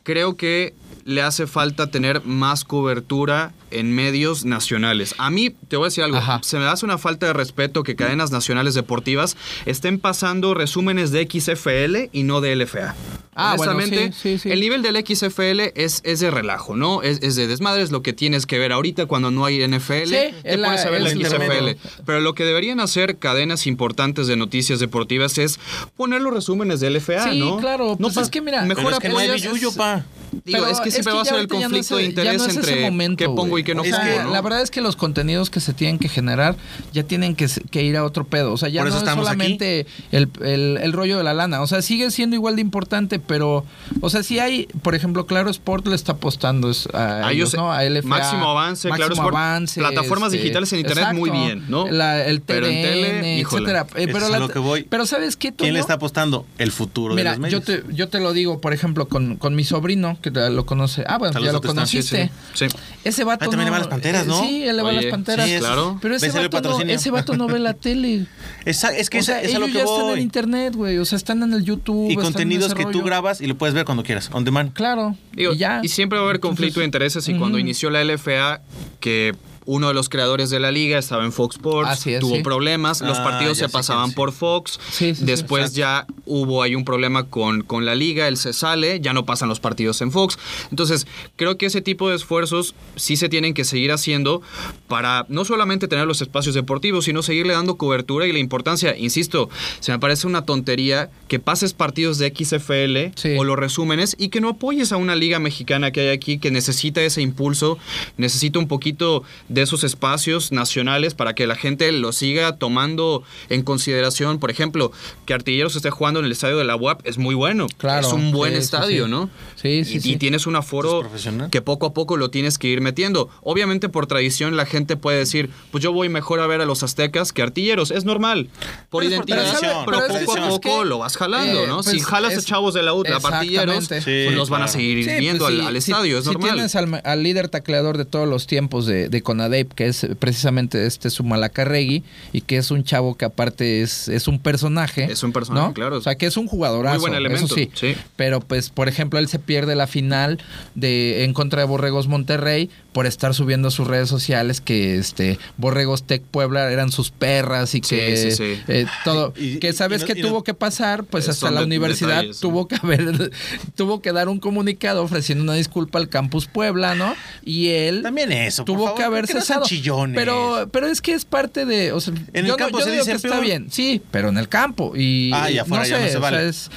Creo 0.03 0.37
que 0.37 0.73
le 1.05 1.21
hace 1.21 1.47
falta 1.47 1.91
tener 1.91 2.25
más 2.25 2.63
cobertura 2.63 3.53
en 3.79 3.91
medios 3.93 4.45
nacionales. 4.45 5.15
A 5.17 5.29
mí, 5.29 5.49
te 5.67 5.77
voy 5.77 5.85
a 5.85 5.87
decir 5.87 6.03
algo, 6.03 6.17
Ajá. 6.17 6.39
se 6.43 6.57
me 6.57 6.65
hace 6.65 6.85
una 6.85 6.97
falta 6.97 7.27
de 7.27 7.33
respeto 7.33 7.83
que 7.83 7.95
cadenas 7.95 8.31
nacionales 8.31 8.73
deportivas 8.73 9.37
estén 9.65 9.99
pasando 9.99 10.53
resúmenes 10.53 11.11
de 11.11 11.27
XFL 11.29 12.09
y 12.11 12.23
no 12.23 12.41
de 12.41 12.55
LFA. 12.55 12.95
Ah, 13.37 13.55
bueno, 13.57 13.73
Honestamente, 13.73 14.15
sí, 14.17 14.37
sí, 14.37 14.39
sí. 14.39 14.51
el 14.51 14.61
nivel 14.61 14.81
del 14.81 14.95
XFL 15.05 15.73
es, 15.75 15.99
es 16.05 16.21
de 16.21 16.31
relajo, 16.31 16.77
¿no? 16.77 17.01
Es, 17.01 17.21
es 17.21 17.35
de 17.35 17.47
desmadre, 17.47 17.81
es 17.81 17.91
lo 17.91 18.01
que 18.01 18.13
tienes 18.13 18.45
que 18.45 18.57
ver 18.57 18.71
ahorita 18.71 19.07
cuando 19.07 19.29
no 19.29 19.43
hay 19.43 19.59
NFL. 19.67 20.05
Sí, 20.05 20.09
te 20.09 20.33
es 20.45 20.57
la- 20.57 20.69
pones 20.69 20.85
a 20.85 20.89
ver 20.89 21.01
es 21.01 21.11
XFL. 21.11 21.75
Pero 22.05 22.21
lo 22.21 22.33
que 22.33 22.45
deberían 22.45 22.79
hacer 22.79 23.17
cadenas 23.17 23.67
importantes 23.67 24.27
de 24.27 24.37
noticias 24.37 24.79
deportivas 24.79 25.37
es 25.37 25.59
poner 25.97 26.21
los 26.21 26.33
resúmenes 26.33 26.79
de 26.79 26.89
LFA, 26.91 27.29
Sí, 27.29 27.39
¿no? 27.39 27.57
claro, 27.57 27.97
pues 27.99 28.15
pa- 28.15 28.21
es 28.21 28.29
que 28.29 28.39
mira, 28.39 28.61
mejor 28.63 28.85
Pero 28.85 28.95
es 28.95 29.01
que 29.01 29.09
no 29.09 29.17
hay 29.17 29.29
billuyo, 29.31 29.73
pa. 29.73 30.05
Digo, 30.31 30.59
Pero 30.59 30.67
es 30.67 30.79
que 30.79 30.91
siempre 30.91 31.13
va 31.13 31.21
a 31.21 31.25
ser 31.25 31.35
el 31.39 31.47
no 31.47 31.55
conflicto 31.59 31.95
de 31.97 32.03
es- 32.03 32.09
interés 32.09 32.37
no 32.37 32.45
es 32.45 32.55
entre 32.55 32.81
momento, 32.81 33.17
qué 33.17 33.25
pongo 33.25 33.59
y 33.59 33.63
no. 33.73 33.83
La 34.31 34.41
verdad 34.41 34.61
es 34.61 34.69
que 34.69 34.81
los 34.81 34.95
contenidos 34.95 35.49
que 35.49 35.59
se 35.59 35.73
tienen 35.73 35.97
que 35.97 36.09
generar 36.09 36.55
ya 36.93 37.03
tienen 37.03 37.35
que, 37.35 37.47
ir 37.81 37.97
a 37.97 38.03
otro 38.03 38.25
pedo. 38.27 38.51
O 38.53 38.57
sea, 38.57 38.69
ya 38.69 38.81
Por 38.83 38.91
no 38.91 38.97
es 38.97 39.03
solamente 39.09 39.87
el, 40.11 40.29
el- 40.43 40.77
el 40.81 40.93
rollo 40.93 41.17
de 41.17 41.23
la 41.23 41.33
lana. 41.33 41.61
O 41.61 41.67
sea, 41.67 41.81
sigue 41.81 42.11
siendo 42.11 42.35
igual 42.35 42.55
de 42.57 42.61
importante, 42.61 43.17
pero, 43.19 43.65
o 44.01 44.09
sea, 44.09 44.21
si 44.23 44.39
hay, 44.39 44.65
por 44.81 44.93
ejemplo, 44.95 45.25
Claro 45.25 45.49
Sport 45.49 45.87
le 45.87 45.95
está 45.95 46.11
apostando 46.13 46.71
a, 46.93 47.27
A 47.27 47.31
ellos, 47.31 47.53
ellos, 47.53 47.53
¿no? 47.55 47.71
A 47.71 47.83
LFA, 47.83 48.07
máximo 48.07 48.49
avance, 48.51 48.87
Claro 48.89 48.99
Máximo 49.03 49.15
Sport, 49.27 49.35
Avance, 49.35 49.79
plataformas 49.79 50.33
este, 50.33 50.43
digitales 50.43 50.73
en 50.73 50.79
internet 50.79 51.07
muy 51.13 51.29
bien, 51.29 51.65
¿no? 51.69 51.87
La- 51.89 52.25
el 52.25 52.41
Pero 52.41 52.67
en 52.67 52.73
TDN, 52.73 52.81
tele, 52.83 53.39
etcétera. 53.41 53.87
Eh, 53.95 54.07
pero, 54.11 54.29
la- 54.29 54.39
lo 54.39 54.49
que 54.49 54.59
voy. 54.59 54.83
pero 54.83 55.05
¿sabes 55.05 55.35
qué, 55.37 55.53
¿Quién 55.53 55.73
le 55.73 55.79
está 55.79 55.93
apostando? 55.93 56.45
El 56.57 56.71
futuro 56.71 57.13
Mira, 57.15 57.31
de 57.33 57.39
los 57.39 57.51
yo 57.51 57.59
medios. 57.61 57.85
te, 57.87 57.93
yo 57.95 58.09
te 58.09 58.19
lo 58.19 58.33
digo, 58.33 58.59
por 58.61 58.73
ejemplo, 58.73 59.07
con, 59.07 59.37
con 59.37 59.55
mi 59.55 59.63
sobrino, 59.63 60.17
que 60.21 60.31
te- 60.31 60.49
lo 60.49 60.65
conoce. 60.65 61.03
Ah, 61.07 61.17
bueno, 61.17 61.33
Saludos 61.33 61.49
ya 61.49 61.53
lo 61.53 61.61
conociste. 61.61 62.31
Sí. 62.53 62.65
Ese 63.03 63.23
vato 63.23 63.45
Ah, 63.45 63.49
también 63.55 63.65
no, 63.65 63.65
le 63.65 63.71
va 63.71 63.75
a 63.77 63.79
las 63.79 63.87
Panteras, 63.87 64.27
¿no? 64.27 64.41
Sí, 64.41 64.63
él 64.63 64.75
le 64.77 64.83
va 64.83 64.89
a 64.89 64.93
las 64.93 65.05
Panteras. 65.05 65.49
sí, 65.49 65.55
claro. 65.59 65.97
Pero 66.01 66.15
ese 66.15 66.27
vato, 66.29 66.41
no, 66.41 66.49
patrocinio. 66.49 66.95
ese 66.95 67.11
vato 67.11 67.37
no 67.37 67.47
ve 67.47 67.59
la 67.59 67.73
tele. 67.73 68.27
Esa- 68.65 68.95
es 68.95 69.09
que 69.09 69.17
o 69.17 69.19
esa- 69.21 69.33
sea, 69.33 69.41
es 69.41 69.55
a 69.55 69.59
lo 69.59 69.65
ellos 69.65 69.73
que 69.79 69.85
ya 69.85 69.91
están 69.91 70.01
voy. 70.05 70.13
en 70.13 70.19
internet, 70.19 70.75
güey. 70.75 70.97
O 70.97 71.05
sea, 71.05 71.17
están 71.17 71.41
en 71.43 71.53
el 71.53 71.63
YouTube. 71.63 72.05
Y 72.07 72.11
están 72.11 72.25
en 72.25 72.31
contenidos 72.33 72.65
ese 72.67 72.75
que 72.75 72.85
tú 72.91 73.01
grabas 73.01 73.41
y 73.41 73.47
lo 73.47 73.55
puedes 73.57 73.73
ver 73.73 73.85
cuando 73.85 74.03
quieras, 74.03 74.29
on 74.33 74.43
demand. 74.45 74.73
Claro. 74.73 75.15
Digo, 75.33 75.53
y 75.53 75.57
ya. 75.57 75.79
y 75.83 75.87
siempre 75.89 76.17
va 76.19 76.25
a 76.25 76.29
haber 76.29 76.39
conflicto 76.39 76.79
de 76.79 76.85
intereses. 76.85 77.27
Y 77.29 77.35
cuando 77.35 77.57
inició 77.59 77.89
la 77.89 78.01
LFA, 78.03 78.61
que 78.99 79.35
uno 79.65 79.87
de 79.87 79.93
los 79.93 80.09
creadores 80.09 80.49
de 80.49 80.59
la 80.59 80.71
liga 80.71 80.97
estaba 80.99 81.25
en 81.25 81.31
Fox 81.31 81.55
Sports, 81.55 81.89
Así 81.91 82.13
es, 82.13 82.19
tuvo 82.19 82.35
sí. 82.35 82.43
problemas, 82.43 83.01
los 83.01 83.17
Ah, 83.19 83.23
partidos 83.23 83.57
se 83.57 83.69
pasaban 83.69 84.11
por 84.13 84.31
Fox. 84.31 84.79
Sí, 84.91 85.09
sí, 85.13 85.15
sí, 85.15 85.25
Después 85.25 85.73
ya 85.73 86.05
hubo 86.25 86.61
ahí 86.63 86.75
un 86.75 86.85
problema 86.85 87.23
con, 87.29 87.61
con 87.63 87.85
la 87.85 87.95
liga, 87.95 88.27
él 88.27 88.37
se 88.37 88.53
sale, 88.53 88.99
ya 88.99 89.13
no 89.13 89.25
pasan 89.25 89.49
los 89.49 89.59
partidos 89.59 90.01
en 90.01 90.11
Fox. 90.11 90.37
Entonces, 90.71 91.07
creo 91.35 91.57
que 91.57 91.65
ese 91.67 91.81
tipo 91.81 92.09
de 92.09 92.15
esfuerzos 92.15 92.75
sí 92.95 93.15
se 93.17 93.29
tienen 93.29 93.53
que 93.53 93.63
seguir 93.63 93.91
haciendo 93.91 94.41
para 94.87 95.25
no 95.29 95.45
solamente 95.45 95.87
tener 95.87 96.05
los 96.07 96.21
espacios 96.21 96.55
deportivos, 96.55 97.05
sino 97.05 97.23
seguirle 97.23 97.53
dando 97.53 97.75
cobertura 97.75 98.27
y 98.27 98.31
la 98.33 98.39
importancia. 98.39 98.95
Insisto, 98.97 99.49
se 99.79 99.91
me 99.91 99.99
parece 99.99 100.27
una 100.27 100.45
tontería 100.45 101.09
que 101.27 101.39
pases 101.39 101.73
partidos 101.73 102.17
de 102.17 102.33
XFL 102.35 103.11
Sí. 103.15 103.35
o 103.37 103.43
los 103.43 103.57
resúmenes 103.57 104.15
y 104.19 104.29
que 104.29 104.41
no 104.41 104.49
apoyes 104.49 104.91
a 104.91 104.97
una 104.97 105.15
liga 105.15 105.39
mexicana 105.39 105.91
que 105.91 106.01
hay 106.01 106.07
aquí 106.09 106.37
que 106.37 106.51
necesita 106.51 107.01
ese 107.01 107.21
impulso, 107.21 107.77
necesita 108.17 108.59
un 108.59 108.67
poquito 108.67 109.23
de 109.49 109.54
esos 109.61 109.83
espacios 109.83 110.51
nacionales 110.51 111.13
para 111.13 111.35
que 111.35 111.47
la 111.47 111.55
gente 111.55 111.91
lo 111.91 112.11
siga 112.11 112.57
tomando 112.57 113.23
en 113.49 113.63
consideración. 113.63 114.39
Por 114.39 114.51
ejemplo, 114.51 114.91
que 115.25 115.33
Artilleros 115.33 115.75
esté 115.75 115.89
jugando 115.89 116.19
en 116.19 116.25
el 116.25 116.31
estadio 116.31 116.57
de 116.57 116.63
la 116.63 116.75
UAP 116.75 117.01
es 117.05 117.17
muy 117.17 117.35
bueno. 117.35 117.67
Claro, 117.77 118.07
Es 118.07 118.13
un 118.13 118.31
buen 118.31 118.53
sí, 118.53 118.59
estadio, 118.59 119.05
sí. 119.05 119.11
¿no? 119.11 119.29
Sí, 119.55 119.83
sí, 119.85 119.95
y, 119.97 119.99
sí. 120.01 120.11
y 120.13 120.15
tienes 120.17 120.47
un 120.47 120.55
aforo 120.55 121.03
que 121.51 121.61
poco 121.61 121.87
a 121.87 121.93
poco 121.93 122.17
lo 122.17 122.29
tienes 122.29 122.57
que 122.57 122.67
ir 122.67 122.81
metiendo. 122.81 123.29
Obviamente 123.41 123.89
por 123.89 124.07
tradición 124.07 124.55
la 124.57 124.65
gente 124.65 124.97
puede 124.97 125.17
decir, 125.19 125.49
pues 125.71 125.83
yo 125.83 125.91
voy 125.93 126.09
mejor 126.09 126.39
a 126.39 126.47
ver 126.47 126.61
a 126.61 126.65
los 126.65 126.83
aztecas 126.83 127.31
que 127.33 127.41
artilleros. 127.41 127.91
Es 127.91 128.05
normal. 128.05 128.49
Por 128.89 129.03
Pero 129.03 129.21
por 129.21 129.29
identidad, 129.29 129.37
tradición, 129.59 129.85
pero 129.85 129.97
por 129.99 130.07
poco 130.07 130.31
a 130.37 130.49
poco 130.49 130.69
Es 130.69 130.79
que, 130.83 130.85
lo 130.85 130.97
vas 130.99 131.17
jalando, 131.17 131.63
eh, 131.63 131.67
¿no? 131.67 131.75
pues, 131.81 131.87
si 131.89 131.99
jalas 131.99 132.33
a 132.33 132.37
es- 132.37 132.45
chavos 132.45 132.73
de 132.73 132.83
la 132.83 132.93
UTLA, 132.93 133.17
artilleros, 133.23 133.75
Exactamente. 133.77 134.25
pues 134.25 134.35
los 134.37 134.49
van 134.49 134.63
a 134.63 134.67
seguir 134.67 135.03
Sí, 135.03 135.11
viendo 135.19 135.45
pues, 135.45 135.55
al, 135.55 135.61
si- 135.61 135.67
al 135.67 135.81
si- 135.81 135.91
estadio, 135.91 136.17
es 136.17 136.23
si 136.25 136.31
normal. 136.31 136.51
tienes 136.53 136.75
al, 136.75 137.01
al 137.03 137.23
líder 137.23 137.49
tacleador 137.49 137.97
de 137.97 138.05
todos 138.05 138.27
los 138.27 138.47
tiempos 138.47 138.85
de, 138.85 139.09
de 139.09 139.21
Conadep, 139.45 139.73
que 139.73 139.87
es 139.87 140.07
precisamente 140.19 140.85
este 140.85 141.09
Sumalacarregui, 141.09 142.03
y 142.33 142.41
que 142.41 142.57
es 142.57 142.71
un 142.71 142.83
chavo 142.83 143.15
que 143.15 143.25
aparte 143.25 143.81
es, 143.81 144.07
es 144.07 144.27
un 144.27 144.39
personaje. 144.39 145.05
Es 145.11 145.23
un 145.23 145.31
personaje, 145.31 145.67
¿no? 145.67 145.73
claro. 145.73 145.97
O 145.97 146.01
sea, 146.01 146.15
que 146.15 146.25
es 146.25 146.37
un 146.37 146.47
jugadorazo. 146.47 146.95
Muy 146.99 147.09
buen 147.09 147.13
elemento, 147.13 147.45
Eso 147.45 147.55
sí. 147.55 147.69
sí. 147.73 147.95
Pero 148.15 148.39
pues, 148.39 148.69
por 148.69 148.87
ejemplo, 148.87 149.19
él 149.19 149.27
se 149.27 149.39
pierde 149.39 149.75
la 149.75 149.87
final 149.87 150.39
de 150.73 151.23
en 151.23 151.33
contra 151.33 151.61
de 151.61 151.67
Borregos 151.67 152.07
Monterrey 152.07 152.69
por 152.95 153.05
estar 153.07 153.33
subiendo 153.33 153.67
a 153.67 153.71
sus 153.71 153.87
redes 153.87 154.07
sociales 154.07 154.61
que 154.61 154.95
este 154.97 155.37
Borregos 155.57 156.03
Tec 156.03 156.23
Puebla 156.23 156.71
eran 156.71 156.93
sus 156.93 157.11
perras 157.11 157.75
y 157.75 157.79
Sí, 157.79 157.81
que 157.81 158.15
sí, 158.15 158.31
sí. 158.31 158.61
eh, 158.69 158.85
todo 159.03 159.33
Y- 159.35 159.57
que 159.59 159.73
sabes 159.73 160.01
no- 160.01 160.07
que 160.07 160.15
no- 160.15 160.29
tuvo 160.29 160.43
que 160.45 160.53
pasar 160.53 161.03
pues 161.03 161.27
hasta 161.27 161.51
la 161.51 161.59
de- 161.59 161.65
universidad 161.65 162.23
tuvo 162.39 162.69
que 162.69 162.77
haber 162.81 163.31
tuvo 163.75 164.01
que 164.01 164.13
dar 164.13 164.29
un 164.29 164.39
comunicado 164.39 165.03
ofreciendo 165.03 165.43
una 165.43 165.55
disculpa 165.55 165.99
al 165.99 166.07
campus 166.07 166.47
Puebla 166.47 166.95
no 166.95 167.13
y 167.43 167.67
él 167.71 168.01
También 168.01 168.31
eso, 168.31 168.63
por 168.63 168.75
tuvo 168.75 168.83
favor, 168.85 168.97
que 168.97 169.03
haber 169.03 169.21
¿por 169.23 169.27
qué 169.27 169.33
no 169.33 169.41
sean 169.41 169.63
cesado. 169.65 170.07
pero 170.15 170.69
pero 170.71 170.87
es 170.87 171.01
que 171.01 171.11
es 171.13 171.25
parte 171.25 171.65
de 171.65 171.91
o 171.91 171.99
sea, 171.99 172.13
En 172.31 172.45
el 172.45 172.45
yo 172.45 172.51
no- 172.53 172.57
campo 172.57 172.79
yo 172.79 172.85
se 172.85 172.91
digo 172.91 173.03
que 173.03 173.11
está 173.11 173.41
bien 173.41 173.67
sí 173.71 174.01
pero 174.09 174.29
en 174.29 174.37
el 174.37 174.47
campo 174.47 174.93
y 174.95 175.31
Ah, 175.33 175.51
y 175.51 175.57
afuera 175.57 175.83
no 175.83 175.89
ya 175.89 175.97
sé 175.97 176.01
no 176.03 176.09
se 176.11 176.17
o 176.17 176.21
sea, 176.21 176.31
vale. 176.31 176.47
es, 176.47 176.71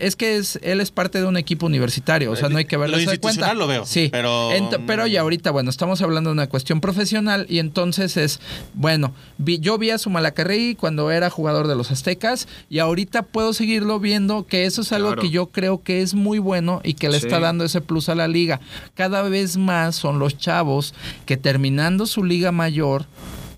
es 0.00 0.14
que 0.14 0.36
es 0.36 0.60
él 0.62 0.80
es 0.80 0.92
parte 0.92 1.18
de 1.20 1.26
un 1.26 1.36
equipo 1.36 1.66
universitario 1.66 2.30
o 2.30 2.36
sea 2.36 2.48
no 2.48 2.58
hay 2.58 2.64
que 2.64 2.76
verlo 2.76 2.92
Lo 2.96 2.98
de 3.00 3.04
cuenta. 3.06 3.26
institucional 3.26 3.58
lo 3.58 3.66
veo, 3.66 3.84
sí 3.86 4.08
pero- 4.12 4.52
Ent- 4.52 4.84
pero 4.86 5.08
ya 5.08 5.22
ahorita 5.22 5.50
bueno 5.50 5.63
estamos 5.70 6.02
hablando 6.02 6.30
de 6.30 6.34
una 6.34 6.48
cuestión 6.48 6.80
profesional 6.80 7.46
y 7.48 7.58
entonces 7.58 8.16
es 8.16 8.40
bueno 8.74 9.12
vi- 9.38 9.58
yo 9.60 9.78
vi 9.78 9.90
a 9.90 9.98
Sumalacarregui 9.98 10.74
cuando 10.74 11.10
era 11.10 11.30
jugador 11.30 11.66
de 11.68 11.76
los 11.76 11.90
Aztecas 11.90 12.48
y 12.70 12.78
ahorita 12.78 13.22
puedo 13.22 13.52
seguirlo 13.52 14.00
viendo 14.00 14.46
que 14.46 14.64
eso 14.66 14.82
es 14.82 14.92
algo 14.92 15.08
Claro. 15.08 15.22
que 15.22 15.30
yo 15.30 15.46
creo 15.46 15.82
que 15.82 16.02
es 16.02 16.14
muy 16.14 16.38
bueno 16.38 16.80
y 16.84 16.94
que 16.94 17.08
le 17.08 17.18
Sí. 17.20 17.26
está 17.26 17.40
dando 17.40 17.64
ese 17.64 17.80
plus 17.80 18.08
a 18.08 18.14
la 18.14 18.28
liga 18.28 18.60
cada 18.94 19.22
vez 19.22 19.56
más 19.56 19.96
son 19.96 20.18
los 20.18 20.36
chavos 20.38 20.94
que 21.26 21.36
terminando 21.36 22.06
su 22.06 22.24
liga 22.24 22.52
mayor 22.52 23.06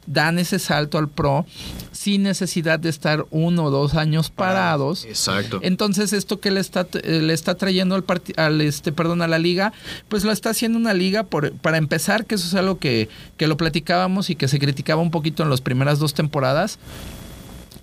dan 0.06 0.38
ese 0.38 0.58
salto 0.58 0.98
al 0.98 1.08
pro 1.08 1.44
sin 1.92 2.22
necesidad 2.22 2.78
de 2.78 2.88
estar 2.88 3.26
uno 3.30 3.64
o 3.64 3.70
dos 3.70 3.94
años 3.94 4.30
parados 4.30 5.04
Exacto. 5.04 5.58
entonces 5.62 6.12
esto 6.12 6.38
que 6.40 6.50
le 6.50 6.60
está 6.60 6.86
eh, 7.02 7.20
le 7.22 7.34
está 7.34 7.54
trayendo 7.56 7.94
al, 7.94 8.04
parti- 8.04 8.34
al 8.36 8.60
este 8.60 8.92
perdón 8.92 9.22
a 9.22 9.28
la 9.28 9.38
liga, 9.38 9.72
pues 10.08 10.24
lo 10.24 10.32
está 10.32 10.50
haciendo 10.50 10.78
una 10.78 10.94
liga 10.94 11.24
por, 11.24 11.52
para 11.52 11.76
empezar, 11.78 12.24
que 12.26 12.36
eso 12.36 12.46
es 12.46 12.54
algo 12.54 12.78
que, 12.78 13.08
que 13.36 13.46
lo 13.46 13.56
platicábamos 13.56 14.30
y 14.30 14.36
que 14.36 14.48
se 14.48 14.58
criticaba 14.58 15.02
un 15.02 15.10
poquito 15.10 15.42
en 15.42 15.50
las 15.50 15.60
primeras 15.60 15.98
dos 15.98 16.14
temporadas, 16.14 16.78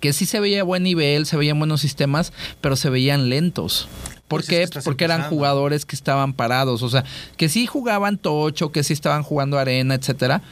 que 0.00 0.12
sí 0.12 0.26
se 0.26 0.40
veía 0.40 0.64
buen 0.64 0.82
nivel, 0.82 1.26
se 1.26 1.36
veían 1.36 1.58
buenos 1.58 1.80
sistemas, 1.80 2.32
pero 2.60 2.76
se 2.76 2.90
veían 2.90 3.28
lentos. 3.30 3.88
¿Por 4.28 4.40
Pues 4.40 4.48
es 4.50 4.70
qué? 4.70 4.78
que 4.78 4.82
Porque 4.84 5.04
eran 5.04 5.16
empezando. 5.20 5.36
jugadores 5.36 5.84
que 5.86 5.94
estaban 5.96 6.32
parados, 6.32 6.82
o 6.82 6.88
sea, 6.88 7.04
que 7.36 7.48
sí 7.48 7.66
jugaban 7.66 8.16
tocho, 8.18 8.72
que 8.72 8.82
sí 8.82 8.92
estaban 8.92 9.22
jugando 9.22 9.58
arena, 9.58 9.94
etcétera, 9.94 10.42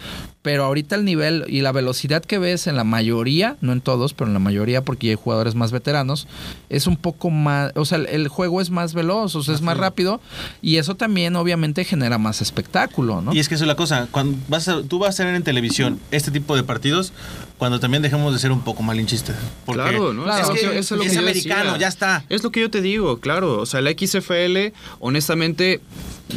pero 0.43 0.65
ahorita 0.65 0.97
el 0.97 1.05
nivel 1.05 1.45
y 1.49 1.61
la 1.61 1.71
velocidad 1.73 2.23
que 2.25 2.39
ves 2.39 2.67
en 2.67 2.77
la 2.77 2.83
mayoría, 2.85 3.57
no 3.61 3.73
en 3.73 3.81
todos, 3.81 4.13
pero 4.13 4.27
en 4.29 4.35
la 4.35 4.41
mayoría 4.41 4.83
porque 4.83 5.11
hay 5.11 5.15
jugadores 5.15 5.55
más 5.55 5.71
veteranos, 5.73 6.27
es 6.69 6.87
un 6.89 6.97
poco 6.97 7.31
más, 7.31 7.73
o 7.77 7.85
sea, 7.85 7.99
el, 7.99 8.07
el 8.07 8.29
juego 8.29 8.61
es 8.61 8.71
más 8.71 8.93
veloz, 8.93 9.37
o 9.37 9.43
sea, 9.43 9.55
es 9.55 9.61
más 9.63 9.77
rápido 9.77 10.21
y 10.61 10.79
eso 10.79 10.97
también 10.97 11.37
obviamente 11.37 11.85
genera 11.85 12.19
más 12.19 12.41
espectáculo, 12.43 13.21
¿no? 13.23 13.33
Y 13.33 13.39
es 13.39 13.49
que 13.49 13.55
eso 13.55 13.65
es 13.65 13.69
la 13.69 13.77
cosa, 13.77 14.09
cuando 14.11 14.37
vas 14.49 14.67
a- 14.69 14.83
tú 14.83 14.99
vas 14.99 15.15
a 15.15 15.19
tener 15.19 15.35
en 15.37 15.43
televisión 15.45 16.01
este 16.11 16.31
tipo 16.33 16.57
de 16.57 16.65
partidos 16.65 17.13
cuando 17.59 17.79
también 17.79 18.03
dejemos 18.03 18.33
de 18.33 18.41
ser 18.41 18.51
un 18.51 18.63
poco 18.63 18.83
malinchistas. 18.83 19.37
Porque 19.65 19.83
Claro, 19.83 20.13
¿no? 20.13 20.25
Claro, 20.25 20.53
es, 20.53 20.61
que 20.61 20.79
es, 20.81 20.87
sí, 20.89 20.95
sí. 21.09 21.17
americano, 21.19 21.77
ya 21.77 21.87
está. 21.87 22.25
Es 22.29 22.43
lo 22.43 22.51
que 22.51 22.59
yo 22.61 22.69
te 22.71 22.81
digo, 22.83 23.21
claro. 23.21 23.61
O 23.61 23.67
sea, 23.67 23.81
la 23.81 23.93
XFL, 23.93 24.73
honestamente, 24.99 25.81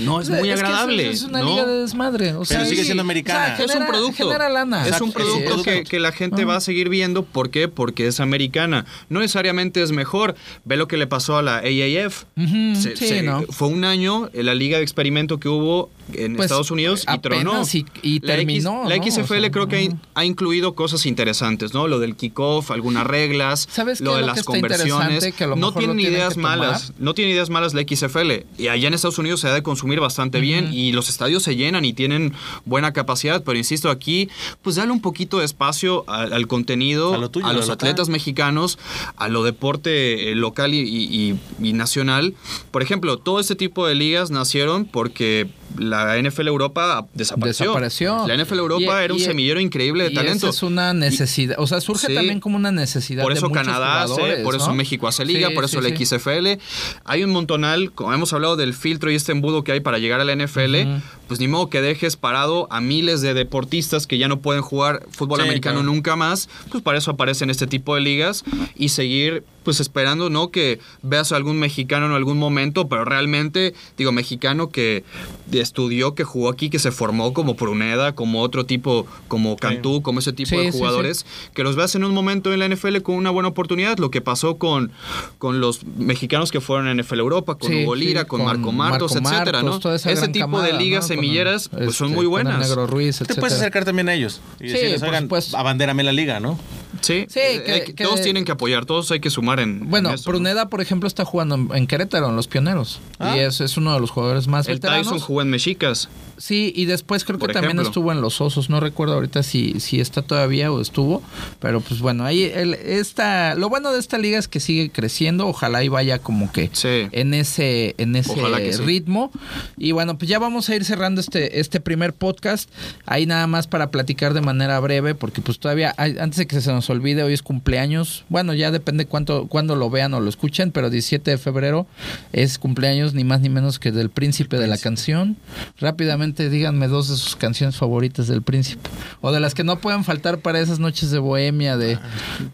no 0.02 0.20
es 0.22 0.28
O 0.28 0.32
sea, 0.32 0.40
muy 0.40 0.50
que 0.50 0.54
agradable. 0.54 1.10
Es, 1.10 1.24
una 1.24 1.40
¿no? 1.42 1.50
liga 1.52 1.66
de 1.66 1.80
desmadre. 1.82 2.34
O 2.34 2.46
sea, 2.46 2.64
sigue 2.66 2.82
sí, 2.82 2.86
siendo 2.86 3.02
americana. 3.02 3.54
o 3.54 3.56
sea, 3.58 3.66
es 3.66 3.72
un 3.72 3.74
genera- 3.74 3.92
producto. 3.96 4.24
Genera 4.24 4.50
lana. 4.50 4.88
Es 4.88 5.02
un 5.02 5.12
producto 5.12 5.64
que, 5.64 6.00
la 6.00 6.12
gente 6.12 6.46
va 6.46 6.56
a 6.58 6.62
seguir 6.62 6.90
viendo. 6.90 7.24
¿Por 7.24 7.50
qué? 7.50 7.68
Porque 7.68 8.08
es 8.08 8.20
americana. 8.20 8.86
No 9.10 9.20
necesariamente 9.20 9.82
es 9.82 9.92
mejor. 9.92 10.36
Ve 10.66 10.78
lo 10.78 10.88
que 10.88 10.98
le 10.98 11.08
pasó 11.08 11.38
a 11.38 11.42
la 11.42 11.58
AAF. 11.58 12.24
Se- 12.36 12.96
sí, 12.98 13.08
se- 13.08 13.24
¿no? 13.24 13.44
Fue 13.50 13.68
un 13.68 13.84
año 13.86 14.30
en 14.34 14.46
la 14.46 14.54
liga 14.56 14.78
de 14.78 14.84
experimento 14.84 15.40
que 15.40 15.50
hubo 15.50 15.90
en 16.14 16.36
Pues, 16.36 16.46
Estados 16.46 16.70
Unidos 16.72 17.06
y 17.12 17.18
tronó. 17.20 17.64
y- 17.74 17.86
y 18.04 18.20
la 18.20 18.36
terminó, 18.36 18.84
la 18.88 18.98
¿no? 18.98 19.04
XFL 19.04 19.38
O 19.38 19.42
sea, 19.42 19.52
creo 19.52 19.68
que 19.68 19.90
ha, 20.14 20.20
ha 20.22 20.26
incluido 20.26 20.76
cosas 20.76 21.06
interesantes, 21.08 21.74
¿no? 21.74 21.88
Lo 21.88 22.00
del 22.00 22.16
kickoff, 22.16 22.70
algunas 22.72 23.08
reglas, 23.08 23.68
¿Sabes 23.72 24.02
lo 24.02 24.14
de 24.16 24.22
lo 24.22 24.28
las 24.28 24.44
conversiones. 24.44 24.92
interesante? 24.92 25.32
Que 25.32 25.44
a 25.46 25.48
lo 25.48 25.56
no 25.56 25.74
tienen 25.74 26.00
ideas 26.00 26.38
malas. 26.38 26.94
No 27.00 27.14
tiene 27.16 27.32
ideas 27.32 27.50
malas 27.50 27.74
la 27.74 27.82
XFL. 27.82 28.46
Y 28.58 28.68
allá 28.68 28.88
en 28.88 28.94
Estados 28.94 29.18
Unidos 29.18 29.40
se 29.40 29.48
ha 29.48 29.54
de 29.54 29.64
consumir 29.64 30.00
bastante 30.00 30.40
bien 30.42 30.72
y 30.72 30.92
los 30.92 31.10
estadios 31.10 31.42
se 31.44 31.56
llenan 31.56 31.86
y 31.86 31.94
tienen 31.94 32.34
buena 32.66 32.94
capacidad. 32.94 33.44
Pero 33.44 33.58
insisto, 33.58 33.85
aquí, 33.90 34.30
pues 34.62 34.76
dale 34.78 34.92
un 34.92 35.02
poquito 35.02 35.40
de 35.40 35.46
espacio 35.46 36.04
al, 36.10 36.34
al 36.34 36.48
contenido, 36.48 37.14
A 37.14 37.18
lo 37.18 37.30
tuyo, 37.30 37.46
a 37.46 37.50
lo 37.54 37.60
los 37.60 37.68
local. 37.68 37.90
atletas 37.90 38.10
mexicanos, 38.10 38.78
a 39.18 39.28
lo 39.28 39.44
deporte 39.44 40.32
eh, 40.32 40.36
local 40.36 40.74
y, 40.74 40.80
y- 40.80 41.32
y- 41.62 41.68
y 41.70 41.74
nacional. 41.74 42.34
Por 42.72 42.82
ejemplo, 42.84 43.18
todo 43.18 43.40
este 43.40 43.56
tipo 43.56 43.88
de 43.88 43.96
ligas 43.96 44.32
nacieron 44.32 44.86
porque 44.86 45.48
la 45.78 46.18
NFL 46.18 46.48
Europa 46.48 47.06
desapareció. 47.14 47.66
Desapareció. 47.66 48.28
La 48.28 48.36
NFL 48.36 48.60
Europa 48.60 49.02
Y- 49.02 49.06
era 49.06 49.14
un 49.14 49.20
y- 49.20 49.24
semillero 49.24 49.60
increíble 49.60 50.06
de 50.06 50.12
y 50.12 50.14
talento. 50.16 50.48
esa 50.48 50.58
es 50.58 50.64
una 50.64 50.94
necesidad. 50.94 51.56
O 51.60 51.68
sea, 51.68 51.82
surge 51.82 52.08
Sí. 52.08 52.14
también 52.16 52.40
como 52.40 52.56
una 52.58 52.72
necesidad. 52.72 53.24
Por 53.24 53.34
eso 53.34 53.50
Canadá 53.52 54.04
hace, 54.04 54.38
por 54.44 54.56
eso 54.56 54.68
¿no? 54.68 54.76
México 54.76 55.08
hace 55.08 55.26
liga, 55.26 55.50
Sí, 55.50 55.54
por 55.56 55.66
eso 55.66 55.82
sí, 55.82 55.90
la 55.90 55.96
sí. 55.96 56.06
XFL. 56.06 56.60
Hay 57.04 57.24
un 57.24 57.32
montonal, 57.32 57.92
como 57.92 58.14
hemos 58.14 58.32
hablado 58.34 58.56
del 58.56 58.74
filtro 58.74 59.12
y 59.12 59.16
este 59.16 59.32
embudo 59.32 59.64
que 59.64 59.72
hay 59.74 59.80
para 59.82 59.98
llegar 59.98 60.22
a 60.22 60.24
la 60.26 60.34
NFL, 60.34 60.88
pues 61.28 61.40
ni 61.40 61.48
modo 61.48 61.70
que 61.70 61.82
dejes 61.82 62.16
parado 62.18 62.68
a 62.72 62.82
miles 62.82 63.22
de 63.22 63.34
deportistas 63.34 64.08
que 64.08 64.18
ya 64.18 64.28
no 64.28 64.40
pueden 64.40 64.62
jugar 64.62 65.06
fútbol 65.12 65.40
Sí, 65.40 65.46
americano 65.48 65.80
claro. 65.80 65.94
nunca 65.94 66.16
más. 66.16 66.50
Pues 66.72 66.84
para 66.84 66.98
eso 66.98 67.12
aparecen 67.12 67.50
este 67.50 67.68
tipo 67.68 67.96
de 67.96 68.02
ligas 68.02 68.44
y 68.76 68.90
seguir 68.90 69.44
pues 69.64 69.80
esperando, 69.80 70.30
¿no? 70.30 70.52
Que 70.52 70.80
veas 71.02 71.32
a 71.32 71.38
algún 71.38 71.58
mexicano 71.58 72.06
en 72.06 72.12
algún 72.12 72.38
momento, 72.38 72.88
pero 72.88 73.04
realmente, 73.04 73.74
digo, 73.98 74.12
mexicano 74.12 74.70
que 74.70 75.04
estudió, 75.52 76.14
que 76.14 76.24
jugó 76.24 76.50
aquí, 76.50 76.70
que 76.70 76.78
se 76.78 76.92
formó 76.92 77.34
como 77.34 77.56
Pruneda, 77.56 78.14
como 78.14 78.42
otro 78.42 78.68
tipo, 78.68 79.08
como 79.28 79.56
Cantú, 79.58 80.04
como 80.04 80.20
ese 80.20 80.34
tipo 80.34 80.50
Sí, 80.50 80.58
de 80.58 80.66
sí, 80.66 80.72
sí. 80.72 80.78
jugadores, 80.78 81.26
que 81.56 81.64
los 81.64 81.76
veas 81.76 81.96
en 81.96 82.04
un 82.04 82.14
momento 82.14 82.54
en 82.54 82.60
la 82.60 82.68
NFL 82.68 82.98
con 83.02 83.16
una 83.16 83.32
buena 83.32 83.50
oportunidad, 83.50 83.98
lo 83.98 84.12
que 84.12 84.22
pasó 84.22 84.58
con, 84.58 84.92
con 85.40 85.60
los 85.62 85.84
mexicanos 85.84 86.52
que 86.52 86.62
fueron 86.62 86.88
a 86.88 86.94
NFL 86.94 87.20
Europa, 87.20 87.56
con 87.56 87.74
Hugo 87.74 87.96
Lira, 87.96 88.26
con, 88.26 88.42
con 88.42 88.46
Marco 88.46 88.72
Martos, 88.72 89.16
Marco 89.16 89.30
etcétera, 89.30 89.64
¿no? 89.64 89.80
Ese 89.96 90.28
tipo 90.28 90.46
camada, 90.46 90.66
de 90.68 90.74
ligas 90.74 91.10
¿no? 91.10 91.15
Con, 91.16 91.24
semilleras, 91.26 91.70
pues 91.70 91.96
son 91.96 92.08
este, 92.08 92.16
muy 92.18 92.26
buenas. 92.26 92.60
Negro 92.60 92.88
Ruiz, 92.88 93.20
Te 93.20 93.36
puedes 93.36 93.54
acercar 93.56 93.86
también 93.86 94.10
a 94.10 94.14
ellos. 94.14 94.42
Y 94.60 94.68
Sí, 94.68 94.74
decirles, 94.74 95.04
oigan, 95.04 95.30
abandérame 95.54 96.04
la 96.04 96.12
liga, 96.12 96.40
¿no? 96.40 96.60
Sí, 97.02 97.26
Sí, 97.30 97.40
eh, 97.40 97.64
que- 97.66 97.72
hay 97.72 97.82
que- 97.86 97.94
que- 97.96 98.04
todos 98.04 98.22
tienen 98.22 98.46
que 98.46 98.52
apoyar, 98.54 98.86
todos 98.86 99.12
hay 99.12 99.20
que 99.20 99.30
sumar 99.30 99.60
en. 99.60 99.90
Bueno, 99.90 100.10
en 100.10 100.16
eso, 100.16 100.30
¿no? 100.30 100.34
Pruneda, 100.34 100.70
por 100.70 100.82
ejemplo, 100.82 101.08
está 101.08 101.26
jugando 101.26 101.56
en, 101.56 101.70
en 101.74 101.88
Querétaro, 101.88 102.30
en 102.30 102.36
Los 102.36 102.48
Pioneros. 102.48 103.00
Ah. 103.20 103.36
Y 103.36 103.40
es, 103.40 103.62
es 103.62 103.78
uno 103.78 103.94
de 103.94 104.00
los 104.00 104.12
jugadores 104.12 104.48
más 104.48 104.68
El 104.68 104.76
veteranos. 104.76 105.08
Tyson 105.08 105.20
jugó 105.20 105.42
en 105.42 105.50
Mexicas. 105.50 106.10
Sí, 106.38 106.74
y 106.76 106.86
después 106.86 107.24
creo 107.24 107.38
que 107.40 107.46
Por 107.46 107.54
también 107.54 107.72
ejemplo. 107.78 107.90
estuvo 107.90 108.12
en 108.12 108.22
Los 108.22 108.42
Osos. 108.42 108.70
No 108.70 108.80
recuerdo 108.80 109.14
ahorita 109.14 109.42
si, 109.44 109.80
si 109.80 110.00
está 110.02 110.22
todavía 110.22 110.72
o 110.72 110.82
estuvo. 110.82 111.24
Pero 111.60 111.82
pues 111.82 112.02
bueno, 112.02 112.26
ahí 112.26 112.44
el, 112.44 112.74
esta, 112.74 113.56
lo 113.56 113.70
bueno 113.70 113.94
de 113.94 114.00
esta 114.00 114.18
liga 114.18 114.38
es 114.38 114.48
que 114.48 114.60
sigue 114.60 114.90
creciendo. 114.90 115.48
Ojalá 115.48 115.84
y 115.84 115.88
vaya 115.88 116.20
como 116.20 116.52
que 116.52 116.70
Sí. 116.74 117.08
en 117.12 117.34
ese, 117.34 117.96
en 117.98 118.16
ese 118.16 118.34
sí. 118.74 118.82
ritmo. 118.84 119.32
Y 119.78 119.92
bueno, 119.94 120.18
pues 120.18 120.28
ya 120.30 120.40
vamos 120.40 120.70
a 120.70 120.76
ir 120.76 120.84
cerrando 120.84 121.22
este, 121.22 121.60
este 121.60 121.80
primer 121.80 122.14
podcast. 122.14 122.70
Ahí 123.06 123.26
nada 123.26 123.48
más 123.48 123.68
para 123.68 123.92
platicar 123.92 124.34
de 124.34 124.42
manera 124.42 124.80
breve, 124.80 125.16
porque 125.16 125.42
pues 125.42 125.60
todavía, 125.60 125.94
hay- 125.98 126.18
antes 126.20 126.38
de 126.40 126.48
que 126.48 126.60
se 126.62 126.72
nos 126.72 126.90
olvide, 126.90 127.24
hoy 127.24 127.34
es 127.34 127.42
cumpleaños. 127.44 128.26
Bueno, 128.30 128.54
ya 128.54 128.72
depende 128.72 129.06
cuánto, 129.06 129.48
cuándo 129.48 129.76
lo 129.76 129.90
vean 129.90 130.14
o 130.14 130.20
lo 130.20 130.30
escuchen, 130.30 130.72
pero 130.72 130.90
17 130.90 131.32
de 131.32 131.38
febrero 131.38 131.88
es 132.34 132.58
cumpleaños 132.60 133.14
ni 133.14 133.24
más 133.24 133.40
ni 133.42 133.50
menos 133.50 133.80
que 133.80 133.92
del 133.92 134.10
príncipe 134.10 134.58
de 134.58 134.68
la 134.68 134.78
canción. 134.78 135.38
Rápidamente 135.80 136.25
díganme 136.34 136.88
dos 136.88 137.10
de 137.10 137.16
sus 137.18 137.36
canciones 137.36 137.76
favoritas 137.78 138.28
del 138.28 138.42
príncipe. 138.42 138.90
O 139.22 139.32
de 139.32 139.40
las 139.40 139.54
que 139.54 139.64
no 139.64 139.80
pueden 139.80 140.04
faltar 140.04 140.40
para 140.40 140.60
esas 140.60 140.80
noches 140.80 141.12
de 141.12 141.20
bohemia, 141.20 141.78
de, 141.78 142.00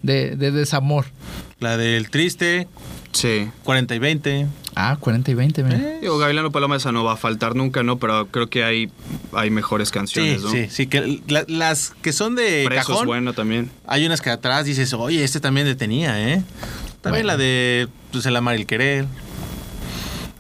de, 0.04 0.36
de 0.36 0.52
desamor. 0.52 1.06
La 1.60 1.78
del 1.78 2.10
triste, 2.10 2.68
Sí. 3.14 3.50
40 3.64 3.94
y 3.96 4.00
20. 4.00 4.48
Ah, 4.74 4.96
40 5.00 5.32
y 5.32 5.34
20, 5.34 5.64
mira. 5.66 5.78
Eh, 5.78 5.98
Digo, 6.02 6.18
Gavilano 6.18 6.50
Paloma 6.52 6.78
esa 6.78 6.94
no 6.94 7.04
va 7.04 7.14
a 7.14 7.18
faltar 7.18 7.56
nunca, 7.56 7.84
¿no? 7.84 7.98
Pero 8.00 8.28
creo 8.28 8.50
que 8.50 8.64
hay, 8.64 8.90
hay 9.34 9.50
mejores 9.50 9.90
Sí, 9.90 9.94
canciones, 9.94 10.42
¿no? 10.44 10.50
sí, 10.50 10.68
sí. 10.70 10.88
Que 10.88 11.22
la- 11.28 11.44
las 11.50 11.94
que 12.02 12.14
son 12.14 12.36
de 12.36 12.64
Preso 12.66 12.82
es 12.82 12.88
cajón, 12.88 13.06
bueno 13.08 13.34
también. 13.34 13.70
hay 13.86 14.06
unas 14.06 14.22
que 14.22 14.30
atrás 14.30 14.64
dices, 14.66 14.94
oye, 14.94 15.24
este 15.26 15.42
también 15.42 15.68
detenía, 15.68 16.34
¿eh? 16.34 16.42
También 17.02 17.28
la 17.28 17.36
de 17.36 17.90
pues, 18.14 18.26
El 18.26 18.36
amar 18.36 18.56
y 18.56 18.62
el 18.62 18.66
querer. 18.66 19.06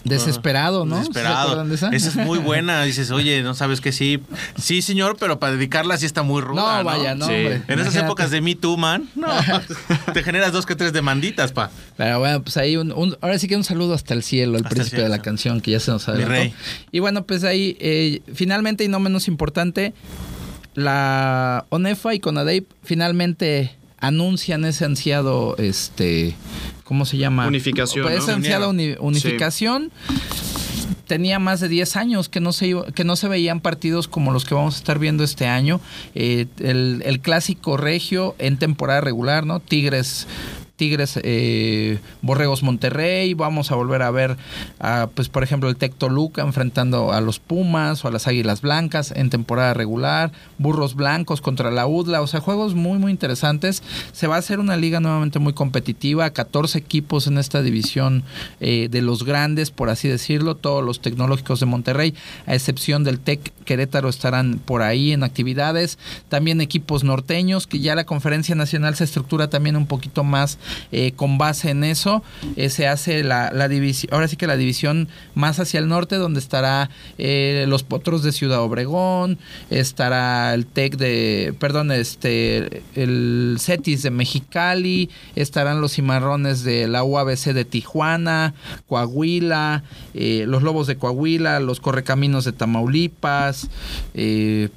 Desesperado, 0.04 0.86
¿no? 0.86 0.96
¿Se 0.96 1.00
Desesperado. 1.10 1.40
acuerdan 1.42 1.70
de 1.70 1.76
esa? 1.76 1.90
es 1.90 2.16
muy 2.16 2.40
buena. 2.40 2.84
Dices, 2.84 3.12
oye, 3.12 3.44
no 3.44 3.54
sabes 3.54 3.82
que 3.82 3.92
sí. 3.92 4.20
Sí, 4.60 4.82
señor, 4.82 5.18
pero 5.20 5.40
para 5.40 5.54
dedicarla 5.54 5.98
sí 5.98 6.06
está 6.06 6.24
muy 6.24 6.42
ruda. 6.42 6.62
No, 6.62 6.78
No, 6.80 6.84
vaya, 6.84 7.14
no, 7.16 7.26
Sí. 7.28 7.34
hombre. 7.34 7.62
En 7.68 7.80
esas 7.80 7.96
épocas 7.96 8.32
de 8.32 8.42
Me 8.42 8.56
Too, 8.56 8.78
man, 8.78 9.10
no. 9.16 9.28
te 10.14 10.24
generas 10.24 10.52
dos 10.54 10.66
que 10.66 10.76
tres 10.76 10.92
demanditas, 10.94 11.52
pa. 11.52 11.70
Pero 11.98 12.20
bueno, 12.20 12.42
pues 12.42 12.58
ahí 12.58 12.78
un, 12.78 12.92
un- 12.92 13.16
ahora 13.22 13.38
sí 13.40 13.48
que 13.48 13.56
un 13.56 13.64
saludo 13.64 13.94
hasta 13.94 14.14
el 14.14 14.24
cielo, 14.24 14.54
al 14.58 14.64
Hasta 14.64 14.70
el 14.70 14.74
príncipe 14.76 14.98
cielo, 14.98 15.04
de 15.04 15.10
la 15.18 15.22
canción 15.22 15.62
que 15.62 15.72
ya 15.72 15.80
se 15.80 15.92
nos 15.92 16.08
adelantó. 16.08 16.32
rey. 16.34 16.54
Y 16.92 17.00
bueno, 17.00 17.24
pues 17.26 17.44
ahí 17.44 17.78
eh, 17.80 18.22
finalmente 18.34 18.84
y 18.84 18.88
no 18.88 19.00
menos 19.00 19.28
importante, 19.28 19.94
la 20.74 21.66
ONEFA 21.70 22.14
y 22.16 22.20
CONADEIP 22.20 22.70
finalmente 22.84 23.76
anuncian 24.02 24.66
ese 24.66 24.84
ansiado, 24.86 25.56
este, 25.58 26.36
¿cómo 26.84 27.06
se 27.06 27.18
llama? 27.18 27.48
Unificación, 27.48 28.04
Pues 28.04 28.18
¿no? 28.18 28.24
esa 28.24 28.34
ansiada 28.36 28.68
uni- 28.68 28.96
unificación. 29.00 29.92
Tenía 31.08 31.40
más 31.40 31.60
de 31.60 31.68
10 31.68 31.98
años 31.98 32.30
que 32.30 32.40
no 32.40 32.54
se 32.54 32.68
iba- 32.68 32.86
que 32.94 33.04
no 33.04 33.16
se 33.18 33.28
veían 33.28 33.60
partidos 33.60 34.08
como 34.08 34.32
los 34.32 34.46
que 34.46 34.56
vamos 34.56 34.76
a 34.76 34.78
estar 34.78 34.98
viendo 34.98 35.24
este 35.26 35.46
año. 35.46 35.82
Eh, 36.16 36.46
el, 36.60 37.02
el 37.06 37.20
clásico 37.20 37.76
regio 37.78 38.34
en 38.40 38.58
temporada 38.58 39.02
regular, 39.02 39.46
¿no? 39.46 39.60
Tigres 39.60 40.26
Tigres, 40.82 41.20
eh, 41.22 42.00
Borregos 42.24 42.64
Monterrey, 42.64 43.36
vamos 43.36 43.72
a 43.72 43.76
volver 43.76 44.02
a 44.02 44.10
ver, 44.10 44.36
a, 44.80 45.10
pues 45.14 45.30
por 45.30 45.44
ejemplo, 45.44 45.70
el 45.70 45.76
Tec 45.76 45.94
Toluca 45.94 46.42
enfrentando 46.42 47.14
a 47.14 47.22
los 47.22 47.38
Pumas 47.38 48.04
o 48.04 48.08
a 48.08 48.12
las 48.12 48.26
Águilas 48.26 48.62
Blancas 48.62 49.14
en 49.16 49.30
temporada 49.30 49.76
regular, 49.76 50.32
Burros 50.58 50.96
Blancos 50.96 51.40
contra 51.40 51.70
la 51.70 51.86
UDLA, 51.86 52.24
o 52.24 52.26
sea, 52.26 52.40
juegos 52.40 52.74
muy, 52.74 52.98
muy 52.98 53.12
interesantes. 53.12 53.84
Se 54.12 54.26
va 54.26 54.38
a 54.38 54.40
hacer 54.40 54.60
una 54.60 54.76
liga 54.76 55.00
nuevamente 55.00 55.38
muy 55.38 55.54
competitiva, 55.54 56.32
14 56.32 56.80
equipos 56.80 57.28
en 57.28 57.38
esta 57.38 57.62
división 57.62 58.24
eh, 58.60 58.88
de 58.90 59.04
los 59.04 59.24
grandes, 59.24 59.70
por 59.70 59.92
así 59.92 60.08
decirlo, 60.08 60.56
todos 60.56 60.84
los 60.84 61.00
tecnológicos 61.00 61.60
de 61.60 61.68
Monterrey, 61.68 62.16
a 62.48 62.56
excepción 62.56 63.04
del 63.04 63.20
Tec 63.20 63.54
Querétaro, 63.66 64.10
estarán 64.10 64.60
por 64.66 64.82
ahí 64.82 65.12
en 65.12 65.22
actividades. 65.24 66.00
También 66.28 66.60
equipos 66.60 67.04
norteños, 67.04 67.68
que 67.68 67.82
ya 67.82 67.94
la 67.94 68.06
conferencia 68.06 68.56
nacional 68.56 68.96
se 68.96 69.04
estructura 69.04 69.48
también 69.48 69.76
un 69.76 69.86
poquito 69.86 70.24
más 70.24 70.58
eh, 70.92 71.14
con 71.16 71.38
base 71.38 71.70
en 71.70 71.84
eso. 71.84 72.24
Eh, 72.56 72.70
se 72.70 72.88
hace 72.88 73.24
la, 73.24 73.50
división, 73.68 74.14
ahora 74.14 74.28
sí 74.28 74.36
que 74.36 74.48
la 74.48 74.58
división 74.58 75.08
más 75.36 75.60
hacia 75.60 75.80
el 75.80 75.88
norte, 75.88 76.16
donde 76.16 76.40
estará 76.40 76.90
eh, 77.18 77.66
los 77.68 77.84
Potros 77.84 78.24
de 78.24 78.32
Ciudad 78.32 78.62
Obregón, 78.62 79.38
estará 79.70 80.54
el 80.54 80.66
Tec 80.66 80.98
de, 80.98 81.54
perdón, 81.60 81.92
este, 81.92 82.84
el 82.96 83.58
Cetis 83.60 84.04
de 84.04 84.12
Mexicali, 84.12 85.10
estarán 85.36 85.82
los 85.82 85.94
Cimarrones 85.94 86.64
de 86.64 86.88
la 86.88 87.04
UABC 87.04 87.54
de 87.54 87.66
Tijuana, 87.66 88.54
Coahuila, 88.88 89.84
los 90.14 90.64
Lobos 90.64 90.88
de 90.88 90.98
Coahuila, 90.98 91.60
los 91.60 91.80
Correcaminos 91.80 92.46
de 92.46 92.52
Tamaulipas, 92.52 93.70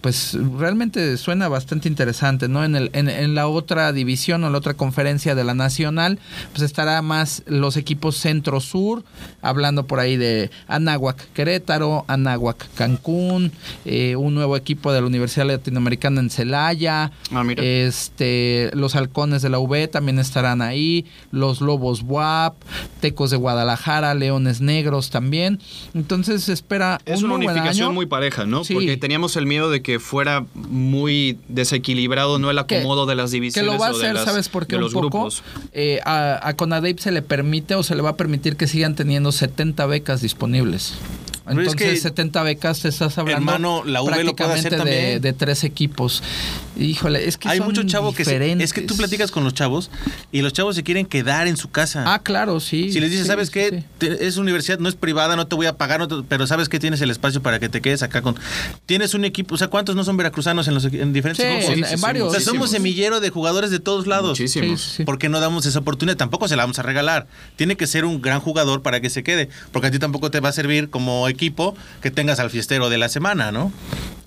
pues 0.01 0.37
realmente 0.59 1.17
suena 1.17 1.49
bastante 1.49 1.89
interesante, 1.89 2.49
¿no? 2.49 2.65
En, 2.65 2.77
el, 2.77 2.91
en, 2.93 3.09
en 3.09 3.35
la 3.35 3.49
otra 3.49 3.93
división 3.93 4.45
o 4.45 4.51
la 4.51 4.59
otra 4.59 4.75
conferencia 4.75 5.35
de 5.35 5.45
la 5.45 5.55
Nacional, 5.85 6.19
pues 6.53 6.63
estará 6.63 7.03
más 7.03 7.43
los 7.47 7.77
equipos 7.77 8.17
centro-sur, 8.17 9.05
hablando 9.43 9.87
por 9.87 10.01
ahí 10.01 10.17
de 10.17 10.51
Anáhuac 10.67 11.33
Querétaro, 11.35 12.05
Anáhuac 12.09 12.67
Cancún, 12.75 13.53
eh, 13.85 14.17
un 14.17 14.35
nuevo 14.35 14.57
equipo 14.57 14.93
de 14.93 15.01
la 15.03 15.07
Universidad 15.07 15.47
Latinoamericana 15.47 16.21
en 16.21 16.31
Celaya, 16.31 17.13
Ah, 17.33 17.43
este, 17.59 18.71
los 18.75 18.97
halcones 18.97 19.43
de 19.43 19.51
la 19.51 19.59
UB 19.59 19.89
también 19.91 20.19
estarán 20.19 20.63
ahí, 20.63 21.05
los 21.33 21.61
lobos 21.61 22.03
WAP, 22.03 22.55
Tecos 23.01 23.31
de 23.31 23.37
Guadalajara, 23.37 24.15
Leones 24.15 24.61
Negros 24.61 25.11
también. 25.11 25.61
Entonces 25.95 26.45
se 26.45 26.53
espera 26.53 26.99
Es 27.05 27.19
un 27.21 27.27
una 27.27 27.37
muy 27.37 27.47
unificación 27.47 27.89
año. 27.89 27.95
muy 27.95 28.07
pareja, 28.07 28.47
¿no? 28.47 28.65
Sí. 28.65 28.75
Porque 28.75 28.97
teníamos 28.97 29.37
el 29.37 29.47
miedo 29.47 29.71
de 29.71 29.83
que 29.83 29.99
fuera 30.01 30.47
muy 30.55 31.39
desequilibrado, 31.49 32.39
no 32.39 32.51
el 32.51 32.65
Que- 32.67 32.79
acomodo 32.79 33.07
de 33.07 33.15
las 33.17 33.31
que 33.31 33.35
divisiones. 33.37 33.73
lo 33.73 33.79
va 33.79 33.89
a 33.89 33.91
hacer, 33.91 34.15
las- 34.15 34.25
¿sabes 34.25 34.49
por 34.49 34.67
qué? 34.67 34.77
Un 34.77 34.83
los 34.83 34.93
poco. 34.93 35.09
grupos. 35.11 35.43
Eh, 35.77 36.01
a, 36.05 36.41
a 36.47 36.55
Conadeip 36.55 37.01
se 37.01 37.11
le 37.11 37.21
permite 37.21 37.75
o 37.75 37.83
se 37.83 37.97
le 37.97 38.03
va 38.03 38.11
a 38.11 38.17
permitir 38.17 38.57
que 38.57 38.69
sigan 38.69 38.95
teniendo 38.95 39.33
70 39.33 39.85
becas 39.87 40.21
disponibles. 40.21 40.95
Pero 41.45 41.61
es 41.61 41.67
Entonces, 41.69 41.95
que, 41.95 42.01
70 42.01 42.43
becas 42.43 42.81
te 42.81 42.89
estás 42.89 43.19
hablando 43.19 43.53
hermano, 43.53 43.85
la 43.85 44.01
UV 44.01 44.23
lo 44.25 44.37
puede 44.37 44.53
hacer 44.53 44.71
prácticamente 44.71 45.21
de 45.21 45.33
tres 45.33 45.65
equipos. 45.65 46.23
Híjole, 46.79 47.29
es 47.29 47.37
que 47.39 47.49
Hay 47.49 47.59
son 47.59 47.67
mucho 47.69 47.83
chavo 47.85 48.13
que 48.15 48.25
se, 48.25 48.53
es 48.63 48.73
que 48.73 48.81
tú 48.83 48.97
platicas 48.97 49.31
con 49.31 49.45
los 49.45 49.55
chavos 49.55 49.91
y 50.33 50.43
los 50.43 50.53
chavos 50.53 50.75
se 50.77 50.83
quieren 50.83 51.07
quedar 51.07 51.47
en 51.47 51.57
su 51.57 51.71
casa. 51.71 52.05
Ah, 52.07 52.21
claro, 52.23 52.59
sí. 52.61 52.93
si 52.93 53.01
les 53.01 53.11
dices, 53.11 53.27
sí, 53.27 53.31
¿sabes 53.31 53.49
sí, 53.49 53.53
qué? 53.55 53.71
sí. 53.71 53.85
Te- 53.99 54.27
Es 54.27 54.37
universidad, 54.37 54.79
no 54.79 54.89
es 54.89 54.95
privada, 54.95 55.37
no 55.37 55.47
te 55.47 55.55
voy 55.55 55.67
a 55.67 55.77
pagar, 55.77 56.01
no 56.01 56.09
te- 56.09 56.23
pero 56.29 56.47
sabes 56.47 56.69
que 56.69 56.79
tienes 56.81 57.01
el 57.01 57.11
espacio 57.11 57.43
para 57.43 57.59
que 57.61 57.69
te 57.69 57.81
quedes 57.81 58.03
acá 58.03 58.23
con... 58.23 58.37
Tienes 58.87 59.15
un 59.15 59.25
equipo, 59.25 59.55
o 59.55 59.59
sea, 59.59 59.69
¿cuántos 59.69 59.95
no 59.97 60.05
son 60.05 60.17
veracruzanos 60.17 60.67
en, 60.69 60.75
los, 60.75 60.85
en 60.87 61.13
diferentes 61.13 61.45
Sí, 61.47 61.73
grupos? 61.75 61.93
en, 61.93 62.01
varios. 62.01 62.29
O 62.29 62.31
sea, 62.33 62.41
somos 62.41 62.71
semillero 62.71 63.21
de 63.21 63.31
jugadores 63.31 63.71
de 63.71 63.79
todos 63.81 64.07
lados. 64.07 64.31
Muchísimos. 64.41 64.81
Sí, 64.81 64.91
sí. 64.97 65.05
¿Por 65.05 65.19
qué 65.19 65.29
no 65.29 65.41
damos 65.41 65.67
esa 65.67 65.79
oportunidad? 65.79 66.17
Tampoco 66.17 66.49
se 66.49 66.57
la 66.57 66.63
vamos 66.65 66.79
a 66.79 66.83
regalar. 66.83 67.27
Tiene 67.57 67.77
que 67.77 67.87
ser 67.87 68.05
un 68.05 68.21
gran 68.21 68.41
jugador 68.41 68.83
para 68.83 69.01
que 69.01 69.11
se 69.11 69.23
quede. 69.23 69.49
Porque 69.73 69.89
a 69.89 69.91
ti 69.91 69.99
tampoco 69.99 70.31
te 70.31 70.41
va 70.41 70.49
a 70.49 70.53
servir 70.53 70.91
como 70.91 71.29
equipo 71.29 71.77
que 72.03 72.11
tengas 72.11 72.41
al 72.41 72.51
fiestero 72.51 72.89
de 72.91 72.99
la 72.99 73.09
semana, 73.09 73.53
¿no? 73.53 73.73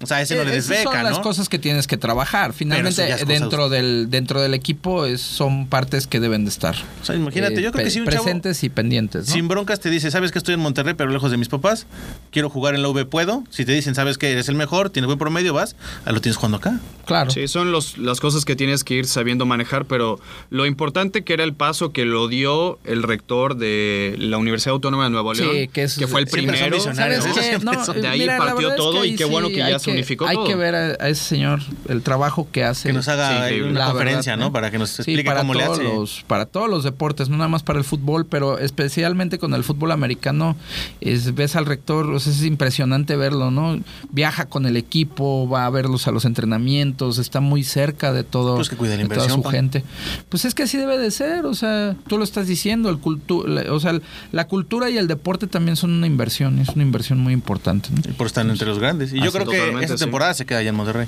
O 0.02 0.06
sea, 0.06 0.18
a 0.18 0.22
ese 0.22 0.36
no 0.36 0.44
le 0.44 0.52
Eh, 0.52 0.54
des 0.56 0.66
esas 0.66 0.78
beca, 0.78 0.92
son 0.92 1.04
¿no? 1.04 1.10
las 1.10 1.20
cosas 1.20 1.50
que 1.50 1.58
tienes 1.60 1.88
que 1.88 1.98
trabajar. 1.98 2.37
Finalmente, 2.54 3.04
es 3.10 3.12
cosa 3.22 3.26
dentro 3.26 3.70
del 3.70 4.08
dentro 4.10 4.42
del 4.42 4.54
equipo 4.54 5.06
es- 5.06 5.22
son 5.22 5.68
partes 5.68 6.08
que 6.08 6.20
deben 6.20 6.44
de 6.46 6.50
estar. 6.50 6.76
O 7.02 7.06
sea, 7.06 7.16
imagínate, 7.16 7.60
eh, 7.60 7.64
yo 7.64 7.72
creo 7.72 7.84
que 7.86 7.92
si 7.92 8.00
un 8.00 8.06
chavo 8.08 8.24
presentes 8.24 8.64
y 8.64 8.70
pendientes. 8.70 9.28
¿no? 9.28 9.34
sin 9.34 9.48
broncas 9.48 9.80
te 9.80 9.90
dice, 9.90 10.12
sabes 10.12 10.32
que 10.32 10.38
estoy 10.38 10.54
en 10.54 10.60
Monterrey, 10.60 10.94
pero 10.96 11.10
lejos 11.10 11.32
de 11.32 11.38
mis 11.38 11.50
papás, 11.50 11.86
quiero 12.32 12.50
jugar 12.50 12.76
en 12.76 12.82
la 12.82 12.90
V, 12.90 13.06
puedo. 13.06 13.44
Si 13.50 13.66
te 13.66 13.72
dicen, 13.72 13.96
sabes 13.96 14.18
que 14.18 14.32
eres 14.32 14.50
el 14.50 14.56
mejor, 14.56 14.90
tienes 14.90 15.08
buen 15.08 15.20
promedio, 15.20 15.54
vas, 15.54 15.76
ah, 16.06 16.12
lo 16.12 16.22
tienes 16.22 16.38
jugando 16.38 16.58
acá. 16.58 16.80
Claro. 17.06 17.32
Sí, 17.32 17.48
son 17.48 17.72
los, 17.72 17.98
las 17.98 18.20
cosas 18.20 18.44
que 18.46 18.56
tienes 18.56 18.84
que 18.84 18.96
ir 18.96 19.06
sabiendo 19.08 19.46
manejar, 19.46 19.86
pero 19.86 20.20
lo 20.50 20.66
importante 20.66 21.24
que 21.24 21.34
era 21.34 21.44
el 21.44 21.54
paso 21.54 21.92
que 21.92 22.06
lo 22.06 22.28
dio 22.28 22.80
el 22.84 23.04
rector 23.04 23.56
de 23.58 24.16
la 24.20 24.38
Universidad 24.38 24.74
Autónoma 24.74 25.06
de 25.06 25.10
Nuevo 25.12 25.34
Sí, 25.36 25.42
León, 25.44 25.70
que 25.72 25.84
es- 25.84 25.96
fue 26.08 26.20
el 26.22 26.28
primero. 26.28 26.80
¿Sabes 26.80 27.26
¿no? 27.26 27.34
Siempre 27.34 27.60
No, 27.88 27.94
de 27.94 28.08
ahí 28.08 28.20
mira, 28.20 28.38
partió 28.38 28.56
verdad 28.58 28.72
es 28.72 28.76
todo 28.78 29.02
que 29.02 29.08
y 29.08 29.16
qué 29.16 29.26
bueno 29.26 29.48
que 29.50 29.64
hay 29.64 29.72
ya 29.74 29.80
se 29.80 29.92
unificó 29.92 30.26
Hay 30.28 30.36
todo. 30.36 30.48
que 30.48 30.56
ver 30.56 30.76
a, 30.76 30.88
a 31.00 31.10
ese 31.10 31.24
señor 31.24 31.62
el 31.88 32.02
trabajo 32.02 32.27
que 32.52 32.64
hace. 32.64 32.90
Que 32.90 32.94
nos 32.94 33.08
haga 33.08 33.48
Sí, 33.50 33.62
una 33.62 33.86
conferencia, 33.88 34.34
verdad, 34.34 34.46
¿no? 34.48 34.52
Para 34.52 34.72
que 34.72 34.78
nos 34.78 34.90
Sí, 34.90 35.02
explique 35.02 35.24
para 35.26 35.42
cómo 35.42 35.54
le 35.54 35.64
todos 35.64 35.80
hace. 35.80 35.84
Los, 35.88 36.24
para 36.28 36.46
todos 36.46 36.70
los 36.70 36.84
deportes, 36.84 37.30
no 37.30 37.38
nada 37.38 37.48
más 37.50 37.64
para 37.64 37.80
el 37.80 37.86
fútbol, 37.86 38.26
pero 38.26 38.60
especialmente 38.60 39.38
con 39.40 39.54
el 39.54 39.64
fútbol 39.64 39.92
americano, 39.92 40.56
es, 41.02 41.34
ves 41.36 41.56
al 41.56 41.66
rector, 41.66 42.10
o 42.10 42.20
sea, 42.20 42.32
es 42.34 42.44
impresionante 42.44 43.16
verlo, 43.16 43.52
¿no? 43.52 43.80
Viaja 44.12 44.46
con 44.46 44.66
el 44.66 44.78
equipo, 44.78 45.48
va 45.50 45.66
a 45.66 45.70
verlos 45.70 46.08
a 46.08 46.12
los 46.12 46.26
entrenamientos, 46.26 47.18
está 47.18 47.40
muy 47.40 47.64
cerca 47.64 48.12
de 48.14 48.24
todo, 48.24 48.56
Pues 48.56 48.70
que 48.70 48.76
cuida 48.76 48.92
la 48.92 48.98
de 48.98 49.04
toda 49.06 49.16
inversión, 49.16 49.38
su 49.40 49.44
pa. 49.44 49.52
gente. 49.52 49.84
Pues 50.30 50.46
es 50.46 50.54
que 50.56 50.64
así 50.64 50.78
debe 50.78 50.98
de 50.98 51.12
ser, 51.12 51.46
o 51.46 51.54
sea, 51.54 51.96
tú 52.08 52.18
lo 52.18 52.24
estás 52.24 52.48
diciendo, 52.48 52.90
el 52.90 52.98
cultu 53.00 53.46
la- 53.48 53.72
o 53.74 53.80
sea, 53.80 54.00
la 54.32 54.48
cultura 54.48 54.90
y 54.90 54.98
el 54.98 55.08
deporte 55.08 55.48
también 55.48 55.76
son 55.76 55.92
una 55.92 56.08
inversión, 56.08 56.60
es 56.60 56.70
una 56.70 56.84
inversión 56.84 57.20
muy 57.20 57.34
importante. 57.34 57.90
¿no? 57.92 58.02
Y 58.10 58.14
por 58.14 58.28
estar 58.28 58.46
entre 58.48 58.68
los 58.68 58.80
grandes. 58.80 59.14
Y 59.14 59.22
yo 59.22 59.32
creo 59.32 59.46
que 59.46 59.70
esta 59.82 59.98
sí. 59.98 60.04
temporada 60.04 60.34
se 60.34 60.46
queda 60.46 60.60
allá 60.60 60.70
en 60.70 60.76
Monterrey. 60.76 61.08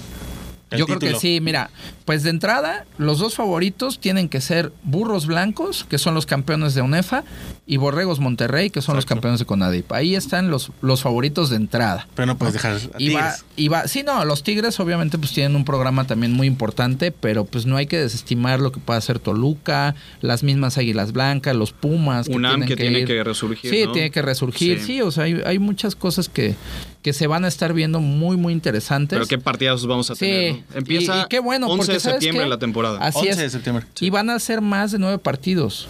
Yo 0.72 0.86
creo 0.86 1.00
que 1.00 1.16
sí, 1.16 1.40
mira, 1.42 1.70
pues 2.06 2.24
de 2.24 2.30
entrada, 2.30 2.86
los 2.98 3.20
dos 3.20 3.36
favoritos 3.36 4.00
tienen 4.00 4.30
que 4.30 4.42
ser 4.42 4.72
Burros 4.84 5.26
Blancos, 5.26 5.86
que 5.90 5.98
son 5.98 6.14
los 6.14 6.26
campeones 6.26 6.74
de 6.76 6.82
UNEFA, 6.82 7.24
y 7.66 7.78
Borregos 7.78 8.20
Monterrey, 8.20 8.70
que 8.70 8.82
son 8.82 8.96
los 8.96 9.06
campeones 9.06 9.40
de 9.40 9.46
CONADIP. 9.46 9.92
Ahí 9.92 10.16
están 10.16 10.50
los, 10.50 10.72
los 10.82 11.02
favoritos 11.02 11.50
de 11.50 11.56
entrada. 11.58 12.08
Pero 12.16 12.26
no 12.28 12.38
puedes 12.38 12.54
dejar 12.54 12.74
a 12.76 12.80
Y 12.98 13.14
va, 13.14 13.36
y 13.56 13.68
va, 13.68 13.88
sí, 13.88 14.04
no, 14.04 14.26
los 14.26 14.44
Tigres 14.44 14.80
obviamente 14.80 15.18
pues 15.18 15.32
tienen 15.32 15.56
un 15.56 15.66
programa 15.66 16.06
también 16.06 16.34
muy 16.34 16.48
importante, 16.48 17.12
pero 17.12 17.46
pues 17.46 17.66
no 17.66 17.78
hay 17.78 17.88
que 17.88 17.98
desestimar 17.98 18.60
lo 18.60 18.72
que 18.72 18.80
pueda 18.80 18.98
hacer 18.98 19.20
Toluca, 19.20 19.96
las 20.22 20.44
mismas 20.44 20.78
Águilas 20.78 21.14
Blancas, 21.14 21.56
los 21.56 21.72
Pumas. 21.74 22.28
UNAM 22.28 22.66
que 22.66 22.76
tiene 22.76 23.06
que 23.06 23.24
resurgir, 23.24 23.72
Sí, 23.72 23.86
¿no? 23.86 23.92
tiene 23.92 24.12
que 24.12 24.22
resurgir, 24.22 24.80
sí, 24.80 24.86
Sí. 24.86 25.02
o 25.02 25.12
sea, 25.12 25.26
hay, 25.26 25.42
hay 25.46 25.60
muchas 25.60 25.96
cosas 25.96 26.30
que, 26.30 26.56
que 27.02 27.14
se 27.14 27.28
van 27.28 27.46
a 27.46 27.48
estar 27.48 27.74
viendo 27.74 28.00
muy, 28.02 28.36
muy 28.38 28.52
interesantes. 28.54 29.16
Pero 29.18 29.28
qué 29.28 29.38
partidazos 29.38 29.88
vamos 29.88 30.10
a 30.12 30.16
Sí, 30.16 30.26
tener. 30.26 30.54
¿no? 30.54 30.78
Empieza 30.80 31.18
y, 31.18 31.22
y 31.22 31.26
qué 31.30 31.40
bueno, 31.40 31.68
11 31.68 31.78
porque 31.78 31.94
de 31.94 32.00
¿sabes 32.00 32.16
septiembre 32.16 32.44
qué? 32.44 32.50
la 32.50 32.58
temporada. 32.60 33.00
Así 33.02 33.20
11 33.20 33.30
es. 33.32 33.38
de 33.38 33.50
septiembre. 33.50 33.86
Y 34.02 34.10
van 34.10 34.30
a 34.30 34.38
ser 34.40 34.62
más 34.62 34.92
de 34.92 35.00
nueve 35.00 35.18
partidos. 35.18 35.88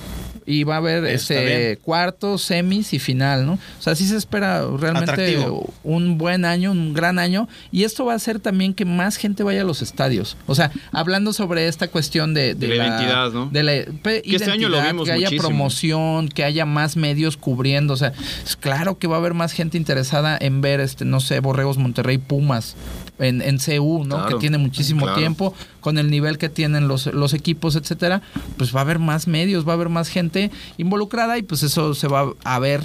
Y 0.49 0.63
va 0.63 0.75
a 0.75 0.77
haber 0.77 1.05
Está 1.05 1.35
este 1.35 1.77
cuartos, 1.77 2.41
semis 2.41 2.91
y 2.93 2.99
final, 2.99 3.45
¿no? 3.45 3.53
O 3.53 3.81
sea, 3.81 3.93
sí 3.93 4.07
se 4.07 4.17
espera 4.17 4.65
realmente 4.77 5.11
Atractivo. 5.11 5.71
un 5.83 6.17
buen 6.17 6.43
año, 6.43 6.71
un 6.71 6.95
gran 6.95 7.19
año 7.19 7.47
y 7.71 7.83
esto 7.83 8.03
va 8.05 8.13
a 8.13 8.15
hacer 8.15 8.39
también 8.39 8.73
que 8.73 8.83
más 8.83 9.17
gente 9.17 9.43
vaya 9.43 9.61
a 9.61 9.63
los 9.63 9.83
estadios. 9.83 10.37
O 10.47 10.55
sea, 10.55 10.71
hablando 10.91 11.33
sobre 11.33 11.67
esta 11.67 11.87
cuestión 11.87 12.33
de, 12.33 12.55
De 12.55 12.67
la 12.67 12.75
identidad, 12.75 13.31
¿no? 13.31 13.45
De 13.45 13.61
la 13.61 13.73
Que 14.01 14.23
este 14.25 14.49
año 14.49 14.69
lo 14.69 14.81
vimos 14.81 15.05
que 15.05 15.11
haya 15.11 15.27
muchísimo. 15.27 15.49
promoción, 15.49 16.29
que 16.29 16.43
haya 16.43 16.65
más 16.65 16.97
medios 16.97 17.37
cubriendo, 17.37 17.93
o 17.93 17.97
sea, 17.97 18.13
es 18.43 18.55
claro 18.55 18.97
que 18.97 19.05
va 19.05 19.17
a 19.17 19.19
haber 19.19 19.35
más 19.35 19.51
gente 19.51 19.77
interesada 19.77 20.35
en 20.41 20.61
ver 20.61 20.79
este 20.79 21.05
no 21.05 21.19
sé, 21.19 21.41
Borregos 21.41 21.77
Monterrey 21.77 22.17
Pumas 22.17 22.75
en, 23.19 23.41
en 23.41 23.57
CU, 23.57 24.03
¿no? 24.05 24.15
Claro, 24.15 24.27
que 24.29 24.41
tiene 24.41 24.57
muchísimo 24.57 25.01
claro. 25.05 25.17
tiempo, 25.17 25.53
con 25.81 25.97
el 25.97 26.09
nivel 26.09 26.37
que 26.37 26.49
tienen 26.49 26.87
los, 26.87 27.07
los 27.07 27.33
equipos, 27.33 27.75
etcétera, 27.75 28.21
pues 28.57 28.75
va 28.75 28.79
a 28.79 28.83
haber 28.83 28.99
más 28.99 29.27
medios, 29.27 29.67
va 29.67 29.73
a 29.73 29.75
haber 29.75 29.89
más 29.89 30.09
gente 30.09 30.51
involucrada 30.77 31.37
y 31.37 31.43
pues 31.43 31.63
eso 31.63 31.93
se 31.93 32.07
va 32.07 32.33
a 32.43 32.59
ver 32.59 32.81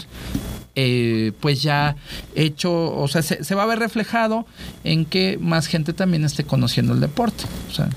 eh, 0.77 1.33
pues 1.39 1.63
ya 1.63 1.95
hecho, 2.35 2.73
o 2.73 3.07
sea, 3.07 3.23
se, 3.23 3.45
se 3.45 3.55
va 3.55 3.63
a 3.63 3.67
ver 3.67 3.79
reflejado 3.79 4.45
en 4.83 5.05
que 5.05 5.39
más 5.41 5.69
gente 5.69 5.93
también 5.93 6.25
esté 6.25 6.43
conociendo 6.43 6.95
el 6.95 7.01
deporte, 7.01 7.45
o 7.71 7.73
sea, 7.73 7.91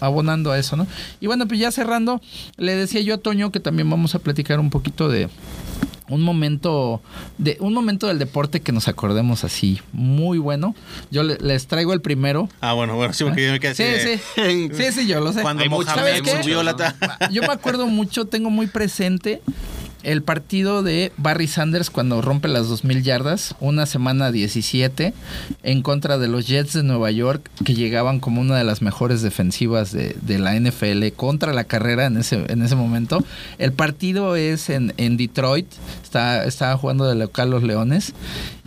abonando 0.00 0.50
a 0.50 0.58
eso, 0.58 0.76
¿no? 0.76 0.88
Y 1.20 1.28
bueno, 1.28 1.46
pues 1.46 1.60
ya 1.60 1.70
cerrando, 1.70 2.20
le 2.56 2.74
decía 2.74 3.00
yo 3.00 3.14
a 3.14 3.18
Toño 3.18 3.52
que 3.52 3.60
también 3.60 3.88
vamos 3.88 4.16
a 4.16 4.18
platicar 4.18 4.58
un 4.58 4.70
poquito 4.70 5.08
de 5.08 5.28
un 6.08 6.22
momento 6.22 7.00
de 7.38 7.56
un 7.60 7.72
momento 7.74 8.06
del 8.06 8.18
deporte 8.18 8.60
que 8.60 8.72
nos 8.72 8.88
acordemos 8.88 9.44
así 9.44 9.80
muy 9.92 10.38
bueno. 10.38 10.74
Yo 11.10 11.22
le- 11.22 11.38
les 11.38 11.66
traigo 11.66 11.92
el 11.92 12.00
primero. 12.00 12.48
Ah, 12.60 12.72
bueno, 12.74 12.94
bueno, 12.96 13.12
sí, 13.12 13.24
porque 13.24 13.46
yo 13.46 13.52
me 13.52 13.60
quedé 13.60 13.70
así 13.72 13.82
Sí, 13.82 13.90
de- 13.90 14.18
sí. 14.18 14.70
Sí, 14.84 14.92
sí, 15.00 15.06
yo 15.06 15.20
lo 15.20 15.32
sé. 15.32 15.42
Cuando 15.42 15.64
Mohamed 15.66 16.22
subió 16.42 16.62
la... 16.62 16.76
Yo 17.30 17.42
me 17.42 17.48
acuerdo 17.52 17.86
mucho, 17.86 18.24
tengo 18.26 18.50
muy 18.50 18.66
presente 18.66 19.42
el 20.06 20.22
partido 20.22 20.84
de 20.84 21.10
Barry 21.16 21.48
Sanders 21.48 21.90
cuando 21.90 22.22
rompe 22.22 22.46
las 22.46 22.68
2000 22.68 23.02
yardas, 23.02 23.56
una 23.58 23.86
semana 23.86 24.30
17, 24.30 25.12
en 25.64 25.82
contra 25.82 26.16
de 26.16 26.28
los 26.28 26.46
Jets 26.46 26.74
de 26.74 26.84
Nueva 26.84 27.10
York, 27.10 27.50
que 27.64 27.74
llegaban 27.74 28.20
como 28.20 28.40
una 28.40 28.56
de 28.56 28.62
las 28.62 28.82
mejores 28.82 29.20
defensivas 29.20 29.90
de, 29.90 30.38
la 30.38 30.54
NFL 30.54 31.08
contra 31.16 31.52
la 31.52 31.64
carrera 31.64 32.06
en 32.06 32.18
ese, 32.18 32.44
en 32.48 32.62
ese 32.62 32.76
momento. 32.76 33.24
El 33.58 33.72
partido 33.72 34.36
es 34.36 34.70
en, 34.70 34.94
en 34.96 35.16
Detroit, 35.16 35.66
está, 36.04 36.44
estaba 36.44 36.76
jugando 36.76 37.06
de 37.06 37.16
local 37.16 37.50
los 37.50 37.64
Leones, 37.64 38.14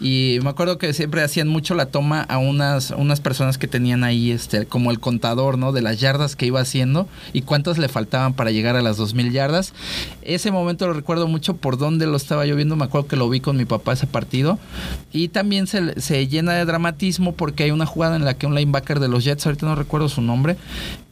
y 0.01 0.39
me 0.43 0.49
acuerdo 0.49 0.77
que 0.77 0.93
siempre 0.93 1.21
hacían 1.23 1.47
mucho 1.47 1.75
la 1.75 1.87
toma 1.87 2.21
a 2.21 2.37
unas, 2.37 2.91
unas 2.91 3.19
personas 3.19 3.57
que 3.57 3.67
tenían 3.67 4.03
ahí 4.03 4.31
este, 4.31 4.65
como 4.65 4.91
el 4.91 4.99
contador, 4.99 5.57
¿no? 5.57 5.71
De 5.71 5.81
las 5.81 5.99
yardas 5.99 6.35
que 6.35 6.45
iba 6.45 6.61
haciendo 6.61 7.07
y 7.33 7.41
cuántas 7.41 7.77
le 7.77 7.89
faltaban 7.89 8.33
para 8.33 8.51
llegar 8.51 8.75
a 8.77 8.81
las 8.81 8.95
2000 8.97 9.31
yardas. 9.31 9.73
Ese 10.21 10.51
momento 10.51 10.87
lo 10.87 10.93
recuerdo 10.93 11.27
mucho 11.29 11.55
por 11.55 11.77
dónde 11.77 12.05
lo 12.07 12.17
estaba 12.17 12.45
yo 12.45 12.55
viendo. 12.57 12.75
Me 12.75 12.83
acuerdo 12.83 13.07
que 13.07 13.15
lo 13.15 13.29
vi 13.29 13.39
con 13.39 13.55
mi 13.55 13.63
papá 13.65 13.93
ese 13.93 14.05
partido. 14.07 14.59
Y 15.13 15.29
también 15.29 15.67
se, 15.67 15.99
se 16.01 16.27
llena 16.27 16.53
de 16.53 16.65
dramatismo 16.65 17.33
porque 17.33 17.63
hay 17.63 17.71
una 17.71 17.85
jugada 17.85 18.17
en 18.17 18.25
la 18.25 18.33
que 18.33 18.45
un 18.47 18.55
linebacker 18.55 18.99
de 18.99 19.07
los 19.07 19.23
Jets, 19.23 19.45
ahorita 19.45 19.65
no 19.65 19.75
recuerdo 19.75 20.09
su 20.09 20.21
nombre, 20.21 20.57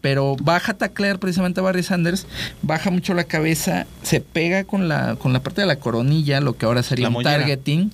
pero 0.01 0.35
baja 0.41 0.73
a 0.73 0.77
taclear 0.77 1.19
precisamente 1.19 1.59
a 1.59 1.63
Barry 1.63 1.83
Sanders, 1.83 2.27
baja 2.61 2.91
mucho 2.91 3.13
la 3.13 3.23
cabeza, 3.23 3.87
se 4.03 4.19
pega 4.21 4.63
con 4.65 4.87
la, 4.89 5.15
con 5.15 5.31
la 5.33 5.41
parte 5.41 5.61
de 5.61 5.67
la 5.67 5.77
coronilla, 5.77 6.41
lo 6.41 6.57
que 6.57 6.65
ahora 6.65 6.83
sería 6.83 7.03
La 7.03 7.09
un 7.09 7.13
mollera. 7.13 7.37
targeting. 7.39 7.91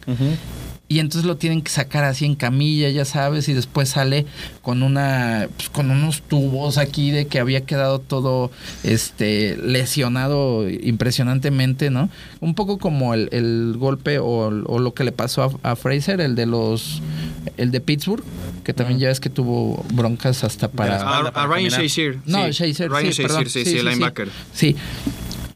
Y 0.90 1.00
entonces 1.00 1.26
lo 1.26 1.38
tienen 1.38 1.62
que 1.62 1.72
sacar 1.72 2.04
así 2.04 2.26
en 2.26 2.36
camilla, 2.36 2.90
ya 2.90 3.06
sabes, 3.06 3.48
y 3.50 3.54
después 3.54 3.90
sale 3.90 4.26
con 4.62 4.84
una 4.84 5.48
pues, 5.56 5.70
con 5.70 5.90
unos 5.90 6.22
tubos 6.22 6.78
aquí 6.78 7.10
de 7.10 7.26
que 7.26 7.40
había 7.40 7.62
quedado 7.62 8.00
todo 8.00 8.52
este 8.84 9.58
lesionado 9.58 10.70
impresionantemente, 10.70 11.90
¿no? 11.90 12.10
Un 12.42 12.54
poco 12.54 12.78
como 12.78 13.14
el, 13.14 13.30
el 13.32 13.76
golpe 13.78 14.20
o, 14.20 14.28
o 14.28 14.80
lo 14.80 14.94
que 14.94 15.04
le 15.04 15.12
pasó 15.14 15.60
a, 15.64 15.72
a 15.72 15.76
Fraser, 15.76 16.20
el 16.22 16.36
de 16.36 16.46
los 16.46 17.02
el 17.58 17.72
de 17.72 17.80
Pittsburgh, 17.80 18.24
que 18.64 18.74
también 18.74 19.00
ya 19.00 19.08
ves 19.08 19.20
que 19.20 19.30
tuvo 19.30 19.84
broncas 19.94 20.44
hasta 20.44 20.68
para 20.70 20.98
la 21.00 21.32
A, 21.34 21.48
Ryan. 21.48 21.70
Shazier. 21.72 22.20
no, 22.26 22.46
sí. 22.46 22.52
Shazier, 22.52 22.90
Ryan 22.92 23.14
sí, 23.14 23.22
Shazier, 23.22 23.28
perdón. 23.28 23.50
sí, 23.50 23.66
sí, 23.66 23.78
el 23.78 23.86
linebacker. 23.86 24.30
Sí, 24.54 24.76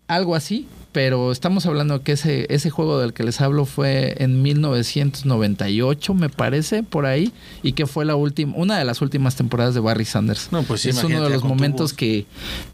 algo 0.08 0.36
así, 0.36 0.68
pero 0.92 1.32
estamos 1.32 1.66
hablando 1.66 2.02
que 2.02 2.14
ese, 2.14 2.48
ese 2.50 2.70
juego 2.70 3.00
del 3.00 3.14
que 3.14 3.24
les 3.24 3.40
hablo 3.42 3.66
fue 3.66 4.16
en 4.18 4.42
1998, 4.42 6.14
me 6.14 6.30
parece, 6.30 6.84
por 6.84 7.06
ahí, 7.06 7.32
y 7.64 7.74
que 7.74 7.86
fue 7.86 8.06
la 8.06 8.16
última, 8.16 8.54
una 8.56 8.78
de 8.78 8.86
las 8.86 9.02
últimas 9.02 9.36
temporadas 9.36 9.74
de 9.74 9.80
Barry 9.80 10.06
Sanders. 10.06 10.50
No, 10.52 10.64
pues 10.64 10.82
sí, 10.82 10.90
es 10.90 11.04
uno 11.04 11.22
de 11.24 11.30
los 11.30 11.44
momentos 11.44 11.94
que 11.94 12.26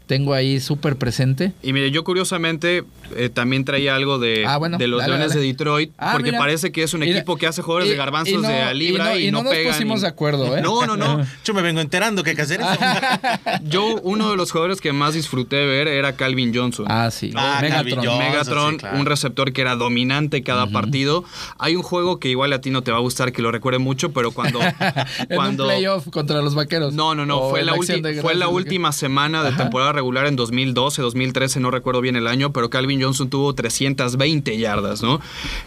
tengo 0.06 0.34
ahí 0.34 0.60
súper 0.60 0.96
presente. 0.96 1.52
Y 1.62 1.72
mire, 1.72 1.90
yo 1.90 2.04
curiosamente 2.04 2.84
eh, 3.16 3.28
también 3.28 3.64
traía 3.64 3.94
algo 3.94 4.18
de, 4.18 4.44
Ah, 4.46 4.56
bueno, 4.58 4.78
de 4.78 4.86
los 4.88 5.00
dale, 5.00 5.12
Leones 5.14 5.28
dale. 5.30 5.40
de 5.40 5.46
Detroit, 5.48 5.92
Ah, 5.98 6.12
porque 6.12 6.30
mira. 6.30 6.38
parece 6.38 6.72
que 6.72 6.82
es 6.82 6.94
un 6.94 7.00
Mira, 7.00 7.16
equipo 7.18 7.36
que 7.36 7.46
hace 7.46 7.62
jugadores 7.62 7.88
y- 7.88 7.92
de 7.92 7.96
garbanzos 7.96 8.34
y 8.34 8.36
no- 8.36 8.48
de 8.48 8.62
a 8.62 8.72
y 8.74 8.78
libra 8.78 9.04
no- 9.10 9.18
y, 9.18 9.26
y 9.28 9.30
no 9.32 9.42
nos 9.42 9.52
pegan. 9.52 9.72
pusimos 9.72 10.00
de 10.02 10.08
acuerdo, 10.08 10.56
¿eh? 10.56 10.60
No, 10.62 10.86
no, 10.86 10.96
no. 10.96 11.24
Yo 11.44 11.54
me 11.54 11.62
vengo 11.62 11.80
enterando 11.80 12.22
que 12.22 12.30
hay 12.30 12.36
que 12.36 12.42
hacer 12.42 12.60
eso. 12.60 12.70
Yo, 13.64 13.96
uno 14.02 14.30
de 14.30 14.36
los 14.36 14.50
jugadores 14.50 14.80
que 14.80 14.92
más 14.92 15.14
disfruté 15.14 15.64
ver 15.66 15.88
era 15.88 16.14
Calvin 16.16 16.54
Johnson. 16.54 16.86
Ah, 16.88 17.10
sí. 17.10 17.32
Ah, 17.34 17.58
Calvin 17.60 17.96
Johnson. 17.96 18.13
Megatron, 18.18 18.72
sí, 18.72 18.78
claro. 18.78 18.98
un 18.98 19.06
receptor 19.06 19.52
que 19.52 19.60
era 19.60 19.76
dominante 19.76 20.42
cada 20.42 20.66
partido. 20.68 21.24
Hay 21.58 21.76
un 21.76 21.82
juego 21.82 22.18
que 22.18 22.28
igual 22.28 22.52
a 22.52 22.60
ti 22.60 22.70
no 22.70 22.82
te 22.82 22.90
va 22.90 22.98
a 22.98 23.00
gustar, 23.00 23.32
que 23.32 23.42
lo 23.42 23.50
recuerde 23.50 23.78
mucho, 23.78 24.12
pero 24.12 24.30
cuando... 24.30 24.60
en 25.28 25.36
cuando 25.36 25.64
un 25.64 25.70
playoff 25.70 26.08
contra 26.10 26.40
los 26.40 26.54
vaqueros. 26.54 26.94
no, 26.94 27.14
no, 27.14 27.26
no, 27.26 27.50
fue 27.50 27.62
la, 27.62 27.74
ulti- 27.74 28.20
fue 28.20 28.34
última 28.54 28.92
semana 28.92 29.42
de 29.42 29.52
temporada 29.52 29.92
regular 29.92 30.26
en 30.26 30.36
2012, 30.36 31.02
2013, 31.02 31.60
no 31.60 31.70
recuerdo 31.70 32.00
bien 32.00 32.16
el 32.16 32.26
año, 32.26 32.52
pero 32.52 32.70
Calvin 32.70 33.02
Johnson 33.02 33.28
tuvo 33.28 33.54
320 33.54 34.56
yardas, 34.58 35.02
¿no? 35.02 35.20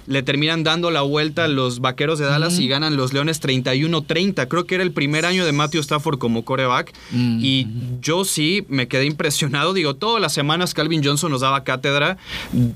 Le 0.07 0.23
terminan 0.23 0.63
dando 0.63 0.91
la 0.91 1.01
vuelta 1.01 1.47
los 1.47 1.79
vaqueros 1.79 2.19
de 2.19 2.25
Dallas 2.25 2.59
y 2.59 2.67
ganan 2.67 2.95
los 2.97 3.13
Leones 3.13 3.41
31-30. 3.41 4.47
Creo 4.47 4.65
que 4.65 4.75
era 4.75 4.83
el 4.83 4.91
primer 4.91 5.25
año 5.25 5.45
de 5.45 5.51
Matthew 5.51 5.81
Stafford 5.81 6.17
como 6.17 6.43
coreback. 6.45 6.93
Mm. 7.11 7.39
Y 7.41 7.67
yo 8.01 8.25
sí 8.25 8.65
me 8.69 8.87
quedé 8.87 9.05
impresionado. 9.05 9.73
Digo, 9.73 9.95
todas 9.95 10.21
las 10.21 10.33
semanas 10.33 10.73
Calvin 10.73 11.03
Johnson 11.03 11.31
nos 11.31 11.41
daba 11.41 11.63
cátedra 11.63 12.17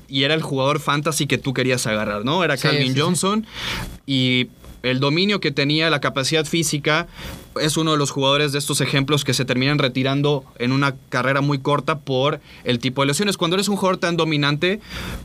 y 0.08 0.24
era 0.24 0.34
el 0.34 0.42
jugador 0.42 0.80
fantasy 0.80 1.26
que 1.26 1.38
tú 1.38 1.52
querías 1.54 1.86
agarrar, 1.86 2.24
¿no? 2.24 2.44
Era 2.44 2.56
Calvin 2.56 2.88
sí, 2.88 2.94
sí. 2.94 3.00
Johnson 3.00 3.46
y 4.06 4.48
el 4.82 5.00
dominio 5.00 5.40
que 5.40 5.50
tenía, 5.50 5.90
la 5.90 6.00
capacidad 6.00 6.44
física, 6.44 7.06
es 7.60 7.76
uno 7.76 7.92
de 7.92 7.98
los 7.98 8.10
jugadores 8.10 8.52
de 8.52 8.58
estos 8.58 8.80
ejemplos 8.80 9.24
que 9.24 9.34
se 9.34 9.44
terminan 9.44 9.78
retirando 9.78 10.44
en 10.58 10.72
una 10.72 10.94
carrera 11.08 11.40
muy 11.40 11.58
corta 11.58 11.98
por 12.00 12.40
el 12.64 12.78
tipo 12.78 13.02
de 13.02 13.08
lesiones. 13.08 13.36
Cuando 13.36 13.56
eres 13.56 13.68
un 13.68 13.76
jugador 13.76 13.98
tan 13.98 14.16
dominante, 14.16 14.80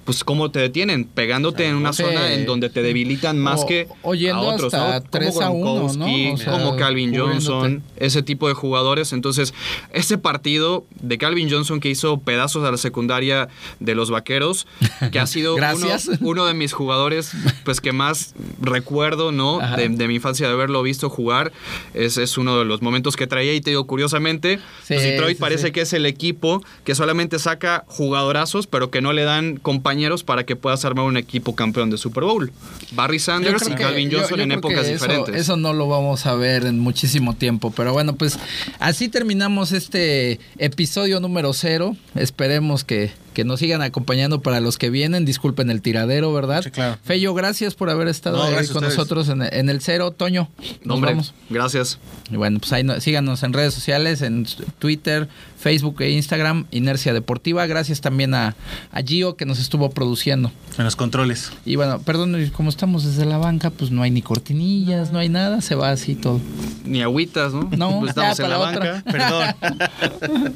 pues 0.06 0.24
¿cómo 0.24 0.52
te 0.52 0.60
detienen? 0.60 1.06
Pegándote 1.06 1.66
en 1.68 1.76
una 1.76 1.94
zona 1.94 2.34
en 2.34 2.46
donde 2.46 2.70
te 2.70 2.82
debilitan 2.82 3.40
más 3.40 3.62
O- 3.64 3.66
que 3.68 3.88
o 4.02 4.16
yendo 4.16 4.50
a 4.50 4.56
otros, 4.56 4.74
hasta 4.74 5.00
¿no? 5.00 5.06
3 5.10 5.42
a 5.42 5.50
1, 5.50 5.66
¿no? 5.66 5.82
Gronkowski, 5.88 6.30
O 6.32 6.38
sea, 6.38 6.52
como 6.52 6.76
Calvin. 6.76 7.16
Johnson, 7.18 7.84
ese 7.98 8.22
tipo 8.24 8.48
de 8.48 8.54
jugadores. 8.54 9.14
Entonces, 9.14 9.54
ese 9.92 10.18
partido 10.18 10.86
de 11.02 11.18
Calvin 11.18 11.50
Johnson 11.50 11.80
que 11.80 11.90
hizo 11.90 12.20
pedazos 12.20 12.64
a 12.66 12.72
la 12.72 12.78
secundaria 12.78 13.48
de 13.80 13.96
los 13.96 14.10
vaqueros, 14.10 14.68
que 15.12 15.20
ha 15.20 15.28
sido 15.28 15.56
uno, 16.22 16.46
de 16.46 16.54
mis 16.54 16.74
jugadores 16.74 17.32
pues 17.64 17.82
que 17.82 17.92
más 17.94 18.34
recuerdo, 18.62 19.32
¿no? 19.32 19.60
De, 19.76 19.90
de 19.90 20.08
mi 20.08 20.16
infancia 20.16 20.48
de 20.48 20.54
haberlo 20.54 20.82
visto 20.84 21.10
jugar. 21.10 21.52
Es, 21.94 22.17
es 22.18 22.38
uno 22.38 22.58
de 22.60 22.66
los 22.66 22.82
momentos 22.82 23.16
que 23.16 23.28
traía 23.28 23.54
y 23.54 23.62
te 23.62 23.72
digo, 23.72 23.86
curiosamente, 23.88 24.58
Sí, 24.84 24.94
pues 24.96 25.04
Detroit 25.04 25.38
sí, 25.38 25.42
parece 25.42 25.68
sí. 25.68 25.72
que 25.72 25.82
es 25.82 25.94
el 25.94 26.06
equipo 26.06 26.64
que 26.84 26.96
solamente 26.96 27.40
saca 27.40 27.84
jugadorazos, 27.88 28.68
pero 28.68 28.90
que 28.92 29.02
no 29.02 29.14
le 29.14 29.24
dan 29.24 29.58
compañeros 29.58 30.24
para 30.24 30.46
que 30.46 30.56
puedas 30.56 30.86
armar 30.86 31.06
un 31.06 31.18
equipo 31.18 31.56
campeón 31.56 31.90
de 31.90 31.98
Super 31.98 32.24
Bowl. 32.24 32.52
Barry 32.94 33.20
Sanders 33.20 33.68
y 33.68 33.72
Calvin 33.76 34.12
Johnson 34.12 34.38
yo 34.38 34.44
en 34.44 34.52
épocas 34.52 34.86
eso- 34.88 34.94
diferentes. 35.06 35.36
Eso 35.36 35.58
no 35.58 35.74
lo 35.74 35.88
vamos 35.88 36.26
a 36.26 36.36
ver 36.36 36.66
en 36.66 36.80
muchísimo 36.80 37.36
tiempo. 37.36 37.72
Pero 37.76 37.94
bueno, 37.94 38.16
pues 38.16 38.38
así 38.80 39.10
terminamos 39.10 39.72
este 39.72 40.40
episodio 40.58 41.20
número 41.20 41.54
cero. 41.54 41.96
Esperemos 42.16 42.84
que, 42.84 43.12
que 43.38 43.46
nos 43.46 43.60
sigan 43.60 43.84
acompañando 43.84 44.42
para 44.42 44.60
los 44.62 44.80
que 44.80 44.90
vienen. 44.90 45.24
Disculpen 45.24 45.70
el 45.70 45.84
tiradero, 45.84 46.34
¿verdad? 46.34 46.64
Sí, 46.64 46.72
claro. 46.72 46.98
Fello, 47.04 47.36
gracias 47.36 47.76
por 47.76 47.92
haber 47.92 48.08
estado 48.08 48.38
No, 48.38 48.44
ahí 48.58 48.68
con 48.68 48.84
nosotros 48.84 49.30
en, 49.30 49.44
en 49.44 49.70
el 49.70 49.80
cero. 49.80 50.10
Toño, 50.10 50.50
nos 50.58 50.80
No, 50.84 50.94
hombre, 50.96 51.12
vamos. 51.12 51.36
gracias. 51.48 52.00
Y 52.32 52.36
bueno, 52.36 52.58
pues 52.58 52.74
ahí 52.74 52.84
no- 52.84 53.00
síganos 53.00 53.44
en 53.44 53.54
redes 53.54 53.76
sociales, 53.76 54.24
en 54.24 54.48
Twitter, 54.80 55.30
Facebook 55.60 56.02
e 56.02 56.10
Instagram, 56.10 56.66
Inercia 56.72 57.14
Deportiva. 57.14 57.68
Gracias 57.68 58.02
también 58.02 58.34
a, 58.34 58.56
a 58.92 59.02
Gio 59.04 59.36
que 59.36 59.46
nos 59.46 59.60
estuvo 59.60 59.92
produciendo. 59.92 60.52
En 60.80 60.86
los 60.86 60.96
controles. 60.96 61.52
Y 61.64 61.76
bueno, 61.76 62.00
perdón, 62.00 62.36
como 62.56 62.70
estamos 62.70 63.04
desde 63.04 63.26
la 63.26 63.38
banca, 63.38 63.70
pues 63.70 63.92
no 63.92 64.02
hay 64.02 64.10
ni 64.10 64.24
cortinillas, 64.24 65.12
no 65.12 65.20
hay 65.20 65.30
nada, 65.30 65.62
se 65.62 65.76
va 65.76 65.92
así 65.92 66.16
todo. 66.16 66.42
Ni 66.86 67.04
agüitas, 67.04 67.54
¿no? 67.54 67.70
No, 67.78 68.00
Pues 68.00 68.10
estamos 68.10 68.36
ya, 68.36 68.44
en 68.46 68.50
la 68.50 68.58
otra. 68.60 68.92
banca. 68.94 69.12
Perdón. 69.12 70.54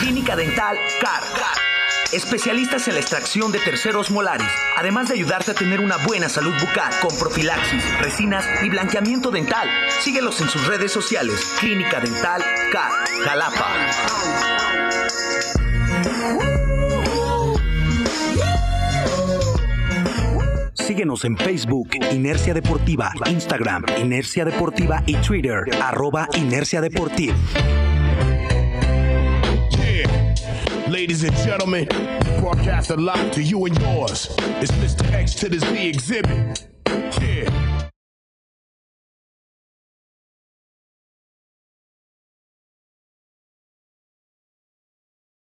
Clínica 0.00 0.34
Dental 0.34 0.76
CAR 1.00 1.22
especialistas 2.12 2.88
en 2.88 2.94
la 2.94 3.00
extracción 3.00 3.52
de 3.52 3.58
terceros 3.58 4.10
molares, 4.10 4.48
además 4.76 5.08
de 5.08 5.14
ayudarte 5.14 5.52
a 5.52 5.54
tener 5.54 5.80
una 5.80 5.96
buena 6.06 6.28
salud 6.28 6.52
bucal 6.60 6.92
con 7.00 7.16
profilaxis, 7.18 7.82
resinas 7.98 8.46
y 8.62 8.68
blanqueamiento 8.68 9.30
dental. 9.30 9.68
Síguelos 10.00 10.40
en 10.40 10.48
sus 10.48 10.66
redes 10.66 10.92
sociales, 10.92 11.54
Clínica 11.60 12.00
Dental 12.00 12.42
CAT, 12.72 12.92
Jalapa. 13.24 13.66
Síguenos 20.74 21.24
en 21.24 21.38
Facebook, 21.38 21.88
Inercia 22.10 22.52
Deportiva, 22.52 23.12
Instagram, 23.26 23.84
Inercia 23.98 24.44
Deportiva 24.44 25.02
y 25.06 25.14
Twitter, 25.16 25.64
arroba 25.80 26.28
Inercia 26.34 26.80
Deportiva. 26.80 27.34
ladies 31.02 31.24
and 31.24 31.36
gentlemen. 31.38 31.84
Broadcast 32.38 32.90
a 32.90 32.96
lot 32.96 33.32
to 33.32 33.42
you 33.42 33.66
and 33.66 33.76
yours. 33.80 34.28
It's 34.62 34.70
Mr. 34.70 35.10
X 35.10 35.34
to 35.34 35.48
the 35.48 35.58
Z 35.58 35.88
exhibit. 35.88 36.68
Yeah. 37.20 37.61